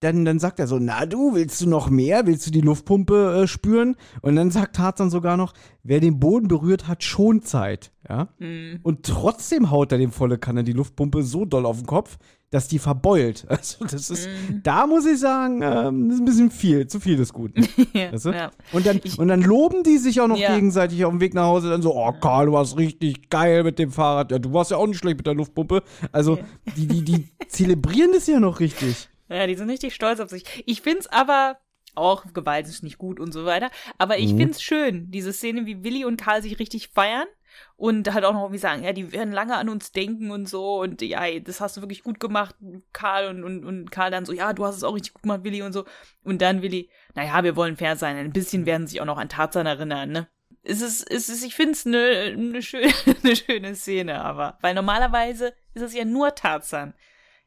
dann, 0.04 0.26
dann 0.26 0.40
sagt 0.40 0.60
er 0.60 0.68
so, 0.68 0.80
na 0.80 1.06
du, 1.06 1.34
willst 1.34 1.62
du 1.62 1.70
noch 1.70 1.90
mehr? 1.90 2.26
Willst 2.28 2.46
du 2.46 2.52
die 2.52 2.62
Luftpumpe 2.62 3.44
äh, 3.44 3.48
spüren? 3.48 3.96
Und 4.22 4.36
dann 4.36 4.52
sagt 4.52 4.76
Tarzan 4.76 5.10
sogar 5.10 5.38
noch, 5.38 5.54
wer 5.84 6.00
den 6.00 6.20
Boden 6.20 6.48
berührt, 6.48 6.88
hat 6.88 7.04
Schonzeit. 7.04 7.92
Ja? 8.10 8.28
Mhm. 8.38 8.80
Und 8.84 9.06
trotzdem 9.06 9.72
haut 9.72 9.92
er 9.92 9.98
dem 9.98 10.12
volle 10.12 10.38
Kanne 10.38 10.64
die 10.64 10.74
Luftpumpe 10.74 11.24
so 11.24 11.46
doll 11.46 11.66
auf 11.66 11.78
den 11.78 11.86
Kopf, 11.86 12.18
dass 12.50 12.68
die 12.68 12.80
verbeult. 12.80 13.48
Also 13.54 13.86
das 13.86 14.10
ist, 14.10 14.28
mhm. 14.28 14.62
da 14.62 14.86
muss 14.88 15.06
ich 15.06 15.20
sagen, 15.20 15.62
ähm, 15.64 16.10
das 16.10 16.16
ist 16.16 16.22
ein 16.22 16.26
bisschen 16.26 16.52
viel, 16.52 16.88
zu 16.88 17.00
viel 17.00 17.16
des 17.16 17.32
Guten. 17.32 17.66
ja, 17.94 18.12
weißt 18.12 18.26
du? 18.26 18.32
ja. 18.32 18.52
und, 18.74 18.86
dann, 18.86 19.00
und 19.18 19.28
dann 19.30 19.42
loben 19.42 19.84
die 19.84 19.98
sich 19.98 20.20
auch 20.20 20.28
noch 20.28 20.38
ja. 20.38 20.54
gegenseitig 20.54 21.06
auf 21.06 21.12
dem 21.12 21.22
Weg 21.22 21.34
nach 21.34 21.46
Hause, 21.46 21.70
dann 21.70 21.82
so, 21.82 21.96
oh 21.96 22.12
Karl, 22.20 22.48
du 22.48 22.52
warst 22.52 22.78
richtig 22.78 23.30
geil 23.30 23.64
mit 23.64 23.80
dem 23.80 23.92
Fahrrad. 23.92 24.32
Ja, 24.32 24.40
du 24.40 24.52
warst 24.52 24.72
ja 24.72 24.78
auch 24.78 24.88
nicht 24.88 25.00
schlecht 25.00 25.18
mit 25.18 25.28
der 25.28 25.34
Luftpumpe. 25.34 25.82
Also 26.12 26.40
die, 26.76 26.88
die, 26.88 27.04
die 27.04 27.30
zelebrieren 27.48 28.12
das 28.14 28.28
ja 28.28 28.40
noch 28.40 28.60
richtig. 28.60 29.10
Ja, 29.34 29.48
die 29.48 29.56
sind 29.56 29.70
richtig 29.70 29.96
stolz 29.96 30.20
auf 30.20 30.30
sich. 30.30 30.64
Ich 30.66 30.82
find's 30.82 31.08
aber 31.08 31.58
auch 31.96 32.26
Gewalt 32.34 32.68
ist 32.68 32.84
nicht 32.84 32.98
gut 32.98 33.20
und 33.20 33.32
so 33.32 33.46
weiter. 33.46 33.70
Aber 33.98 34.18
ich 34.18 34.34
mhm. 34.34 34.38
find's 34.38 34.62
schön, 34.62 35.12
diese 35.12 35.34
Szene, 35.34 35.66
wie 35.66 35.84
Willi 35.84 36.06
und 36.06 36.18
Karl 36.18 36.42
sich 36.42 36.60
richtig 36.60 36.90
feiern 36.90 37.28
und 37.76 38.12
halt 38.14 38.26
auch 38.26 38.34
noch 38.34 38.42
irgendwie 38.42 38.60
sagen, 38.60 38.84
ja, 38.84 38.94
die 38.94 39.12
werden 39.12 39.32
lange 39.32 39.56
an 39.56 39.70
uns 39.70 39.92
denken 39.92 40.32
und 40.32 40.50
so 40.50 40.82
und 40.82 41.02
ja, 41.02 41.40
das 41.40 41.62
hast 41.62 41.78
du 41.78 41.82
wirklich 41.82 42.04
gut 42.04 42.20
gemacht, 42.20 42.56
Karl 42.94 43.30
und, 43.30 43.44
und, 43.44 43.66
und 43.66 43.92
Karl 43.92 44.12
dann 44.12 44.26
so, 44.26 44.34
ja, 44.34 44.54
du 44.54 44.66
hast 44.66 44.78
es 44.78 44.84
auch 44.84 44.96
richtig 44.96 45.14
gut 45.14 45.24
gemacht, 45.24 45.44
Willi 45.44 45.62
und 45.62 45.74
so. 45.74 45.86
Und 46.24 46.42
dann 46.42 46.62
Willi, 46.62 46.90
naja, 47.14 47.44
wir 47.44 47.56
wollen 47.56 47.78
fair 47.78 47.96
sein, 47.96 48.18
ein 48.18 48.34
bisschen 48.34 48.66
werden 48.66 48.88
sich 48.88 49.02
auch 49.02 49.06
noch 49.06 49.18
an 49.18 49.30
Tarzan 49.30 49.66
erinnern, 49.66 50.12
ne? 50.12 50.28
Es 50.66 50.82
ist, 50.82 51.10
es 51.12 51.28
ist, 51.28 51.44
ich 51.44 51.56
find's 51.56 51.86
eine 51.86 52.36
ne 52.38 52.62
schöne, 52.62 52.94
ne 53.24 53.36
schöne 53.36 53.76
Szene, 53.76 54.24
aber, 54.24 54.58
weil 54.62 54.74
normalerweise 54.74 55.54
ist 55.74 55.84
es 55.84 55.94
ja 55.94 56.06
nur 56.06 56.34
Tarzan, 56.36 56.94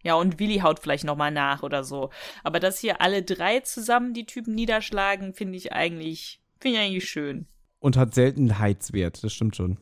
ja, 0.07 0.15
und 0.15 0.39
Willi 0.39 0.59
haut 0.59 0.79
vielleicht 0.79 1.03
nochmal 1.03 1.33
nach 1.33 1.65
oder 1.65 1.83
so. 1.83 2.11
Aber 2.45 2.61
dass 2.61 2.79
hier 2.79 3.01
alle 3.01 3.25
drei 3.25 3.59
zusammen 3.59 4.15
die 4.15 4.25
Typen 4.25 4.55
niederschlagen, 4.55 5.35
finde 5.35 5.59
ich 5.59 5.73
eigentlich, 5.73 6.41
finde 6.61 6.79
ich 6.79 6.85
eigentlich 6.85 7.11
schön. 7.11 7.47
Und 7.81 7.97
hat 7.97 8.15
Seltenheitswert, 8.15 9.25
das 9.25 9.33
stimmt 9.33 9.57
schon. 9.57 9.79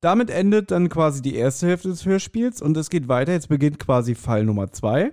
Damit 0.00 0.30
endet 0.30 0.70
dann 0.70 0.88
quasi 0.88 1.20
die 1.20 1.34
erste 1.34 1.66
Hälfte 1.66 1.88
des 1.88 2.06
Hörspiels 2.06 2.62
und 2.62 2.76
es 2.76 2.90
geht 2.90 3.08
weiter. 3.08 3.32
Jetzt 3.32 3.48
beginnt 3.48 3.80
quasi 3.80 4.14
Fall 4.14 4.44
Nummer 4.44 4.70
zwei. 4.70 5.10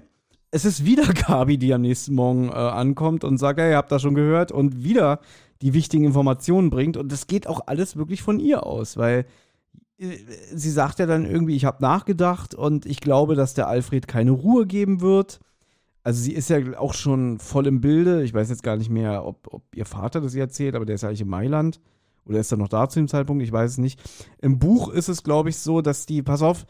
Es 0.51 0.65
ist 0.65 0.85
wieder 0.85 1.11
Gabi, 1.27 1.57
die 1.57 1.73
am 1.73 1.81
nächsten 1.81 2.13
Morgen 2.13 2.49
äh, 2.49 2.51
ankommt 2.51 3.23
und 3.23 3.39
sagt, 3.39 3.57
ja, 3.57 3.67
ihr 3.67 3.77
habt 3.77 3.91
das 3.91 4.03
schon 4.03 4.13
gehört 4.13 4.51
und 4.51 4.83
wieder 4.83 5.19
die 5.63 5.73
wichtigen 5.73 6.05
Informationen 6.05 6.69
bringt. 6.69 6.95
Und 6.95 7.11
das 7.11 7.25
geht 7.25 7.47
auch 7.47 7.61
alles 7.65 7.97
wirklich 7.97 8.21
von 8.21 8.39
ihr 8.39 8.67
aus, 8.67 8.97
weil 8.97 9.25
sie 9.97 10.71
sagt 10.71 10.99
ja 10.99 11.05
dann 11.05 11.25
irgendwie, 11.25 11.55
ich 11.55 11.65
habe 11.65 11.81
nachgedacht 11.81 12.55
und 12.55 12.85
ich 12.85 12.99
glaube, 12.99 13.35
dass 13.35 13.53
der 13.53 13.67
Alfred 13.67 14.07
keine 14.07 14.31
Ruhe 14.31 14.65
geben 14.65 15.01
wird. 15.01 15.39
Also 16.03 16.21
sie 16.21 16.33
ist 16.33 16.49
ja 16.49 16.59
auch 16.77 16.93
schon 16.93 17.39
voll 17.39 17.67
im 17.67 17.79
Bilde. 17.79 18.23
Ich 18.23 18.33
weiß 18.33 18.49
jetzt 18.49 18.63
gar 18.63 18.75
nicht 18.75 18.89
mehr, 18.89 19.25
ob, 19.25 19.47
ob 19.53 19.63
ihr 19.75 19.85
Vater 19.85 20.19
das 20.19 20.35
ihr 20.35 20.41
erzählt, 20.41 20.75
aber 20.75 20.85
der 20.85 20.95
ist 20.95 21.01
ja 21.01 21.09
eigentlich 21.09 21.21
in 21.21 21.29
Mailand. 21.29 21.79
Oder 22.25 22.39
ist 22.39 22.51
er 22.51 22.57
noch 22.57 22.67
da 22.67 22.89
zu 22.89 22.99
dem 22.99 23.07
Zeitpunkt? 23.07 23.43
Ich 23.43 23.51
weiß 23.51 23.71
es 23.71 23.77
nicht. 23.77 24.01
Im 24.41 24.59
Buch 24.59 24.89
ist 24.89 25.09
es, 25.09 25.23
glaube 25.23 25.49
ich, 25.49 25.57
so, 25.57 25.81
dass 25.81 26.05
die, 26.05 26.21
pass 26.21 26.41
auf, 26.41 26.65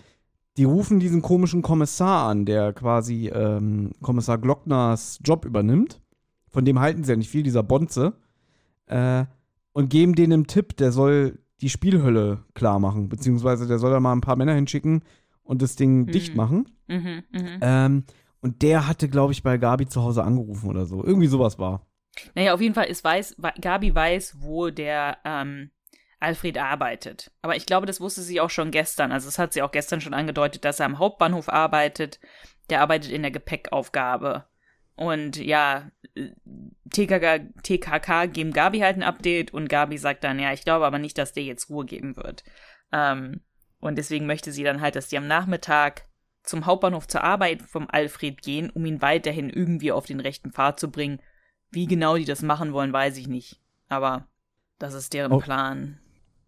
die 0.58 0.66
rufen 0.66 1.00
diesen 1.00 1.22
komischen 1.22 1.62
Kommissar 1.62 2.30
an, 2.30 2.46
der 2.46 2.74
quasi 2.74 3.30
ähm, 3.30 3.92
Kommissar 4.02 4.38
Glockners 4.38 5.20
Job 5.24 5.46
übernimmt. 5.46 6.02
Von 6.50 6.66
dem 6.66 6.80
halten 6.80 7.04
sie 7.04 7.12
ja 7.12 7.18
nicht 7.18 7.30
viel, 7.30 7.44
dieser 7.44 7.64
Bonze. 7.64 8.14
Äh, 8.86 9.26
und 9.74 9.90
geben 9.90 10.14
denen 10.14 10.34
einen 10.34 10.48
Tipp, 10.48 10.78
der 10.78 10.92
soll 10.92 11.40
die 11.64 11.70
Spielhölle 11.70 12.44
klar 12.54 12.80
machen. 12.80 13.10
Beziehungsweise 13.10 13.68
der 13.68 13.80
soll 13.80 13.92
da 13.92 14.00
mal 14.00 14.12
ein 14.12 14.22
paar 14.22 14.36
Männer 14.36 14.54
hinschicken 14.54 15.04
und 15.44 15.62
das 15.62 15.76
Ding 15.76 16.02
mhm. 16.02 16.08
dicht 16.08 16.36
machen. 16.36 16.70
Mhm, 16.88 17.24
mh. 17.32 17.60
ähm, 17.62 18.04
und 18.42 18.62
der 18.62 18.88
hatte, 18.88 19.08
glaube 19.08 19.32
ich, 19.32 19.42
bei 19.42 19.58
Gabi 19.58 19.88
zu 19.88 20.04
Hause 20.04 20.24
angerufen 20.24 20.70
oder 20.70 20.86
so. 20.86 21.04
Irgendwie 21.04 21.28
sowas 21.28 21.58
war. 21.58 21.88
Naja, 22.36 22.54
auf 22.54 22.62
jeden 22.62 22.76
Fall 22.76 22.88
ist 22.88 23.04
weiß, 23.04 23.38
Gabi 23.62 23.96
weiß, 23.96 24.42
wo 24.42 24.70
der 24.70 25.18
ähm, 25.24 25.72
Alfred 26.20 26.58
arbeitet. 26.58 27.32
Aber 27.42 27.56
ich 27.56 27.66
glaube, 27.66 27.86
das 27.86 28.02
wusste 28.02 28.22
sie 28.22 28.42
auch 28.42 28.50
schon 28.50 28.70
gestern. 28.70 29.14
Also 29.14 29.30
es 29.30 29.40
hat 29.40 29.54
sie 29.54 29.62
auch 29.62 29.72
gestern 29.72 30.02
schon 30.02 30.14
angedeutet, 30.14 30.66
dass 30.66 30.82
er 30.82 30.86
am 30.88 31.00
Hauptbahnhof 31.00 31.48
arbeitet. 31.48 32.20
Der 32.70 32.82
arbeitet 32.82 33.12
in 33.12 33.22
der 33.22 33.32
Gepäckaufgabe. 33.32 34.46
Und 34.96 35.38
ja, 35.38 35.92
TKK, 36.92 37.40
TKK 37.64 38.28
geben 38.28 38.54
Gabi 38.54 38.80
halt 38.80 38.98
ein 38.98 39.04
Update 39.04 39.54
und 39.54 39.68
Gabi 39.68 39.98
sagt 39.98 40.24
dann, 40.24 40.40
ja, 40.40 40.54
ich 40.54 40.64
glaube 40.64 40.86
aber 40.86 41.00
nicht, 41.00 41.18
dass 41.18 41.34
der 41.34 41.44
jetzt 41.44 41.70
Ruhe 41.70 41.86
geben 41.86 42.16
wird. 42.16 42.44
Ähm, 42.92 43.42
und 43.80 43.98
deswegen 43.98 44.28
möchte 44.28 44.52
sie 44.52 44.64
dann 44.64 44.82
halt, 44.82 44.96
dass 44.96 45.08
die 45.08 45.18
am 45.18 45.28
Nachmittag 45.28 46.06
zum 46.44 46.66
Hauptbahnhof 46.66 47.08
zur 47.08 47.24
Arbeit 47.24 47.62
vom 47.64 47.88
Alfred 47.90 48.42
gehen, 48.42 48.70
um 48.70 48.86
ihn 48.86 49.02
weiterhin 49.02 49.50
irgendwie 49.50 49.92
auf 49.92 50.06
den 50.06 50.20
rechten 50.20 50.52
Pfad 50.52 50.80
zu 50.80 50.92
bringen. 50.92 51.22
Wie 51.72 51.88
genau 51.88 52.18
die 52.18 52.26
das 52.26 52.42
machen 52.42 52.74
wollen, 52.74 52.94
weiß 52.94 53.18
ich 53.18 53.28
nicht. 53.28 53.60
Aber 53.90 54.28
das 54.78 54.94
ist 54.94 55.14
deren 55.14 55.32
oh. 55.32 55.40
Plan. 55.40 56.00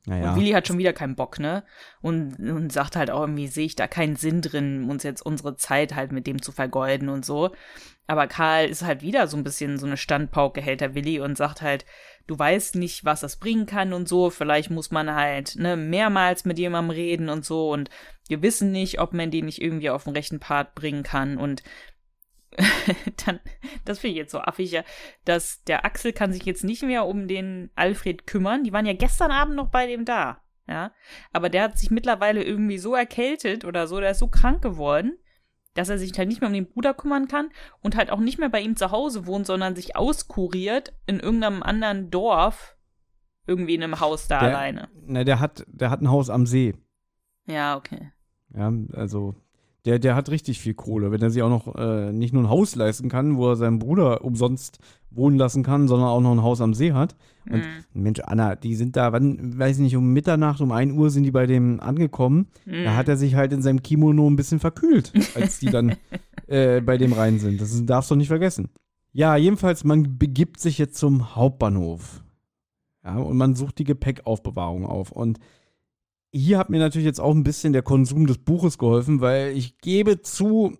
Naja. 0.06 0.30
Und 0.30 0.40
Willi 0.40 0.52
hat 0.52 0.68
schon 0.68 0.78
wieder 0.78 0.94
keinen 0.94 1.16
Bock, 1.16 1.40
ne? 1.40 1.64
Und, 2.02 2.38
und 2.40 2.72
sagt 2.72 2.96
halt 2.96 3.10
auch 3.10 3.22
irgendwie, 3.22 3.48
sehe 3.48 3.66
ich 3.66 3.76
da 3.76 3.88
keinen 3.88 4.16
Sinn 4.16 4.42
drin, 4.42 4.90
uns 4.90 5.04
jetzt 5.04 5.26
unsere 5.26 5.56
Zeit 5.56 5.96
halt 5.96 6.12
mit 6.12 6.28
dem 6.28 6.42
zu 6.42 6.52
vergeuden 6.52 7.10
und 7.10 7.26
so. 7.26 7.52
Aber 8.08 8.28
Karl 8.28 8.68
ist 8.68 8.84
halt 8.84 9.02
wieder 9.02 9.28
so 9.28 9.36
ein 9.36 9.44
bisschen 9.44 9.80
so 9.80 9.88
eine 9.88 9.98
Standpauke, 9.98 10.62
hält 10.62 10.82
der 10.82 10.94
Willi 10.94 11.20
und 11.20 11.38
sagt 11.38 11.62
halt, 11.62 11.86
du 12.28 12.38
weißt 12.38 12.76
nicht, 12.76 13.04
was 13.04 13.22
das 13.22 13.38
bringen 13.38 13.66
kann 13.66 13.94
und 13.94 14.08
so. 14.08 14.30
Vielleicht 14.30 14.70
muss 14.70 14.92
man 14.92 15.14
halt, 15.14 15.56
ne, 15.56 15.76
mehrmals 15.76 16.46
mit 16.46 16.60
jemandem 16.60 16.96
reden 16.96 17.30
und 17.30 17.44
so. 17.46 17.72
Und 17.72 17.90
wir 18.28 18.42
wissen 18.42 18.72
nicht, 18.72 19.00
ob 19.00 19.14
man 19.14 19.32
den 19.32 19.46
nicht 19.46 19.62
irgendwie 19.62 19.90
auf 19.90 20.04
den 20.04 20.14
rechten 20.14 20.40
Part 20.40 20.76
bringen 20.76 21.04
kann. 21.04 21.38
Und 21.38 21.64
dann, 23.26 23.40
das 23.84 24.00
finde 24.00 24.12
ich 24.12 24.18
jetzt 24.18 24.32
so 24.32 24.40
affig, 24.40 24.72
ja, 24.72 24.84
dass 25.26 25.64
der 25.64 25.86
Axel 25.86 26.14
kann 26.14 26.34
sich 26.34 26.46
jetzt 26.46 26.64
nicht 26.64 26.84
mehr 26.84 27.06
um 27.06 27.28
den 27.28 27.70
Alfred 27.76 28.28
kümmern. 28.28 28.64
Die 28.64 28.74
waren 28.74 28.86
ja 28.86 28.94
gestern 28.94 29.32
Abend 29.32 29.56
noch 29.56 29.70
bei 29.70 29.88
dem 29.88 30.06
da, 30.06 30.42
ja. 30.68 30.92
Aber 31.34 31.50
der 31.50 31.64
hat 31.64 31.78
sich 31.78 31.92
mittlerweile 31.92 32.44
irgendwie 32.44 32.78
so 32.78 32.96
erkältet 32.96 33.66
oder 33.66 33.88
so, 33.88 34.00
der 34.00 34.12
ist 34.12 34.20
so 34.20 34.28
krank 34.28 34.62
geworden, 34.62 35.18
dass 35.74 35.90
er 35.90 35.98
sich 35.98 36.18
halt 36.18 36.30
nicht 36.30 36.42
mehr 36.42 36.48
um 36.48 36.54
den 36.54 36.68
Bruder 36.68 36.94
kümmern 36.94 37.28
kann 37.28 37.50
und 37.82 37.96
halt 37.96 38.10
auch 38.10 38.20
nicht 38.20 38.40
mehr 38.40 38.50
bei 38.50 38.62
ihm 38.62 38.76
zu 38.76 38.92
Hause 38.92 39.28
wohnt, 39.28 39.46
sondern 39.46 39.76
sich 39.76 39.96
auskuriert 39.96 40.94
in 41.06 41.20
irgendeinem 41.20 41.64
anderen 41.64 42.10
Dorf, 42.10 42.78
irgendwie 43.46 43.76
in 43.76 43.84
einem 43.84 44.00
Haus 44.00 44.28
da 44.28 44.40
der, 44.40 44.50
alleine. 44.50 44.90
Ne, 45.06 45.26
der 45.26 45.40
hat, 45.40 45.66
der 45.68 45.90
hat 45.90 46.02
ein 46.02 46.10
Haus 46.10 46.30
am 46.30 46.46
See. 46.46 46.76
Ja, 47.46 47.76
okay. 47.76 48.12
Ja, 48.56 48.72
also 48.94 49.36
der, 49.86 50.00
der 50.00 50.16
hat 50.16 50.30
richtig 50.30 50.60
viel 50.60 50.74
Kohle. 50.74 51.12
Wenn 51.12 51.22
er 51.22 51.30
sich 51.30 51.44
auch 51.44 51.50
noch 51.50 51.76
äh, 51.76 52.12
nicht 52.12 52.34
nur 52.34 52.44
ein 52.44 52.50
Haus 52.50 52.76
leisten 52.76 53.10
kann, 53.10 53.38
wo 53.38 53.50
er 53.50 53.56
seinen 53.56 53.80
Bruder 53.80 54.24
umsonst 54.24 54.80
wohnen 55.12 55.38
lassen 55.38 55.64
kann, 55.64 55.88
sondern 55.88 56.10
auch 56.10 56.22
noch 56.22 56.32
ein 56.32 56.44
Haus 56.44 56.60
am 56.60 56.74
See 56.74 56.92
hat. 56.92 57.16
Und 57.50 57.60
mhm. 57.60 58.04
Mensch, 58.04 58.20
Anna, 58.22 58.56
die 58.56 58.76
sind 58.76 58.96
da, 58.96 59.14
wann, 59.14 59.58
weiß 59.58 59.78
ich 59.78 59.84
nicht, 59.84 59.96
um 59.96 60.12
Mitternacht, 60.12 60.60
um 60.60 60.72
1 60.72 60.94
Uhr 60.94 61.10
sind 61.10 61.24
die 61.24 61.32
bei 61.32 61.46
dem 61.46 61.80
angekommen. 61.80 62.48
Mhm. 62.66 62.84
Da 62.84 62.96
hat 62.96 63.08
er 63.08 63.16
sich 63.16 63.36
halt 63.36 63.54
in 63.54 63.62
seinem 63.62 63.84
Kimono 63.84 64.28
ein 64.28 64.36
bisschen 64.36 64.60
verkühlt, 64.60 65.14
als 65.36 65.60
die 65.60 65.68
dann 65.68 65.96
äh, 66.48 66.82
bei 66.82 66.98
dem 66.98 67.14
rein 67.14 67.40
sind. 67.40 67.62
Das 67.62 67.86
darfst 67.86 68.12
du 68.12 68.16
nicht 68.16 68.28
vergessen. 68.28 68.70
Ja, 69.14 69.38
jedenfalls, 69.38 69.84
man 69.84 70.18
begibt 70.18 70.60
sich 70.60 70.78
jetzt 70.78 70.98
zum 70.98 71.36
Hauptbahnhof. 71.36 72.24
Ja, 73.04 73.18
und 73.18 73.38
man 73.38 73.56
sucht 73.56 73.78
die 73.78 73.84
Gepäckaufbewahrung 73.84 74.86
auf. 74.86 75.12
Und 75.12 75.40
hier 76.36 76.58
hat 76.58 76.70
mir 76.70 76.80
natürlich 76.80 77.06
jetzt 77.06 77.22
auch 77.22 77.34
ein 77.34 77.44
bisschen 77.44 77.72
der 77.72 77.82
Konsum 77.82 78.28
des 78.28 78.38
Buches 78.40 78.78
geholfen, 78.78 79.22
weil 79.22 79.56
ich 79.56 79.78
gebe 79.78 80.22
zu, 80.22 80.78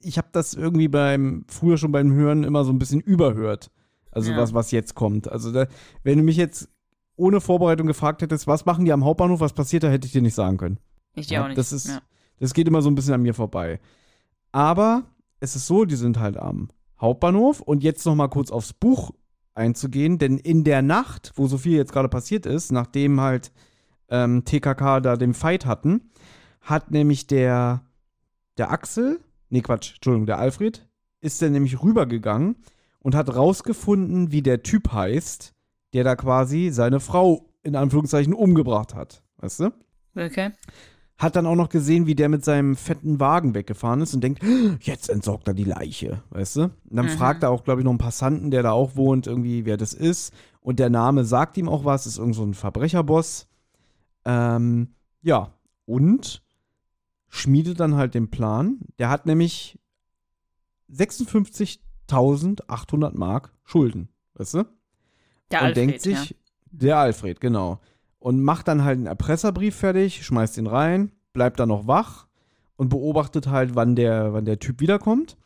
ich 0.00 0.16
habe 0.16 0.28
das 0.32 0.54
irgendwie 0.54 0.86
beim, 0.86 1.44
früher 1.48 1.76
schon 1.76 1.90
beim 1.90 2.12
Hören 2.12 2.44
immer 2.44 2.64
so 2.64 2.72
ein 2.72 2.78
bisschen 2.78 3.00
überhört. 3.00 3.70
Also 4.12 4.30
ja. 4.30 4.36
was, 4.36 4.54
was 4.54 4.70
jetzt 4.70 4.94
kommt. 4.94 5.30
Also 5.30 5.52
da, 5.52 5.66
wenn 6.04 6.18
du 6.18 6.24
mich 6.24 6.36
jetzt 6.36 6.68
ohne 7.16 7.40
Vorbereitung 7.40 7.88
gefragt 7.88 8.22
hättest, 8.22 8.46
was 8.46 8.64
machen 8.64 8.84
die 8.84 8.92
am 8.92 9.04
Hauptbahnhof, 9.04 9.40
was 9.40 9.52
passiert, 9.52 9.82
da 9.82 9.90
hätte 9.90 10.06
ich 10.06 10.12
dir 10.12 10.22
nicht 10.22 10.34
sagen 10.34 10.56
können. 10.56 10.78
Ich 11.14 11.26
dir 11.26 11.34
ja, 11.34 11.42
auch 11.42 11.48
nicht. 11.48 11.58
Das 11.58 11.72
ist, 11.72 11.88
ja. 11.88 12.00
das 12.38 12.54
geht 12.54 12.68
immer 12.68 12.82
so 12.82 12.90
ein 12.90 12.94
bisschen 12.94 13.14
an 13.14 13.22
mir 13.22 13.34
vorbei. 13.34 13.80
Aber 14.52 15.04
es 15.40 15.56
ist 15.56 15.66
so, 15.66 15.84
die 15.84 15.96
sind 15.96 16.18
halt 16.18 16.36
am 16.36 16.68
Hauptbahnhof 17.00 17.60
und 17.60 17.82
jetzt 17.82 18.06
noch 18.06 18.14
mal 18.14 18.28
kurz 18.28 18.52
aufs 18.52 18.72
Buch 18.72 19.10
einzugehen, 19.54 20.18
denn 20.18 20.38
in 20.38 20.62
der 20.62 20.82
Nacht, 20.82 21.32
wo 21.34 21.48
so 21.48 21.58
viel 21.58 21.76
jetzt 21.76 21.92
gerade 21.92 22.08
passiert 22.08 22.46
ist, 22.46 22.70
nachdem 22.70 23.20
halt 23.20 23.50
ähm, 24.10 24.44
TKK 24.44 25.00
da 25.00 25.16
den 25.16 25.34
Fight 25.34 25.66
hatten, 25.66 26.10
hat 26.60 26.90
nämlich 26.90 27.26
der, 27.26 27.82
der 28.58 28.70
Axel, 28.70 29.20
nee 29.48 29.62
Quatsch, 29.62 29.94
Entschuldigung, 29.94 30.26
der 30.26 30.38
Alfred, 30.38 30.86
ist 31.20 31.40
dann 31.42 31.52
nämlich 31.52 31.82
rübergegangen 31.82 32.56
und 33.00 33.14
hat 33.14 33.34
rausgefunden, 33.34 34.32
wie 34.32 34.42
der 34.42 34.62
Typ 34.62 34.92
heißt, 34.92 35.54
der 35.92 36.04
da 36.04 36.16
quasi 36.16 36.70
seine 36.70 37.00
Frau 37.00 37.46
in 37.62 37.76
Anführungszeichen 37.76 38.34
umgebracht 38.34 38.94
hat. 38.94 39.22
Weißt 39.38 39.60
du? 39.60 39.72
Okay. 40.16 40.50
Hat 41.18 41.36
dann 41.36 41.46
auch 41.46 41.54
noch 41.54 41.68
gesehen, 41.68 42.06
wie 42.06 42.14
der 42.14 42.30
mit 42.30 42.44
seinem 42.44 42.76
fetten 42.76 43.20
Wagen 43.20 43.54
weggefahren 43.54 44.00
ist 44.00 44.14
und 44.14 44.22
denkt, 44.22 44.42
jetzt 44.80 45.10
entsorgt 45.10 45.48
er 45.48 45.54
die 45.54 45.64
Leiche, 45.64 46.22
weißt 46.30 46.56
du? 46.56 46.62
Und 46.62 46.72
dann 46.88 47.06
mhm. 47.06 47.10
fragt 47.10 47.42
er 47.42 47.50
auch, 47.50 47.64
glaube 47.64 47.80
ich, 47.80 47.84
noch 47.84 47.90
einen 47.90 47.98
Passanten, 47.98 48.50
der 48.50 48.62
da 48.62 48.72
auch 48.72 48.96
wohnt, 48.96 49.26
irgendwie, 49.26 49.66
wer 49.66 49.76
das 49.76 49.92
ist. 49.92 50.32
Und 50.60 50.78
der 50.78 50.88
Name 50.88 51.24
sagt 51.24 51.58
ihm 51.58 51.68
auch 51.68 51.84
was, 51.84 52.06
ist 52.06 52.18
irgend 52.18 52.36
so 52.36 52.44
ein 52.44 52.54
Verbrecherboss. 52.54 53.49
Ähm, 54.30 54.94
ja, 55.22 55.52
und 55.86 56.42
schmiedet 57.28 57.80
dann 57.80 57.96
halt 57.96 58.14
den 58.14 58.30
Plan. 58.30 58.78
Der 58.98 59.08
hat 59.10 59.26
nämlich 59.26 59.78
56.800 60.92 63.16
Mark 63.16 63.52
Schulden, 63.64 64.08
weißt 64.34 64.54
du? 64.54 64.64
Der 65.50 65.60
und 65.60 65.66
Alfred, 65.66 65.76
denkt 65.76 66.00
sich, 66.02 66.30
ja. 66.30 66.36
der 66.70 66.98
Alfred, 66.98 67.40
genau. 67.40 67.80
Und 68.18 68.42
macht 68.42 68.68
dann 68.68 68.84
halt 68.84 68.98
einen 68.98 69.06
Erpresserbrief 69.06 69.74
fertig, 69.76 70.24
schmeißt 70.24 70.56
ihn 70.58 70.68
rein, 70.68 71.12
bleibt 71.32 71.58
dann 71.58 71.70
noch 71.70 71.86
wach 71.86 72.26
und 72.76 72.88
beobachtet 72.88 73.48
halt, 73.48 73.74
wann 73.74 73.96
der, 73.96 74.32
wann 74.32 74.44
der 74.44 74.58
Typ 74.58 74.80
wiederkommt. 74.80 75.36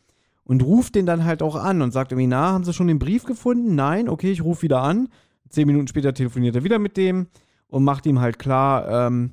Und 0.46 0.62
ruft 0.62 0.94
den 0.94 1.06
dann 1.06 1.24
halt 1.24 1.42
auch 1.42 1.56
an 1.56 1.80
und 1.80 1.92
sagt 1.92 2.12
irgendwie, 2.12 2.26
na, 2.26 2.52
haben 2.52 2.64
Sie 2.64 2.74
schon 2.74 2.88
den 2.88 2.98
Brief 2.98 3.24
gefunden? 3.24 3.74
Nein, 3.74 4.10
okay, 4.10 4.30
ich 4.30 4.44
rufe 4.44 4.60
wieder 4.62 4.82
an. 4.82 5.08
Zehn 5.48 5.66
Minuten 5.66 5.88
später 5.88 6.12
telefoniert 6.12 6.54
er 6.54 6.64
wieder 6.64 6.78
mit 6.78 6.98
dem 6.98 7.28
und 7.74 7.82
macht 7.82 8.06
ihm 8.06 8.20
halt 8.20 8.38
klar, 8.38 8.88
ähm, 8.88 9.32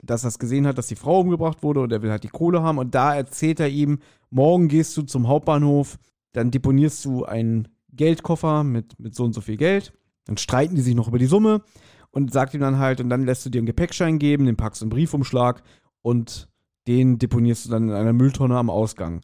dass 0.00 0.22
er 0.22 0.28
es 0.28 0.38
gesehen 0.38 0.68
hat, 0.68 0.78
dass 0.78 0.86
die 0.86 0.94
Frau 0.94 1.18
umgebracht 1.18 1.64
wurde 1.64 1.80
und 1.80 1.90
er 1.90 2.00
will 2.00 2.12
halt 2.12 2.22
die 2.22 2.28
Kohle 2.28 2.62
haben. 2.62 2.78
Und 2.78 2.94
da 2.94 3.12
erzählt 3.12 3.58
er 3.58 3.68
ihm, 3.68 3.98
morgen 4.30 4.68
gehst 4.68 4.96
du 4.96 5.02
zum 5.02 5.26
Hauptbahnhof, 5.26 5.98
dann 6.30 6.52
deponierst 6.52 7.04
du 7.04 7.24
einen 7.24 7.66
Geldkoffer 7.90 8.62
mit, 8.62 9.00
mit 9.00 9.16
so 9.16 9.24
und 9.24 9.32
so 9.32 9.40
viel 9.40 9.56
Geld. 9.56 9.92
Dann 10.26 10.36
streiten 10.36 10.76
die 10.76 10.80
sich 10.80 10.94
noch 10.94 11.08
über 11.08 11.18
die 11.18 11.26
Summe 11.26 11.62
und 12.12 12.32
sagt 12.32 12.54
ihm 12.54 12.60
dann 12.60 12.78
halt, 12.78 13.00
und 13.00 13.10
dann 13.10 13.24
lässt 13.24 13.44
du 13.44 13.50
dir 13.50 13.58
einen 13.58 13.66
Gepäckschein 13.66 14.20
geben, 14.20 14.46
den 14.46 14.56
packst 14.56 14.80
du 14.80 14.84
in 14.84 14.92
einen 14.92 14.96
Briefumschlag 14.96 15.64
und 16.02 16.48
den 16.86 17.18
deponierst 17.18 17.66
du 17.66 17.70
dann 17.70 17.88
in 17.88 17.94
einer 17.96 18.12
Mülltonne 18.12 18.56
am 18.56 18.70
Ausgang. 18.70 19.22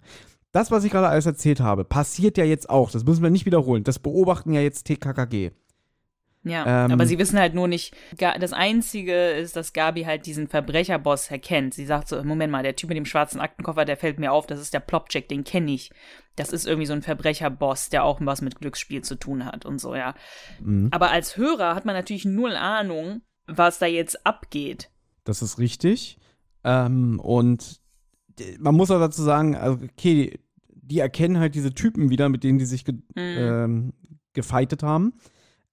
Das, 0.51 0.73
was 0.73 0.83
ich 0.83 0.91
gerade 0.91 1.07
alles 1.07 1.27
erzählt 1.27 1.61
habe, 1.61 1.85
passiert 1.85 2.39
ja 2.39 2.45
jetzt 2.45 2.71
auch. 2.71 2.91
Das 2.91 3.05
müssen 3.05 3.23
wir 3.23 3.31
nicht 3.31 3.47
wiederholen. 3.47 3.85
Das 3.85 4.01
beobachten 4.01 4.53
ja 4.53 4.63
jetzt 4.63 4.89
TKKG. 4.89 5.53
Ja, 6.43 6.87
Ähm, 6.87 6.93
aber 6.93 7.07
sie 7.07 7.19
wissen 7.19 7.39
halt 7.39 7.55
nur 7.55 7.69
nicht, 7.69 7.95
das 8.17 8.55
Einzige 8.55 9.31
ist, 9.31 9.57
dass 9.57 9.75
Gabi 9.75 10.05
halt 10.05 10.25
diesen 10.25 10.49
Verbrecherboss 10.49 11.31
erkennt. 11.31 11.75
Sie 11.75 11.85
sagt 11.85 12.09
so, 12.09 12.23
Moment 12.25 12.51
mal, 12.51 12.63
der 12.63 12.77
Typ 12.77 12.89
mit 12.89 12.97
dem 12.97 13.05
schwarzen 13.05 13.41
Aktenkoffer, 13.41 13.85
der 13.85 13.99
fällt 13.99 14.19
mir 14.19 14.33
auf, 14.33 14.47
das 14.47 14.61
ist 14.61 14.73
der 14.73 14.81
Plopcheck, 14.81 15.29
den 15.29 15.45
kenne 15.45 15.73
ich. 15.73 15.91
Das 16.37 16.51
ist 16.53 16.67
irgendwie 16.67 16.87
so 16.87 16.95
ein 16.95 17.03
Verbrecherboss, 17.03 17.91
der 17.91 18.05
auch 18.05 18.21
was 18.23 18.41
mit 18.41 18.59
Glücksspiel 18.59 19.03
zu 19.03 19.17
tun 19.17 19.45
hat 19.45 19.67
und 19.67 19.81
so, 19.81 19.95
ja. 19.95 20.15
Mhm. 20.63 20.89
Aber 20.93 21.11
als 21.11 21.37
Hörer 21.37 21.75
hat 21.75 21.85
man 21.85 21.95
natürlich 21.95 22.25
null 22.25 22.57
Ahnung, 22.57 23.21
was 23.47 23.79
da 23.79 23.87
jetzt 23.87 24.27
abgeht. 24.27 24.91
Das 25.25 25.43
ist 25.43 25.59
richtig. 25.59 26.19
Ähm, 26.65 27.21
und 27.21 27.81
man 28.59 28.75
muss 28.75 28.91
auch 28.91 29.01
dazu 29.01 29.23
sagen, 29.23 29.57
also, 29.57 29.85
okay, 29.85 30.39
die 30.69 31.01
erkennen 31.01 31.39
halt 31.39 31.55
diese 31.55 31.75
Typen 31.75 32.09
wieder, 32.09 32.31
mit 32.31 32.45
denen 32.45 32.59
die 32.59 32.65
sich 32.65 32.85
ge 32.85 32.95
ähm, 33.17 33.93
gefeitet 34.33 34.83
haben. 34.83 35.13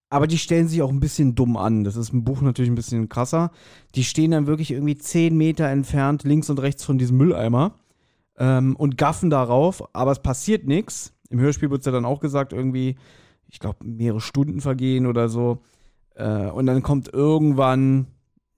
Aber 0.10 0.28
die 0.28 0.38
stellen 0.38 0.68
sich 0.70 0.82
auch 0.82 0.90
ein 0.90 1.02
bisschen 1.02 1.36
dumm 1.36 1.58
an. 1.58 1.84
Das 1.84 1.96
ist 1.98 2.14
im 2.14 2.24
Buch 2.24 2.42
natürlich 2.42 2.72
ein 2.72 2.76
bisschen 2.76 3.10
krasser. 3.10 3.52
Die 3.96 4.04
stehen 4.06 4.32
dann 4.32 4.48
wirklich 4.48 4.72
irgendwie 4.72 4.98
zehn 4.98 5.36
Meter 5.36 5.68
entfernt, 5.68 6.24
links 6.24 6.50
und 6.50 6.60
rechts 6.60 6.86
von 6.86 6.98
diesem 6.98 7.18
Mülleimer 7.18 7.74
ähm, 8.38 8.76
und 8.78 8.98
gaffen 8.98 9.30
darauf, 9.30 9.84
aber 9.94 10.12
es 10.12 10.20
passiert 10.22 10.66
nichts. 10.66 11.14
Im 11.30 11.40
Hörspiel 11.42 11.70
wird 11.70 11.82
es 11.82 11.86
ja 11.86 11.92
dann 11.92 12.06
auch 12.06 12.22
gesagt, 12.22 12.54
irgendwie, 12.54 12.96
ich 13.50 13.60
glaube, 13.60 13.80
mehrere 13.84 14.22
Stunden 14.22 14.62
vergehen 14.62 15.08
oder 15.08 15.28
so. 15.28 15.60
Äh, 16.16 16.48
und 16.52 16.68
dann 16.68 16.82
kommt 16.84 17.14
irgendwann, 17.14 18.08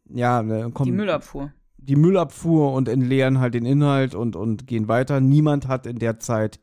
ja, 0.08 0.43
dann 0.43 0.74
kommt 0.76 0.88
Die 0.88 0.91
Müllabfuhr. 0.91 1.52
die 1.78 1.95
Müllabfuhr 1.95 2.74
und 2.74 2.88
entleeren 2.88 3.39
halt 3.39 3.56
den 3.56 3.66
Inhalt 3.66 4.14
und, 4.14 4.36
und 4.36 4.68
gehen 4.68 4.88
weiter. 4.88 5.20
Niemand 5.20 5.68
hat 5.68 5.88
in 5.88 5.97
der 5.97 6.20
Zeit 6.20 6.60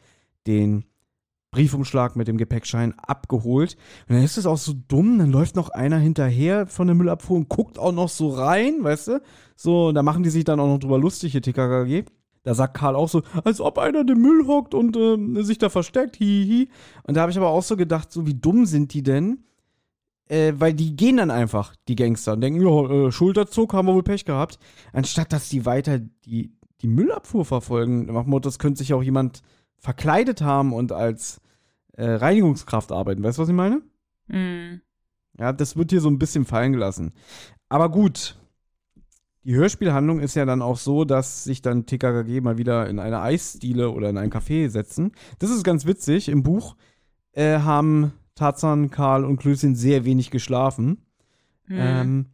den 0.47 0.84
Briefumschlag 1.57 2.16
mit 2.16 2.28
dem 2.28 2.36
Gepäckschein 2.36 2.94
abgeholt. 2.98 3.78
Und 4.07 4.16
dann 4.16 4.22
ist 4.22 4.36
es 4.36 4.44
auch 4.44 4.59
so 4.59 4.74
dumm, 4.88 5.18
dann 5.18 5.32
läuft 5.32 5.57
noch 5.57 5.70
einer 5.70 5.96
hinterher 5.96 6.66
von 6.66 6.86
der 6.86 6.94
Müllabfuhr 6.94 7.38
und 7.38 7.48
guckt 7.48 7.78
auch 7.78 7.92
noch 7.92 8.11
so 8.11 8.28
rein, 8.28 8.84
weißt 8.84 9.09
du? 9.09 9.22
So, 9.57 9.92
da 9.92 10.02
machen 10.02 10.22
die 10.22 10.28
sich 10.28 10.44
dann 10.44 10.61
auch 10.61 10.66
noch 10.66 10.78
drüber 10.78 10.98
lustig, 10.98 11.32
hier 11.32 11.40
TKKG. 11.40 12.04
Da 12.42 12.54
sagt 12.54 12.74
Karl 12.74 12.94
auch 12.94 13.09
so, 13.09 13.22
als 13.42 13.62
ob 13.62 13.78
einer 13.78 14.04
den 14.04 14.20
Müll 14.20 14.46
hockt 14.46 14.74
und 14.74 14.96
ähm, 14.98 15.42
sich 15.42 15.57
da 15.57 15.70
versteckt, 15.70 16.16
hihi. 16.16 16.68
Und 17.04 17.16
da 17.16 17.22
habe 17.22 17.32
ich 17.32 17.38
aber 17.38 17.48
auch 17.48 17.62
so 17.62 17.74
gedacht, 17.74 18.12
so 18.12 18.26
wie 18.26 18.34
dumm 18.34 18.66
sind 18.66 18.92
die 18.92 19.02
denn? 19.02 19.44
Äh, 20.28 20.52
weil 20.59 20.74
die 20.74 20.94
gehen 20.94 21.16
dann 21.16 21.30
einfach, 21.30 21.74
die 21.88 21.96
Gangster, 21.96 22.34
und 22.34 22.42
denken, 22.42 22.61
ja, 22.61 22.90
äh, 22.90 23.12
Schulterzug, 23.12 23.72
haben 23.72 23.88
wir 23.88 23.94
wohl 23.94 24.02
Pech 24.02 24.26
gehabt. 24.26 24.59
Anstatt 24.92 25.32
dass 25.32 25.48
die 25.48 25.64
weiter 25.64 26.00
die, 26.26 26.52
die 26.82 26.88
Müllabfuhr 26.88 27.46
verfolgen. 27.46 28.12
Nach 28.12 28.26
Motto, 28.26 28.48
das 28.48 28.59
könnte 28.59 28.78
sich 28.78 28.92
auch 28.92 29.02
jemand 29.02 29.40
verkleidet 29.78 30.42
haben 30.42 30.74
und 30.74 30.92
als 30.92 31.40
äh, 31.97 32.12
Reinigungskraft 32.12 32.92
arbeiten. 32.92 33.22
Weißt 33.22 33.38
du, 33.38 33.42
was 33.42 33.49
ich 33.49 33.55
meine? 33.55 33.82
Mhm. 34.28 34.80
Ja, 35.38 35.53
das 35.53 35.76
wird 35.76 35.90
hier 35.90 36.01
so 36.01 36.09
ein 36.09 36.18
bisschen 36.18 36.44
fallen 36.44 36.72
gelassen. 36.72 37.12
Aber 37.68 37.90
gut. 37.90 38.38
Die 39.44 39.55
Hörspielhandlung 39.55 40.18
ist 40.18 40.34
ja 40.34 40.44
dann 40.44 40.61
auch 40.61 40.76
so, 40.76 41.05
dass 41.05 41.44
sich 41.44 41.62
dann 41.62 41.86
TKKG 41.86 42.40
mal 42.40 42.59
wieder 42.59 42.88
in 42.88 42.99
eine 42.99 43.20
Eisdiele 43.20 43.90
oder 43.90 44.11
in 44.11 44.18
ein 44.18 44.32
Café 44.32 44.68
setzen. 44.68 45.12
Das 45.38 45.51
ist 45.51 45.62
ganz 45.62 45.86
witzig. 45.86 46.28
Im 46.28 46.42
Buch 46.42 46.74
äh, 47.30 47.61
haben 47.61 48.12
Tarzan, 48.34 48.90
Karl 48.90 49.24
und 49.24 49.36
Klößchen 49.36 49.76
sehr 49.76 50.05
wenig 50.05 50.32
geschlafen. 50.32 51.07
Mhm. 51.68 51.76
Ähm, 51.78 52.26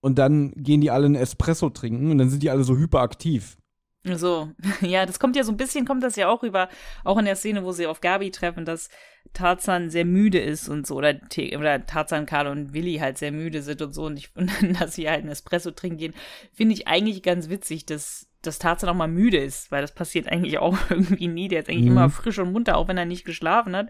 und 0.00 0.18
dann 0.18 0.52
gehen 0.52 0.82
die 0.82 0.90
alle 0.90 1.06
einen 1.06 1.14
Espresso 1.14 1.70
trinken 1.70 2.10
und 2.10 2.18
dann 2.18 2.28
sind 2.28 2.42
die 2.42 2.50
alle 2.50 2.64
so 2.64 2.76
hyperaktiv. 2.76 3.56
So, 4.04 4.50
ja, 4.82 5.06
das 5.06 5.18
kommt 5.18 5.34
ja 5.36 5.44
so 5.44 5.52
ein 5.52 5.56
bisschen, 5.56 5.86
kommt 5.86 6.02
das 6.02 6.16
ja 6.16 6.28
auch 6.28 6.42
rüber, 6.42 6.68
auch 7.04 7.18
in 7.18 7.24
der 7.24 7.36
Szene, 7.36 7.64
wo 7.64 7.72
sie 7.72 7.86
auf 7.86 8.00
Gabi 8.00 8.30
treffen, 8.30 8.64
dass 8.64 8.90
Tarzan 9.32 9.88
sehr 9.88 10.04
müde 10.04 10.38
ist 10.38 10.68
und 10.68 10.86
so, 10.86 10.96
oder, 10.96 11.18
oder 11.56 11.86
Tarzan, 11.86 12.26
Karl 12.26 12.48
und 12.48 12.74
Willi 12.74 12.96
halt 12.98 13.16
sehr 13.16 13.32
müde 13.32 13.62
sind 13.62 13.80
und 13.80 13.94
so, 13.94 14.04
und, 14.04 14.18
ich, 14.18 14.30
und 14.36 14.50
dann, 14.60 14.74
dass 14.74 14.94
sie 14.94 15.08
halt 15.08 15.20
einen 15.20 15.30
Espresso 15.30 15.70
trinken 15.70 15.98
gehen, 15.98 16.14
finde 16.52 16.74
ich 16.74 16.86
eigentlich 16.86 17.22
ganz 17.22 17.48
witzig, 17.48 17.86
dass, 17.86 18.28
dass 18.42 18.58
Tarzan 18.58 18.90
auch 18.90 18.94
mal 18.94 19.08
müde 19.08 19.38
ist, 19.38 19.72
weil 19.72 19.80
das 19.80 19.94
passiert 19.94 20.28
eigentlich 20.28 20.58
auch 20.58 20.76
irgendwie 20.90 21.28
nie, 21.28 21.48
der 21.48 21.60
ist 21.60 21.70
eigentlich 21.70 21.86
Mhm. 21.86 21.92
immer 21.92 22.10
frisch 22.10 22.38
und 22.38 22.52
munter, 22.52 22.76
auch 22.76 22.88
wenn 22.88 22.98
er 22.98 23.06
nicht 23.06 23.24
geschlafen 23.24 23.74
hat. 23.74 23.88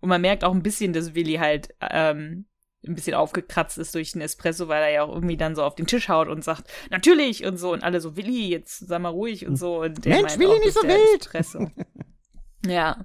Und 0.00 0.10
man 0.10 0.20
merkt 0.20 0.44
auch 0.44 0.52
ein 0.54 0.62
bisschen, 0.62 0.92
dass 0.92 1.14
Willi 1.14 1.34
halt, 1.36 1.74
ähm, 1.80 2.44
ein 2.86 2.94
bisschen 2.94 3.14
aufgekratzt 3.14 3.78
ist 3.78 3.94
durch 3.94 4.12
den 4.12 4.20
Espresso, 4.20 4.68
weil 4.68 4.82
er 4.82 4.90
ja 4.90 5.02
auch 5.02 5.12
irgendwie 5.12 5.36
dann 5.36 5.56
so 5.56 5.64
auf 5.64 5.74
den 5.74 5.86
Tisch 5.86 6.08
haut 6.08 6.28
und 6.28 6.44
sagt, 6.44 6.70
natürlich 6.90 7.44
und 7.44 7.56
so 7.56 7.72
und 7.72 7.82
alle 7.82 8.00
so, 8.00 8.16
Willi, 8.16 8.48
jetzt 8.48 8.86
sei 8.86 8.98
mal 8.98 9.08
ruhig 9.08 9.46
und 9.46 9.56
so. 9.56 9.80
Und 9.80 10.04
Mensch, 10.04 10.38
Willi, 10.38 10.58
nicht 10.60 10.74
so 10.74 10.86
wild. 10.86 11.20
Espresso. 11.20 11.70
ja. 12.66 13.04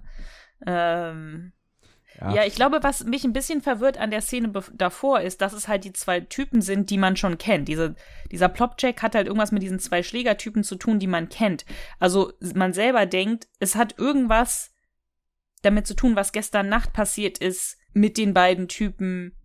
Ähm, 0.65 1.53
Ja. 2.21 2.35
ja, 2.35 2.45
ich 2.45 2.53
glaube, 2.53 2.79
was 2.83 3.03
mich 3.05 3.23
ein 3.23 3.33
bisschen 3.33 3.61
verwirrt 3.61 3.97
an 3.97 4.11
der 4.11 4.21
Szene 4.21 4.51
davor 4.73 5.21
ist, 5.21 5.41
dass 5.41 5.53
es 5.53 5.67
halt 5.67 5.83
die 5.83 5.93
zwei 5.93 6.19
Typen 6.19 6.61
sind, 6.61 6.91
die 6.91 6.99
man 6.99 7.17
schon 7.17 7.39
kennt. 7.39 7.67
Diese, 7.67 7.95
dieser 8.31 8.49
Plopcheck 8.49 9.01
hat 9.01 9.15
halt 9.15 9.25
irgendwas 9.25 9.51
mit 9.51 9.63
diesen 9.63 9.79
zwei 9.79 10.03
Schlägertypen 10.03 10.63
zu 10.63 10.75
tun, 10.75 10.99
die 10.99 11.07
man 11.07 11.29
kennt. 11.29 11.65
Also 11.99 12.31
man 12.53 12.73
selber 12.73 13.07
denkt, 13.07 13.47
es 13.59 13.75
hat 13.75 13.97
irgendwas 13.97 14.71
damit 15.63 15.87
zu 15.87 15.95
tun, 15.95 16.15
was 16.15 16.31
gestern 16.31 16.69
Nacht 16.69 16.93
passiert 16.93 17.39
ist 17.39 17.77
mit 17.93 18.17
den 18.17 18.33
beiden 18.35 18.67
Typen 18.67 19.35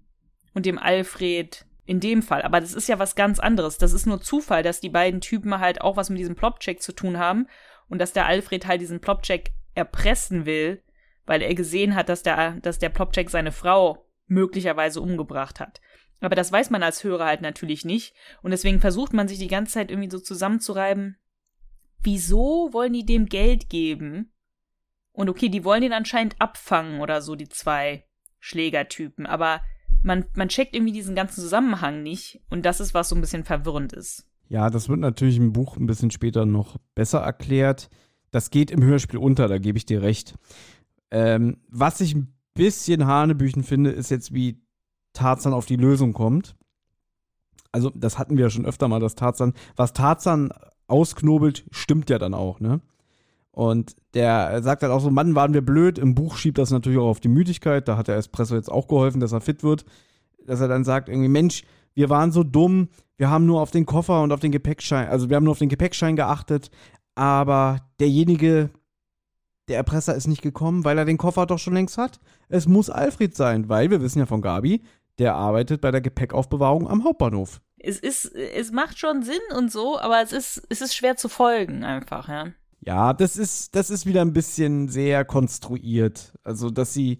und 0.58 0.66
dem 0.66 0.76
Alfred 0.76 1.64
in 1.86 2.00
dem 2.00 2.20
Fall. 2.20 2.42
Aber 2.42 2.60
das 2.60 2.74
ist 2.74 2.88
ja 2.88 2.98
was 2.98 3.14
ganz 3.14 3.38
anderes. 3.38 3.78
Das 3.78 3.92
ist 3.92 4.06
nur 4.06 4.20
Zufall, 4.20 4.64
dass 4.64 4.80
die 4.80 4.88
beiden 4.88 5.20
Typen 5.20 5.60
halt 5.60 5.82
auch 5.82 5.96
was 5.96 6.10
mit 6.10 6.18
diesem 6.18 6.34
Plopcheck 6.34 6.82
zu 6.82 6.90
tun 6.90 7.16
haben 7.16 7.46
und 7.88 8.00
dass 8.00 8.12
der 8.12 8.26
Alfred 8.26 8.66
halt 8.66 8.80
diesen 8.80 9.00
Plopcheck 9.00 9.52
erpressen 9.76 10.46
will, 10.46 10.82
weil 11.26 11.42
er 11.42 11.54
gesehen 11.54 11.94
hat, 11.94 12.08
dass 12.08 12.24
der, 12.24 12.54
dass 12.54 12.80
der 12.80 12.88
Plopcheck 12.88 13.30
seine 13.30 13.52
Frau 13.52 14.04
möglicherweise 14.26 15.00
umgebracht 15.00 15.60
hat. 15.60 15.80
Aber 16.18 16.34
das 16.34 16.50
weiß 16.50 16.70
man 16.70 16.82
als 16.82 17.04
Hörer 17.04 17.26
halt 17.26 17.40
natürlich 17.40 17.84
nicht. 17.84 18.16
Und 18.42 18.50
deswegen 18.50 18.80
versucht 18.80 19.12
man 19.12 19.28
sich 19.28 19.38
die 19.38 19.46
ganze 19.46 19.74
Zeit 19.74 19.92
irgendwie 19.92 20.10
so 20.10 20.18
zusammenzureiben. 20.18 21.18
Wieso 22.02 22.70
wollen 22.72 22.94
die 22.94 23.06
dem 23.06 23.26
Geld 23.26 23.70
geben? 23.70 24.32
Und 25.12 25.28
okay, 25.28 25.50
die 25.50 25.62
wollen 25.62 25.82
den 25.82 25.92
anscheinend 25.92 26.34
abfangen 26.40 27.00
oder 27.00 27.22
so, 27.22 27.36
die 27.36 27.48
zwei 27.48 28.08
Schlägertypen. 28.40 29.24
Aber 29.24 29.60
man, 30.02 30.24
man 30.34 30.48
checkt 30.48 30.74
irgendwie 30.74 30.92
diesen 30.92 31.14
ganzen 31.14 31.40
Zusammenhang 31.40 32.02
nicht. 32.02 32.40
Und 32.50 32.64
das 32.64 32.80
ist, 32.80 32.94
was 32.94 33.08
so 33.08 33.14
ein 33.14 33.20
bisschen 33.20 33.44
verwirrend 33.44 33.92
ist. 33.92 34.26
Ja, 34.48 34.70
das 34.70 34.88
wird 34.88 35.00
natürlich 35.00 35.36
im 35.36 35.52
Buch 35.52 35.76
ein 35.76 35.86
bisschen 35.86 36.10
später 36.10 36.46
noch 36.46 36.76
besser 36.94 37.18
erklärt. 37.18 37.90
Das 38.30 38.50
geht 38.50 38.70
im 38.70 38.82
Hörspiel 38.82 39.18
unter, 39.18 39.48
da 39.48 39.58
gebe 39.58 39.78
ich 39.78 39.86
dir 39.86 40.02
recht. 40.02 40.34
Ähm, 41.10 41.58
was 41.68 42.00
ich 42.00 42.14
ein 42.14 42.34
bisschen 42.54 43.06
Hanebüchen 43.06 43.62
finde, 43.62 43.90
ist 43.90 44.10
jetzt, 44.10 44.34
wie 44.34 44.60
Tarzan 45.12 45.52
auf 45.52 45.66
die 45.66 45.76
Lösung 45.76 46.12
kommt. 46.12 46.56
Also, 47.72 47.90
das 47.90 48.18
hatten 48.18 48.36
wir 48.36 48.44
ja 48.44 48.50
schon 48.50 48.66
öfter 48.66 48.88
mal, 48.88 49.00
dass 49.00 49.14
Tarzan, 49.14 49.52
was 49.76 49.92
Tarzan 49.92 50.50
ausknobelt, 50.86 51.64
stimmt 51.70 52.08
ja 52.10 52.18
dann 52.18 52.34
auch, 52.34 52.60
ne? 52.60 52.80
Und 53.50 53.96
der 54.14 54.62
sagt 54.62 54.82
dann 54.82 54.90
auch 54.90 55.00
so, 55.00 55.10
Mann, 55.10 55.34
waren 55.34 55.54
wir 55.54 55.62
blöd. 55.62 55.98
Im 55.98 56.14
Buch 56.14 56.36
schiebt 56.36 56.58
das 56.58 56.70
natürlich 56.70 56.98
auch 56.98 57.08
auf 57.08 57.20
die 57.20 57.28
Müdigkeit. 57.28 57.88
Da 57.88 57.96
hat 57.96 58.08
der 58.08 58.16
Espresso 58.16 58.54
jetzt 58.54 58.70
auch 58.70 58.86
geholfen, 58.86 59.20
dass 59.20 59.32
er 59.32 59.40
fit 59.40 59.62
wird. 59.62 59.84
Dass 60.44 60.60
er 60.60 60.68
dann 60.68 60.84
sagt, 60.84 61.08
irgendwie, 61.08 61.28
Mensch, 61.28 61.64
wir 61.94 62.08
waren 62.08 62.30
so 62.30 62.44
dumm, 62.44 62.88
wir 63.16 63.28
haben 63.28 63.44
nur 63.44 63.60
auf 63.60 63.72
den 63.72 63.84
Koffer 63.84 64.22
und 64.22 64.30
auf 64.30 64.38
den 64.38 64.52
Gepäckschein, 64.52 65.08
also 65.08 65.28
wir 65.28 65.36
haben 65.36 65.42
nur 65.42 65.50
auf 65.50 65.58
den 65.58 65.68
Gepäckschein 65.68 66.14
geachtet, 66.14 66.70
aber 67.16 67.80
derjenige, 67.98 68.70
der 69.66 69.78
Erpresser 69.78 70.14
ist 70.14 70.28
nicht 70.28 70.40
gekommen, 70.40 70.84
weil 70.84 70.96
er 70.96 71.04
den 71.04 71.18
Koffer 71.18 71.44
doch 71.44 71.58
schon 71.58 71.74
längst 71.74 71.98
hat. 71.98 72.20
Es 72.48 72.68
muss 72.68 72.88
Alfred 72.88 73.34
sein, 73.34 73.68
weil 73.68 73.90
wir 73.90 74.00
wissen 74.00 74.20
ja 74.20 74.26
von 74.26 74.40
Gabi, 74.40 74.82
der 75.18 75.34
arbeitet 75.34 75.80
bei 75.80 75.90
der 75.90 76.00
Gepäckaufbewahrung 76.00 76.88
am 76.88 77.02
Hauptbahnhof. 77.02 77.60
es 77.78 77.98
ist, 77.98 78.32
es 78.32 78.70
macht 78.70 78.98
schon 79.00 79.24
Sinn 79.24 79.40
und 79.56 79.72
so, 79.72 79.98
aber 79.98 80.22
es 80.22 80.32
ist, 80.32 80.62
es 80.68 80.80
ist 80.80 80.94
schwer 80.94 81.16
zu 81.16 81.28
folgen 81.28 81.82
einfach, 81.82 82.28
ja. 82.28 82.52
Ja, 82.80 83.12
das 83.12 83.36
ist, 83.36 83.74
das 83.74 83.90
ist 83.90 84.06
wieder 84.06 84.22
ein 84.22 84.32
bisschen 84.32 84.88
sehr 84.88 85.24
konstruiert. 85.24 86.32
Also, 86.44 86.70
dass 86.70 86.94
sie, 86.94 87.18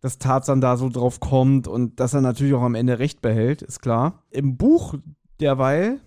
dass 0.00 0.18
Tarzan 0.18 0.60
da 0.60 0.76
so 0.76 0.88
drauf 0.88 1.20
kommt 1.20 1.66
und 1.66 1.98
dass 2.00 2.14
er 2.14 2.20
natürlich 2.20 2.54
auch 2.54 2.62
am 2.62 2.74
Ende 2.74 2.98
recht 2.98 3.20
behält, 3.20 3.62
ist 3.62 3.80
klar. 3.80 4.22
Im 4.30 4.56
Buch 4.56 4.94
derweil 5.40 6.00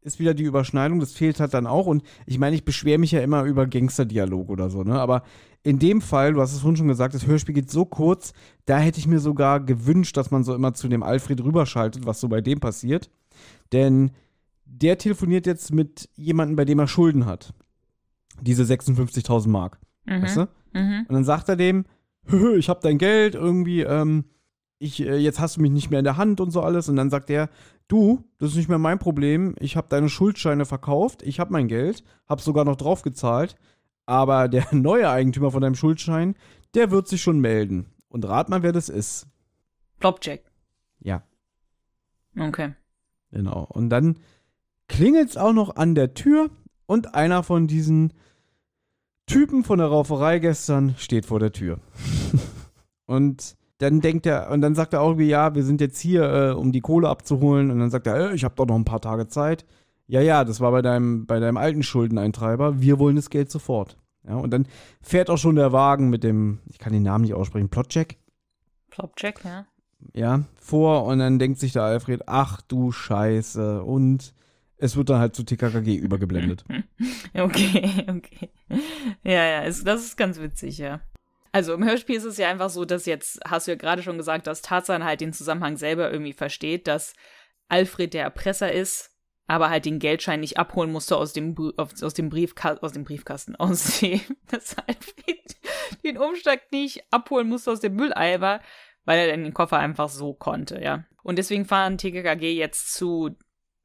ist 0.00 0.20
wieder 0.20 0.34
die 0.34 0.44
Überschneidung, 0.44 1.00
das 1.00 1.12
fehlt 1.12 1.40
halt 1.40 1.52
dann 1.54 1.66
auch. 1.66 1.86
Und 1.86 2.04
ich 2.26 2.38
meine, 2.38 2.54
ich 2.54 2.64
beschwere 2.64 2.98
mich 2.98 3.10
ja 3.10 3.20
immer 3.20 3.42
über 3.42 3.66
Gangsterdialog 3.66 4.48
oder 4.48 4.70
so, 4.70 4.84
ne? 4.84 5.00
Aber 5.00 5.24
in 5.64 5.80
dem 5.80 6.00
Fall, 6.00 6.34
du 6.34 6.40
hast 6.40 6.54
es 6.54 6.60
schon 6.60 6.86
gesagt, 6.86 7.14
das 7.14 7.26
Hörspiel 7.26 7.56
geht 7.56 7.70
so 7.72 7.84
kurz, 7.84 8.32
da 8.66 8.78
hätte 8.78 9.00
ich 9.00 9.08
mir 9.08 9.18
sogar 9.18 9.58
gewünscht, 9.58 10.16
dass 10.16 10.30
man 10.30 10.44
so 10.44 10.54
immer 10.54 10.74
zu 10.74 10.86
dem 10.86 11.02
Alfred 11.02 11.42
rüberschaltet, 11.42 12.06
was 12.06 12.20
so 12.20 12.28
bei 12.28 12.40
dem 12.40 12.60
passiert. 12.60 13.10
Denn 13.72 14.12
der 14.64 14.96
telefoniert 14.98 15.46
jetzt 15.46 15.72
mit 15.72 16.08
jemandem, 16.14 16.54
bei 16.54 16.64
dem 16.64 16.78
er 16.78 16.86
Schulden 16.86 17.26
hat 17.26 17.52
diese 18.40 18.64
56.000 18.64 19.48
Mark. 19.48 19.78
Mhm. 20.04 20.22
Weißt 20.22 20.36
du? 20.36 20.48
Mhm. 20.72 21.06
Und 21.08 21.12
dann 21.12 21.24
sagt 21.24 21.48
er 21.48 21.56
dem, 21.56 21.84
ich 22.56 22.68
hab 22.68 22.80
dein 22.80 22.98
Geld, 22.98 23.34
irgendwie, 23.34 23.82
ähm, 23.82 24.24
ich, 24.78 25.00
äh, 25.00 25.16
jetzt 25.16 25.40
hast 25.40 25.56
du 25.56 25.60
mich 25.62 25.70
nicht 25.70 25.90
mehr 25.90 26.00
in 26.00 26.04
der 26.04 26.16
Hand 26.16 26.40
und 26.40 26.50
so 26.50 26.60
alles. 26.60 26.88
Und 26.88 26.96
dann 26.96 27.10
sagt 27.10 27.30
er, 27.30 27.48
du, 27.88 28.24
das 28.38 28.50
ist 28.50 28.56
nicht 28.56 28.68
mehr 28.68 28.78
mein 28.78 28.98
Problem, 28.98 29.54
ich 29.58 29.76
habe 29.76 29.88
deine 29.88 30.08
Schuldscheine 30.08 30.64
verkauft, 30.64 31.22
ich 31.22 31.40
habe 31.40 31.52
mein 31.52 31.68
Geld, 31.68 32.04
hab 32.28 32.40
sogar 32.40 32.64
noch 32.64 32.76
drauf 32.76 33.02
gezahlt, 33.02 33.56
aber 34.06 34.48
der 34.48 34.66
neue 34.72 35.08
Eigentümer 35.08 35.50
von 35.50 35.62
deinem 35.62 35.74
Schuldschein, 35.74 36.34
der 36.74 36.90
wird 36.90 37.08
sich 37.08 37.22
schon 37.22 37.40
melden. 37.40 37.86
Und 38.08 38.26
rat 38.26 38.48
mal, 38.48 38.62
wer 38.62 38.72
das 38.72 38.88
ist. 38.88 39.26
Plopjack. 39.98 40.40
Ja. 41.00 41.22
Okay. 42.38 42.74
Genau. 43.30 43.66
Und 43.68 43.90
dann 43.90 44.18
klingelt's 44.88 45.36
auch 45.36 45.52
noch 45.52 45.76
an 45.76 45.94
der 45.94 46.14
Tür 46.14 46.50
und 46.86 47.14
einer 47.14 47.42
von 47.42 47.66
diesen 47.66 48.12
Typen 49.26 49.64
von 49.64 49.78
der 49.78 49.88
Rauferei 49.88 50.38
gestern 50.38 50.94
steht 50.98 51.26
vor 51.26 51.40
der 51.40 51.52
Tür. 51.52 51.80
und 53.06 53.56
dann 53.78 54.00
denkt 54.00 54.24
er, 54.26 54.50
und 54.50 54.60
dann 54.60 54.74
sagt 54.74 54.94
er 54.94 55.02
auch 55.02 55.08
irgendwie, 55.08 55.28
ja, 55.28 55.54
wir 55.54 55.64
sind 55.64 55.80
jetzt 55.80 56.00
hier, 56.00 56.22
äh, 56.22 56.50
um 56.52 56.72
die 56.72 56.80
Kohle 56.80 57.08
abzuholen. 57.08 57.70
Und 57.70 57.78
dann 57.78 57.90
sagt 57.90 58.06
er, 58.06 58.30
äh, 58.30 58.34
ich 58.34 58.44
habe 58.44 58.54
doch 58.54 58.66
noch 58.66 58.76
ein 58.76 58.84
paar 58.84 59.00
Tage 59.00 59.28
Zeit. 59.28 59.66
Ja, 60.06 60.20
ja, 60.20 60.44
das 60.44 60.60
war 60.60 60.70
bei 60.70 60.82
deinem, 60.82 61.26
bei 61.26 61.40
deinem 61.40 61.56
alten 61.56 61.82
Schuldeneintreiber. 61.82 62.80
Wir 62.80 62.98
wollen 62.98 63.16
das 63.16 63.28
Geld 63.28 63.50
sofort. 63.50 63.98
Ja, 64.26 64.36
und 64.36 64.50
dann 64.50 64.66
fährt 65.02 65.30
auch 65.30 65.38
schon 65.38 65.56
der 65.56 65.72
Wagen 65.72 66.08
mit 66.08 66.24
dem, 66.24 66.60
ich 66.66 66.78
kann 66.78 66.92
den 66.92 67.02
Namen 67.02 67.22
nicht 67.22 67.34
aussprechen, 67.34 67.68
Plotcheck. 67.68 68.18
Plotcheck, 68.90 69.44
ja. 69.44 69.66
Ja, 70.14 70.42
vor 70.54 71.04
und 71.06 71.18
dann 71.18 71.38
denkt 71.38 71.58
sich 71.58 71.72
der 71.72 71.82
Alfred, 71.82 72.22
ach 72.26 72.60
du 72.60 72.92
Scheiße. 72.92 73.82
Und 73.82 74.34
es 74.78 74.96
wird 74.96 75.10
dann 75.10 75.20
halt 75.20 75.34
zu 75.34 75.42
TKKG 75.42 75.96
übergeblendet. 75.96 76.64
Okay, 77.34 78.06
okay. 78.08 78.50
Ja, 79.22 79.44
ja, 79.44 79.60
ist, 79.64 79.86
das 79.86 80.06
ist 80.06 80.16
ganz 80.16 80.40
witzig, 80.40 80.78
ja. 80.78 81.02
Also 81.52 81.74
im 81.74 81.84
Hörspiel 81.84 82.16
ist 82.16 82.24
es 82.24 82.38
ja 82.38 82.48
einfach 82.48 82.70
so, 82.70 82.86
dass 82.86 83.04
jetzt, 83.04 83.40
hast 83.46 83.66
du 83.66 83.72
ja 83.72 83.76
gerade 83.76 84.02
schon 84.02 84.16
gesagt, 84.16 84.46
dass 84.46 84.62
Tarzan 84.62 85.04
halt 85.04 85.20
den 85.20 85.34
Zusammenhang 85.34 85.76
selber 85.76 86.10
irgendwie 86.10 86.32
versteht, 86.32 86.86
dass 86.86 87.14
Alfred 87.68 88.14
der 88.14 88.22
Erpresser 88.22 88.72
ist, 88.72 89.10
aber 89.46 89.68
halt 89.68 89.84
den 89.84 89.98
Geldschein 89.98 90.40
nicht 90.40 90.58
abholen 90.58 90.90
musste 90.90 91.16
aus 91.16 91.34
dem, 91.34 91.54
aus 91.76 92.14
dem, 92.14 92.30
Briefka 92.30 92.78
aus 92.80 92.92
dem 92.92 93.04
Briefkasten, 93.04 93.56
aus 93.56 94.00
dem, 94.00 94.20
dass 94.48 94.76
Alfred 94.78 95.56
den 96.04 96.16
Umschlag 96.16 96.72
nicht 96.72 97.04
abholen 97.10 97.48
musste 97.48 97.70
aus 97.70 97.80
dem 97.80 97.96
Mülleimer, 97.96 98.60
weil 99.04 99.18
er 99.18 99.36
den 99.36 99.54
Koffer 99.54 99.78
einfach 99.78 100.08
so 100.08 100.32
konnte, 100.32 100.80
ja. 100.82 101.04
Und 101.22 101.36
deswegen 101.36 101.64
fahren 101.64 101.98
TKKG 101.98 102.54
jetzt 102.54 102.94
zu 102.94 103.36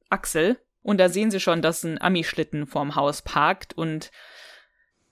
Axel, 0.09 0.57
und 0.83 0.97
da 0.99 1.09
sehen 1.09 1.31
sie 1.31 1.39
schon, 1.39 1.61
dass 1.61 1.83
ein 1.83 2.01
Ami-Schlitten 2.01 2.65
vorm 2.65 2.95
Haus 2.95 3.21
parkt 3.21 3.73
und 3.73 4.11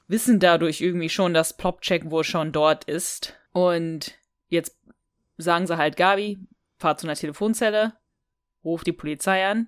wissen 0.07 0.39
dadurch 0.39 0.81
irgendwie 0.81 1.09
schon, 1.09 1.33
dass 1.33 1.55
Plopcheck 1.55 2.09
wohl 2.09 2.23
schon 2.23 2.51
dort 2.51 2.85
ist. 2.85 3.35
Und 3.51 4.17
jetzt 4.47 4.75
sagen 5.37 5.67
sie 5.67 5.77
halt, 5.77 5.95
Gabi, 5.95 6.39
fahr 6.77 6.97
zu 6.97 7.05
einer 7.05 7.15
Telefonzelle, 7.15 7.93
ruf 8.63 8.83
die 8.83 8.93
Polizei 8.93 9.45
an. 9.45 9.67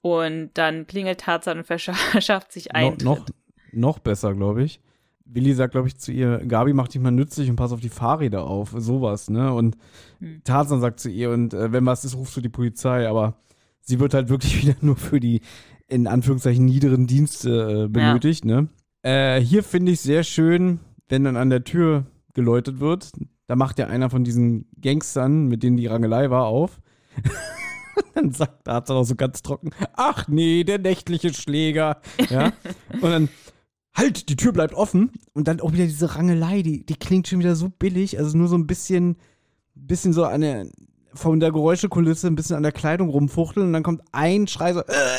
Und 0.00 0.50
dann 0.54 0.86
klingelt 0.86 1.20
Tarzan 1.20 1.58
und 1.58 1.64
verschafft 1.64 2.52
sich 2.52 2.74
ein. 2.74 2.98
No, 3.00 3.14
noch, 3.14 3.26
noch 3.72 3.98
besser, 4.00 4.34
glaube 4.34 4.64
ich. 4.64 4.80
Willi 5.24 5.54
sagt, 5.54 5.72
glaube 5.72 5.88
ich, 5.88 5.96
zu 5.96 6.12
ihr, 6.12 6.44
Gabi, 6.46 6.74
mach 6.74 6.88
dich 6.88 7.00
mal 7.00 7.10
nützlich 7.10 7.48
und 7.48 7.56
pass 7.56 7.72
auf 7.72 7.80
die 7.80 7.88
Fahrräder 7.88 8.44
auf. 8.44 8.74
Sowas, 8.76 9.30
ne? 9.30 9.54
Und 9.54 9.78
hm. 10.18 10.42
Tarzan 10.44 10.80
sagt 10.80 11.00
zu 11.00 11.08
ihr, 11.08 11.30
und 11.30 11.54
äh, 11.54 11.72
wenn 11.72 11.86
was 11.86 12.04
ist, 12.04 12.16
rufst 12.16 12.36
du 12.36 12.42
die 12.42 12.50
Polizei. 12.50 13.08
Aber 13.08 13.38
sie 13.84 14.00
wird 14.00 14.14
halt 14.14 14.28
wirklich 14.28 14.60
wieder 14.62 14.76
nur 14.80 14.96
für 14.96 15.20
die 15.20 15.40
in 15.86 16.06
Anführungszeichen 16.06 16.64
niederen 16.64 17.06
Dienste 17.06 17.84
äh, 17.84 17.88
benötigt, 17.88 18.44
ja. 18.44 18.62
ne? 18.62 18.68
Äh, 19.02 19.40
hier 19.40 19.62
finde 19.62 19.92
ich 19.92 20.00
sehr 20.00 20.24
schön, 20.24 20.80
wenn 21.08 21.24
dann 21.24 21.36
an 21.36 21.50
der 21.50 21.62
Tür 21.62 22.06
geläutet 22.32 22.80
wird. 22.80 23.12
Da 23.46 23.54
macht 23.54 23.78
ja 23.78 23.86
einer 23.86 24.08
von 24.08 24.24
diesen 24.24 24.66
Gangstern, 24.80 25.46
mit 25.46 25.62
denen 25.62 25.76
die 25.76 25.86
Rangelei 25.86 26.30
war, 26.30 26.46
auf. 26.46 26.80
dann 28.14 28.32
sagt 28.32 28.66
er 28.66 28.88
auch 28.88 29.04
so 29.04 29.14
ganz 29.14 29.42
trocken: 29.42 29.70
Ach 29.92 30.26
nee, 30.28 30.64
der 30.64 30.78
nächtliche 30.78 31.34
Schläger. 31.34 32.00
Ja. 32.30 32.52
Und 33.02 33.10
dann 33.10 33.28
halt, 33.94 34.30
die 34.30 34.36
Tür 34.36 34.52
bleibt 34.52 34.72
offen. 34.72 35.12
Und 35.34 35.48
dann 35.48 35.60
auch 35.60 35.72
wieder 35.72 35.84
diese 35.84 36.16
Rangelei, 36.16 36.62
die, 36.62 36.86
die 36.86 36.96
klingt 36.96 37.28
schon 37.28 37.40
wieder 37.40 37.56
so 37.56 37.68
billig. 37.68 38.18
Also 38.18 38.36
nur 38.38 38.48
so 38.48 38.56
ein 38.56 38.66
bisschen, 38.66 39.16
bisschen 39.74 40.14
so 40.14 40.24
eine 40.24 40.70
von 41.14 41.40
der 41.40 41.52
Geräuschekulisse 41.52 42.26
ein 42.26 42.34
bisschen 42.34 42.56
an 42.56 42.62
der 42.62 42.72
Kleidung 42.72 43.08
rumfuchteln 43.08 43.66
und 43.66 43.72
dann 43.72 43.82
kommt 43.82 44.02
ein 44.12 44.46
Schrei 44.46 44.72
so, 44.72 44.80
äh, 44.80 45.18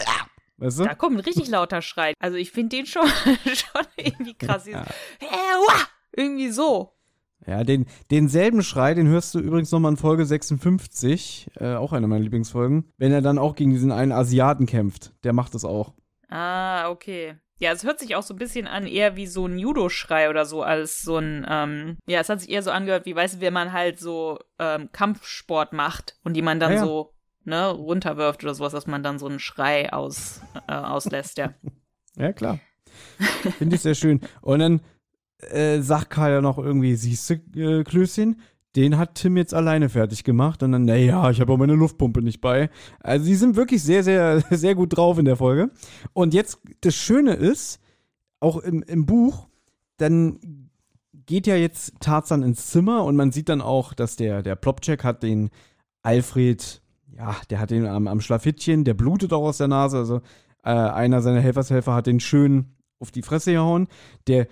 weißt 0.58 0.80
du? 0.80 0.84
Da 0.84 0.96
kommt 0.96 1.18
ein 1.18 1.22
richtig 1.22 1.48
lauter 1.48 1.82
Schrei. 1.82 2.14
Also 2.20 2.38
ich 2.38 2.52
finde 2.52 2.78
den 2.78 2.86
schon, 2.86 3.08
schon 3.46 3.86
irgendwie 3.96 4.34
krass. 4.34 4.68
Ja. 4.68 4.86
Irgendwie 6.12 6.50
so. 6.50 6.92
Ja, 7.46 7.64
den, 7.64 7.86
denselben 8.10 8.64
Schrei, 8.64 8.94
den 8.94 9.08
hörst 9.08 9.36
du 9.36 9.40
übrigens 9.40 9.72
nochmal 9.72 9.92
in 9.92 9.98
Folge 9.98 10.26
56, 10.26 11.52
äh, 11.58 11.76
auch 11.76 11.94
eine 11.94 12.08
meiner 12.08 12.24
Lieblingsfolgen, 12.24 12.92
wenn 12.98 13.12
er 13.12 13.22
dann 13.22 13.38
auch 13.38 13.56
gegen 13.56 13.72
diesen 13.72 13.92
einen 13.92 14.12
Asiaten 14.12 14.66
kämpft. 14.66 15.14
Der 15.24 15.34
macht 15.34 15.54
das 15.54 15.64
auch. 15.64 15.94
Ah, 16.30 16.90
okay. 16.90 17.36
Ja, 17.58 17.72
es 17.72 17.86
hört 17.86 18.00
sich 18.00 18.16
auch 18.16 18.24
so 18.24 18.34
ein 18.34 18.38
bisschen 18.40 18.68
an, 18.68 18.86
eher 18.86 19.16
wie 19.16 19.28
so 19.28 19.46
ein 19.46 19.58
Judo-Schrei 19.58 20.30
oder 20.30 20.46
so, 20.46 20.62
als 20.62 21.02
so 21.02 21.18
ein, 21.18 21.46
ähm, 21.50 21.98
ja, 22.06 22.20
es 22.20 22.28
hat 22.28 22.42
sich 22.42 22.50
eher 22.50 22.62
so 22.62 22.72
angehört, 22.72 23.06
wie, 23.06 23.16
weißt 23.16 23.36
du, 23.36 23.42
wenn 23.42 23.54
man 23.54 23.72
halt 23.72 23.98
so 23.98 24.40
ähm, 24.60 24.90
Kampfsport 24.92 25.72
macht 25.72 26.18
und 26.24 26.34
die 26.34 26.42
man 26.42 26.60
dann 26.60 26.74
ja, 26.74 26.78
ja. 26.80 26.84
so, 26.84 27.14
ne, 27.46 27.70
runterwirft 27.70 28.44
oder 28.44 28.54
sowas, 28.54 28.74
dass 28.74 28.88
man 28.88 29.04
dann 29.04 29.20
so 29.20 29.28
einen 29.28 29.40
Schrei 29.40 29.94
aus, 29.94 30.42
äh, 30.68 30.74
auslässt, 30.74 31.38
ja. 31.38 31.54
ja, 32.18 32.34
klar. 32.34 32.60
Finde 33.58 33.76
ich 33.76 33.82
sehr 33.82 33.96
schön. 33.96 34.20
Und 34.42 34.60
dann 34.60 34.82
äh, 35.40 35.80
sagt 35.80 36.10
Karl 36.10 36.32
ja 36.32 36.42
noch 36.42 36.58
irgendwie, 36.58 36.96
siehst 36.96 37.30
du, 37.30 37.34
äh, 37.56 37.84
Klößchen, 37.84 38.42
den 38.76 38.98
hat 38.98 39.16
Tim 39.16 39.38
jetzt 39.38 39.54
alleine 39.54 39.90
fertig 39.90 40.24
gemacht. 40.24 40.62
Und 40.64 40.72
dann, 40.74 40.86
naja, 40.86 41.30
ich 41.30 41.40
habe 41.40 41.54
auch 41.54 41.58
meine 41.58 41.76
Luftpumpe 41.76 42.22
nicht 42.22 42.42
bei. 42.42 42.70
Also, 43.00 43.26
sie 43.26 43.36
sind 43.36 43.56
wirklich 43.56 43.84
sehr, 43.84 44.04
sehr, 44.04 44.42
sehr 44.52 44.76
gut 44.76 44.96
drauf 44.96 45.18
in 45.18 45.26
der 45.26 45.38
Folge. 45.38 45.72
Und 46.14 46.34
jetzt, 46.34 46.60
das 46.82 46.96
Schöne 46.96 47.34
ist, 47.34 47.80
auch 48.40 48.58
im, 48.58 48.84
im 48.84 49.06
Buch, 49.06 49.48
dann 49.98 50.70
geht 51.26 51.48
ja 51.48 51.56
jetzt 51.56 51.94
Tarzan 52.00 52.44
ins 52.44 52.68
Zimmer 52.68 53.04
und 53.06 53.16
man 53.16 53.32
sieht 53.32 53.50
dann 53.50 53.62
auch, 53.62 53.94
dass 53.94 54.16
der, 54.16 54.44
der 54.44 54.56
Plopcheck 54.56 55.04
hat 55.04 55.24
den 55.24 55.50
Alfred, 56.04 56.82
ja, 57.18 57.36
der 57.50 57.60
hat 57.60 57.72
den 57.72 57.88
am, 57.88 58.08
am 58.08 58.22
Schlafittchen, 58.22 58.84
der 58.84 58.94
blutet 58.94 59.34
auch 59.34 59.44
aus 59.44 59.58
der 59.58 59.68
Nase. 59.68 59.98
Also, 59.98 60.22
äh, 60.64 60.70
einer 60.72 61.22
seiner 61.22 61.40
Helfershelfer 61.40 61.94
hat 61.94 62.08
den 62.08 62.20
schön 62.20 62.76
auf 63.00 63.12
die 63.12 63.22
Fresse 63.22 63.54
gehauen. 63.54 63.88
Der 64.28 64.48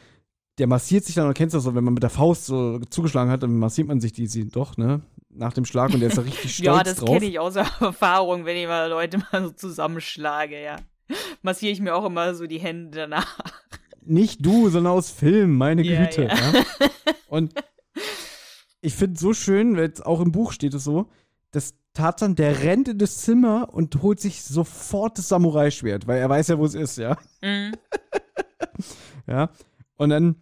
der 0.58 0.68
massiert 0.68 1.04
sich 1.06 1.16
dann, 1.16 1.28
du 1.28 1.34
kennst 1.34 1.56
das 1.56 1.64
so, 1.64 1.76
wenn 1.76 1.84
man 1.84 1.94
mit 1.94 2.04
der 2.04 2.10
Faust 2.10 2.46
so 2.46 2.80
zugeschlagen 2.90 3.32
hat, 3.32 3.44
dann 3.44 3.58
massiert 3.58 3.88
man 3.88 4.00
sich 4.00 4.14
die, 4.14 4.28
die 4.28 4.48
doch, 4.48 4.78
ne? 4.78 5.02
Nach 5.30 5.54
dem 5.54 5.66
Schlag 5.66 5.94
und 5.94 6.00
der 6.00 6.10
ist 6.10 6.18
da 6.18 6.22
richtig 6.22 6.56
stolz 6.56 6.66
Ja, 6.66 6.84
das 6.84 7.04
kenne 7.04 7.26
ich 7.26 7.40
aus 7.40 7.56
Erfahrung, 7.80 8.46
wenn 8.46 8.58
ich 8.58 8.68
mal 8.68 8.90
Leute 8.90 9.18
mal 9.18 9.44
so 9.44 9.50
zusammenschlage, 9.52 10.62
ja. 10.62 10.78
Massiere 11.42 11.72
ich 11.72 11.82
mir 11.82 11.96
auch 11.96 12.06
immer 12.06 12.36
so 12.36 12.48
die 12.48 12.60
Hände 12.60 12.98
danach. 12.98 13.40
Nicht 14.06 14.46
du, 14.46 14.70
sondern 14.70 14.94
aus 14.94 15.10
Film, 15.10 15.58
meine 15.58 15.82
ja, 15.82 16.06
Güte. 16.06 16.24
Ja. 16.24 16.36
ja. 16.36 16.64
Und 17.28 17.54
ich 18.82 18.94
finde 18.94 19.20
so 19.20 19.34
schön, 19.34 19.76
weil 19.78 19.94
auch 20.04 20.22
im 20.22 20.32
Buch 20.32 20.52
steht 20.52 20.74
es 20.74 20.84
so, 20.84 21.10
dass 21.52 21.74
Tarzan, 21.94 22.36
der 22.36 22.64
rennt 22.64 22.88
in 22.88 22.98
das 22.98 23.18
Zimmer 23.18 23.70
und 23.72 24.02
holt 24.02 24.20
sich 24.20 24.44
sofort 24.44 25.18
das 25.18 25.30
Samurai-Schwert, 25.30 26.08
weil 26.08 26.20
er 26.20 26.30
weiß 26.30 26.50
ja, 26.50 26.58
wo 26.58 26.66
es 26.66 26.74
ist, 26.74 26.98
ja. 26.98 27.18
Mhm. 27.42 27.74
ja. 29.28 29.50
Und 29.98 30.10
dann 30.10 30.36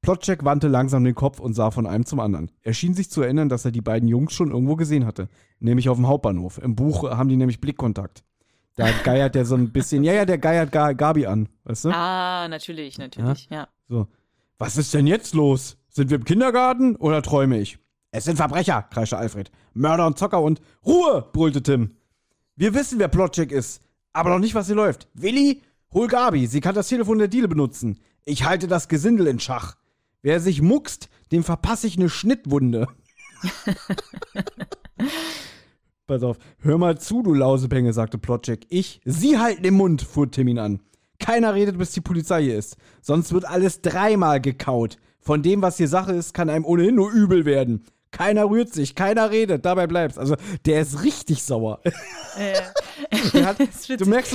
Plotcheck 0.00 0.44
wandte 0.44 0.68
langsam 0.68 1.04
den 1.04 1.14
Kopf 1.14 1.40
und 1.40 1.54
sah 1.54 1.70
von 1.70 1.86
einem 1.86 2.06
zum 2.06 2.20
anderen. 2.20 2.50
Er 2.62 2.72
schien 2.72 2.94
sich 2.94 3.10
zu 3.10 3.22
erinnern, 3.22 3.48
dass 3.48 3.64
er 3.64 3.72
die 3.72 3.80
beiden 3.80 4.08
Jungs 4.08 4.32
schon 4.32 4.50
irgendwo 4.50 4.76
gesehen 4.76 5.06
hatte. 5.06 5.28
Nämlich 5.60 5.88
auf 5.88 5.96
dem 5.96 6.06
Hauptbahnhof. 6.06 6.58
Im 6.58 6.76
Buch 6.76 7.10
haben 7.10 7.28
die 7.28 7.36
nämlich 7.36 7.60
Blickkontakt. 7.60 8.24
Da 8.76 8.90
geiert 9.04 9.34
der 9.34 9.44
so 9.44 9.56
ein 9.56 9.72
bisschen, 9.72 10.04
ja, 10.04 10.12
ja, 10.12 10.24
der 10.24 10.38
geiert 10.38 10.70
Gabi 10.72 11.26
an, 11.26 11.48
weißt 11.64 11.86
du? 11.86 11.88
Ah, 11.90 12.46
natürlich, 12.48 12.96
natürlich, 12.98 13.48
ja. 13.50 13.56
ja. 13.56 13.68
So. 13.88 14.06
Was 14.58 14.76
ist 14.76 14.94
denn 14.94 15.06
jetzt 15.06 15.34
los? 15.34 15.76
Sind 15.88 16.10
wir 16.10 16.18
im 16.18 16.24
Kindergarten 16.24 16.96
oder 16.96 17.22
träume 17.22 17.58
ich? 17.58 17.78
Es 18.10 18.24
sind 18.24 18.36
Verbrecher, 18.36 18.82
kreischte 18.82 19.18
Alfred. 19.18 19.50
Mörder 19.74 20.06
und 20.06 20.18
Zocker 20.18 20.40
und 20.40 20.60
Ruhe, 20.86 21.28
brüllte 21.32 21.62
Tim. 21.62 21.96
Wir 22.56 22.72
wissen, 22.74 22.98
wer 22.98 23.08
Plotcheck 23.08 23.52
ist, 23.52 23.82
aber 24.12 24.30
noch 24.30 24.38
nicht, 24.38 24.54
was 24.54 24.66
hier 24.66 24.76
läuft. 24.76 25.08
Willi, 25.14 25.62
hol 25.92 26.08
Gabi, 26.08 26.46
sie 26.46 26.60
kann 26.60 26.74
das 26.74 26.88
Telefon 26.88 27.18
der 27.18 27.28
Diele 27.28 27.48
benutzen. 27.48 27.98
Ich 28.28 28.44
halte 28.44 28.66
das 28.66 28.88
Gesindel 28.88 29.26
in 29.26 29.40
Schach. 29.40 29.76
Wer 30.20 30.38
sich 30.38 30.60
muckst, 30.60 31.08
dem 31.32 31.42
verpasse 31.42 31.86
ich 31.86 31.96
eine 31.96 32.10
Schnittwunde. 32.10 32.86
Pass 36.06 36.22
auf, 36.22 36.36
hör 36.58 36.76
mal 36.76 36.98
zu, 36.98 37.22
du 37.22 37.32
Lausebänge, 37.32 37.94
sagte 37.94 38.18
Plotcheck. 38.18 38.66
Ich, 38.68 39.00
Sie 39.06 39.38
halten 39.38 39.62
den 39.62 39.72
Mund, 39.72 40.02
fuhr 40.02 40.30
Tim 40.30 40.48
ihn 40.48 40.58
an. 40.58 40.80
Keiner 41.18 41.54
redet, 41.54 41.78
bis 41.78 41.92
die 41.92 42.02
Polizei 42.02 42.42
hier 42.42 42.58
ist. 42.58 42.76
Sonst 43.00 43.32
wird 43.32 43.46
alles 43.46 43.80
dreimal 43.80 44.42
gekaut. 44.42 44.98
Von 45.20 45.42
dem, 45.42 45.62
was 45.62 45.78
hier 45.78 45.88
Sache 45.88 46.12
ist, 46.12 46.34
kann 46.34 46.50
einem 46.50 46.66
ohnehin 46.66 46.96
nur 46.96 47.10
übel 47.10 47.46
werden. 47.46 47.86
Keiner 48.10 48.50
rührt 48.50 48.74
sich, 48.74 48.94
keiner 48.94 49.30
redet, 49.30 49.64
dabei 49.64 49.86
bleibt's. 49.86 50.18
Also, 50.18 50.36
der 50.66 50.82
ist 50.82 51.02
richtig 51.02 51.42
sauer. 51.42 51.80
Äh. 52.36 52.60
hat, 53.42 53.56
du 53.98 54.06
merkst, 54.06 54.34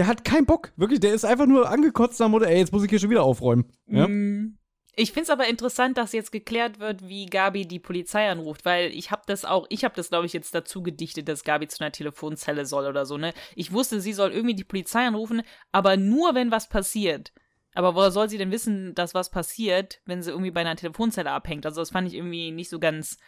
der 0.00 0.06
hat 0.06 0.24
keinen 0.24 0.46
Bock. 0.46 0.72
Wirklich, 0.76 1.00
der 1.00 1.12
ist 1.12 1.26
einfach 1.26 1.44
nur 1.44 1.68
angekotzt 1.68 2.22
am 2.22 2.30
Motto, 2.30 2.46
ey, 2.46 2.56
jetzt 2.56 2.72
muss 2.72 2.82
ich 2.82 2.88
hier 2.88 2.98
schon 2.98 3.10
wieder 3.10 3.22
aufräumen. 3.22 3.70
Ja? 3.86 4.08
Mm. 4.08 4.56
Ich 4.96 5.12
finde 5.12 5.24
es 5.24 5.30
aber 5.30 5.46
interessant, 5.46 5.98
dass 5.98 6.14
jetzt 6.14 6.32
geklärt 6.32 6.80
wird, 6.80 7.06
wie 7.06 7.26
Gabi 7.26 7.66
die 7.68 7.78
Polizei 7.78 8.30
anruft, 8.30 8.64
weil 8.64 8.94
ich 8.94 9.10
habe 9.10 9.24
das 9.26 9.44
auch, 9.44 9.66
ich 9.68 9.84
habe 9.84 9.94
das 9.94 10.08
glaube 10.08 10.24
ich 10.24 10.32
jetzt 10.32 10.54
dazu 10.54 10.82
gedichtet, 10.82 11.28
dass 11.28 11.44
Gabi 11.44 11.68
zu 11.68 11.84
einer 11.84 11.92
Telefonzelle 11.92 12.64
soll 12.64 12.86
oder 12.86 13.04
so, 13.04 13.18
ne? 13.18 13.34
Ich 13.54 13.72
wusste, 13.72 14.00
sie 14.00 14.14
soll 14.14 14.32
irgendwie 14.32 14.54
die 14.54 14.64
Polizei 14.64 15.06
anrufen, 15.06 15.42
aber 15.70 15.98
nur 15.98 16.34
wenn 16.34 16.50
was 16.50 16.70
passiert. 16.70 17.32
Aber 17.74 17.94
woher 17.94 18.10
soll 18.10 18.30
sie 18.30 18.38
denn 18.38 18.50
wissen, 18.50 18.94
dass 18.94 19.12
was 19.12 19.30
passiert, 19.30 20.00
wenn 20.06 20.22
sie 20.22 20.30
irgendwie 20.30 20.50
bei 20.50 20.62
einer 20.62 20.76
Telefonzelle 20.76 21.30
abhängt? 21.30 21.66
Also 21.66 21.82
das 21.82 21.90
fand 21.90 22.08
ich 22.08 22.14
irgendwie 22.14 22.52
nicht 22.52 22.70
so 22.70 22.80
ganz 22.80 23.18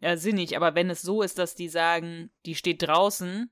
äh, 0.00 0.16
sinnig, 0.16 0.56
aber 0.56 0.76
wenn 0.76 0.90
es 0.90 1.02
so 1.02 1.22
ist, 1.22 1.40
dass 1.40 1.56
die 1.56 1.68
sagen, 1.68 2.30
die 2.46 2.54
steht 2.54 2.86
draußen, 2.86 3.50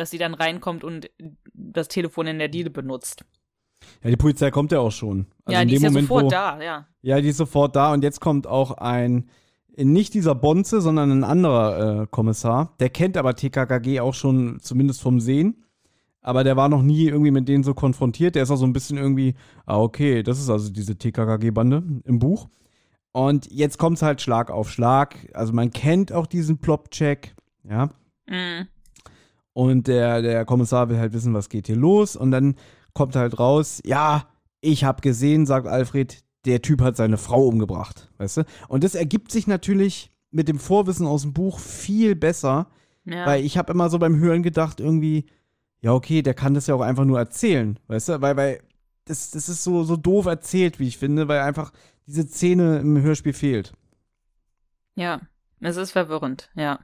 dass 0.00 0.10
sie 0.10 0.18
dann 0.18 0.34
reinkommt 0.34 0.82
und 0.82 1.10
das 1.52 1.88
Telefon 1.88 2.26
in 2.26 2.38
der 2.38 2.48
Diele 2.48 2.70
benutzt. 2.70 3.24
Ja, 4.02 4.10
die 4.10 4.16
Polizei 4.16 4.50
kommt 4.50 4.72
ja 4.72 4.80
auch 4.80 4.92
schon. 4.92 5.26
Also 5.44 5.58
ja, 5.58 5.64
die 5.64 5.74
ist 5.74 5.82
Moment, 5.82 5.96
ja 5.96 6.02
sofort 6.02 6.24
wo, 6.24 6.28
da, 6.30 6.62
ja. 6.62 6.86
Ja, 7.02 7.20
die 7.20 7.28
ist 7.28 7.36
sofort 7.36 7.76
da 7.76 7.92
und 7.92 8.02
jetzt 8.02 8.20
kommt 8.20 8.46
auch 8.46 8.72
ein, 8.72 9.28
nicht 9.76 10.14
dieser 10.14 10.34
Bonze, 10.34 10.80
sondern 10.80 11.10
ein 11.10 11.24
anderer 11.24 12.02
äh, 12.02 12.06
Kommissar. 12.10 12.74
Der 12.80 12.88
kennt 12.88 13.16
aber 13.16 13.34
TKKG 13.34 14.00
auch 14.00 14.14
schon, 14.14 14.58
zumindest 14.60 15.02
vom 15.02 15.20
Sehen. 15.20 15.64
Aber 16.22 16.44
der 16.44 16.56
war 16.56 16.68
noch 16.68 16.82
nie 16.82 17.06
irgendwie 17.08 17.30
mit 17.30 17.48
denen 17.48 17.64
so 17.64 17.72
konfrontiert. 17.72 18.34
Der 18.34 18.42
ist 18.42 18.50
auch 18.50 18.56
so 18.56 18.66
ein 18.66 18.74
bisschen 18.74 18.98
irgendwie, 18.98 19.34
ah, 19.64 19.78
okay, 19.78 20.22
das 20.22 20.38
ist 20.38 20.50
also 20.50 20.70
diese 20.70 20.96
TKKG-Bande 20.96 21.82
im 22.04 22.18
Buch. 22.18 22.48
Und 23.12 23.50
jetzt 23.50 23.78
kommt 23.78 23.96
es 23.96 24.02
halt 24.02 24.20
Schlag 24.20 24.50
auf 24.50 24.70
Schlag. 24.70 25.16
Also 25.34 25.52
man 25.52 25.70
kennt 25.70 26.12
auch 26.12 26.26
diesen 26.26 26.58
Plop-Check, 26.58 27.34
ja. 27.64 27.88
Mhm. 28.26 28.68
Und 29.60 29.88
der, 29.88 30.22
der 30.22 30.46
Kommissar 30.46 30.88
will 30.88 30.98
halt 30.98 31.12
wissen, 31.12 31.34
was 31.34 31.50
geht 31.50 31.66
hier 31.66 31.76
los. 31.76 32.16
Und 32.16 32.30
dann 32.30 32.54
kommt 32.94 33.14
halt 33.14 33.38
raus, 33.38 33.82
ja, 33.84 34.26
ich 34.62 34.84
habe 34.84 35.02
gesehen, 35.02 35.44
sagt 35.44 35.66
Alfred, 35.66 36.24
der 36.46 36.62
Typ 36.62 36.80
hat 36.80 36.96
seine 36.96 37.18
Frau 37.18 37.46
umgebracht, 37.46 38.10
weißt 38.16 38.38
du? 38.38 38.44
Und 38.68 38.84
das 38.84 38.94
ergibt 38.94 39.30
sich 39.30 39.46
natürlich 39.46 40.10
mit 40.30 40.48
dem 40.48 40.58
Vorwissen 40.58 41.06
aus 41.06 41.22
dem 41.22 41.34
Buch 41.34 41.58
viel 41.58 42.16
besser, 42.16 42.68
ja. 43.04 43.26
weil 43.26 43.44
ich 43.44 43.58
habe 43.58 43.70
immer 43.74 43.90
so 43.90 43.98
beim 43.98 44.18
Hören 44.18 44.42
gedacht, 44.42 44.80
irgendwie, 44.80 45.26
ja, 45.82 45.92
okay, 45.92 46.22
der 46.22 46.32
kann 46.32 46.54
das 46.54 46.66
ja 46.66 46.74
auch 46.74 46.80
einfach 46.80 47.04
nur 47.04 47.18
erzählen, 47.18 47.78
weißt 47.88 48.08
du? 48.08 48.22
Weil, 48.22 48.38
weil 48.38 48.60
das, 49.04 49.30
das 49.32 49.50
ist 49.50 49.62
so, 49.62 49.84
so 49.84 49.96
doof 49.98 50.24
erzählt, 50.24 50.78
wie 50.80 50.88
ich 50.88 50.96
finde, 50.96 51.28
weil 51.28 51.40
einfach 51.40 51.70
diese 52.06 52.26
Szene 52.26 52.78
im 52.78 53.02
Hörspiel 53.02 53.34
fehlt. 53.34 53.74
Ja, 54.94 55.20
es 55.60 55.76
ist 55.76 55.90
verwirrend, 55.90 56.48
ja. 56.54 56.78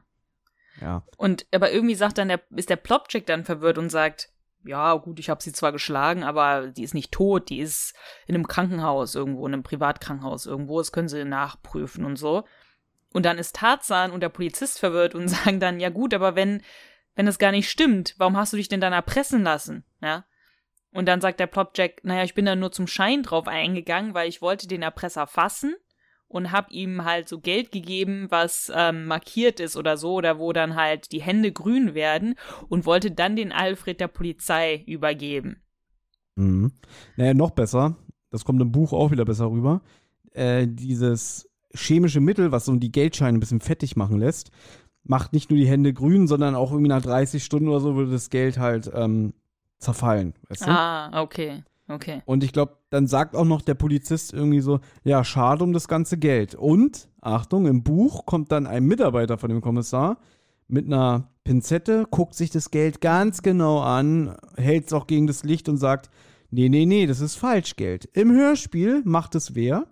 Ja. 0.81 1.03
Und 1.17 1.47
aber 1.53 1.73
irgendwie 1.73 1.95
sagt 1.95 2.19
dann 2.19 2.29
der, 2.29 2.41
ist 2.51 2.71
der 2.71 2.77
Plopchick 2.77 3.27
dann 3.27 3.45
verwirrt 3.45 3.79
und 3.79 3.91
sagt, 3.91 4.31
ja, 4.65 4.95
gut, 4.95 5.19
ich 5.19 5.31
habe 5.31 5.43
sie 5.43 5.53
zwar 5.53 5.73
geschlagen, 5.73 6.25
aber 6.25 6.69
die 6.69 6.83
ist 6.83 6.95
nicht 6.95 7.13
tot, 7.13 7.49
die 7.49 7.61
ist 7.61 7.95
in 8.27 8.35
einem 8.35 8.49
Krankenhaus 8.49 9.15
irgendwo, 9.15 9.47
in 9.47 9.55
einem 9.55 9.63
Privatkrankenhaus 9.63 10.47
irgendwo, 10.47 10.79
das 10.79 10.93
können 10.93 11.09
sie 11.09 11.25
nachprüfen 11.25 12.05
und 12.05 12.17
so. 12.17 12.45
Und 13.13 13.25
dann 13.25 13.39
ist 13.39 13.57
Tarzan 13.57 14.11
und 14.11 14.21
der 14.21 14.29
Polizist 14.29 14.79
verwirrt 14.79 15.15
und 15.15 15.29
sagen 15.29 15.61
dann, 15.61 15.81
ja 15.81 15.89
gut, 15.89 16.13
aber 16.15 16.35
wenn, 16.35 16.63
wenn 17.15 17.27
das 17.27 17.39
gar 17.39 17.53
nicht 17.53 17.71
stimmt, 17.71 18.15
warum 18.19 18.37
hast 18.37 18.53
du 18.53 18.57
dich 18.57 18.69
denn 18.69 18.81
dann 18.81 18.93
erpressen 18.93 19.43
lassen, 19.43 19.85
ja? 20.01 20.25
Und 20.93 21.07
dann 21.07 21.21
sagt 21.21 21.41
der 21.41 21.47
Plopjack, 21.47 22.05
naja, 22.05 22.25
ich 22.25 22.33
bin 22.33 22.47
da 22.47 22.57
nur 22.57 22.73
zum 22.73 22.87
Schein 22.87 23.23
drauf 23.23 23.49
eingegangen, 23.49 24.15
weil 24.15 24.31
ich 24.31 24.41
wollte 24.41 24.67
den 24.67 24.81
Erpresser 24.81 25.27
fassen 25.27 25.77
und 26.29 26.53
hab 26.53 26.71
ihm 26.73 27.05
halt 27.05 27.29
so 27.29 27.41
Geld 27.41 27.73
gegeben, 27.73 28.27
was 28.31 28.71
ähm, 28.75 29.07
markiert 29.07 29.61
ist 29.61 29.77
oder 29.77 29.97
so, 29.97 30.15
oder 30.15 30.39
wo 30.39 30.53
dann 30.53 30.75
halt 30.75 31.13
die 31.13 31.23
Hände 31.23 31.53
grün 31.53 31.95
werden 31.95 32.35
und 32.69 32.87
wollte 32.87 33.11
dann 33.11 33.37
den 33.37 33.53
Alfred 33.53 34.01
der 34.01 34.09
Polizei 34.09 34.83
übergeben. 34.87 35.63
Mhm. 36.37 36.73
Naja, 37.17 37.35
noch 37.35 37.51
besser, 37.51 37.97
das 38.31 38.45
kommt 38.45 38.61
im 38.61 38.73
Buch 38.73 38.93
auch 38.93 39.11
wieder 39.11 39.25
besser 39.25 39.51
rüber, 39.51 39.83
äh, 40.33 40.67
dieses 40.69 41.49
chemische 41.75 42.21
Mittel, 42.21 42.53
was 42.53 42.65
so 42.65 42.75
die 42.77 42.93
Geldscheine 42.93 43.39
ein 43.39 43.41
bisschen 43.41 43.61
fettig 43.61 43.97
machen 43.97 44.19
lässt, 44.19 44.51
macht 45.05 45.33
nicht 45.33 45.51
nur 45.51 45.59
die 45.59 45.69
Hände 45.69 45.93
grün, 45.93 46.27
sondern 46.27 46.55
auch 46.55 46.73
irgendwie 46.73 46.89
nach 46.89 47.03
30 47.03 47.45
Stunden 47.45 47.69
oder 47.69 47.81
so 47.81 47.95
würde 47.95 48.13
das 48.13 48.31
Geld 48.31 48.59
halt 48.59 48.91
ähm, 48.93 49.35
zerfallen. 49.79 50.35
Weißt 50.49 50.63
du? 50.63 50.71
Ah, 50.71 51.23
okay. 51.23 51.63
Okay. 51.89 52.23
Und 52.25 52.43
ich 52.43 52.53
glaube, 52.53 52.79
dann 52.91 53.07
sagt 53.07 53.37
auch 53.37 53.45
noch 53.45 53.63
der 53.63 53.75
Polizist 53.75 54.33
irgendwie 54.33 54.61
so, 54.61 54.81
ja, 55.05 55.23
schade 55.23 55.63
um 55.63 55.73
das 55.73 55.87
ganze 55.87 56.19
Geld. 56.19 56.55
Und, 56.55 57.09
Achtung, 57.21 57.67
im 57.67 57.83
Buch 57.83 58.27
kommt 58.27 58.51
dann 58.51 58.67
ein 58.67 58.85
Mitarbeiter 58.85 59.39
von 59.39 59.51
dem 59.51 59.61
Kommissar 59.61 60.19
mit 60.69 60.87
einer 60.87 61.31
Pinzette, 61.45 62.07
guckt 62.11 62.35
sich 62.35 62.51
das 62.51 62.73
Geld 62.73 63.01
ganz 63.01 63.43
genau 63.43 63.81
an, 63.81 64.37
hält 64.57 64.87
es 64.87 64.93
auch 64.93 65.07
gegen 65.07 65.29
das 65.29 65.45
Licht 65.45 65.69
und 65.69 65.77
sagt, 65.77 66.11
nee, 66.51 66.69
nee, 66.69 66.87
nee, 66.87 67.07
das 67.07 67.21
ist 67.21 67.37
Falschgeld. 67.37 68.05
Im 68.15 68.33
Hörspiel 68.33 69.03
macht 69.05 69.37
es 69.37 69.55
wer? 69.55 69.87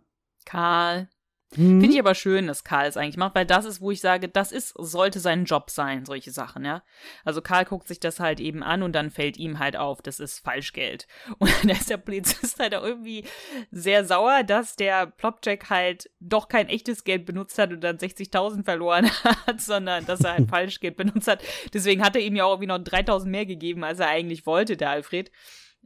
Karl. 0.44 1.08
Mhm. 1.56 1.80
Finde 1.80 1.94
ich 1.94 2.00
aber 2.00 2.14
schön, 2.14 2.46
dass 2.46 2.64
Karl 2.64 2.86
es 2.86 2.96
eigentlich 2.96 3.16
macht, 3.16 3.34
weil 3.34 3.46
das 3.46 3.64
ist, 3.64 3.80
wo 3.80 3.90
ich 3.90 4.00
sage, 4.00 4.28
das 4.28 4.52
ist, 4.52 4.74
sollte 4.78 5.20
sein 5.20 5.44
Job 5.44 5.70
sein, 5.70 6.04
solche 6.04 6.30
Sachen, 6.30 6.64
ja. 6.64 6.82
Also 7.24 7.42
Karl 7.42 7.64
guckt 7.64 7.88
sich 7.88 8.00
das 8.00 8.20
halt 8.20 8.40
eben 8.40 8.62
an 8.62 8.82
und 8.82 8.92
dann 8.92 9.10
fällt 9.10 9.36
ihm 9.36 9.58
halt 9.58 9.76
auf, 9.76 10.02
das 10.02 10.20
ist 10.20 10.40
Falschgeld. 10.40 11.06
Und 11.38 11.50
dann 11.62 11.70
ist 11.70 11.90
der 11.90 11.96
Polizist 11.96 12.58
halt 12.58 12.74
auch 12.74 12.82
irgendwie 12.82 13.24
sehr 13.70 14.04
sauer, 14.04 14.42
dass 14.44 14.76
der 14.76 15.06
Plopjack 15.06 15.70
halt 15.70 16.10
doch 16.20 16.48
kein 16.48 16.68
echtes 16.68 17.04
Geld 17.04 17.26
benutzt 17.26 17.58
hat 17.58 17.72
und 17.72 17.82
dann 17.82 17.98
60.000 17.98 18.64
verloren 18.64 19.10
hat, 19.46 19.60
sondern 19.60 20.06
dass 20.06 20.20
er 20.20 20.34
halt 20.34 20.48
Falschgeld 20.50 20.96
benutzt 20.96 21.28
hat. 21.28 21.42
Deswegen 21.72 22.02
hat 22.02 22.16
er 22.16 22.22
ihm 22.22 22.36
ja 22.36 22.44
auch 22.44 22.52
irgendwie 22.52 22.68
noch 22.68 22.78
3.000 22.78 23.26
mehr 23.26 23.46
gegeben, 23.46 23.84
als 23.84 24.00
er 24.00 24.08
eigentlich 24.08 24.46
wollte, 24.46 24.76
der 24.76 24.90
Alfred. 24.90 25.30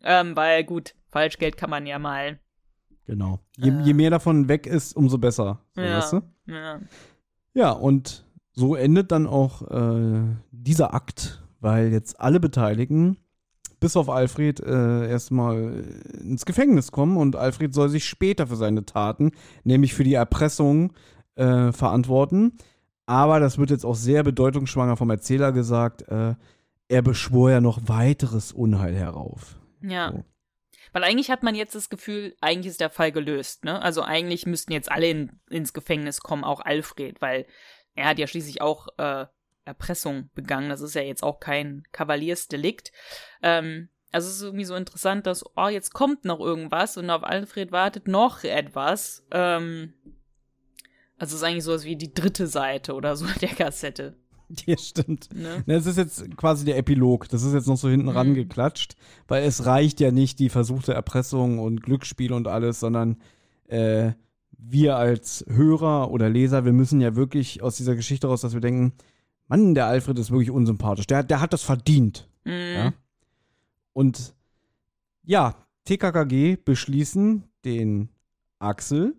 Ähm, 0.02 0.36
weil 0.36 0.64
gut, 0.64 0.94
Falschgeld 1.10 1.56
kann 1.56 1.70
man 1.70 1.86
ja 1.86 1.98
mal 1.98 2.38
Genau. 3.08 3.40
Je, 3.56 3.70
äh. 3.70 3.82
je, 3.82 3.94
mehr 3.94 4.10
davon 4.10 4.48
weg 4.48 4.66
ist, 4.66 4.94
umso 4.94 5.18
besser. 5.18 5.60
So, 5.74 5.80
ja. 5.80 5.96
Weißt 5.96 6.12
du? 6.12 6.20
ja. 6.46 6.78
ja, 7.54 7.70
und 7.72 8.24
so 8.52 8.74
endet 8.76 9.10
dann 9.10 9.26
auch 9.26 9.62
äh, 9.62 10.20
dieser 10.52 10.92
Akt, 10.92 11.42
weil 11.60 11.90
jetzt 11.90 12.20
alle 12.20 12.38
Beteiligten, 12.38 13.16
bis 13.80 13.96
auf 13.96 14.10
Alfred, 14.10 14.60
äh, 14.60 15.08
erstmal 15.08 15.84
ins 16.20 16.44
Gefängnis 16.44 16.92
kommen 16.92 17.16
und 17.16 17.34
Alfred 17.34 17.72
soll 17.72 17.88
sich 17.88 18.04
später 18.04 18.46
für 18.46 18.56
seine 18.56 18.84
Taten, 18.84 19.32
nämlich 19.64 19.94
für 19.94 20.04
die 20.04 20.14
Erpressung, 20.14 20.92
äh, 21.36 21.72
verantworten. 21.72 22.58
Aber 23.06 23.40
das 23.40 23.56
wird 23.56 23.70
jetzt 23.70 23.86
auch 23.86 23.94
sehr 23.94 24.22
bedeutungsschwanger 24.22 24.98
vom 24.98 25.08
Erzähler 25.08 25.52
gesagt. 25.52 26.02
Äh, 26.08 26.34
er 26.88 27.02
beschwor 27.02 27.50
ja 27.50 27.62
noch 27.62 27.80
weiteres 27.86 28.52
Unheil 28.52 28.94
herauf. 28.94 29.58
Ja. 29.80 30.12
So. 30.12 30.24
Weil 30.92 31.04
eigentlich 31.04 31.30
hat 31.30 31.42
man 31.42 31.54
jetzt 31.54 31.74
das 31.74 31.90
Gefühl, 31.90 32.34
eigentlich 32.40 32.70
ist 32.70 32.80
der 32.80 32.90
Fall 32.90 33.12
gelöst, 33.12 33.64
ne? 33.64 33.80
Also 33.82 34.02
eigentlich 34.02 34.46
müssten 34.46 34.72
jetzt 34.72 34.90
alle 34.90 35.08
in, 35.08 35.40
ins 35.50 35.72
Gefängnis 35.72 36.20
kommen, 36.20 36.44
auch 36.44 36.60
Alfred, 36.60 37.20
weil 37.20 37.46
er 37.94 38.06
hat 38.06 38.18
ja 38.18 38.26
schließlich 38.26 38.60
auch 38.60 38.88
äh, 38.98 39.26
Erpressung 39.64 40.30
begangen. 40.34 40.70
Das 40.70 40.80
ist 40.80 40.94
ja 40.94 41.02
jetzt 41.02 41.22
auch 41.22 41.40
kein 41.40 41.84
Kavaliersdelikt. 41.92 42.92
Ähm, 43.42 43.88
also 44.10 44.28
es 44.28 44.36
ist 44.36 44.42
irgendwie 44.42 44.64
so 44.64 44.74
interessant, 44.74 45.26
dass, 45.26 45.44
oh, 45.56 45.68
jetzt 45.68 45.92
kommt 45.92 46.24
noch 46.24 46.40
irgendwas 46.40 46.96
und 46.96 47.10
auf 47.10 47.24
Alfred 47.24 47.72
wartet 47.72 48.08
noch 48.08 48.42
etwas. 48.42 49.26
Ähm, 49.30 49.92
also 51.18 51.34
es 51.34 51.42
ist 51.42 51.46
eigentlich 51.46 51.64
sowas 51.64 51.84
wie 51.84 51.96
die 51.96 52.14
dritte 52.14 52.46
Seite 52.46 52.94
oder 52.94 53.16
so 53.16 53.26
der 53.40 53.50
Kassette. 53.50 54.16
Ja, 54.66 54.76
stimmt. 54.78 55.28
Ne? 55.34 55.62
Das 55.66 55.86
ist 55.86 55.98
jetzt 55.98 56.36
quasi 56.36 56.64
der 56.64 56.78
Epilog. 56.78 57.28
Das 57.28 57.42
ist 57.42 57.52
jetzt 57.52 57.66
noch 57.66 57.76
so 57.76 57.88
hinten 57.88 58.06
mhm. 58.06 58.16
rangeklatscht, 58.16 58.96
weil 59.26 59.44
es 59.44 59.66
reicht 59.66 60.00
ja 60.00 60.10
nicht 60.10 60.38
die 60.38 60.48
versuchte 60.48 60.94
Erpressung 60.94 61.58
und 61.58 61.82
Glücksspiel 61.82 62.32
und 62.32 62.48
alles, 62.48 62.80
sondern 62.80 63.18
äh, 63.66 64.12
wir 64.56 64.96
als 64.96 65.44
Hörer 65.48 66.10
oder 66.10 66.28
Leser, 66.28 66.64
wir 66.64 66.72
müssen 66.72 67.00
ja 67.00 67.14
wirklich 67.14 67.62
aus 67.62 67.76
dieser 67.76 67.94
Geschichte 67.94 68.26
raus, 68.26 68.40
dass 68.40 68.54
wir 68.54 68.60
denken, 68.60 68.92
Mann, 69.46 69.74
der 69.74 69.86
Alfred 69.86 70.18
ist 70.18 70.30
wirklich 70.30 70.50
unsympathisch. 70.50 71.06
Der, 71.06 71.22
der 71.22 71.40
hat 71.40 71.52
das 71.52 71.62
verdient. 71.62 72.28
Mhm. 72.44 72.74
Ja? 72.74 72.92
Und 73.92 74.34
ja, 75.24 75.54
TKKG 75.84 76.56
beschließen, 76.56 77.44
den 77.64 78.08
Axel 78.58 79.14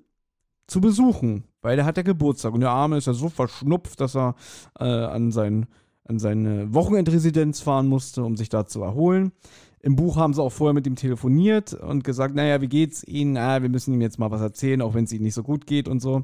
zu 0.67 0.81
besuchen 0.81 1.45
weil 1.61 1.75
der 1.75 1.85
hat 1.85 1.97
ja 1.97 2.03
Geburtstag 2.03 2.53
und 2.53 2.61
der 2.61 2.71
Arme 2.71 2.97
ist 2.97 3.07
ja 3.07 3.13
so 3.13 3.29
verschnupft, 3.29 3.99
dass 4.01 4.15
er 4.15 4.35
äh, 4.79 4.85
an 4.85 5.31
sein 5.31 5.67
an 6.09 6.17
seine 6.17 6.73
Wochenendresidenz 6.73 7.61
fahren 7.61 7.87
musste, 7.87 8.23
um 8.23 8.35
sich 8.35 8.49
da 8.49 8.65
zu 8.65 8.81
erholen. 8.81 9.31
Im 9.79 9.95
Buch 9.95 10.17
haben 10.17 10.33
sie 10.33 10.41
auch 10.41 10.51
vorher 10.51 10.73
mit 10.73 10.87
ihm 10.87 10.95
telefoniert 10.95 11.73
und 11.73 12.03
gesagt, 12.03 12.35
naja, 12.35 12.61
wie 12.61 12.67
geht's 12.67 13.03
Ihnen? 13.03 13.37
Ah, 13.37 13.61
wir 13.61 13.69
müssen 13.69 13.93
ihm 13.93 14.01
jetzt 14.01 14.17
mal 14.17 14.31
was 14.31 14.41
erzählen, 14.41 14.81
auch 14.81 14.95
wenn 14.95 15.03
es 15.03 15.13
Ihnen 15.13 15.23
nicht 15.23 15.35
so 15.35 15.43
gut 15.43 15.67
geht 15.67 15.87
und 15.87 16.01
so. 16.01 16.23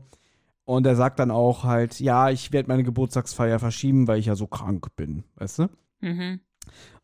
Und 0.65 0.87
er 0.87 0.95
sagt 0.95 1.19
dann 1.19 1.29
auch 1.29 1.63
halt, 1.63 1.99
ja, 1.99 2.31
ich 2.31 2.51
werde 2.51 2.67
meine 2.67 2.83
Geburtstagsfeier 2.83 3.59
verschieben, 3.59 4.07
weil 4.07 4.19
ich 4.19 4.25
ja 4.25 4.35
so 4.35 4.47
krank 4.47 4.87
bin, 4.95 5.23
weißt 5.35 5.59
du? 5.59 5.67
Mhm. 6.01 6.39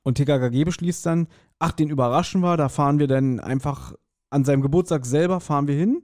Und 0.01 0.15
TKKG 0.15 0.63
beschließt 0.63 1.05
dann, 1.05 1.27
ach, 1.59 1.71
den 1.71 1.89
überraschen 1.89 2.41
wir, 2.41 2.57
da 2.57 2.67
fahren 2.67 2.97
wir 2.97 3.07
dann 3.07 3.39
einfach 3.39 3.93
an 4.31 4.43
seinem 4.43 4.61
Geburtstag 4.61 5.05
selber, 5.05 5.39
fahren 5.39 5.67
wir 5.67 5.75
hin 5.75 6.01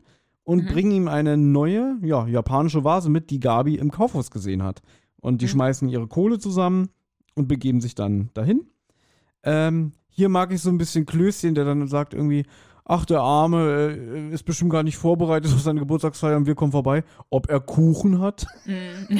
und 0.48 0.64
Mhm. 0.64 0.68
bringen 0.68 0.91
ihm 0.91 1.07
eine 1.10 1.36
neue, 1.36 1.98
ja, 2.02 2.26
japanische 2.26 2.86
Vase 2.86 3.10
mit, 3.10 3.30
die 3.32 3.41
Gabi 3.41 3.76
im 3.76 3.91
Kaufhaus 3.91 4.32
gesehen 4.32 4.64
hat. 4.64 4.82
Und 5.19 5.41
die 5.41 5.45
Mhm. 5.45 5.49
schmeißen 5.49 5.90
ihre 5.90 6.07
Kohle 6.07 6.40
zusammen 6.40 6.88
und 7.36 7.49
begeben 7.49 7.82
sich 7.82 7.95
dann 7.95 8.30
dahin. 8.34 8.65
Ähm, 9.44 9.91
hier 10.10 10.30
mag 10.30 10.53
ich 10.53 10.61
so 10.61 10.69
ein 10.69 10.78
bisschen 10.78 11.06
Klößchen, 11.06 11.53
der 11.53 11.65
dann 11.65 11.86
sagt 11.90 12.14
irgendwie, 12.14 12.45
ach, 12.86 13.03
der 13.03 13.19
Arme 13.19 13.91
äh, 13.94 14.30
ist 14.34 14.44
bestimmt 14.44 14.72
gar 14.72 14.84
nicht 14.84 14.95
vorbereitet 14.95 15.52
auf 15.53 15.60
seine 15.60 15.82
Geburtstagsfeier 15.82 16.38
und 16.38 16.45
wir 16.45 16.56
kommen 16.56 16.72
vorbei. 16.72 17.03
Ob 17.30 17.49
er 17.49 17.60
Kuchen 17.60 18.22
hat? 18.22 18.48
Mhm. 18.65 19.19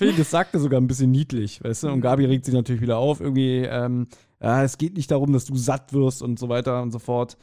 Ich, 0.00 0.16
das 0.16 0.30
sagt 0.30 0.54
er 0.54 0.60
sogar 0.60 0.80
ein 0.80 0.86
bisschen 0.86 1.10
niedlich, 1.10 1.62
weißt 1.64 1.82
du? 1.84 1.88
Und 1.90 2.02
Gabi 2.02 2.24
regt 2.24 2.44
sich 2.44 2.54
natürlich 2.54 2.80
wieder 2.82 2.98
auf, 2.98 3.20
irgendwie, 3.20 3.62
ähm, 3.68 4.06
ja, 4.40 4.62
es 4.62 4.78
geht 4.78 4.96
nicht 4.96 5.10
darum, 5.10 5.32
dass 5.32 5.44
du 5.44 5.56
satt 5.56 5.92
wirst 5.92 6.22
und 6.22 6.38
so 6.38 6.48
weiter 6.48 6.80
und 6.82 6.92
so 6.92 7.00
fort. 7.00 7.36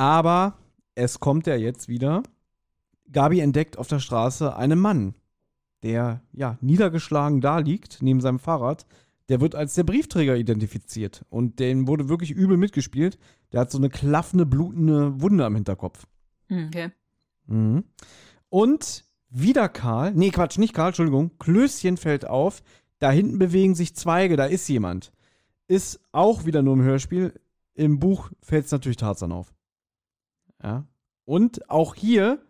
Aber 0.00 0.56
es 0.94 1.20
kommt 1.20 1.46
ja 1.46 1.56
jetzt 1.56 1.88
wieder. 1.88 2.22
Gabi 3.12 3.40
entdeckt 3.40 3.76
auf 3.76 3.86
der 3.86 3.98
Straße 3.98 4.56
einen 4.56 4.78
Mann, 4.78 5.14
der, 5.82 6.22
ja, 6.32 6.56
niedergeschlagen 6.62 7.42
da 7.42 7.58
liegt, 7.58 8.00
neben 8.00 8.22
seinem 8.22 8.38
Fahrrad. 8.38 8.86
Der 9.28 9.42
wird 9.42 9.54
als 9.54 9.74
der 9.74 9.84
Briefträger 9.84 10.36
identifiziert. 10.36 11.26
Und 11.28 11.58
den 11.58 11.86
wurde 11.86 12.08
wirklich 12.08 12.30
übel 12.30 12.56
mitgespielt. 12.56 13.18
Der 13.52 13.60
hat 13.60 13.70
so 13.70 13.76
eine 13.76 13.90
klaffende, 13.90 14.46
blutende 14.46 15.20
Wunde 15.20 15.44
am 15.44 15.54
Hinterkopf. 15.54 16.06
Okay. 16.50 16.92
Mhm. 17.44 17.84
Und 18.48 19.04
wieder 19.28 19.68
Karl, 19.68 20.14
nee, 20.14 20.30
Quatsch, 20.30 20.56
nicht 20.56 20.72
Karl, 20.72 20.88
Entschuldigung, 20.88 21.32
Klößchen 21.38 21.98
fällt 21.98 22.26
auf, 22.26 22.62
da 23.00 23.10
hinten 23.10 23.38
bewegen 23.38 23.74
sich 23.74 23.94
Zweige, 23.94 24.38
da 24.38 24.46
ist 24.46 24.66
jemand. 24.66 25.12
Ist 25.68 26.00
auch 26.10 26.46
wieder 26.46 26.62
nur 26.62 26.72
im 26.72 26.82
Hörspiel. 26.82 27.38
Im 27.74 27.98
Buch 27.98 28.30
fällt 28.40 28.64
es 28.64 28.72
natürlich 28.72 28.96
Tarzan 28.96 29.30
auf. 29.30 29.52
Ja. 30.62 30.86
Und 31.24 31.68
auch 31.70 31.94
hier, 31.94 32.40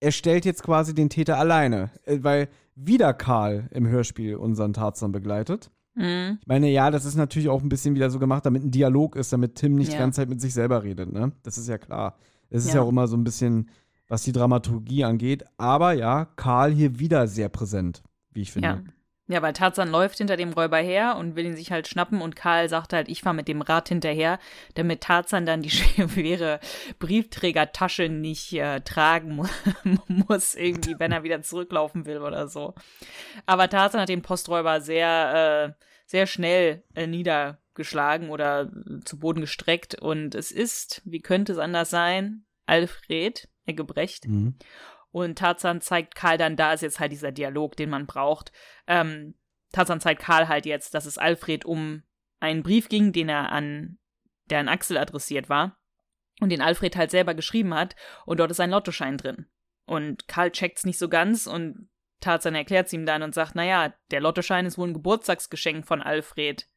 er 0.00 0.12
stellt 0.12 0.44
jetzt 0.44 0.62
quasi 0.62 0.94
den 0.94 1.08
Täter 1.10 1.38
alleine, 1.38 1.90
äh, 2.04 2.18
weil 2.22 2.48
wieder 2.74 3.14
Karl 3.14 3.68
im 3.70 3.86
Hörspiel 3.86 4.36
unseren 4.36 4.72
Tarzan 4.72 5.12
begleitet. 5.12 5.70
Mhm. 5.94 6.38
Ich 6.40 6.46
meine, 6.48 6.68
ja, 6.70 6.90
das 6.90 7.04
ist 7.04 7.14
natürlich 7.14 7.48
auch 7.48 7.62
ein 7.62 7.68
bisschen 7.68 7.94
wieder 7.94 8.10
so 8.10 8.18
gemacht, 8.18 8.44
damit 8.46 8.64
ein 8.64 8.70
Dialog 8.72 9.14
ist, 9.16 9.32
damit 9.32 9.54
Tim 9.54 9.76
nicht 9.76 9.90
die 9.92 9.94
Ja. 9.96 10.00
ganze 10.00 10.16
Zeit 10.16 10.28
mit 10.28 10.40
sich 10.40 10.52
selber 10.52 10.82
redet, 10.82 11.12
ne? 11.12 11.32
Das 11.44 11.56
ist 11.56 11.68
ja 11.68 11.78
klar. 11.78 12.16
Es 12.50 12.64
ist 12.64 12.70
ja. 12.70 12.76
Ja. 12.76 12.82
auch 12.82 12.88
immer 12.88 13.06
so 13.06 13.16
ein 13.16 13.24
bisschen, 13.24 13.70
was 14.08 14.22
die 14.24 14.32
Dramaturgie 14.32 15.04
angeht. 15.04 15.44
Aber 15.56 15.92
ja, 15.92 16.24
Karl 16.24 16.72
hier 16.72 16.98
wieder 16.98 17.28
sehr 17.28 17.48
präsent, 17.48 18.02
wie 18.32 18.42
ich 18.42 18.52
finde. 18.52 18.68
Ja. 18.68 18.82
Ja, 19.26 19.40
weil 19.40 19.54
Tarzan 19.54 19.90
läuft 19.90 20.18
hinter 20.18 20.36
dem 20.36 20.52
Räuber 20.52 20.76
her 20.76 21.16
und 21.16 21.34
will 21.34 21.46
ihn 21.46 21.56
sich 21.56 21.72
halt 21.72 21.88
schnappen 21.88 22.20
und 22.20 22.36
Karl 22.36 22.68
sagt 22.68 22.92
halt, 22.92 23.08
ich 23.08 23.22
fahre 23.22 23.34
mit 23.34 23.48
dem 23.48 23.62
Rad 23.62 23.88
hinterher, 23.88 24.38
damit 24.74 25.00
Tarzan 25.00 25.46
dann 25.46 25.62
die 25.62 25.70
schwere 26.06 26.60
Briefträgertasche 26.98 28.10
nicht 28.10 28.52
äh, 28.52 28.80
tragen 28.80 29.36
mu 29.36 29.46
muss, 30.08 30.54
irgendwie, 30.54 30.96
wenn 30.98 31.12
er 31.12 31.22
wieder 31.22 31.40
zurücklaufen 31.40 32.04
will 32.04 32.18
oder 32.18 32.48
so. 32.48 32.74
Aber 33.46 33.70
Tarzan 33.70 34.02
hat 34.02 34.10
den 34.10 34.20
Posträuber 34.20 34.82
sehr, 34.82 35.74
äh, 35.78 35.84
sehr 36.04 36.26
schnell 36.26 36.82
äh, 36.94 37.06
niedergeschlagen 37.06 38.28
oder 38.28 38.70
zu 39.06 39.18
Boden 39.18 39.40
gestreckt 39.40 39.94
und 39.94 40.34
es 40.34 40.52
ist, 40.52 41.00
wie 41.06 41.20
könnte 41.20 41.52
es 41.52 41.58
anders 41.58 41.88
sein, 41.88 42.44
Alfred 42.66 43.48
Eggebrecht. 43.64 44.28
Mhm. 44.28 44.56
Und 45.14 45.38
Tarzan 45.38 45.80
zeigt 45.80 46.16
Karl 46.16 46.38
dann, 46.38 46.56
da 46.56 46.72
ist 46.72 46.80
jetzt 46.80 46.98
halt 46.98 47.12
dieser 47.12 47.30
Dialog, 47.30 47.76
den 47.76 47.88
man 47.88 48.04
braucht. 48.04 48.50
Ähm, 48.88 49.36
Tarzan 49.70 50.00
zeigt 50.00 50.20
Karl 50.20 50.48
halt 50.48 50.66
jetzt, 50.66 50.92
dass 50.92 51.06
es 51.06 51.18
Alfred 51.18 51.64
um 51.64 52.02
einen 52.40 52.64
Brief 52.64 52.88
ging, 52.88 53.12
den 53.12 53.28
er 53.28 53.52
an, 53.52 54.00
der 54.50 54.58
an 54.58 54.68
Axel 54.68 54.98
adressiert 54.98 55.48
war. 55.48 55.78
Und 56.40 56.48
den 56.48 56.60
Alfred 56.60 56.96
halt 56.96 57.12
selber 57.12 57.34
geschrieben 57.34 57.74
hat. 57.74 57.94
Und 58.26 58.40
dort 58.40 58.50
ist 58.50 58.58
ein 58.58 58.72
Lottoschein 58.72 59.16
drin. 59.16 59.46
Und 59.86 60.26
Karl 60.26 60.50
checkt's 60.50 60.84
nicht 60.84 60.98
so 60.98 61.08
ganz 61.08 61.46
und 61.46 61.88
Tarzan 62.18 62.56
erklärt's 62.56 62.92
ihm 62.92 63.06
dann 63.06 63.22
und 63.22 63.36
sagt, 63.36 63.54
naja, 63.54 63.94
der 64.10 64.20
Lottoschein 64.20 64.66
ist 64.66 64.78
wohl 64.78 64.88
ein 64.88 64.94
Geburtstagsgeschenk 64.94 65.86
von 65.86 66.02
Alfred 66.02 66.68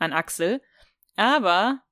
an 0.00 0.12
Axel. 0.12 0.60
Aber 1.14 1.82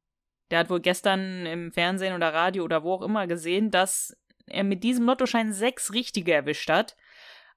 der 0.51 0.59
hat 0.59 0.71
wohl 0.71 0.81
gestern 0.81 1.47
im 1.47 1.71
Fernsehen 1.71 2.17
oder 2.17 2.35
Radio 2.35 2.65
oder 2.65 2.83
wo 2.83 2.95
auch 2.95 3.03
immer 3.03 3.29
gesehen, 3.29 3.71
dass 3.71 4.17
er 4.47 4.65
mit 4.65 4.85
diesem 4.85 5.07
Lottoschein 5.07 5.53
sechs 5.53 5.93
richtige 5.93 6.33
erwischt 6.33 6.71
hat. 6.71 6.97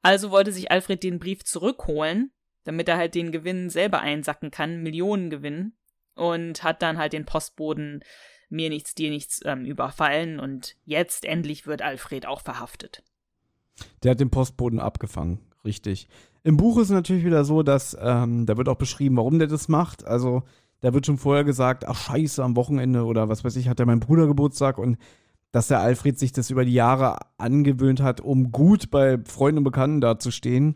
Also 0.01 0.31
wollte 0.31 0.51
sich 0.51 0.71
Alfred 0.71 1.03
den 1.03 1.19
Brief 1.19 1.43
zurückholen, 1.43 2.31
damit 2.63 2.87
er 2.87 2.97
halt 2.97 3.15
den 3.15 3.31
Gewinn 3.31 3.69
selber 3.69 3.99
einsacken 3.99 4.51
kann, 4.51 4.83
Millionengewinn. 4.83 5.73
Und 6.15 6.63
hat 6.63 6.81
dann 6.81 6.97
halt 6.97 7.13
den 7.13 7.25
Postboden 7.25 8.03
mir 8.49 8.69
nichts, 8.69 8.95
dir 8.95 9.09
nichts 9.09 9.41
ähm, 9.45 9.65
überfallen. 9.65 10.39
Und 10.39 10.75
jetzt 10.85 11.25
endlich 11.25 11.67
wird 11.67 11.81
Alfred 11.81 12.25
auch 12.25 12.41
verhaftet. 12.41 13.03
Der 14.01 14.11
hat 14.11 14.19
den 14.19 14.31
Postboden 14.31 14.79
abgefangen, 14.79 15.39
richtig. 15.63 16.07
Im 16.43 16.57
Buch 16.57 16.77
ist 16.77 16.85
es 16.85 16.91
natürlich 16.91 17.25
wieder 17.25 17.43
so, 17.43 17.61
dass 17.61 17.95
ähm, 17.99 18.45
da 18.45 18.57
wird 18.57 18.69
auch 18.69 18.77
beschrieben, 18.77 19.17
warum 19.17 19.37
der 19.37 19.47
das 19.47 19.67
macht. 19.67 20.05
Also 20.05 20.43
da 20.79 20.93
wird 20.93 21.05
schon 21.05 21.17
vorher 21.17 21.43
gesagt, 21.43 21.85
ach 21.87 21.97
scheiße, 21.97 22.43
am 22.43 22.55
Wochenende 22.55 23.03
oder 23.03 23.29
was 23.29 23.43
weiß 23.43 23.55
ich, 23.55 23.67
hat 23.67 23.79
er 23.79 23.85
mein 23.85 23.99
Bruder 23.99 24.27
Geburtstag 24.27 24.77
und 24.77 24.97
dass 25.51 25.67
der 25.67 25.79
Alfred 25.79 26.19
sich 26.19 26.31
das 26.31 26.49
über 26.49 26.65
die 26.65 26.73
Jahre 26.73 27.17
angewöhnt 27.37 28.01
hat, 28.01 28.21
um 28.21 28.51
gut 28.51 28.89
bei 28.91 29.19
Freunden 29.25 29.59
und 29.59 29.63
Bekannten 29.63 30.01
dazustehen, 30.01 30.75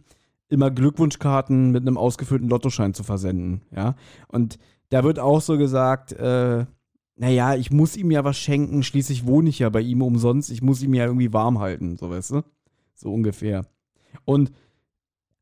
immer 0.49 0.72
Glückwunschkarten 0.72 1.72
mit 1.72 1.81
einem 1.81 1.98
ausgefüllten 1.98 2.49
Lottoschein 2.49 2.93
zu 2.93 3.03
versenden, 3.03 3.61
ja. 3.76 3.95
Und 4.27 4.57
da 4.89 5.03
wird 5.03 5.19
auch 5.19 5.41
so 5.41 5.57
gesagt, 5.57 6.11
äh, 6.14 6.65
naja, 7.15 7.56
ich 7.56 7.72
muss 7.72 7.95
ihm 7.95 8.11
ja 8.11 8.23
was 8.23 8.38
schenken, 8.38 8.84
schließlich 8.84 9.26
wohne 9.26 9.49
ich 9.49 9.60
ja 9.60 9.69
bei 9.69 9.81
ihm 9.81 10.02
umsonst, 10.02 10.49
ich 10.52 10.61
muss 10.61 10.81
ihm 10.81 10.93
ja 10.93 11.06
irgendwie 11.06 11.31
warm 11.31 11.60
halten, 11.60 11.95
so 11.95 12.10
weißt 12.10 12.31
du? 12.31 12.41
So 12.95 13.14
ungefähr. 13.14 13.65
Und 14.26 14.52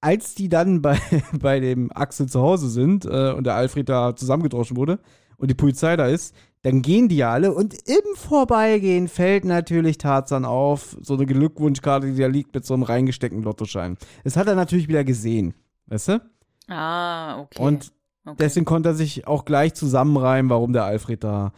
als 0.01 0.35
die 0.35 0.49
dann 0.49 0.81
bei, 0.81 0.99
bei 1.39 1.59
dem 1.59 1.91
Axel 1.91 2.27
zu 2.27 2.41
Hause 2.41 2.69
sind 2.69 3.05
äh, 3.05 3.31
und 3.31 3.45
der 3.45 3.55
Alfred 3.55 3.89
da 3.89 4.15
zusammengedroschen 4.15 4.77
wurde 4.77 4.99
und 5.37 5.49
die 5.49 5.55
Polizei 5.55 5.95
da 5.95 6.07
ist, 6.07 6.35
dann 6.61 6.81
gehen 6.81 7.07
die 7.07 7.23
alle 7.23 7.53
und 7.53 7.73
im 7.87 8.15
Vorbeigehen 8.15 9.07
fällt 9.07 9.45
natürlich 9.45 9.97
Tarzan 9.97 10.45
auf, 10.45 10.97
so 11.01 11.13
eine 11.13 11.25
Glückwunschkarte, 11.25 12.11
die 12.11 12.19
da 12.19 12.27
liegt 12.27 12.53
mit 12.53 12.65
so 12.65 12.73
einem 12.73 12.83
reingesteckten 12.83 13.43
Lottoschein. 13.43 13.97
Das 14.23 14.35
hat 14.35 14.47
er 14.47 14.55
natürlich 14.55 14.87
wieder 14.87 15.03
gesehen, 15.03 15.53
weißt 15.87 16.09
du? 16.09 16.21
Ah, 16.67 17.39
okay. 17.39 17.61
Und 17.61 17.93
okay. 18.25 18.35
deswegen 18.39 18.65
konnte 18.65 18.89
er 18.89 18.95
sich 18.95 19.25
auch 19.25 19.45
gleich 19.45 19.73
zusammenreimen, 19.73 20.49
warum 20.49 20.73
der 20.73 20.83
Alfred 20.83 21.23
da, 21.23 21.53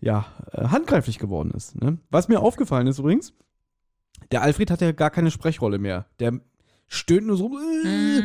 ja, 0.00 0.26
äh, 0.52 0.66
handgreiflich 0.66 1.18
geworden 1.18 1.50
ist. 1.50 1.80
Ne? 1.80 1.98
Was 2.10 2.28
mir 2.28 2.40
aufgefallen 2.40 2.86
ist 2.86 3.00
übrigens, 3.00 3.34
der 4.30 4.42
Alfred 4.42 4.70
hat 4.70 4.80
ja 4.80 4.92
gar 4.92 5.10
keine 5.10 5.30
Sprechrolle 5.30 5.78
mehr. 5.78 6.06
Der 6.20 6.40
stöhnt 6.86 7.26
nur 7.26 7.36
so, 7.36 7.50
äh, 7.84 8.18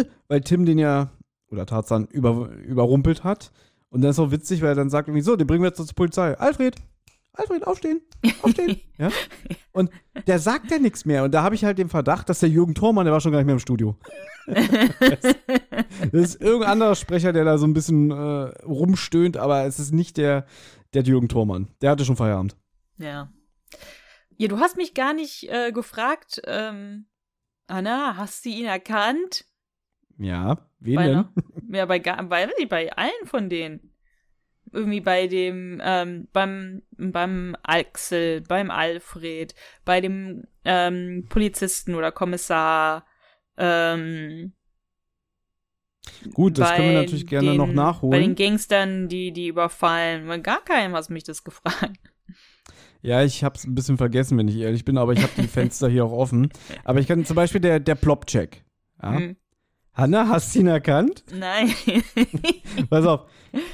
äh, 0.00 0.04
weil 0.28 0.40
Tim 0.40 0.64
den 0.64 0.78
ja, 0.78 1.10
oder 1.50 1.66
Tarzan, 1.66 2.06
über, 2.06 2.50
überrumpelt 2.50 3.24
hat. 3.24 3.52
Und 3.96 4.02
dann 4.02 4.10
ist 4.10 4.18
auch 4.18 4.30
witzig, 4.30 4.60
weil 4.60 4.68
er 4.68 4.74
dann 4.74 4.90
sagt 4.90 5.08
irgendwie 5.08 5.22
so, 5.22 5.36
den 5.36 5.46
bringen 5.46 5.62
wir 5.62 5.68
jetzt 5.68 5.78
zur 5.78 5.86
Polizei. 5.94 6.36
Alfred, 6.36 6.76
Alfred, 7.32 7.66
aufstehen, 7.66 8.02
aufstehen. 8.42 8.78
ja? 8.98 9.08
Und 9.72 9.90
der 10.26 10.38
sagt 10.38 10.70
ja 10.70 10.78
nichts 10.78 11.06
mehr. 11.06 11.24
Und 11.24 11.32
da 11.32 11.42
habe 11.42 11.54
ich 11.54 11.64
halt 11.64 11.78
den 11.78 11.88
Verdacht, 11.88 12.28
dass 12.28 12.40
der 12.40 12.50
Jürgen 12.50 12.74
Thormann, 12.74 13.06
der 13.06 13.14
war 13.14 13.22
schon 13.22 13.32
gar 13.32 13.38
nicht 13.38 13.46
mehr 13.46 13.54
im 13.54 13.58
Studio. 13.58 13.96
Das 16.12 16.12
ist 16.12 16.42
irgendein 16.42 16.72
anderer 16.72 16.94
Sprecher, 16.94 17.32
der 17.32 17.44
da 17.44 17.56
so 17.56 17.66
ein 17.66 17.72
bisschen 17.72 18.10
äh, 18.10 18.14
rumstöhnt, 18.64 19.38
aber 19.38 19.64
es 19.64 19.78
ist 19.78 19.92
nicht 19.92 20.18
der, 20.18 20.44
der 20.92 21.02
Jürgen 21.02 21.30
Thormann. 21.30 21.68
Der 21.80 21.90
hatte 21.90 22.04
schon 22.04 22.16
Feierabend. 22.16 22.54
Ja. 22.98 23.32
Ja, 24.36 24.48
du 24.48 24.58
hast 24.58 24.76
mich 24.76 24.92
gar 24.92 25.14
nicht 25.14 25.48
äh, 25.48 25.72
gefragt, 25.72 26.42
ähm, 26.44 27.06
Anna, 27.66 28.18
hast 28.18 28.44
du 28.44 28.50
ihn 28.50 28.66
erkannt? 28.66 29.46
Ja, 30.18 30.58
wen 30.80 30.94
bei, 30.96 31.06
denn? 31.06 31.16
einer- 31.16 31.32
ja, 31.70 31.86
bei, 31.86 31.98
bei, 32.00 32.48
bei 32.68 32.92
allen 32.92 33.26
von 33.26 33.48
denen. 33.48 33.92
Irgendwie 34.72 35.00
bei 35.00 35.26
dem, 35.28 35.80
ähm, 35.82 36.28
beim, 36.32 36.82
beim 36.96 37.56
Axel, 37.62 38.40
beim 38.40 38.70
Alfred, 38.70 39.54
bei 39.84 40.00
dem 40.00 40.44
ähm, 40.64 41.26
Polizisten 41.28 41.94
oder 41.94 42.10
Kommissar, 42.12 43.06
ähm, 43.56 44.52
Gut, 46.34 46.58
das 46.58 46.72
können 46.74 46.88
wir 46.88 47.00
natürlich 47.00 47.26
gerne 47.26 47.50
den, 47.50 47.56
noch 47.56 47.66
Bei 47.66 47.72
den 47.72 47.76
nachholen. 47.76 48.34
Gangstern, 48.34 49.08
die, 49.08 49.32
die 49.32 49.48
überfallen. 49.48 50.26
Bei 50.26 50.38
gar 50.38 50.62
keinem 50.64 50.94
hast 50.94 51.10
mich 51.10 51.24
das 51.24 51.44
gefragt. 51.44 51.98
Ja, 53.02 53.22
ich 53.22 53.44
hab's 53.44 53.64
ein 53.64 53.74
bisschen 53.74 53.96
vergessen, 53.98 54.36
wenn 54.38 54.48
ich 54.48 54.56
ehrlich 54.56 54.84
bin, 54.84 54.98
aber 54.98 55.12
ich 55.12 55.22
habe 55.22 55.32
die 55.40 55.48
Fenster 55.48 55.88
hier 55.88 56.04
auch 56.04 56.12
offen. 56.12 56.50
Aber 56.84 56.98
ich 57.00 57.06
kann 57.06 57.24
zum 57.24 57.36
Beispiel 57.36 57.60
der, 57.60 57.80
der 57.80 57.94
Plop-Check. 57.94 58.64
Ja? 59.02 59.18
Hm. 59.18 59.36
Hanna, 59.96 60.28
hast 60.28 60.54
du 60.54 60.58
ihn 60.60 60.66
erkannt? 60.66 61.24
Nein. 61.34 61.72
Pass 62.90 63.06
auf. 63.06 63.22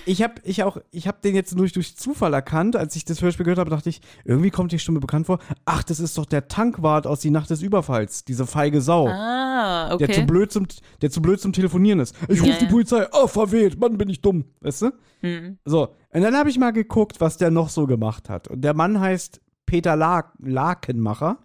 Ich 0.06 0.22
habe 0.22 0.34
ich 0.44 0.62
auch, 0.62 0.76
ich 0.92 1.08
habe 1.08 1.18
den 1.24 1.34
jetzt 1.34 1.58
durch, 1.58 1.72
durch 1.72 1.96
Zufall 1.96 2.32
erkannt. 2.32 2.76
Als 2.76 2.94
ich 2.94 3.04
das 3.04 3.20
Hörspiel 3.20 3.42
gehört 3.42 3.58
habe, 3.58 3.70
dachte 3.70 3.88
ich, 3.88 4.00
irgendwie 4.24 4.50
kommt 4.50 4.70
die 4.70 4.78
Stimme 4.78 5.00
bekannt 5.00 5.26
vor. 5.26 5.40
Ach, 5.64 5.82
das 5.82 5.98
ist 5.98 6.16
doch 6.16 6.24
der 6.24 6.46
Tankwart 6.46 7.08
aus 7.08 7.18
Die 7.18 7.30
Nacht 7.30 7.50
des 7.50 7.60
Überfalls. 7.60 8.24
Diese 8.24 8.46
feige 8.46 8.80
Sau. 8.80 9.08
ah, 9.08 9.92
okay. 9.92 10.06
Der 10.06 10.14
zu, 10.14 10.22
blöd 10.24 10.52
zum, 10.52 10.68
der 11.00 11.10
zu 11.10 11.20
blöd 11.20 11.40
zum 11.40 11.52
Telefonieren 11.52 11.98
ist. 11.98 12.14
Ich 12.28 12.40
rufe 12.40 12.50
Ja, 12.52 12.56
die 12.58 12.66
ja. 12.66 12.70
Polizei. 12.70 13.06
Oh, 13.12 13.26
verwählt. 13.26 13.80
Mann, 13.80 13.98
bin 13.98 14.08
ich 14.08 14.20
dumm. 14.20 14.44
Weißt 14.60 14.82
du? 14.82 14.90
Hm. 15.22 15.58
So. 15.64 15.88
Und 16.12 16.22
dann 16.22 16.36
habe 16.36 16.50
ich 16.50 16.58
mal 16.58 16.72
geguckt, 16.72 17.20
was 17.20 17.36
der 17.36 17.50
noch 17.50 17.68
so 17.68 17.88
gemacht 17.88 18.28
hat. 18.28 18.46
Und 18.46 18.60
der 18.60 18.74
Mann 18.74 19.00
heißt 19.00 19.40
Peter 19.66 19.96
La 19.96 20.32
Lakenmacher. 20.38 21.38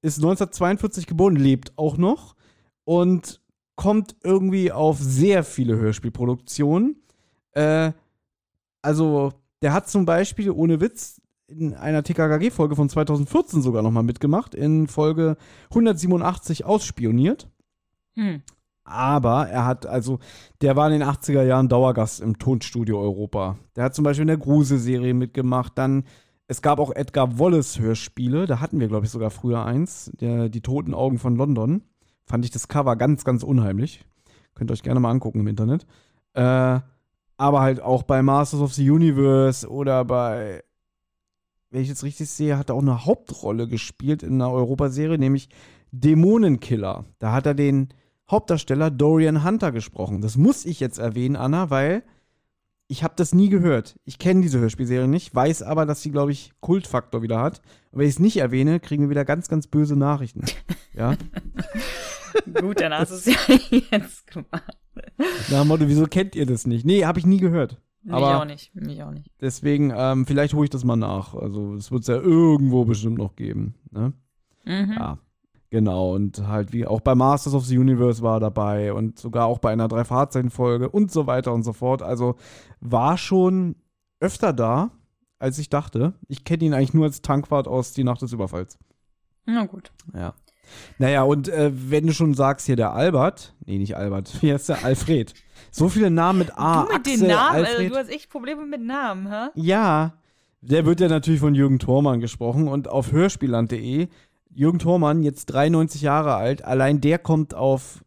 Ist 0.00 0.16
1942 0.16 1.06
geboren, 1.06 1.36
lebt 1.36 1.76
auch 1.76 1.98
noch. 1.98 2.36
Und 2.84 3.42
kommt 3.78 4.16
irgendwie 4.24 4.72
auf 4.72 4.98
sehr 4.98 5.44
viele 5.44 5.76
Hörspielproduktionen. 5.76 6.96
Äh, 7.52 7.92
also, 8.82 9.32
der 9.62 9.72
hat 9.72 9.88
zum 9.88 10.04
Beispiel, 10.04 10.50
ohne 10.50 10.80
Witz, 10.80 11.22
in 11.46 11.74
einer 11.74 12.02
TKKG-Folge 12.02 12.74
von 12.74 12.88
2014 12.88 13.62
sogar 13.62 13.82
nochmal 13.82 14.02
mitgemacht, 14.02 14.56
in 14.56 14.88
Folge 14.88 15.36
187 15.70 16.64
ausspioniert. 16.64 17.48
Hm. 18.16 18.42
Aber 18.82 19.48
er 19.48 19.64
hat, 19.64 19.86
also, 19.86 20.18
der 20.60 20.74
war 20.74 20.90
in 20.90 20.98
den 20.98 21.08
80er 21.08 21.44
Jahren 21.44 21.68
Dauergast 21.68 22.20
im 22.20 22.36
Tonstudio 22.36 23.00
Europa. 23.00 23.58
Der 23.76 23.84
hat 23.84 23.94
zum 23.94 24.02
Beispiel 24.02 24.22
in 24.22 24.28
der 24.28 24.38
Gruse-Serie 24.38 25.14
mitgemacht. 25.14 25.78
Dann, 25.78 26.02
es 26.48 26.62
gab 26.62 26.80
auch 26.80 26.90
Edgar 26.96 27.38
Wallace-Hörspiele. 27.38 28.46
Da 28.46 28.58
hatten 28.58 28.80
wir, 28.80 28.88
glaube 28.88 29.06
ich, 29.06 29.12
sogar 29.12 29.30
früher 29.30 29.64
eins. 29.64 30.10
Der, 30.20 30.48
die 30.48 30.62
Toten 30.62 30.94
Augen 30.94 31.20
von 31.20 31.36
London. 31.36 31.82
Fand 32.28 32.44
ich 32.44 32.50
das 32.50 32.68
Cover 32.68 32.94
ganz, 32.96 33.24
ganz 33.24 33.42
unheimlich. 33.42 34.04
Könnt 34.54 34.70
ihr 34.70 34.74
euch 34.74 34.82
gerne 34.82 35.00
mal 35.00 35.10
angucken 35.10 35.40
im 35.40 35.46
Internet. 35.46 35.86
Äh, 36.34 36.80
aber 37.38 37.60
halt 37.60 37.80
auch 37.80 38.02
bei 38.02 38.22
Masters 38.22 38.60
of 38.60 38.74
the 38.74 38.90
Universe 38.90 39.66
oder 39.66 40.04
bei, 40.04 40.62
wenn 41.70 41.82
ich 41.82 41.88
jetzt 41.88 42.04
richtig 42.04 42.28
sehe, 42.28 42.58
hat 42.58 42.68
er 42.68 42.74
auch 42.74 42.82
eine 42.82 43.06
Hauptrolle 43.06 43.66
gespielt 43.66 44.22
in 44.22 44.34
einer 44.34 44.52
Europaserie, 44.52 45.18
nämlich 45.18 45.48
Dämonenkiller. 45.90 47.06
Da 47.18 47.32
hat 47.32 47.46
er 47.46 47.54
den 47.54 47.88
Hauptdarsteller 48.30 48.90
Dorian 48.90 49.44
Hunter 49.44 49.72
gesprochen. 49.72 50.20
Das 50.20 50.36
muss 50.36 50.66
ich 50.66 50.80
jetzt 50.80 50.98
erwähnen, 50.98 51.36
Anna, 51.36 51.70
weil 51.70 52.02
ich 52.88 53.04
habe 53.04 53.14
das 53.16 53.34
nie 53.34 53.48
gehört. 53.48 53.98
Ich 54.04 54.18
kenne 54.18 54.40
diese 54.40 54.58
Hörspielserie 54.58 55.08
nicht, 55.08 55.34
weiß 55.34 55.62
aber, 55.62 55.86
dass 55.86 56.02
sie, 56.02 56.10
glaube 56.10 56.32
ich, 56.32 56.52
Kultfaktor 56.60 57.22
wieder 57.22 57.40
hat. 57.40 57.60
Und 57.92 58.00
wenn 58.00 58.08
ich 58.08 58.14
es 58.14 58.20
nicht 58.20 58.38
erwähne, 58.38 58.80
kriegen 58.80 59.04
wir 59.04 59.10
wieder 59.10 59.24
ganz, 59.24 59.48
ganz 59.48 59.66
böse 59.66 59.96
Nachrichten. 59.96 60.44
Ja. 60.94 61.14
Gut, 62.60 62.80
dann 62.80 62.92
hast 62.94 63.10
du 63.10 63.16
es 63.16 63.26
ja 63.26 63.36
jetzt 63.90 64.26
gemacht. 64.26 64.76
Nach 65.50 65.60
dem 65.62 65.68
Motto, 65.68 65.86
wieso 65.88 66.06
kennt 66.06 66.34
ihr 66.34 66.46
das 66.46 66.66
nicht? 66.66 66.84
Nee, 66.84 67.04
habe 67.04 67.18
ich 67.18 67.26
nie 67.26 67.38
gehört. 67.38 67.80
Mich 68.02 68.14
Aber- 68.14 68.40
auch 68.40 68.44
nicht. 68.44 68.74
Mich 68.74 69.02
auch 69.02 69.10
nicht. 69.10 69.30
Deswegen, 69.40 69.92
ähm, 69.94 70.26
vielleicht 70.26 70.54
hole 70.54 70.64
ich 70.64 70.70
das 70.70 70.84
mal 70.84 70.96
nach. 70.96 71.34
Also, 71.34 71.74
es 71.74 71.90
wird 71.90 72.02
es 72.02 72.08
ja 72.08 72.16
irgendwo 72.16 72.84
bestimmt 72.84 73.18
noch 73.18 73.36
geben. 73.36 73.74
Ne? 73.90 74.12
Mhm. 74.64 74.92
Ja. 74.92 75.18
Genau, 75.70 76.14
und 76.14 76.46
halt 76.46 76.72
wie 76.72 76.86
auch 76.86 77.00
bei 77.02 77.14
Masters 77.14 77.52
of 77.54 77.66
the 77.66 77.76
Universe 77.76 78.22
war 78.22 78.36
er 78.38 78.40
dabei 78.40 78.92
und 78.94 79.18
sogar 79.18 79.44
auch 79.46 79.58
bei 79.58 79.70
einer 79.70 79.86
drei 79.88 80.04
Fahrzeichen-Folge 80.04 80.88
und 80.88 81.10
so 81.12 81.26
weiter 81.26 81.52
und 81.52 81.62
so 81.62 81.74
fort. 81.74 82.00
Also 82.02 82.36
war 82.80 83.18
schon 83.18 83.76
öfter 84.18 84.54
da, 84.54 84.90
als 85.38 85.58
ich 85.58 85.68
dachte. 85.68 86.14
Ich 86.26 86.44
kenne 86.44 86.64
ihn 86.64 86.72
eigentlich 86.72 86.94
nur 86.94 87.04
als 87.04 87.20
Tankwart 87.20 87.68
aus 87.68 87.92
Die 87.92 88.02
Nacht 88.04 88.22
des 88.22 88.32
Überfalls. 88.32 88.78
Na 89.44 89.66
gut. 89.66 89.92
Ja. 90.14 90.32
Naja, 90.98 91.22
und 91.22 91.48
äh, 91.48 91.70
wenn 91.74 92.06
du 92.06 92.12
schon 92.12 92.34
sagst, 92.34 92.66
hier 92.66 92.76
der 92.76 92.92
Albert, 92.92 93.54
nee, 93.66 93.78
nicht 93.78 93.96
Albert, 93.96 94.36
wie 94.42 94.52
heißt 94.52 94.68
der? 94.68 94.84
Alfred. 94.84 95.34
So 95.70 95.88
viele 95.88 96.10
Namen 96.10 96.38
mit 96.40 96.56
A. 96.58 96.82
du 96.84 96.92
mit 96.92 96.96
Axel, 97.00 97.18
den 97.18 97.28
Namen, 97.28 97.56
Alfred. 97.56 97.76
also, 97.78 97.88
du 97.90 97.96
hast 97.96 98.10
echt 98.10 98.30
Probleme 98.30 98.64
mit 98.66 98.80
Namen, 98.82 99.28
hä? 99.30 99.48
Ja, 99.54 100.14
der 100.60 100.86
wird 100.86 101.00
ja 101.00 101.08
natürlich 101.08 101.40
von 101.40 101.54
Jürgen 101.54 101.78
Thormann 101.78 102.20
gesprochen 102.20 102.68
und 102.68 102.88
auf 102.88 103.12
hörspielland.de. 103.12 104.08
Jürgen 104.54 104.78
Thormann, 104.78 105.22
jetzt 105.22 105.46
93 105.46 106.02
Jahre 106.02 106.34
alt, 106.34 106.64
allein 106.64 107.00
der 107.00 107.18
kommt 107.18 107.54
auf 107.54 108.02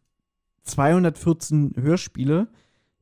214 0.64 1.74
Hörspiele. 1.80 2.48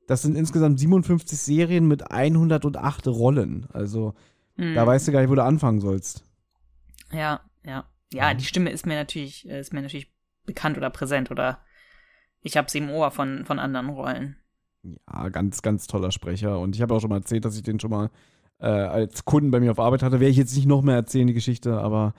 Das 0.06 0.22
sind 0.22 0.36
insgesamt 0.36 0.78
57 0.80 1.38
Serien 1.38 1.86
mit 1.86 2.10
108 2.10 3.06
Rollen. 3.08 3.66
Also, 3.72 4.14
Hm. 4.56 4.74
da 4.74 4.86
weißt 4.86 5.08
du 5.08 5.12
gar 5.12 5.20
nicht, 5.20 5.30
wo 5.30 5.34
du 5.34 5.44
anfangen 5.44 5.80
sollst. 5.80 6.24
Ja, 7.12 7.40
ja. 7.64 7.84
Ja, 8.12 8.32
Mhm. 8.32 8.38
die 8.38 8.44
Stimme 8.44 8.70
ist 8.70 8.86
mir 8.86 8.96
natürlich, 8.96 9.48
äh, 9.48 9.60
ist 9.60 9.72
mir 9.72 9.82
natürlich 9.82 10.12
bekannt 10.46 10.76
oder 10.76 10.90
präsent 10.90 11.30
oder 11.30 11.58
ich 12.42 12.56
habe 12.56 12.70
sie 12.70 12.78
im 12.78 12.90
Ohr 12.90 13.10
von, 13.10 13.44
von 13.44 13.58
anderen 13.58 13.90
Rollen. 13.90 14.36
Ja, 14.82 15.28
ganz, 15.28 15.60
ganz 15.62 15.86
toller 15.86 16.10
Sprecher. 16.10 16.58
Und 16.58 16.74
ich 16.74 16.82
habe 16.82 16.94
auch 16.94 17.00
schon 17.00 17.10
mal 17.10 17.16
erzählt, 17.18 17.44
dass 17.44 17.56
ich 17.56 17.62
den 17.62 17.78
schon 17.78 17.90
mal 17.90 18.10
äh, 18.58 18.66
als 18.66 19.24
Kunden 19.26 19.50
bei 19.50 19.60
mir 19.60 19.70
auf 19.72 19.78
Arbeit 19.78 20.02
hatte. 20.02 20.20
Werde 20.20 20.30
ich 20.30 20.38
jetzt 20.38 20.56
nicht 20.56 20.66
noch 20.66 20.82
mehr 20.82 20.94
erzählen, 20.94 21.26
die 21.26 21.34
Geschichte, 21.34 21.78
aber 21.78 22.14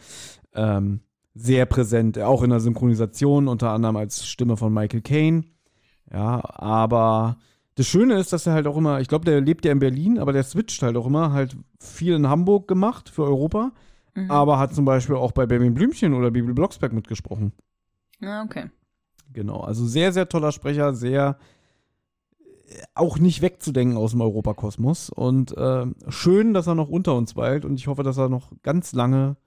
ähm, 0.54 1.02
sehr 1.34 1.66
präsent. 1.66 2.20
Auch 2.20 2.44
in 2.44 2.52
der 2.52 2.60
Synchronisation, 2.60 3.48
unter 3.48 3.72
anderem 3.72 3.96
als 3.96 4.28
Stimme 4.28 4.58
von 4.58 4.72
Michael 4.74 5.02
Caine. 5.02 5.46
Ja, 6.12 6.42
aber 6.44 7.38
das 7.76 7.88
Schöne 7.88 8.16
ist, 8.20 8.32
dass 8.32 8.46
er 8.46 8.54
halt 8.54 8.68
auch 8.68 8.78
immer, 8.78 9.00
ich 9.02 9.08
glaube, 9.08 9.26
der 9.26 9.42
lebt 9.42 9.66
ja 9.66 9.72
in 9.72 9.80
Berlin, 9.80 10.20
aber 10.20 10.34
der 10.34 10.44
switcht 10.44 10.84
halt 10.84 10.98
auch 10.98 11.08
immer, 11.08 11.32
halt 11.32 11.56
viel 11.80 12.14
in 12.14 12.28
Hamburg 12.28 12.68
gemacht 12.68 13.10
für 13.10 13.24
Europa, 13.24 13.72
Mhm. 14.14 14.30
aber 14.30 14.60
hat 14.60 14.76
zum 14.76 14.86
Beispiel 14.86 15.16
auch 15.16 15.32
bei 15.32 15.46
Benjamin 15.46 15.74
Blümchen 15.74 16.14
oder 16.14 16.32
Bibel 16.32 16.54
Blocksberg 16.54 16.94
mitgesprochen. 16.94 17.54
Ah, 18.22 18.44
okay. 18.44 18.70
Genau, 19.34 19.62
also 19.62 19.86
sehr, 19.86 20.12
sehr 20.12 20.28
toller 20.28 20.52
Sprecher, 20.52 20.94
sehr 20.94 21.38
äh, 22.40 22.82
auch 22.94 23.18
nicht 23.18 23.42
wegzudenken 23.42 23.98
aus 23.98 24.12
dem 24.12 24.22
Europakosmos. 24.22 25.10
Und 25.10 25.56
äh, 25.58 25.86
schön, 26.10 26.54
dass 26.54 26.68
er 26.68 26.76
noch 26.76 26.90
unter 26.90 27.16
uns 27.16 27.36
weilt 27.36 27.66
und 27.66 27.76
ich 27.76 27.88
hoffe, 27.88 28.04
dass 28.04 28.18
er 28.18 28.30
noch 28.30 28.52
ganz 28.64 28.94
lange 28.94 29.38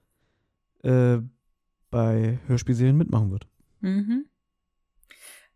äh, 0.83 1.17
bei 1.91 2.39
Hörspielserien 2.47 2.97
mitmachen 2.97 3.31
wird. 3.31 3.47
Mhm. 3.81 4.25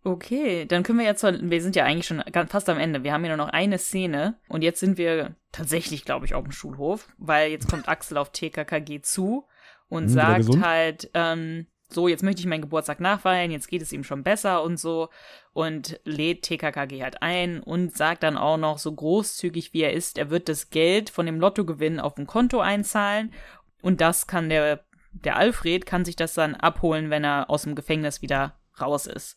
Okay, 0.04 0.66
dann 0.66 0.84
können 0.84 1.00
wir 1.00 1.06
jetzt, 1.06 1.24
wir 1.24 1.62
sind 1.62 1.76
ja 1.76 1.84
eigentlich 1.84 2.08
schon 2.08 2.24
ganz 2.32 2.52
fast 2.52 2.70
am 2.70 2.80
Ende. 2.80 3.04
Wir 3.04 3.12
haben 3.12 3.26
ja 3.26 3.36
nur 3.36 3.46
noch 3.46 3.54
eine 3.54 3.78
Szene 3.78 4.40
und 4.48 4.62
jetzt 4.62 4.80
sind 4.80 4.98
wir 4.98 5.36
tatsächlich, 5.52 6.06
glaube 6.06 6.26
ich, 6.26 6.36
auf 6.36 6.44
dem 6.44 6.54
Schulhof, 6.54 7.10
weil 7.18 7.52
jetzt 7.52 7.70
kommt 7.70 7.90
Axel 7.90 8.18
auf 8.18 8.32
TKKG 8.32 9.02
zu 9.02 9.46
und 9.90 10.04
Hm, 10.04 10.10
sagt 10.10 10.62
halt, 10.62 11.12
ähm, 11.14 11.68
so, 11.90 12.08
jetzt 12.08 12.24
möchte 12.24 12.40
ich 12.40 12.46
meinen 12.46 12.62
Geburtstag 12.62 13.00
nachfeiern, 13.02 13.52
jetzt 13.52 13.68
geht 13.68 13.82
es 13.82 13.92
ihm 13.92 14.04
schon 14.04 14.24
besser 14.24 14.64
und 14.64 14.80
so 14.80 15.10
und 15.54 16.00
lädt 16.06 16.44
TKKG 16.44 17.02
halt 17.04 17.22
ein 17.22 17.62
und 17.62 17.98
sagt 17.98 18.24
dann 18.24 18.38
auch 18.38 18.58
noch 18.58 18.78
so 18.78 18.94
großzügig 18.94 19.74
wie 19.74 19.82
er 19.82 19.94
ist, 19.94 20.18
er 20.18 20.30
wird 20.30 20.48
das 20.48 20.70
Geld 20.70 21.10
von 21.10 21.26
dem 21.26 21.40
Lottogewinn 21.40 22.00
auf 22.00 22.18
ein 22.18 22.28
Konto 22.28 22.62
einzahlen 22.62 23.34
und 23.82 24.00
das 24.00 24.28
kann 24.28 24.50
der, 24.50 24.86
der 25.12 25.36
Alfred 25.36 25.86
kann 25.86 26.06
sich 26.06 26.16
das 26.16 26.36
dann 26.36 26.56
abholen, 26.56 27.10
wenn 27.10 27.26
er 27.26 27.50
aus 27.50 27.64
dem 27.64 27.76
Gefängnis 27.76 28.22
wieder 28.22 28.56
raus 28.80 29.06
ist. 29.08 29.36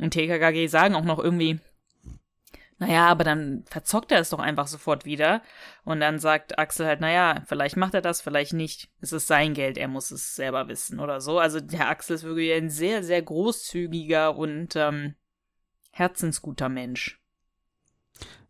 Und 0.00 0.12
TKKG 0.12 0.66
sagen 0.66 0.94
auch 0.94 1.04
noch 1.04 1.18
irgendwie, 1.18 1.60
naja, 2.78 3.08
aber 3.08 3.24
dann 3.24 3.62
verzockt 3.66 4.10
er 4.10 4.20
es 4.20 4.30
doch 4.30 4.38
einfach 4.38 4.66
sofort 4.66 5.04
wieder. 5.04 5.42
Und 5.84 6.00
dann 6.00 6.18
sagt 6.18 6.58
Axel 6.58 6.86
halt, 6.86 7.02
naja, 7.02 7.42
vielleicht 7.46 7.76
macht 7.76 7.92
er 7.92 8.00
das, 8.00 8.22
vielleicht 8.22 8.54
nicht. 8.54 8.88
Es 9.00 9.12
ist 9.12 9.26
sein 9.26 9.52
Geld, 9.52 9.76
er 9.76 9.88
muss 9.88 10.10
es 10.10 10.34
selber 10.34 10.66
wissen 10.68 10.98
oder 10.98 11.20
so. 11.20 11.38
Also 11.38 11.60
der 11.60 11.90
Axel 11.90 12.16
ist 12.16 12.24
wirklich 12.24 12.50
ein 12.54 12.70
sehr, 12.70 13.04
sehr 13.04 13.20
großzügiger 13.20 14.34
und 14.34 14.76
ähm, 14.76 15.14
herzensguter 15.90 16.70
Mensch. 16.70 17.20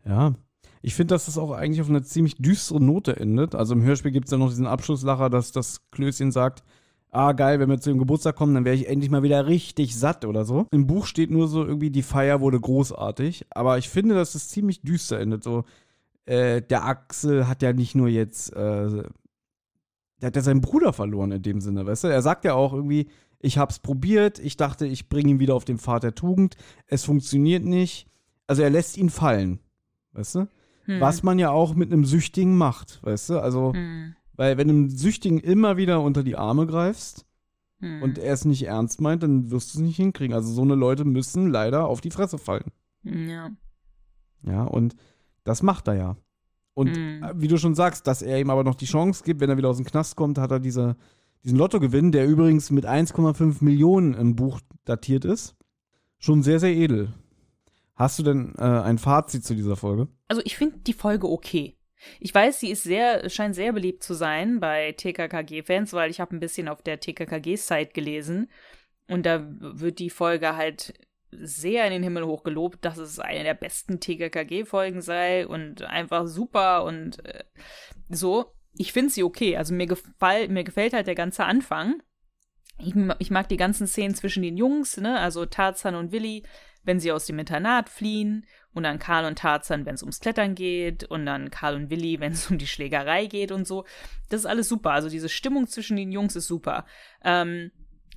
Ja. 0.05 0.35
Ich 0.81 0.95
finde, 0.95 1.13
dass 1.13 1.25
das 1.25 1.37
auch 1.37 1.51
eigentlich 1.51 1.81
auf 1.81 1.89
einer 1.89 2.01
ziemlich 2.01 2.37
düsteren 2.37 2.85
Note 2.85 3.17
endet. 3.17 3.53
Also 3.53 3.73
im 3.73 3.83
Hörspiel 3.83 4.11
gibt 4.11 4.25
es 4.25 4.31
ja 4.31 4.37
noch 4.37 4.49
diesen 4.49 4.65
Abschlusslacher, 4.65 5.29
dass 5.29 5.51
das 5.51 5.89
Klößchen 5.91 6.31
sagt, 6.31 6.63
ah 7.11 7.33
geil, 7.33 7.59
wenn 7.59 7.69
wir 7.69 7.79
zu 7.79 7.89
dem 7.89 7.99
Geburtstag 7.99 8.35
kommen, 8.35 8.55
dann 8.55 8.65
wäre 8.65 8.75
ich 8.75 8.87
endlich 8.87 9.11
mal 9.11 9.23
wieder 9.23 9.45
richtig 9.47 9.95
satt 9.95 10.25
oder 10.25 10.45
so. 10.45 10.65
Im 10.71 10.87
Buch 10.87 11.05
steht 11.05 11.29
nur 11.29 11.47
so 11.47 11.63
irgendwie, 11.65 11.91
die 11.91 12.03
Feier 12.03 12.41
wurde 12.41 12.59
großartig. 12.59 13.45
Aber 13.51 13.77
ich 13.77 13.89
finde, 13.89 14.15
dass 14.15 14.33
es 14.35 14.49
ziemlich 14.49 14.81
düster 14.81 15.19
endet. 15.19 15.43
So, 15.43 15.65
äh, 16.25 16.61
der 16.61 16.85
Axel 16.85 17.47
hat 17.47 17.61
ja 17.61 17.73
nicht 17.73 17.95
nur 17.95 18.07
jetzt, 18.07 18.53
äh, 18.53 19.03
der 20.21 20.27
hat 20.27 20.35
ja 20.35 20.41
seinen 20.41 20.61
Bruder 20.61 20.93
verloren 20.93 21.31
in 21.31 21.41
dem 21.41 21.61
Sinne, 21.61 21.85
weißt 21.85 22.05
du? 22.05 22.07
Er 22.07 22.21
sagt 22.21 22.45
ja 22.45 22.53
auch 22.53 22.73
irgendwie, 22.73 23.09
ich 23.39 23.57
hab's 23.57 23.79
probiert, 23.79 24.39
ich 24.39 24.55
dachte, 24.55 24.85
ich 24.85 25.09
bringe 25.09 25.31
ihn 25.31 25.39
wieder 25.39 25.55
auf 25.55 25.65
den 25.65 25.79
Pfad 25.79 26.03
der 26.03 26.15
Tugend. 26.15 26.55
Es 26.87 27.03
funktioniert 27.03 27.65
nicht. 27.65 28.07
Also 28.47 28.61
er 28.61 28.69
lässt 28.69 28.97
ihn 28.97 29.09
fallen, 29.09 29.59
weißt 30.13 30.35
du? 30.35 30.47
Hm. 30.85 31.01
Was 31.01 31.23
man 31.23 31.39
ja 31.39 31.51
auch 31.51 31.73
mit 31.73 31.91
einem 31.91 32.05
Süchtigen 32.05 32.57
macht, 32.57 32.99
weißt 33.03 33.31
du? 33.31 33.39
Also, 33.39 33.73
Hm. 33.73 34.15
Weil 34.41 34.57
wenn 34.57 34.67
du 34.69 34.73
einem 34.73 34.89
Süchtigen 34.89 35.39
immer 35.39 35.77
wieder 35.77 36.01
unter 36.01 36.23
die 36.23 36.35
Arme 36.35 36.65
greifst 36.65 37.27
Hm. 37.79 38.01
und 38.01 38.17
er 38.17 38.33
es 38.33 38.43
nicht 38.43 38.63
ernst 38.65 38.99
meint, 39.01 39.21
dann 39.21 39.51
wirst 39.51 39.73
du 39.73 39.77
es 39.77 39.83
nicht 39.83 39.97
hinkriegen. 39.97 40.33
Also 40.35 40.51
so 40.51 40.63
eine 40.63 40.73
Leute 40.73 41.05
müssen 41.05 41.51
leider 41.51 41.85
auf 41.85 42.01
die 42.01 42.09
Fresse 42.09 42.37
fallen. 42.39 42.71
ja. 43.03 43.51
Ja, 44.43 44.63
und 44.63 44.95
das 45.43 45.61
macht 45.61 45.87
er 45.87 45.93
ja. 45.93 46.17
Und 46.73 46.95
Hm. 46.97 47.23
äh, 47.23 47.33
wie 47.39 47.47
du 47.47 47.57
schon 47.59 47.75
sagst, 47.75 48.07
dass 48.07 48.23
er 48.23 48.39
ihm 48.39 48.49
aber 48.49 48.63
noch 48.63 48.73
die 48.73 48.85
Chance 48.87 49.23
gibt, 49.23 49.39
wenn 49.41 49.49
er 49.51 49.57
wieder 49.57 49.69
aus 49.69 49.77
dem 49.77 49.85
Knast 49.85 50.15
kommt, 50.15 50.39
hat 50.39 50.49
er 50.49 50.59
diese, 50.59 50.95
diesen 51.43 51.59
Lottogewinn, 51.59 52.11
der 52.11 52.27
übrigens 52.27 52.71
mit 52.71 52.87
1,5 52.87 53.63
Millionen 53.63 54.15
im 54.15 54.35
Buch 54.35 54.59
datiert 54.85 55.23
ist. 55.25 55.55
Schon 56.17 56.41
sehr, 56.41 56.59
sehr 56.59 56.73
edel. 56.75 57.13
Hast 57.95 58.17
du 58.17 58.23
denn 58.23 58.55
äh, 58.57 58.61
ein 58.63 58.97
Fazit 58.97 59.43
zu 59.45 59.53
dieser 59.53 59.75
Folge? 59.75 60.07
Also 60.27 60.41
ich 60.45 60.57
finde 60.57 60.79
die 60.79 60.93
Folge 60.93 61.29
okay. 61.29 61.77
Ich 62.19 62.33
weiß, 62.33 62.59
sie 62.59 62.71
ist 62.71 62.83
sehr, 62.83 63.29
scheint 63.29 63.55
sehr 63.55 63.73
beliebt 63.73 64.03
zu 64.03 64.13
sein 64.13 64.59
bei 64.59 64.93
TKKG-Fans, 64.93 65.93
weil 65.93 66.09
ich 66.09 66.19
habe 66.19 66.35
ein 66.35 66.39
bisschen 66.39 66.67
auf 66.67 66.81
der 66.81 66.99
TKKG-Site 66.99 67.91
gelesen 67.93 68.49
und 69.07 69.25
da 69.25 69.45
wird 69.45 69.99
die 69.99 70.09
Folge 70.09 70.55
halt 70.55 70.93
sehr 71.31 71.85
in 71.85 71.91
den 71.91 72.03
Himmel 72.03 72.25
hoch 72.25 72.43
gelobt, 72.43 72.83
dass 72.83 72.97
es 72.97 73.19
eine 73.19 73.43
der 73.43 73.53
besten 73.53 73.99
TKKG-Folgen 73.99 75.01
sei 75.01 75.47
und 75.47 75.81
einfach 75.83 76.27
super 76.27 76.83
und 76.83 77.23
äh, 77.25 77.43
so. 78.09 78.53
Ich 78.73 78.93
finde 78.93 79.11
sie 79.11 79.23
okay. 79.23 79.57
Also 79.57 79.73
mir, 79.73 79.87
gefall, 79.87 80.47
mir 80.47 80.63
gefällt 80.63 80.93
halt 80.93 81.07
der 81.07 81.15
ganze 81.15 81.45
Anfang. 81.45 82.01
Ich, 82.79 82.93
ich, 83.19 83.31
mag 83.31 83.49
die 83.49 83.57
ganzen 83.57 83.85
Szenen 83.85 84.15
zwischen 84.15 84.43
den 84.43 84.57
Jungs, 84.57 84.97
ne? 84.97 85.19
Also 85.19 85.45
Tarzan 85.45 85.95
und 85.95 86.11
Willi, 86.11 86.43
wenn 86.83 86.99
sie 86.99 87.11
aus 87.11 87.25
dem 87.25 87.39
Internat 87.39 87.89
fliehen 87.89 88.45
und 88.73 88.83
dann 88.83 88.99
Karl 88.99 89.25
und 89.25 89.37
Tarzan, 89.37 89.85
wenn 89.85 89.95
es 89.95 90.03
ums 90.03 90.19
Klettern 90.19 90.55
geht 90.55 91.03
und 91.03 91.25
dann 91.25 91.51
Karl 91.51 91.75
und 91.75 91.89
Willi, 91.89 92.19
wenn 92.19 92.33
es 92.33 92.49
um 92.49 92.57
die 92.57 92.67
Schlägerei 92.67 93.25
geht 93.25 93.51
und 93.51 93.67
so. 93.67 93.85
Das 94.29 94.41
ist 94.41 94.45
alles 94.45 94.67
super. 94.67 94.91
Also 94.91 95.09
diese 95.09 95.29
Stimmung 95.29 95.67
zwischen 95.67 95.97
den 95.97 96.11
Jungs 96.11 96.35
ist 96.35 96.47
super. 96.47 96.85
Ähm, 97.23 97.71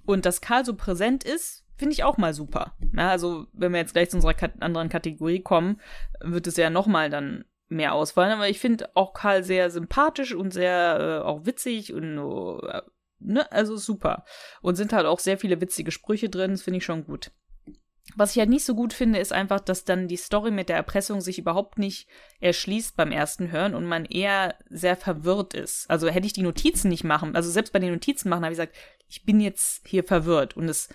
und 0.06 0.26
dass 0.26 0.40
Karl 0.40 0.64
so 0.64 0.74
präsent 0.74 1.24
ist, 1.24 1.64
finde 1.76 1.94
ich 1.94 2.04
auch 2.04 2.18
mal 2.18 2.34
super. 2.34 2.74
Ja, 2.96 3.10
also 3.10 3.46
wenn 3.52 3.72
wir 3.72 3.80
jetzt 3.80 3.94
gleich 3.94 4.10
zu 4.10 4.16
unserer 4.16 4.34
Kat 4.34 4.52
anderen 4.60 4.88
Kategorie 4.88 5.40
kommen, 5.40 5.80
wird 6.20 6.46
es 6.46 6.56
ja 6.56 6.70
noch 6.70 6.86
mal 6.86 7.10
dann 7.10 7.44
mehr 7.68 7.94
ausfallen. 7.94 8.32
Aber 8.32 8.48
ich 8.48 8.60
finde 8.60 8.94
auch 8.94 9.12
Karl 9.12 9.42
sehr 9.42 9.70
sympathisch 9.70 10.34
und 10.34 10.52
sehr 10.52 11.22
äh, 11.22 11.26
auch 11.26 11.46
witzig 11.46 11.92
und 11.92 12.18
äh, 12.18 12.82
ne, 13.18 13.50
also 13.50 13.76
super. 13.76 14.24
Und 14.60 14.76
sind 14.76 14.92
halt 14.92 15.06
auch 15.06 15.18
sehr 15.18 15.38
viele 15.38 15.60
witzige 15.60 15.90
Sprüche 15.90 16.28
drin. 16.28 16.52
Das 16.52 16.62
finde 16.62 16.78
ich 16.78 16.84
schon 16.84 17.04
gut. 17.04 17.32
Was 18.16 18.32
ich 18.32 18.38
halt 18.38 18.50
nicht 18.50 18.64
so 18.64 18.74
gut 18.74 18.92
finde, 18.92 19.18
ist 19.18 19.32
einfach, 19.32 19.60
dass 19.60 19.84
dann 19.84 20.08
die 20.08 20.16
Story 20.16 20.50
mit 20.50 20.68
der 20.68 20.76
Erpressung 20.76 21.20
sich 21.20 21.38
überhaupt 21.38 21.78
nicht 21.78 22.06
erschließt 22.40 22.96
beim 22.96 23.10
ersten 23.10 23.50
Hören 23.50 23.74
und 23.74 23.86
man 23.86 24.04
eher 24.04 24.56
sehr 24.68 24.96
verwirrt 24.96 25.54
ist. 25.54 25.90
Also 25.90 26.08
hätte 26.08 26.26
ich 26.26 26.34
die 26.34 26.42
Notizen 26.42 26.90
nicht 26.90 27.04
machen, 27.04 27.34
also 27.34 27.50
selbst 27.50 27.72
bei 27.72 27.78
den 27.78 27.92
Notizen 27.92 28.28
machen, 28.28 28.44
habe 28.44 28.52
ich 28.52 28.58
gesagt, 28.58 28.76
ich 29.08 29.24
bin 29.24 29.40
jetzt 29.40 29.88
hier 29.88 30.04
verwirrt 30.04 30.56
und 30.56 30.68
es 30.68 30.90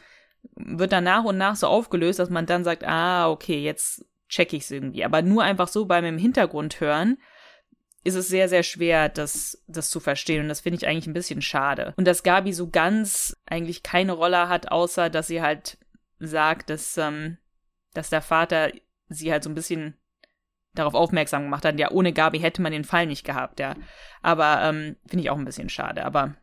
wird 0.56 0.92
dann 0.92 1.04
nach 1.04 1.24
und 1.24 1.38
nach 1.38 1.56
so 1.56 1.68
aufgelöst, 1.68 2.20
dass 2.20 2.30
man 2.30 2.46
dann 2.46 2.64
sagt, 2.64 2.84
ah, 2.86 3.30
okay, 3.30 3.60
jetzt 3.60 4.06
check 4.30 4.54
ich's 4.54 4.72
irgendwie. 4.72 5.04
Aber 5.04 5.22
nur 5.22 5.44
einfach 5.44 5.68
so 5.68 5.86
beim 5.86 6.06
im 6.06 6.18
Hintergrund 6.18 6.80
hören, 6.80 7.18
ist 8.04 8.16
es 8.16 8.28
sehr, 8.30 8.48
sehr 8.48 8.64
schwer, 8.64 9.10
das, 9.10 9.62
das 9.68 9.90
zu 9.90 10.00
verstehen. 10.00 10.44
Und 10.44 10.50
das 10.50 10.62
finde 10.62 10.78
ich 10.78 10.88
eigentlich 10.88 11.08
ein 11.08 11.14
bisschen 11.14 11.42
schade. 11.42 11.94
Und 11.98 12.06
dass 12.06 12.24
Gabi 12.24 12.54
so 12.54 12.70
ganz 12.70 13.36
eigentlich 13.46 13.84
keine 13.84 14.14
Rolle 14.14 14.48
hat, 14.48 14.72
außer 14.72 15.10
dass 15.10 15.28
sie 15.28 15.42
halt 15.42 15.78
sagt, 16.20 16.70
dass, 16.70 16.98
ähm, 16.98 17.38
dass 17.94 18.10
der 18.10 18.22
Vater 18.22 18.72
sie 19.08 19.32
halt 19.32 19.44
so 19.44 19.50
ein 19.50 19.56
bisschen 19.56 19.96
darauf 20.76 20.94
aufmerksam 20.94 21.44
gemacht 21.44 21.66
hat. 21.66 21.80
Ja, 21.80 21.92
ohne 21.92 22.14
Gabi 22.14 22.40
hätte 22.40 22.62
man 22.62 22.72
den 22.72 22.84
Fall 22.84 23.08
nicht 23.08 23.26
gehabt, 23.26 23.60
ja. 23.60 23.76
Aber 24.22 24.62
ähm, 24.62 24.96
finde 25.08 25.24
ich 25.24 25.30
auch 25.30 25.38
ein 25.38 25.46
bisschen 25.46 25.70
schade. 25.70 26.06
Aber 26.06 26.36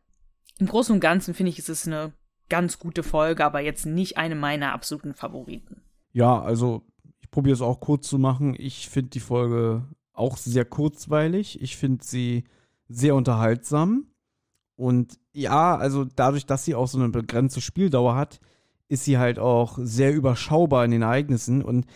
im 0.58 0.66
Großen 0.66 0.94
und 0.94 1.00
Ganzen 1.00 1.34
finde 1.34 1.50
ich, 1.50 1.58
ist 1.58 1.68
es 1.68 1.86
eine 1.86 2.12
ganz 2.48 2.78
gute 2.78 3.02
Folge, 3.02 3.44
aber 3.44 3.60
jetzt 3.60 3.86
nicht 3.86 4.16
eine 4.16 4.34
meiner 4.34 4.72
absoluten 4.72 5.14
Favoriten. 5.14 5.82
Ja, 6.12 6.40
also 6.40 6.82
ich 7.20 7.30
probiere 7.30 7.54
es 7.54 7.60
auch 7.60 7.80
kurz 7.80 8.08
zu 8.08 8.18
machen. 8.18 8.54
Ich 8.58 8.88
finde 8.88 9.10
die 9.10 9.20
Folge 9.20 9.86
auch 10.12 10.36
sehr 10.36 10.64
kurzweilig. 10.64 11.60
Ich 11.60 11.76
finde 11.76 12.04
sie 12.04 12.44
sehr 12.88 13.14
unterhaltsam. 13.14 14.06
Und 14.76 15.18
ja, 15.32 15.76
also 15.76 16.04
dadurch, 16.04 16.46
dass 16.46 16.64
sie 16.64 16.74
auch 16.74 16.88
so 16.88 16.98
eine 16.98 17.08
begrenzte 17.08 17.60
Spieldauer 17.60 18.14
hat, 18.14 18.40
ist 18.88 19.04
sie 19.04 19.18
halt 19.18 19.38
auch 19.38 19.78
sehr 19.80 20.14
überschaubar 20.14 20.84
in 20.84 20.90
den 20.90 21.02
Ereignissen. 21.02 21.62
Und 21.62 21.86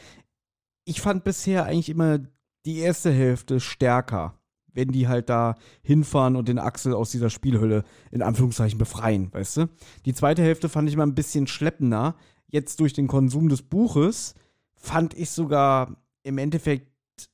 ich 0.85 1.01
fand 1.01 1.25
bisher 1.25 1.65
eigentlich 1.65 1.89
immer 1.89 2.21
die 2.67 2.79
erste 2.79 3.11
Hälfte 3.11 3.61
stärker, 3.61 4.35
wenn 4.73 4.89
die 4.89 5.09
halt 5.09 5.29
da 5.29 5.57
hinfahren 5.83 6.37
und 6.37 6.49
den 6.49 6.59
Axel 6.59 6.95
aus 6.95 7.11
dieser 7.11 7.31
Spielhülle 7.31 7.85
in 8.11 8.23
Anführungszeichen 8.23 8.79
befreien, 8.79 9.33
weißt 9.33 9.57
du? 9.59 9.69
Die 10.05 10.15
zweite 10.15 10.43
Hälfte 10.43 10.69
fand 10.69 10.89
ich 10.89 10.95
immer 10.95 11.07
ein 11.07 11.15
bisschen 11.15 11.47
schleppender. 11.47 12.15
Jetzt 12.49 12.81
durch 12.81 12.93
den 12.93 13.07
Konsum 13.07 13.49
des 13.49 13.63
Buches 13.63 14.35
fand 14.75 15.15
ich 15.15 15.31
sogar 15.31 15.97
im 16.23 16.39
Endeffekt 16.39 16.89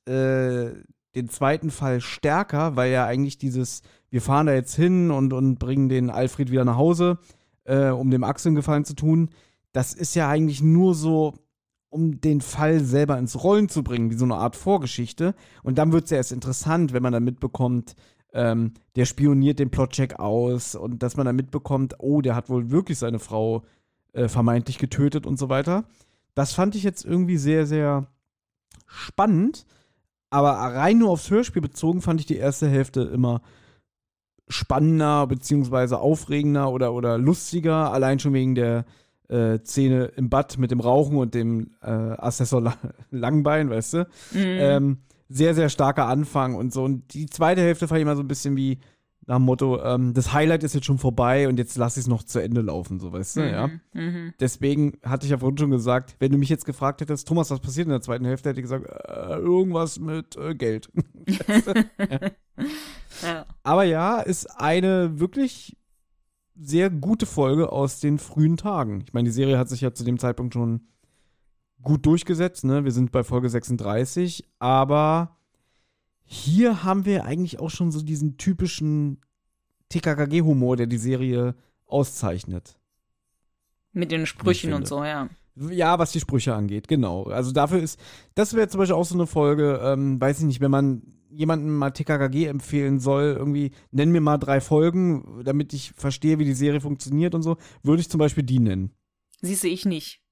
äh, 0.07 0.71
den 1.15 1.29
zweiten 1.31 1.71
Fall 1.71 2.01
stärker, 2.01 2.77
weil 2.77 2.93
ja 2.93 3.07
eigentlich 3.07 3.39
dieses, 3.39 3.83
wir 4.11 4.21
fahren 4.21 4.47
da 4.47 4.53
jetzt 4.53 4.77
hin 4.77 5.11
und, 5.11 5.33
und 5.33 5.59
bringen 5.59 5.89
den 5.89 6.11
Alfred 6.11 6.51
wieder 6.51 6.65
nach 6.65 6.77
Hause, 6.77 7.19
äh, 7.65 7.89
um 7.89 8.11
dem 8.11 8.23
Axel 8.23 8.51
einen 8.51 8.57
Gefallen 8.57 8.85
zu 8.85 8.95
tun, 8.95 9.31
das 9.77 9.93
ist 9.93 10.15
ja 10.15 10.27
eigentlich 10.27 10.63
nur 10.63 10.95
so, 10.95 11.35
um 11.91 12.19
den 12.23 12.41
Fall 12.41 12.81
selber 12.81 13.19
ins 13.19 13.45
Rollen 13.45 13.69
zu 13.69 13.83
bringen, 13.83 14.11
wie 14.11 14.17
so 14.17 14.25
eine 14.25 14.37
Art 14.37 14.57
Vorgeschichte. 14.57 15.35
Und 15.63 15.77
dann 15.77 15.93
wird 15.93 16.05
es 16.05 16.11
ja 16.11 16.17
erst 16.17 16.33
interessant, 16.33 16.95
wenn 16.95 17.03
man 17.03 17.13
dann 17.13 17.25
mitbekommt, 17.25 17.95
ähm, 18.33 18.73
der 18.97 19.05
spioniert 19.05 19.59
den 19.59 19.69
Plotcheck 19.69 20.19
aus 20.19 20.77
und 20.77 21.03
dass 21.03 21.19
man 21.19 21.27
dann 21.27 21.37
mitbekommt, 21.37 21.97
oh, 21.99 22.23
der 22.23 22.35
hat 22.35 22.49
wohl 22.49 22.71
wirklich 22.71 22.97
seine 22.99 23.19
Frau 23.19 23.65
äh, 24.15 24.29
vermeintlich 24.29 24.79
getötet 24.79 25.27
und 25.27 25.39
so 25.39 25.51
weiter. 25.51 25.85
Das 26.35 26.55
fand 26.55 26.75
ich 26.75 26.83
jetzt 26.83 27.05
irgendwie 27.05 27.37
sehr, 27.37 27.67
sehr 27.67 28.07
spannend. 28.87 29.67
Aber 30.31 30.53
rein 30.53 30.97
nur 30.97 31.11
aufs 31.11 31.31
Hörspiel 31.31 31.61
bezogen 31.61 32.01
fand 32.01 32.21
ich 32.21 32.27
die 32.27 32.39
erste 32.39 32.67
Hälfte 32.67 33.03
immer 33.03 33.43
spannender, 34.49 35.27
beziehungsweise 35.27 35.99
aufregender 35.99 36.73
oder, 36.73 36.95
oder 36.95 37.19
lustiger, 37.19 37.93
allein 37.93 38.19
schon 38.19 38.33
wegen 38.33 38.55
der 38.55 38.87
äh, 39.29 39.59
Szene 39.65 40.07
im 40.17 40.29
Bad 40.29 40.59
mit 40.59 40.71
dem 40.71 40.81
Rauchen 40.81 41.17
und 41.17 41.35
dem 41.35 41.73
äh, 41.83 41.87
Assessor 41.87 42.61
La 42.61 42.77
Langbein, 43.11 43.71
weißt 43.71 43.95
du? 43.95 43.99
Mhm. 43.99 44.07
Ähm, 44.35 44.99
sehr, 45.29 45.55
sehr 45.55 45.69
starker 45.69 46.07
Anfang 46.07 46.55
und 46.55 46.73
so. 46.73 46.85
Und 46.85 47.15
die 47.15 47.27
zweite 47.27 47.61
Hälfte 47.61 47.89
fand 47.89 47.99
ich 47.99 48.03
immer 48.03 48.17
so 48.17 48.23
ein 48.23 48.29
bisschen 48.29 48.57
wie 48.57 48.79
nach 49.27 49.37
dem 49.37 49.43
Motto, 49.43 49.83
ähm, 49.83 50.15
das 50.15 50.33
Highlight 50.33 50.63
ist 50.63 50.75
jetzt 50.75 50.87
schon 50.87 50.99
vorbei 50.99 51.49
und 51.49 51.59
jetzt 51.59 51.77
lass 51.77 51.97
ich 51.97 52.03
es 52.03 52.07
noch 52.07 52.23
zu 52.23 52.39
Ende 52.39 52.61
laufen, 52.61 53.01
so 53.01 53.13
weißt 53.13 53.37
du, 53.37 53.41
mhm, 53.41 53.49
ja. 53.49 53.71
Mhm. 53.93 54.35
Deswegen 54.39 54.99
hatte 55.03 55.27
ich 55.27 55.33
ja 55.33 55.39
vorhin 55.39 55.59
schon 55.59 55.73
gesagt, 55.73 56.15
wenn 56.21 56.31
du 56.31 56.39
mich 56.39 56.49
jetzt 56.49 56.65
gefragt 56.65 57.01
hättest, 57.01 57.27
Thomas, 57.27 57.51
was 57.51 57.59
passiert 57.59 57.87
in 57.87 57.91
der 57.91 58.01
zweiten 58.01 58.25
Hälfte, 58.25 58.51
hätte 58.51 58.61
ich 58.61 58.65
gesagt, 58.65 58.87
äh, 58.87 59.37
irgendwas 59.37 59.99
mit 59.99 60.37
äh, 60.37 60.55
Geld. 60.55 60.91
ja. 61.27 61.37
ja. 63.23 63.47
Aber 63.65 63.83
ja, 63.83 64.21
ist 64.21 64.47
eine 64.61 65.19
wirklich 65.19 65.77
sehr 66.61 66.91
gute 66.91 67.27
Folge 67.27 67.71
aus 67.73 68.01
den 68.01 68.19
frühen 68.19 68.57
Tagen. 68.57 69.03
Ich 69.07 69.13
meine, 69.13 69.29
die 69.29 69.33
Serie 69.33 69.59
hat 69.59 69.69
sich 69.69 69.81
ja 69.81 69.93
zu 69.93 70.05
dem 70.05 70.19
Zeitpunkt 70.19 70.55
schon 70.55 70.81
gut 71.83 72.07
durchgesetzt, 72.07 72.65
ne? 72.65 72.85
Wir 72.85 72.93
sind 72.93 73.13
bei 73.13 73.23
Folge 73.23 73.49
36, 73.49 74.45
aber 74.59 75.37
hier 76.25 76.83
haben 76.83 77.05
wir 77.05 77.25
eigentlich 77.25 77.61
auch 77.61 77.71
schon 77.71 77.93
so 77.93 78.03
diesen 78.03 78.37
typischen 78.37 79.21
TKKG-Humor, 79.91 80.77
der 80.77 80.87
die 80.87 80.99
Serie 80.99 81.55
auszeichnet. 81.87 82.79
Mit 83.93 84.11
den 84.11 84.27
Sprüchen 84.27 84.73
und 84.73 84.87
so, 84.87 85.05
ja. 85.05 85.29
Ja, 85.71 85.99
was 85.99 86.13
die 86.13 86.21
Sprüche 86.21 86.55
angeht, 86.55 86.89
genau. 86.89 87.25
Also 87.25 87.53
dafür 87.53 87.81
ist, 87.81 87.99
das 88.35 88.55
wäre 88.55 88.69
zum 88.69 88.79
Beispiel 88.79 88.97
auch 88.97 89.05
so 89.05 89.15
eine 89.15 89.27
Folge, 89.27 89.81
ähm, 89.83 90.21
weiß 90.21 90.41
ich 90.41 90.45
nicht, 90.45 90.61
wenn 90.61 90.71
man 90.71 91.03
jemandem 91.31 91.77
mal 91.77 91.91
TKKG 91.91 92.47
empfehlen 92.47 92.99
soll, 92.99 93.35
irgendwie, 93.39 93.73
nenn 93.91 94.11
mir 94.11 94.21
mal 94.21 94.39
drei 94.39 94.61
Folgen, 94.61 95.43
damit 95.45 95.73
ich 95.73 95.93
verstehe, 95.97 96.39
wie 96.39 96.45
die 96.45 96.55
Serie 96.55 96.81
funktioniert 96.81 97.35
und 97.35 97.43
so, 97.43 97.57
würde 97.83 98.01
ich 98.01 98.11
zum 98.11 98.19
Beispiel 98.19 98.45
die 98.45 98.59
nennen. 98.59 98.95
Siehste 99.41 99.69
ich 99.69 99.85
nicht. 99.85 100.23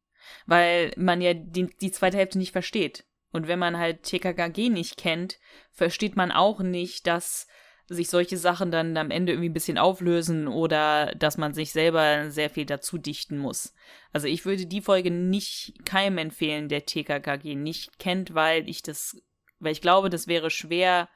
Weil 0.47 0.93
man 0.97 1.21
ja 1.21 1.35
die, 1.35 1.69
die 1.81 1.91
zweite 1.91 2.17
Hälfte 2.17 2.39
nicht 2.39 2.53
versteht. 2.53 3.05
Und 3.33 3.49
wenn 3.49 3.59
man 3.59 3.79
halt 3.79 4.05
TKKG 4.05 4.71
nicht 4.71 4.97
kennt, 4.97 5.39
versteht 5.73 6.17
man 6.17 6.31
auch 6.31 6.61
nicht, 6.61 7.07
dass 7.07 7.47
sich 7.87 8.09
solche 8.09 8.39
Sachen 8.39 8.71
dann 8.71 8.97
am 8.97 9.11
Ende 9.11 9.33
irgendwie 9.33 9.51
ein 9.51 9.55
bisschen 9.55 9.77
auflösen 9.77 10.49
oder 10.49 11.15
dass 11.17 11.37
man 11.37 11.53
sich 11.53 11.73
selber 11.73 12.31
sehr 12.31 12.49
viel 12.49 12.65
dazu 12.65 12.97
dichten 12.97 13.37
muss. 13.37 13.75
Also 14.13 14.27
ich 14.27 14.47
würde 14.47 14.67
die 14.67 14.81
Folge 14.81 15.11
nicht 15.11 15.85
keinem 15.85 16.19
empfehlen, 16.19 16.69
der 16.69 16.87
TKKG 16.87 17.57
nicht 17.57 17.99
kennt, 17.99 18.35
weil 18.35 18.69
ich 18.69 18.83
das 18.83 19.21
weil 19.59 19.73
ich 19.73 19.81
glaube, 19.81 20.11
das 20.11 20.27
wäre 20.27 20.51
schwer 20.51 21.09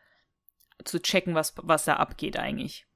zu 0.85 1.01
checken, 1.01 1.35
was, 1.35 1.55
was 1.57 1.85
da 1.85 1.95
abgeht 1.95 2.39
eigentlich. 2.39 2.87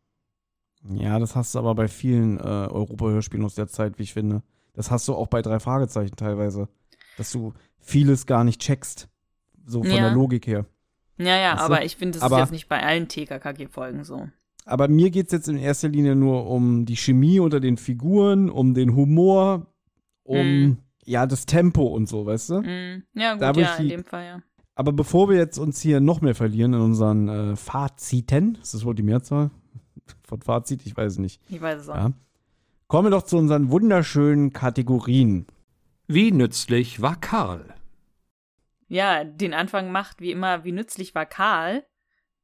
Ja, 0.89 1.19
das 1.19 1.37
hast 1.37 1.55
du 1.55 1.59
aber 1.59 1.75
bei 1.75 1.89
vielen 1.89 2.39
äh, 2.39 2.43
Europa-Hörspielen 2.43 3.45
aus 3.45 3.55
der 3.55 3.69
Zeit, 3.69 3.99
wie 3.99 4.03
ich 4.03 4.13
finde. 4.13 4.43
Das 4.75 4.91
hast 4.91 5.07
du 5.07 5.15
auch 5.15 5.29
bei 5.29 5.43
drei 5.43 5.61
Fragezeichen 5.61 6.17
teilweise. 6.17 6.69
Dass 7.17 7.31
du 7.31 7.53
vieles 7.79 8.27
gar 8.27 8.43
nicht 8.43 8.61
checkst. 8.61 9.09
So 9.65 9.83
von 9.83 9.93
ja. 9.93 10.09
der 10.09 10.11
Logik 10.13 10.47
her. 10.47 10.67
Ja, 11.19 11.37
ja, 11.37 11.53
weißt 11.53 11.63
aber 11.63 11.79
du? 11.79 11.85
ich 11.85 11.97
finde, 11.97 12.19
das 12.19 12.23
aber, 12.23 12.37
ist 12.37 12.41
jetzt 12.43 12.53
nicht 12.53 12.69
bei 12.69 12.83
allen 12.83 13.07
TKKG-Folgen 13.09 14.03
so. 14.05 14.29
Aber 14.65 14.89
mir 14.89 15.11
geht 15.11 15.27
es 15.27 15.33
jetzt 15.33 15.49
in 15.49 15.59
erster 15.59 15.89
Linie 15.89 16.15
nur 16.15 16.49
um 16.49 16.85
die 16.85 16.97
Chemie 16.97 17.41
unter 17.41 17.61
den 17.61 17.77
Figuren, 17.77 18.49
um 18.49 18.75
den 18.75 18.95
Humor, 18.95 19.67
um 20.23 20.47
mm. 20.47 20.79
ja 21.05 21.27
das 21.27 21.47
Tempo 21.47 21.87
und 21.87 22.09
so, 22.09 22.27
weißt 22.27 22.51
du? 22.51 22.63
Mm. 22.63 23.03
Ja, 23.15 23.35
gut, 23.35 23.57
ja, 23.57 23.75
in 23.77 23.89
dem 23.89 24.05
Fall, 24.05 24.25
ja. 24.25 24.43
Aber 24.83 24.93
bevor 24.93 25.29
wir 25.29 25.37
jetzt 25.37 25.59
uns 25.59 25.81
hier 25.81 26.01
noch 26.01 26.23
mehr 26.23 26.35
verlieren 26.35 26.75
in 26.75 26.81
unseren 26.81 27.29
äh, 27.29 27.57
Faziten, 27.57 28.59
ist 28.61 28.75
das 28.75 28.85
wohl 28.85 28.97
die 28.97 29.05
Mehrzahl 29.05 29.53
von 30.25 30.43
Fazit? 30.43 30.85
Ich 30.87 30.97
weiß 30.97 31.13
es 31.13 31.19
nicht. 31.19 31.41
Ich 31.49 31.61
weiß 31.61 31.83
es 31.83 31.89
auch. 31.89 31.95
Ja. 31.95 32.13
Kommen 32.89 33.07
wir 33.07 33.11
doch 33.11 33.23
zu 33.23 33.39
unseren 33.39 33.71
wunderschönen 33.71 34.53
Kategorien. 34.53 35.47
Wie 36.09 36.33
nützlich 36.33 37.01
war 37.01 37.15
Karl? 37.15 37.75
ja, 38.93 39.25
den 39.25 39.55
Anfang 39.55 39.91
macht, 39.91 40.21
wie 40.21 40.33
immer, 40.33 40.65
wie 40.65 40.73
nützlich 40.73 41.15
war 41.15 41.25
Karl. 41.25 41.87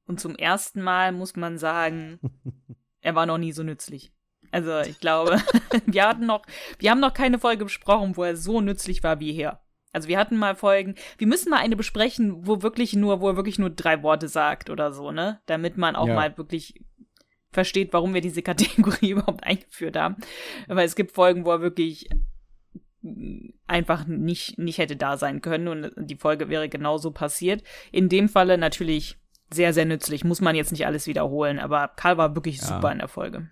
Und 0.07 0.19
zum 0.19 0.35
ersten 0.35 0.81
Mal 0.81 1.13
muss 1.13 1.37
man 1.37 1.59
sagen, 1.59 2.19
er 3.03 3.15
war 3.15 3.27
noch 3.27 3.37
nie 3.37 3.53
so 3.53 3.63
nützlich. 3.63 4.13
Also 4.51 4.81
ich 4.81 4.99
glaube, 4.99 5.43
wir 5.85 6.09
hatten 6.09 6.25
noch, 6.25 6.47
wir 6.79 6.91
haben 6.91 7.01
noch 7.01 7.13
keine 7.13 7.39
Folge 7.39 7.65
besprochen, 7.65 8.17
wo 8.17 8.25
er 8.25 8.35
so 8.35 8.63
nützlich 8.63 9.03
war 9.03 9.21
wie 9.21 9.33
hier. 9.33 9.61
Also 9.93 10.09
wir 10.09 10.19
hatten 10.19 10.37
mal 10.37 10.55
Folgen, 10.55 10.95
wir 11.17 11.27
müssen 11.27 11.51
mal 11.51 11.59
eine 11.59 11.77
besprechen, 11.77 12.47
wo 12.47 12.63
wirklich 12.63 12.95
nur, 12.95 13.21
wo 13.21 13.29
er 13.29 13.37
wirklich 13.37 13.59
nur 13.59 13.71
drei 13.71 14.03
Worte 14.03 14.29
sagt 14.29 14.71
oder 14.71 14.93
so, 14.93 15.11
ne? 15.13 15.41
Damit 15.47 15.77
man 15.77 15.97
auch 15.97 16.09
ja. 16.09 16.15
mal 16.15 16.37
wirklich 16.37 16.85
versteht, 17.51 17.93
warum 17.93 18.15
wir 18.15 18.21
diese 18.21 18.43
Kategorie 18.51 19.11
überhaupt 19.11 19.45
eingeführt 19.45 19.97
haben. 19.97 20.17
Weil 20.67 20.87
es 20.87 20.97
gibt 20.97 21.13
Folgen, 21.13 21.45
wo 21.45 21.51
er 21.51 21.61
wirklich 21.61 22.09
einfach 23.67 24.07
nicht, 24.07 24.59
nicht 24.59 24.79
hätte 24.79 24.97
da 24.97 25.17
sein 25.17 25.41
können 25.41 25.69
und 25.69 25.93
die 25.97 26.17
Folge 26.17 26.49
wäre 26.49 26.69
genauso 26.69 27.13
passiert. 27.13 27.63
In 27.93 28.09
dem 28.09 28.29
Falle 28.29 28.59
natürlich 28.59 29.19
sehr, 29.53 29.73
sehr 29.73 29.85
nützlich. 29.85 30.25
Muss 30.25 30.41
man 30.41 30.57
jetzt 30.57 30.73
nicht 30.73 30.87
alles 30.87 31.07
wiederholen, 31.07 31.59
aber 31.59 31.89
Karl 31.89 32.19
war 32.19 32.35
wirklich 32.35 32.59
ja. 32.59 32.67
super 32.67 32.93
in 32.93 32.99
der 32.99 33.09
Folge. 33.09 33.49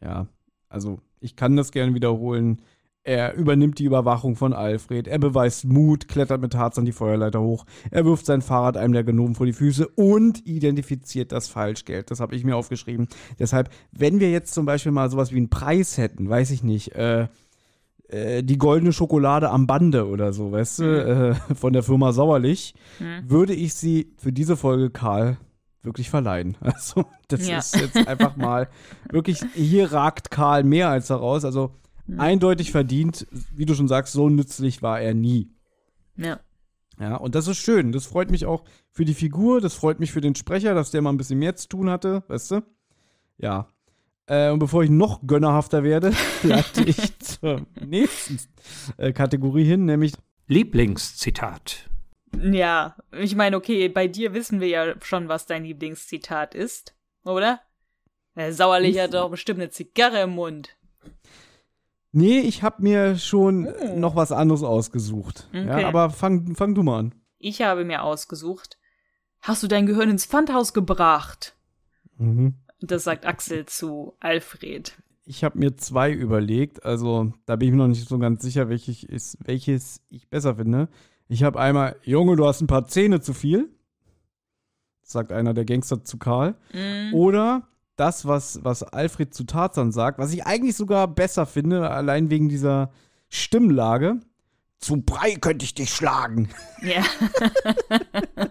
Ja, 0.00 0.28
also 0.68 1.00
ich 1.20 1.36
kann 1.36 1.56
das 1.56 1.72
gerne 1.72 1.94
wiederholen. 1.94 2.62
Er 3.06 3.34
übernimmt 3.34 3.78
die 3.78 3.84
Überwachung 3.84 4.34
von 4.34 4.54
Alfred. 4.54 5.06
Er 5.06 5.18
beweist 5.18 5.66
Mut, 5.66 6.08
klettert 6.08 6.40
mit 6.40 6.54
Tarzan 6.54 6.86
die 6.86 6.92
Feuerleiter 6.92 7.42
hoch. 7.42 7.66
Er 7.90 8.06
wirft 8.06 8.24
sein 8.24 8.40
Fahrrad 8.40 8.78
einem 8.78 8.94
der 8.94 9.04
Gnomen 9.04 9.34
vor 9.34 9.44
die 9.44 9.52
Füße 9.52 9.86
und 9.88 10.46
identifiziert 10.46 11.30
das 11.30 11.48
Falschgeld. 11.48 12.10
Das 12.10 12.20
habe 12.20 12.34
ich 12.34 12.44
mir 12.44 12.56
aufgeschrieben. 12.56 13.08
Deshalb, 13.38 13.68
wenn 13.92 14.20
wir 14.20 14.30
jetzt 14.30 14.54
zum 14.54 14.64
Beispiel 14.64 14.90
mal 14.90 15.10
sowas 15.10 15.32
wie 15.32 15.36
einen 15.36 15.50
Preis 15.50 15.98
hätten, 15.98 16.30
weiß 16.30 16.50
ich 16.50 16.62
nicht, 16.62 16.94
äh, 16.94 17.28
äh, 18.08 18.42
die 18.42 18.56
goldene 18.56 18.94
Schokolade 18.94 19.50
am 19.50 19.66
Bande 19.66 20.08
oder 20.08 20.32
so, 20.32 20.52
weißt 20.52 20.78
du, 20.78 20.84
mhm. 20.84 21.50
äh, 21.50 21.54
von 21.54 21.74
der 21.74 21.82
Firma 21.82 22.12
Sauerlich, 22.12 22.74
mhm. 23.00 23.28
würde 23.28 23.52
ich 23.52 23.74
sie 23.74 24.14
für 24.16 24.32
diese 24.32 24.56
Folge 24.56 24.88
Karl 24.88 25.36
wirklich 25.82 26.08
verleihen. 26.08 26.56
Also, 26.62 27.04
das 27.28 27.46
ja. 27.46 27.58
ist 27.58 27.76
jetzt 27.76 28.08
einfach 28.08 28.36
mal 28.36 28.68
wirklich, 29.10 29.40
hier 29.54 29.92
ragt 29.92 30.30
Karl 30.30 30.64
mehr 30.64 30.88
als 30.88 31.10
heraus. 31.10 31.44
Also, 31.44 31.72
Mhm. 32.06 32.20
Eindeutig 32.20 32.70
verdient, 32.70 33.26
wie 33.54 33.66
du 33.66 33.74
schon 33.74 33.88
sagst, 33.88 34.12
so 34.12 34.28
nützlich 34.28 34.82
war 34.82 35.00
er 35.00 35.14
nie. 35.14 35.50
Ja. 36.16 36.40
Ja, 36.98 37.16
und 37.16 37.34
das 37.34 37.48
ist 37.48 37.58
schön. 37.58 37.92
Das 37.92 38.06
freut 38.06 38.30
mich 38.30 38.46
auch 38.46 38.64
für 38.90 39.04
die 39.04 39.14
Figur, 39.14 39.60
das 39.60 39.74
freut 39.74 39.98
mich 39.98 40.12
für 40.12 40.20
den 40.20 40.34
Sprecher, 40.34 40.74
dass 40.74 40.90
der 40.90 41.02
mal 41.02 41.10
ein 41.10 41.16
bisschen 41.16 41.38
mehr 41.38 41.56
zu 41.56 41.68
tun 41.68 41.90
hatte, 41.90 42.22
weißt 42.28 42.52
du? 42.52 42.62
Ja. 43.38 43.68
Äh, 44.26 44.50
und 44.50 44.58
bevor 44.58 44.84
ich 44.84 44.90
noch 44.90 45.26
gönnerhafter 45.26 45.82
werde, 45.82 46.12
leite 46.42 46.84
ich 46.84 47.18
zur 47.18 47.66
nächsten 47.84 48.38
äh, 48.96 49.12
Kategorie 49.12 49.64
hin, 49.64 49.84
nämlich 49.84 50.14
Lieblingszitat. 50.46 51.90
Ja, 52.40 52.96
ich 53.12 53.34
meine, 53.36 53.56
okay, 53.56 53.88
bei 53.88 54.08
dir 54.08 54.34
wissen 54.34 54.60
wir 54.60 54.68
ja 54.68 54.94
schon, 55.02 55.28
was 55.28 55.46
dein 55.46 55.64
Lieblingszitat 55.64 56.54
ist, 56.54 56.94
oder? 57.24 57.60
Der 58.36 58.52
Sauerlich 58.52 58.98
hat 58.98 59.14
doch 59.14 59.30
bestimmt 59.30 59.60
eine 59.60 59.70
Zigarre 59.70 60.22
im 60.22 60.30
Mund. 60.30 60.76
Nee, 62.16 62.38
ich 62.38 62.62
habe 62.62 62.80
mir 62.80 63.16
schon 63.16 63.66
oh. 63.66 63.98
noch 63.98 64.14
was 64.14 64.30
anderes 64.30 64.62
ausgesucht. 64.62 65.48
Okay. 65.50 65.66
Ja, 65.66 65.88
aber 65.88 66.10
fang, 66.10 66.54
fang 66.54 66.72
du 66.72 66.84
mal 66.84 67.00
an. 67.00 67.14
Ich 67.38 67.60
habe 67.60 67.84
mir 67.84 68.04
ausgesucht, 68.04 68.78
hast 69.40 69.64
du 69.64 69.66
dein 69.66 69.86
Gehirn 69.86 70.10
ins 70.10 70.24
Pfandhaus 70.24 70.72
gebracht? 70.72 71.56
Mhm. 72.16 72.54
Das 72.80 73.02
sagt 73.02 73.26
Axel 73.26 73.66
zu 73.66 74.14
Alfred. 74.20 74.96
Ich 75.24 75.42
habe 75.42 75.58
mir 75.58 75.76
zwei 75.76 76.12
überlegt, 76.12 76.84
also 76.84 77.32
da 77.46 77.56
bin 77.56 77.68
ich 77.68 77.72
mir 77.72 77.78
noch 77.78 77.88
nicht 77.88 78.08
so 78.08 78.18
ganz 78.20 78.42
sicher, 78.42 78.68
welches, 78.68 79.02
ist, 79.02 79.38
welches 79.44 80.00
ich 80.08 80.28
besser 80.28 80.54
finde. 80.54 80.88
Ich 81.26 81.42
habe 81.42 81.58
einmal, 81.58 81.96
Junge, 82.04 82.36
du 82.36 82.46
hast 82.46 82.60
ein 82.60 82.68
paar 82.68 82.86
Zähne 82.86 83.22
zu 83.22 83.34
viel. 83.34 83.70
sagt 85.02 85.32
einer 85.32 85.52
der 85.52 85.64
Gangster 85.64 86.04
zu 86.04 86.16
Karl. 86.18 86.54
Mhm. 86.72 87.12
Oder 87.12 87.66
das, 87.96 88.26
was, 88.26 88.64
was 88.64 88.82
Alfred 88.82 89.34
zu 89.34 89.44
Tarzan 89.44 89.92
sagt, 89.92 90.18
was 90.18 90.32
ich 90.32 90.46
eigentlich 90.46 90.76
sogar 90.76 91.08
besser 91.08 91.46
finde, 91.46 91.90
allein 91.90 92.30
wegen 92.30 92.48
dieser 92.48 92.90
Stimmlage. 93.28 94.20
Zum 94.78 95.04
Brei 95.04 95.36
könnte 95.36 95.64
ich 95.64 95.74
dich 95.74 95.90
schlagen. 95.90 96.50
Ja. 96.82 97.02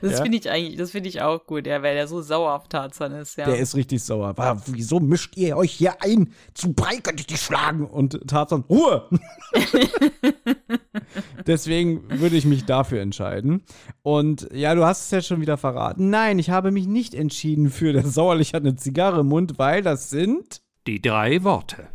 das 0.00 0.12
ja? 0.12 0.22
finde 0.22 0.38
ich 0.38 0.48
eigentlich, 0.48 0.76
das 0.76 0.92
finde 0.92 1.10
ich 1.10 1.20
auch 1.20 1.46
gut, 1.46 1.66
ja, 1.66 1.82
weil 1.82 1.94
der 1.94 2.08
so 2.08 2.22
sauer 2.22 2.54
auf 2.54 2.68
Tarzan 2.68 3.12
ist, 3.12 3.36
ja. 3.36 3.44
Der 3.44 3.58
ist 3.58 3.74
richtig 3.76 4.02
sauer. 4.02 4.36
War, 4.38 4.62
wieso 4.66 4.98
mischt 4.98 5.36
ihr 5.36 5.56
euch 5.56 5.72
hier 5.72 6.02
ein? 6.02 6.32
Zum 6.54 6.74
Brei 6.74 6.96
könnte 6.98 7.20
ich 7.20 7.26
dich 7.26 7.40
schlagen. 7.40 7.84
Und 7.86 8.26
Tarzan, 8.26 8.64
Ruhe! 8.68 9.08
Deswegen 11.46 12.08
würde 12.20 12.36
ich 12.36 12.44
mich 12.44 12.64
dafür 12.64 13.00
entscheiden. 13.00 13.62
Und 14.02 14.48
ja, 14.52 14.74
du 14.74 14.84
hast 14.84 15.06
es 15.06 15.10
ja 15.10 15.20
schon 15.22 15.40
wieder 15.40 15.56
verraten. 15.56 16.10
Nein, 16.10 16.38
ich 16.38 16.50
habe 16.50 16.70
mich 16.70 16.86
nicht 16.86 17.14
entschieden 17.14 17.70
für 17.70 17.92
der 17.92 18.06
Sauerlich 18.06 18.54
hat 18.54 18.62
eine 18.62 18.76
Zigarre 18.76 19.20
im 19.20 19.28
Mund, 19.28 19.58
weil 19.58 19.82
das 19.82 20.10
sind. 20.10 20.62
Die 20.86 21.00
drei 21.00 21.44
Worte. 21.44 21.88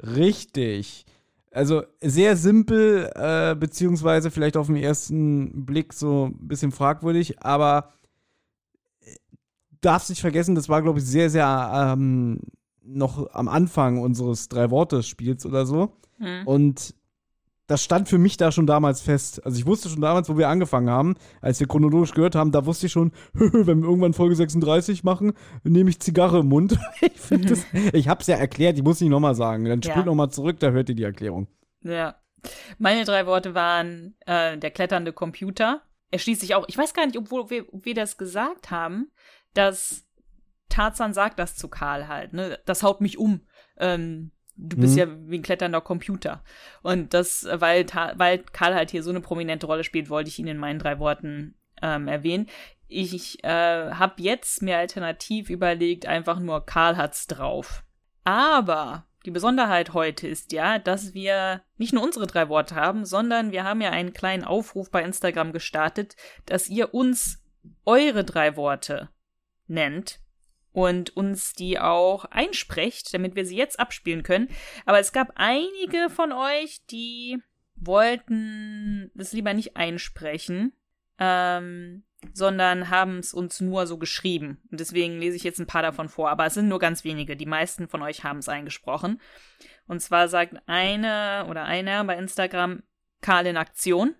Richtig. 0.00 1.06
Also 1.50 1.82
sehr 2.00 2.36
simpel, 2.36 3.10
äh, 3.14 3.56
beziehungsweise 3.56 4.30
vielleicht 4.30 4.56
auf 4.56 4.66
den 4.66 4.76
ersten 4.76 5.64
Blick 5.64 5.92
so 5.92 6.26
ein 6.26 6.46
bisschen 6.46 6.72
fragwürdig, 6.72 7.42
aber 7.42 7.92
äh, 9.00 9.14
darfst 9.80 10.10
nicht 10.10 10.20
vergessen, 10.20 10.54
das 10.54 10.68
war, 10.68 10.82
glaube 10.82 10.98
ich, 10.98 11.06
sehr, 11.06 11.30
sehr 11.30 11.94
ähm, 11.96 12.40
noch 12.84 13.32
am 13.34 13.48
Anfang 13.48 13.98
unseres 13.98 14.48
Drei-Worte-Spiels 14.48 15.46
oder 15.46 15.66
so. 15.66 15.92
Mhm. 16.18 16.46
Und 16.46 16.94
das 17.68 17.84
stand 17.84 18.08
für 18.08 18.18
mich 18.18 18.38
da 18.38 18.50
schon 18.50 18.66
damals 18.66 19.02
fest. 19.02 19.44
Also 19.44 19.58
ich 19.58 19.66
wusste 19.66 19.90
schon 19.90 20.00
damals, 20.00 20.28
wo 20.28 20.38
wir 20.38 20.48
angefangen 20.48 20.88
haben, 20.88 21.16
als 21.42 21.60
wir 21.60 21.68
chronologisch 21.68 22.12
gehört 22.12 22.34
haben, 22.34 22.50
da 22.50 22.64
wusste 22.64 22.86
ich 22.86 22.92
schon, 22.92 23.12
wenn 23.34 23.82
wir 23.82 23.88
irgendwann 23.88 24.14
Folge 24.14 24.34
36 24.34 25.04
machen, 25.04 25.34
nehme 25.62 25.90
ich 25.90 26.00
Zigarre 26.00 26.40
im 26.40 26.48
Mund. 26.48 26.78
ich 27.00 27.20
finde 27.20 27.48
das, 27.48 27.66
ich 27.92 28.08
hab's 28.08 28.26
ja 28.26 28.36
erklärt, 28.36 28.78
ich 28.78 28.82
muss 28.82 29.00
nicht 29.00 29.10
nochmal 29.10 29.34
sagen. 29.34 29.66
Dann 29.66 29.82
spult 29.82 29.98
ja. 29.98 30.04
nochmal 30.06 30.30
zurück, 30.30 30.58
da 30.60 30.70
hört 30.70 30.88
ihr 30.88 30.94
die 30.94 31.04
Erklärung. 31.04 31.46
Ja. 31.82 32.16
Meine 32.78 33.04
drei 33.04 33.26
Worte 33.26 33.54
waren 33.54 34.16
äh, 34.24 34.56
der 34.56 34.70
kletternde 34.70 35.12
Computer. 35.12 35.82
Er 36.10 36.18
schließt 36.18 36.40
sich 36.40 36.54
auch, 36.54 36.64
ich 36.68 36.78
weiß 36.78 36.94
gar 36.94 37.04
nicht, 37.04 37.18
obwohl 37.18 37.50
wir, 37.50 37.66
ob 37.74 37.84
wir 37.84 37.94
das 37.94 38.16
gesagt 38.16 38.70
haben, 38.70 39.10
dass 39.52 40.06
Tarzan 40.70 41.12
sagt 41.12 41.38
das 41.38 41.56
zu 41.56 41.68
Karl 41.68 42.08
halt, 42.08 42.32
ne? 42.32 42.58
Das 42.64 42.82
haut 42.82 43.02
mich 43.02 43.18
um. 43.18 43.42
Ähm, 43.78 44.30
du 44.58 44.76
bist 44.76 44.94
mhm. 44.94 44.98
ja 44.98 45.06
wie 45.26 45.38
ein 45.38 45.42
kletternder 45.42 45.80
Computer. 45.80 46.42
Und 46.82 47.14
das, 47.14 47.46
weil, 47.50 47.86
weil 48.16 48.38
Karl 48.38 48.74
halt 48.74 48.90
hier 48.90 49.02
so 49.02 49.10
eine 49.10 49.20
prominente 49.20 49.66
Rolle 49.66 49.84
spielt, 49.84 50.10
wollte 50.10 50.28
ich 50.28 50.38
ihn 50.38 50.48
in 50.48 50.58
meinen 50.58 50.78
drei 50.78 50.98
Worten 50.98 51.54
ähm, 51.80 52.08
erwähnen. 52.08 52.48
Ich 52.88 53.44
äh, 53.44 53.48
habe 53.92 54.14
jetzt 54.22 54.62
mir 54.62 54.78
alternativ 54.78 55.50
überlegt, 55.50 56.06
einfach 56.06 56.40
nur 56.40 56.66
Karl 56.66 56.96
hat's 56.96 57.26
drauf. 57.26 57.84
Aber 58.24 59.06
die 59.24 59.30
Besonderheit 59.30 59.94
heute 59.94 60.26
ist 60.26 60.52
ja, 60.52 60.78
dass 60.78 61.14
wir 61.14 61.62
nicht 61.76 61.92
nur 61.92 62.02
unsere 62.02 62.26
drei 62.26 62.48
Worte 62.48 62.74
haben, 62.74 63.04
sondern 63.04 63.52
wir 63.52 63.64
haben 63.64 63.80
ja 63.80 63.90
einen 63.90 64.12
kleinen 64.12 64.44
Aufruf 64.44 64.90
bei 64.90 65.02
Instagram 65.02 65.52
gestartet, 65.52 66.16
dass 66.46 66.68
ihr 66.68 66.94
uns 66.94 67.42
eure 67.84 68.24
drei 68.24 68.56
Worte 68.56 69.10
nennt 69.66 70.20
und 70.78 71.16
uns 71.16 71.54
die 71.54 71.80
auch 71.80 72.24
einsprecht, 72.26 73.12
damit 73.12 73.34
wir 73.34 73.44
sie 73.44 73.56
jetzt 73.56 73.80
abspielen 73.80 74.22
können. 74.22 74.48
Aber 74.86 75.00
es 75.00 75.12
gab 75.12 75.32
einige 75.34 76.08
von 76.08 76.30
euch, 76.30 76.78
die 76.88 77.38
wollten 77.74 79.10
das 79.14 79.32
lieber 79.32 79.54
nicht 79.54 79.76
einsprechen, 79.76 80.72
ähm, 81.18 82.04
sondern 82.32 82.90
haben 82.90 83.18
es 83.18 83.34
uns 83.34 83.60
nur 83.60 83.88
so 83.88 83.98
geschrieben. 83.98 84.62
Und 84.70 84.78
deswegen 84.78 85.18
lese 85.18 85.34
ich 85.34 85.42
jetzt 85.42 85.58
ein 85.58 85.66
paar 85.66 85.82
davon 85.82 86.08
vor. 86.08 86.30
Aber 86.30 86.46
es 86.46 86.54
sind 86.54 86.68
nur 86.68 86.78
ganz 86.78 87.02
wenige. 87.02 87.36
Die 87.36 87.46
meisten 87.46 87.88
von 87.88 88.02
euch 88.02 88.22
haben 88.22 88.38
es 88.38 88.48
eingesprochen. 88.48 89.20
Und 89.88 90.00
zwar 90.00 90.28
sagt 90.28 90.58
eine 90.66 91.44
oder 91.48 91.64
einer 91.64 92.04
bei 92.04 92.16
Instagram 92.16 92.84
Karl 93.20 93.46
in 93.46 93.56
Aktion. 93.56 94.14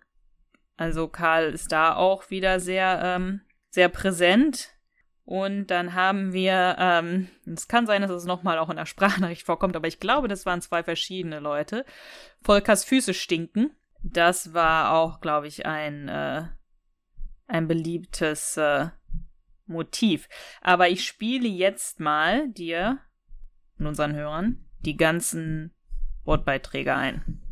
Also 0.76 1.06
Karl 1.06 1.52
ist 1.52 1.70
da 1.70 1.94
auch 1.94 2.30
wieder 2.30 2.58
sehr, 2.58 3.00
ähm, 3.04 3.42
sehr 3.70 3.88
präsent. 3.88 4.77
Und 5.28 5.66
dann 5.66 5.92
haben 5.92 6.32
wir, 6.32 6.76
ähm, 6.78 7.28
es 7.44 7.68
kann 7.68 7.86
sein, 7.86 8.00
dass 8.00 8.10
es 8.10 8.24
nochmal 8.24 8.56
auch 8.58 8.70
in 8.70 8.76
der 8.76 8.86
Sprachnachricht 8.86 9.44
vorkommt, 9.44 9.76
aber 9.76 9.86
ich 9.86 10.00
glaube, 10.00 10.26
das 10.26 10.46
waren 10.46 10.62
zwei 10.62 10.82
verschiedene 10.82 11.38
Leute. 11.38 11.84
Volkers 12.40 12.82
Füße 12.82 13.12
stinken. 13.12 13.76
Das 14.02 14.54
war 14.54 14.94
auch, 14.94 15.20
glaube 15.20 15.46
ich, 15.46 15.66
ein, 15.66 16.08
äh, 16.08 16.44
ein 17.46 17.68
beliebtes 17.68 18.56
äh, 18.56 18.86
Motiv. 19.66 20.30
Aber 20.62 20.88
ich 20.88 21.04
spiele 21.04 21.46
jetzt 21.46 22.00
mal 22.00 22.48
dir 22.48 22.98
und 23.78 23.86
unseren 23.86 24.14
Hörern 24.14 24.64
die 24.78 24.96
ganzen 24.96 25.74
Wortbeiträge 26.24 26.94
ein. 26.94 27.42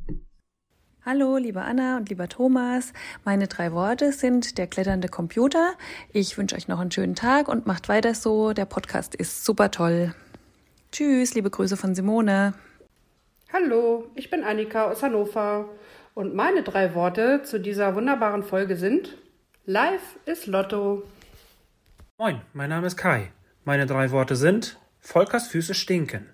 Hallo, 1.08 1.36
liebe 1.36 1.62
Anna 1.62 1.98
und 1.98 2.08
lieber 2.08 2.28
Thomas. 2.28 2.92
Meine 3.24 3.46
drei 3.46 3.70
Worte 3.70 4.10
sind 4.10 4.58
der 4.58 4.66
kletternde 4.66 5.06
Computer. 5.06 5.74
Ich 6.12 6.36
wünsche 6.36 6.56
euch 6.56 6.66
noch 6.66 6.80
einen 6.80 6.90
schönen 6.90 7.14
Tag 7.14 7.46
und 7.46 7.64
macht 7.64 7.88
weiter 7.88 8.12
so. 8.12 8.52
Der 8.52 8.64
Podcast 8.64 9.14
ist 9.14 9.44
super 9.44 9.70
toll. 9.70 10.16
Tschüss, 10.90 11.36
liebe 11.36 11.48
Grüße 11.48 11.76
von 11.76 11.94
Simone. 11.94 12.54
Hallo, 13.52 14.10
ich 14.16 14.30
bin 14.30 14.42
Annika 14.42 14.90
aus 14.90 15.04
Hannover 15.04 15.68
Und 16.14 16.34
meine 16.34 16.64
drei 16.64 16.92
Worte 16.96 17.42
zu 17.44 17.60
dieser 17.60 17.94
wunderbaren 17.94 18.42
Folge 18.42 18.74
sind: 18.74 19.16
Live 19.64 20.18
ist 20.24 20.48
Lotto. 20.48 21.04
Moin, 22.18 22.40
mein 22.52 22.70
Name 22.70 22.88
ist 22.88 22.96
Kai. 22.96 23.30
Meine 23.64 23.86
drei 23.86 24.10
Worte 24.10 24.34
sind: 24.34 24.76
Volkers 24.98 25.46
Füße 25.46 25.74
stinken. 25.74 26.26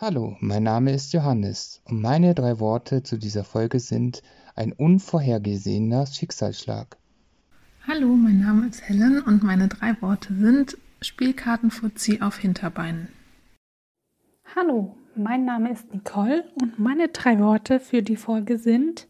Hallo, 0.00 0.36
mein 0.38 0.62
Name 0.62 0.92
ist 0.92 1.12
Johannes 1.12 1.82
und 1.86 2.00
meine 2.00 2.32
drei 2.32 2.60
Worte 2.60 3.02
zu 3.02 3.18
dieser 3.18 3.42
Folge 3.42 3.80
sind 3.80 4.22
ein 4.54 4.70
unvorhergesehener 4.70 6.06
Schicksalsschlag. 6.06 6.96
Hallo, 7.84 8.06
mein 8.06 8.38
Name 8.38 8.68
ist 8.68 8.88
Helen 8.88 9.20
und 9.20 9.42
meine 9.42 9.66
drei 9.66 10.00
Worte 10.00 10.32
sind 10.36 10.78
Spielkartenfuzzi 11.02 12.20
auf 12.20 12.36
Hinterbeinen. 12.38 13.08
Hallo, 14.54 14.96
mein 15.16 15.44
Name 15.44 15.72
ist 15.72 15.92
Nicole 15.92 16.44
und 16.62 16.78
meine 16.78 17.08
drei 17.08 17.40
Worte 17.40 17.80
für 17.80 18.04
die 18.04 18.14
Folge 18.14 18.56
sind 18.56 19.08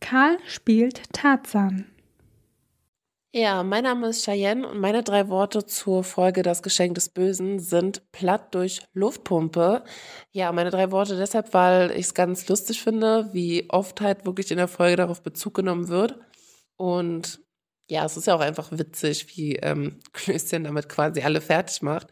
Karl 0.00 0.38
spielt 0.46 1.12
Tarzan. 1.12 1.84
Ja, 3.38 3.62
mein 3.62 3.84
Name 3.84 4.08
ist 4.08 4.24
Cheyenne 4.24 4.66
und 4.66 4.80
meine 4.80 5.02
drei 5.02 5.28
Worte 5.28 5.66
zur 5.66 6.04
Folge 6.04 6.42
Das 6.42 6.62
Geschenk 6.62 6.94
des 6.94 7.10
Bösen 7.10 7.60
sind 7.60 8.10
platt 8.10 8.54
durch 8.54 8.80
Luftpumpe. 8.94 9.84
Ja, 10.30 10.52
meine 10.52 10.70
drei 10.70 10.90
Worte 10.90 11.18
deshalb, 11.18 11.52
weil 11.52 11.90
ich 11.90 12.06
es 12.06 12.14
ganz 12.14 12.48
lustig 12.48 12.82
finde, 12.82 13.28
wie 13.34 13.68
oft 13.68 14.00
halt 14.00 14.24
wirklich 14.24 14.50
in 14.50 14.56
der 14.56 14.68
Folge 14.68 14.96
darauf 14.96 15.22
Bezug 15.22 15.52
genommen 15.52 15.88
wird. 15.88 16.18
Und 16.76 17.40
ja, 17.90 18.06
es 18.06 18.16
ist 18.16 18.26
ja 18.26 18.34
auch 18.34 18.40
einfach 18.40 18.70
witzig, 18.70 19.36
wie 19.36 19.56
ähm, 19.56 20.00
Klößchen 20.14 20.64
damit 20.64 20.88
quasi 20.88 21.20
alle 21.20 21.42
fertig 21.42 21.82
macht. 21.82 22.06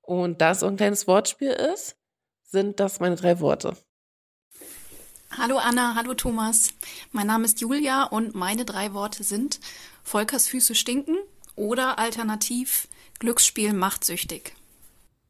Und 0.00 0.40
da 0.40 0.52
es 0.52 0.60
so 0.60 0.68
ein 0.68 0.76
kleines 0.76 1.08
Wortspiel 1.08 1.50
ist, 1.50 1.96
sind 2.44 2.78
das 2.78 3.00
meine 3.00 3.16
drei 3.16 3.40
Worte. 3.40 3.76
Hallo 5.36 5.58
Anna, 5.58 5.94
hallo 5.94 6.14
Thomas. 6.14 6.72
Mein 7.10 7.26
Name 7.26 7.44
ist 7.46 7.60
Julia 7.60 8.04
und 8.04 8.34
meine 8.34 8.64
drei 8.64 8.94
Worte 8.94 9.24
sind 9.24 9.60
Volkers 10.08 10.48
Füße 10.48 10.74
stinken 10.74 11.18
oder 11.54 11.98
alternativ 11.98 12.88
Glücksspiel 13.18 13.74
macht 13.74 14.04
süchtig. 14.04 14.54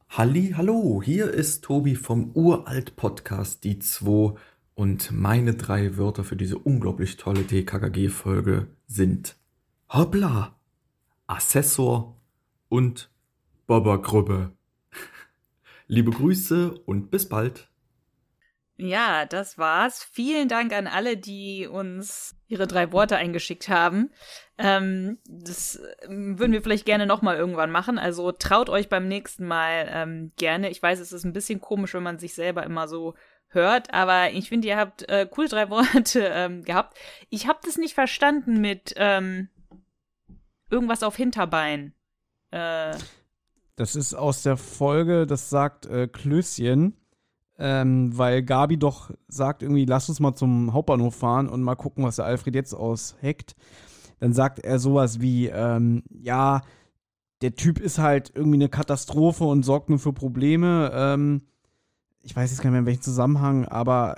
Halli, 0.09 0.55
hallo, 0.57 1.03
hier 1.05 1.33
ist 1.33 1.65
Tobi 1.65 1.97
vom 1.97 2.31
Uralt 2.35 2.95
Podcast 2.95 3.65
Die 3.65 3.81
2 3.81 4.37
und 4.77 5.11
meine 5.11 5.55
drei 5.55 5.97
Wörter 5.97 6.23
für 6.23 6.37
diese 6.37 6.59
unglaublich 6.59 7.17
tolle 7.17 7.43
DKKG 7.43 8.09
Folge 8.09 8.69
sind 8.87 9.35
Hoppla, 9.89 10.57
Assessor 11.27 12.17
und 12.69 13.11
Baba-Gruppe. 13.67 14.53
Liebe 15.89 16.13
Grüße 16.13 16.79
und 16.87 17.11
bis 17.11 17.29
bald. 17.29 17.69
Ja, 18.77 19.27
das 19.27 19.59
war's. 19.59 20.05
Vielen 20.05 20.49
Dank 20.49 20.73
an 20.73 20.87
alle, 20.87 21.17
die 21.17 21.67
uns 21.67 22.38
ihre 22.49 22.67
drei 22.67 22.93
Worte 22.93 23.17
eingeschickt 23.17 23.69
haben. 23.69 24.11
Ähm, 24.57 25.19
das 25.29 25.81
ähm, 26.03 26.39
würden 26.39 26.53
wir 26.53 26.63
vielleicht 26.63 26.87
gerne 26.87 27.07
nochmal 27.07 27.37
irgendwann 27.37 27.71
machen. 27.71 27.99
Also 27.99 28.33
traut 28.33 28.69
euch 28.69 28.89
beim 28.89 29.07
nächsten 29.07 29.47
Mal 29.47 29.89
ähm, 29.91 30.33
gerne. 30.37 30.71
Ich 30.71 30.83
weiß, 30.83 30.99
es 30.99 31.13
ist 31.13 31.25
ein 31.25 31.33
bisschen 31.33 31.61
komisch, 31.61 31.95
wenn 31.95 32.03
man 32.03 32.19
sich 32.19 32.35
selber 32.35 32.65
immer 32.65 32.89
so 32.89 33.15
hört, 33.51 33.95
aber 33.95 34.31
ich 34.33 34.49
finde, 34.49 34.69
ihr 34.69 34.77
habt 34.77 35.09
äh, 35.09 35.29
cool 35.37 35.49
drei 35.49 35.71
Worte 35.71 36.21
ähm, 36.33 36.65
gehabt. 36.65 36.99
Ich 37.31 37.47
habe 37.47 37.61
das 37.65 37.77
nicht 37.77 37.95
verstanden 37.95 38.61
mit 38.61 38.95
ähm, 38.97 39.49
irgendwas 40.71 41.03
auf 41.03 41.17
Hinterbein. 41.17 41.95
Äh, 42.51 42.95
das 43.77 43.95
ist 43.95 44.15
aus 44.15 44.43
der 44.43 44.57
Folge, 44.57 45.27
das 45.27 45.51
sagt 45.51 45.87
äh, 45.87 46.09
Klößchen, 46.09 46.98
ähm, 47.59 48.17
weil 48.17 48.43
Gabi 48.43 48.79
doch 48.79 49.11
sagt 49.27 49.63
irgendwie, 49.63 49.85
lass 49.85 50.09
uns 50.09 50.21
mal 50.21 50.35
zum 50.35 50.73
Hauptbahnhof 50.73 51.15
fahren 51.15 51.49
und 51.49 51.63
mal 51.63 51.75
gucken, 51.75 52.05
was 52.05 52.17
der 52.17 52.25
Alfred 52.25 52.55
jetzt 52.55 52.75
ausheckt. 52.75 53.57
Dann 54.21 54.33
sagt 54.33 54.61
er 54.61 54.79
sowas 54.79 55.21
wie, 55.21 55.49
ähm, 55.49 56.03
ja, 56.11 56.63
der 57.41 57.55
Typ 57.55 57.79
ist 57.79 57.99
halt 57.99 58.33
irgendwie 58.35 58.57
eine 58.57 58.69
Katastrophe 58.69 59.45
und 59.45 59.65
sorgt 59.65 59.91
nur 59.91 59.99
für 59.99 60.13
Probleme. 60.13 60.91
Ähm, 60.93 61.43
ich 62.23 62.35
weiß 62.35 62.51
jetzt 62.51 62.61
gar 62.61 62.71
nicht 62.71 62.73
mehr 62.73 62.81
in 62.81 62.87
welchem 62.87 63.03
Zusammenhang, 63.03 63.65
aber 63.65 64.17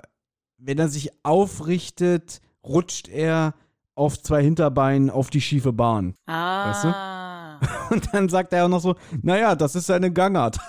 wenn 0.59 0.79
er 0.79 0.89
sich 0.89 1.11
aufrichtet, 1.23 2.41
rutscht 2.65 3.09
er 3.09 3.55
auf 3.95 4.23
zwei 4.23 4.43
Hinterbeinen 4.43 5.11
auf 5.11 5.31
die 5.31 5.41
schiefe 5.41 5.73
Bahn. 5.73 6.15
Ah. 6.27 6.71
Weißt 6.71 6.85
du? 6.85 7.20
Und 7.91 8.13
dann 8.13 8.29
sagt 8.29 8.53
er 8.53 8.65
auch 8.65 8.69
noch 8.69 8.81
so, 8.81 8.97
naja, 9.23 9.55
das 9.55 9.75
ist 9.75 9.87
seine 9.87 10.13
Gangart. 10.13 10.59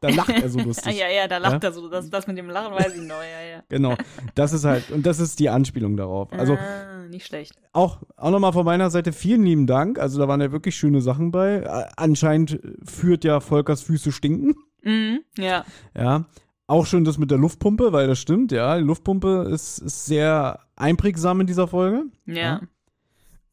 da 0.00 0.08
lacht 0.08 0.30
er 0.30 0.48
so 0.48 0.58
lustig. 0.64 0.98
ja, 0.98 1.08
ja, 1.08 1.28
da 1.28 1.38
lacht 1.38 1.62
ja? 1.62 1.70
er 1.70 1.72
so. 1.72 1.88
Das, 1.88 2.10
das 2.10 2.26
mit 2.26 2.38
dem 2.38 2.48
Lachen 2.48 2.74
weiß 2.74 2.94
ich 2.94 3.02
noch, 3.02 3.22
ja, 3.22 3.56
ja. 3.56 3.62
Genau. 3.68 3.96
Das 4.34 4.52
ist 4.52 4.64
halt, 4.64 4.90
und 4.90 5.04
das 5.06 5.20
ist 5.20 5.38
die 5.38 5.48
Anspielung 5.48 5.96
darauf. 5.96 6.32
Also, 6.32 6.54
ah, 6.54 7.06
nicht 7.08 7.26
schlecht. 7.26 7.54
Auch, 7.72 7.98
auch 8.16 8.30
nochmal 8.30 8.52
von 8.52 8.64
meiner 8.64 8.90
Seite 8.90 9.12
vielen 9.12 9.44
lieben 9.44 9.66
Dank. 9.66 9.98
Also, 9.98 10.18
da 10.18 10.28
waren 10.28 10.40
ja 10.40 10.52
wirklich 10.52 10.76
schöne 10.76 11.00
Sachen 11.00 11.30
bei. 11.30 11.66
Anscheinend 11.96 12.60
führt 12.84 13.24
ja 13.24 13.40
Volkers 13.40 13.82
Füße 13.82 14.12
stinken. 14.12 14.54
Mhm, 14.82 15.20
ja. 15.38 15.64
Ja. 15.96 16.24
Auch 16.66 16.86
schön 16.86 17.04
das 17.04 17.18
mit 17.18 17.30
der 17.30 17.38
Luftpumpe, 17.38 17.92
weil 17.92 18.06
das 18.06 18.18
stimmt, 18.18 18.50
ja. 18.50 18.78
Die 18.78 18.84
Luftpumpe 18.84 19.48
ist, 19.52 19.78
ist 19.78 20.06
sehr 20.06 20.60
einprägsam 20.76 21.40
in 21.42 21.46
dieser 21.46 21.68
Folge. 21.68 22.04
Ja. 22.26 22.34
ja. 22.34 22.60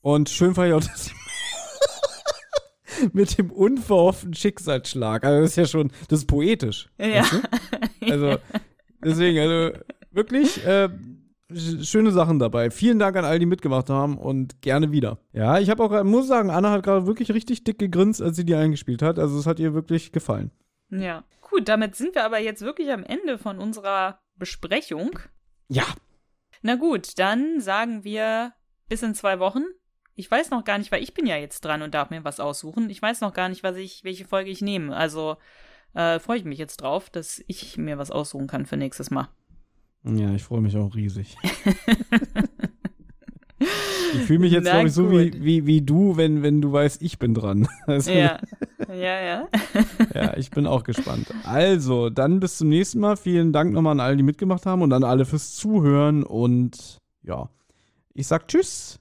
Und 0.02 0.30
schön 0.30 0.56
fand 0.56 0.70
ich 0.70 0.74
auch, 0.74 0.82
dass 0.82 1.12
mit 3.14 3.38
dem 3.38 3.52
unverhofften 3.52 4.34
Schicksalsschlag. 4.34 5.24
Also 5.24 5.42
das 5.42 5.52
ist 5.52 5.56
ja 5.58 5.66
schon, 5.66 5.92
das 6.08 6.20
ist 6.20 6.28
poetisch. 6.28 6.90
Ja. 6.98 7.24
Weißt 7.24 7.34
du? 7.34 7.42
Also 8.10 8.38
deswegen, 9.04 9.40
also 9.40 9.78
wirklich 10.10 10.66
äh, 10.66 10.90
schöne 11.84 12.12
Sachen 12.12 12.40
dabei. 12.40 12.72
Vielen 12.72 12.98
Dank 12.98 13.16
an 13.16 13.26
all 13.26 13.38
die 13.38 13.46
mitgemacht 13.46 13.90
haben 13.90 14.18
und 14.18 14.62
gerne 14.62 14.92
wieder. 14.92 15.20
Ja, 15.34 15.60
ich 15.60 15.70
habe 15.70 15.84
auch, 15.84 16.04
muss 16.04 16.28
sagen, 16.28 16.50
Anna 16.50 16.72
hat 16.72 16.84
gerade 16.84 17.06
wirklich 17.06 17.32
richtig 17.32 17.64
dick 17.64 17.78
gegrinst, 17.78 18.22
als 18.22 18.36
sie 18.36 18.46
die 18.46 18.56
eingespielt 18.56 19.02
hat. 19.02 19.20
Also 19.20 19.38
es 19.38 19.46
hat 19.46 19.60
ihr 19.60 19.76
wirklich 19.76 20.12
gefallen. 20.12 20.52
Ja. 20.90 21.24
Gut, 21.42 21.68
damit 21.68 21.96
sind 21.96 22.16
wir 22.16 22.26
aber 22.26 22.40
jetzt 22.40 22.62
wirklich 22.62 22.92
am 22.92 23.04
Ende 23.04 23.38
von 23.38 23.60
unserer 23.60 24.20
Besprechung. 24.36 25.20
Ja. 25.68 25.86
Na 26.62 26.76
gut, 26.76 27.20
dann 27.20 27.60
sagen 27.60 28.04
wir 28.04 28.54
bis 28.88 29.04
in 29.04 29.16
zwei 29.16 29.40
Wochen. 29.40 29.64
Ich 30.22 30.30
weiß 30.30 30.52
noch 30.52 30.64
gar 30.64 30.78
nicht, 30.78 30.92
weil 30.92 31.02
ich 31.02 31.16
bin 31.16 31.26
ja 31.26 31.36
jetzt 31.36 31.62
dran 31.62 31.82
und 31.82 31.96
darf 31.96 32.12
mir 32.12 32.24
was 32.24 32.40
aussuchen. 32.40 32.92
Ich 32.92 33.02
weiß 33.02 33.22
noch 33.22 33.34
gar 33.34 33.50
nicht, 33.50 33.64
was 33.64 33.76
ich, 33.76 34.04
welche 34.04 34.24
Folge 34.24 34.52
ich 34.52 34.62
nehme. 34.62 34.96
Also 34.96 35.38
äh, 35.96 36.20
freue 36.20 36.38
ich 36.38 36.46
mich 36.46 36.60
jetzt 36.60 36.78
drauf, 36.78 37.10
dass 37.10 37.44
ich 37.48 37.76
mir 37.78 37.98
was 37.98 38.12
aussuchen 38.12 38.46
kann 38.46 38.68
für 38.68 38.78
nächstes 38.78 39.10
Mal. 39.10 39.30
Ja, 40.04 40.32
ich 40.36 40.44
freue 40.44 40.62
mich 40.62 40.78
auch 40.78 40.94
riesig. 40.94 41.38
ich 43.58 44.22
fühle 44.28 44.38
mich 44.38 44.52
jetzt, 44.52 44.66
glaube 44.66 44.90
ich, 44.90 44.94
so 44.94 45.10
wie, 45.10 45.44
wie, 45.44 45.66
wie 45.66 45.82
du, 45.82 46.18
wenn, 46.18 46.44
wenn 46.44 46.62
du 46.62 46.72
weißt, 46.72 47.02
ich 47.02 47.18
bin 47.18 47.34
dran. 47.34 47.68
Also, 47.88 48.12
ja, 48.12 48.38
ja, 48.90 49.22
ja. 49.22 49.48
ja, 50.14 50.38
ich 50.38 50.52
bin 50.52 50.68
auch 50.68 50.84
gespannt. 50.84 51.34
Also, 51.46 52.12
dann 52.12 52.40
bis 52.40 52.60
zum 52.60 52.70
nächsten 52.70 53.00
Mal. 53.00 53.18
Vielen 53.18 53.54
Dank 53.54 53.74
nochmal 53.74 53.94
an 53.94 54.02
alle, 54.02 54.18
die 54.18 54.24
mitgemacht 54.24 54.68
haben 54.68 54.84
und 54.84 54.94
an 54.94 55.04
alle 55.04 55.26
fürs 55.26 55.56
Zuhören. 55.56 56.22
Und 56.22 57.00
ja, 57.24 57.50
ich 58.14 58.28
sag 58.28 58.48
Tschüss. 58.48 59.01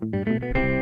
Música 0.00 0.79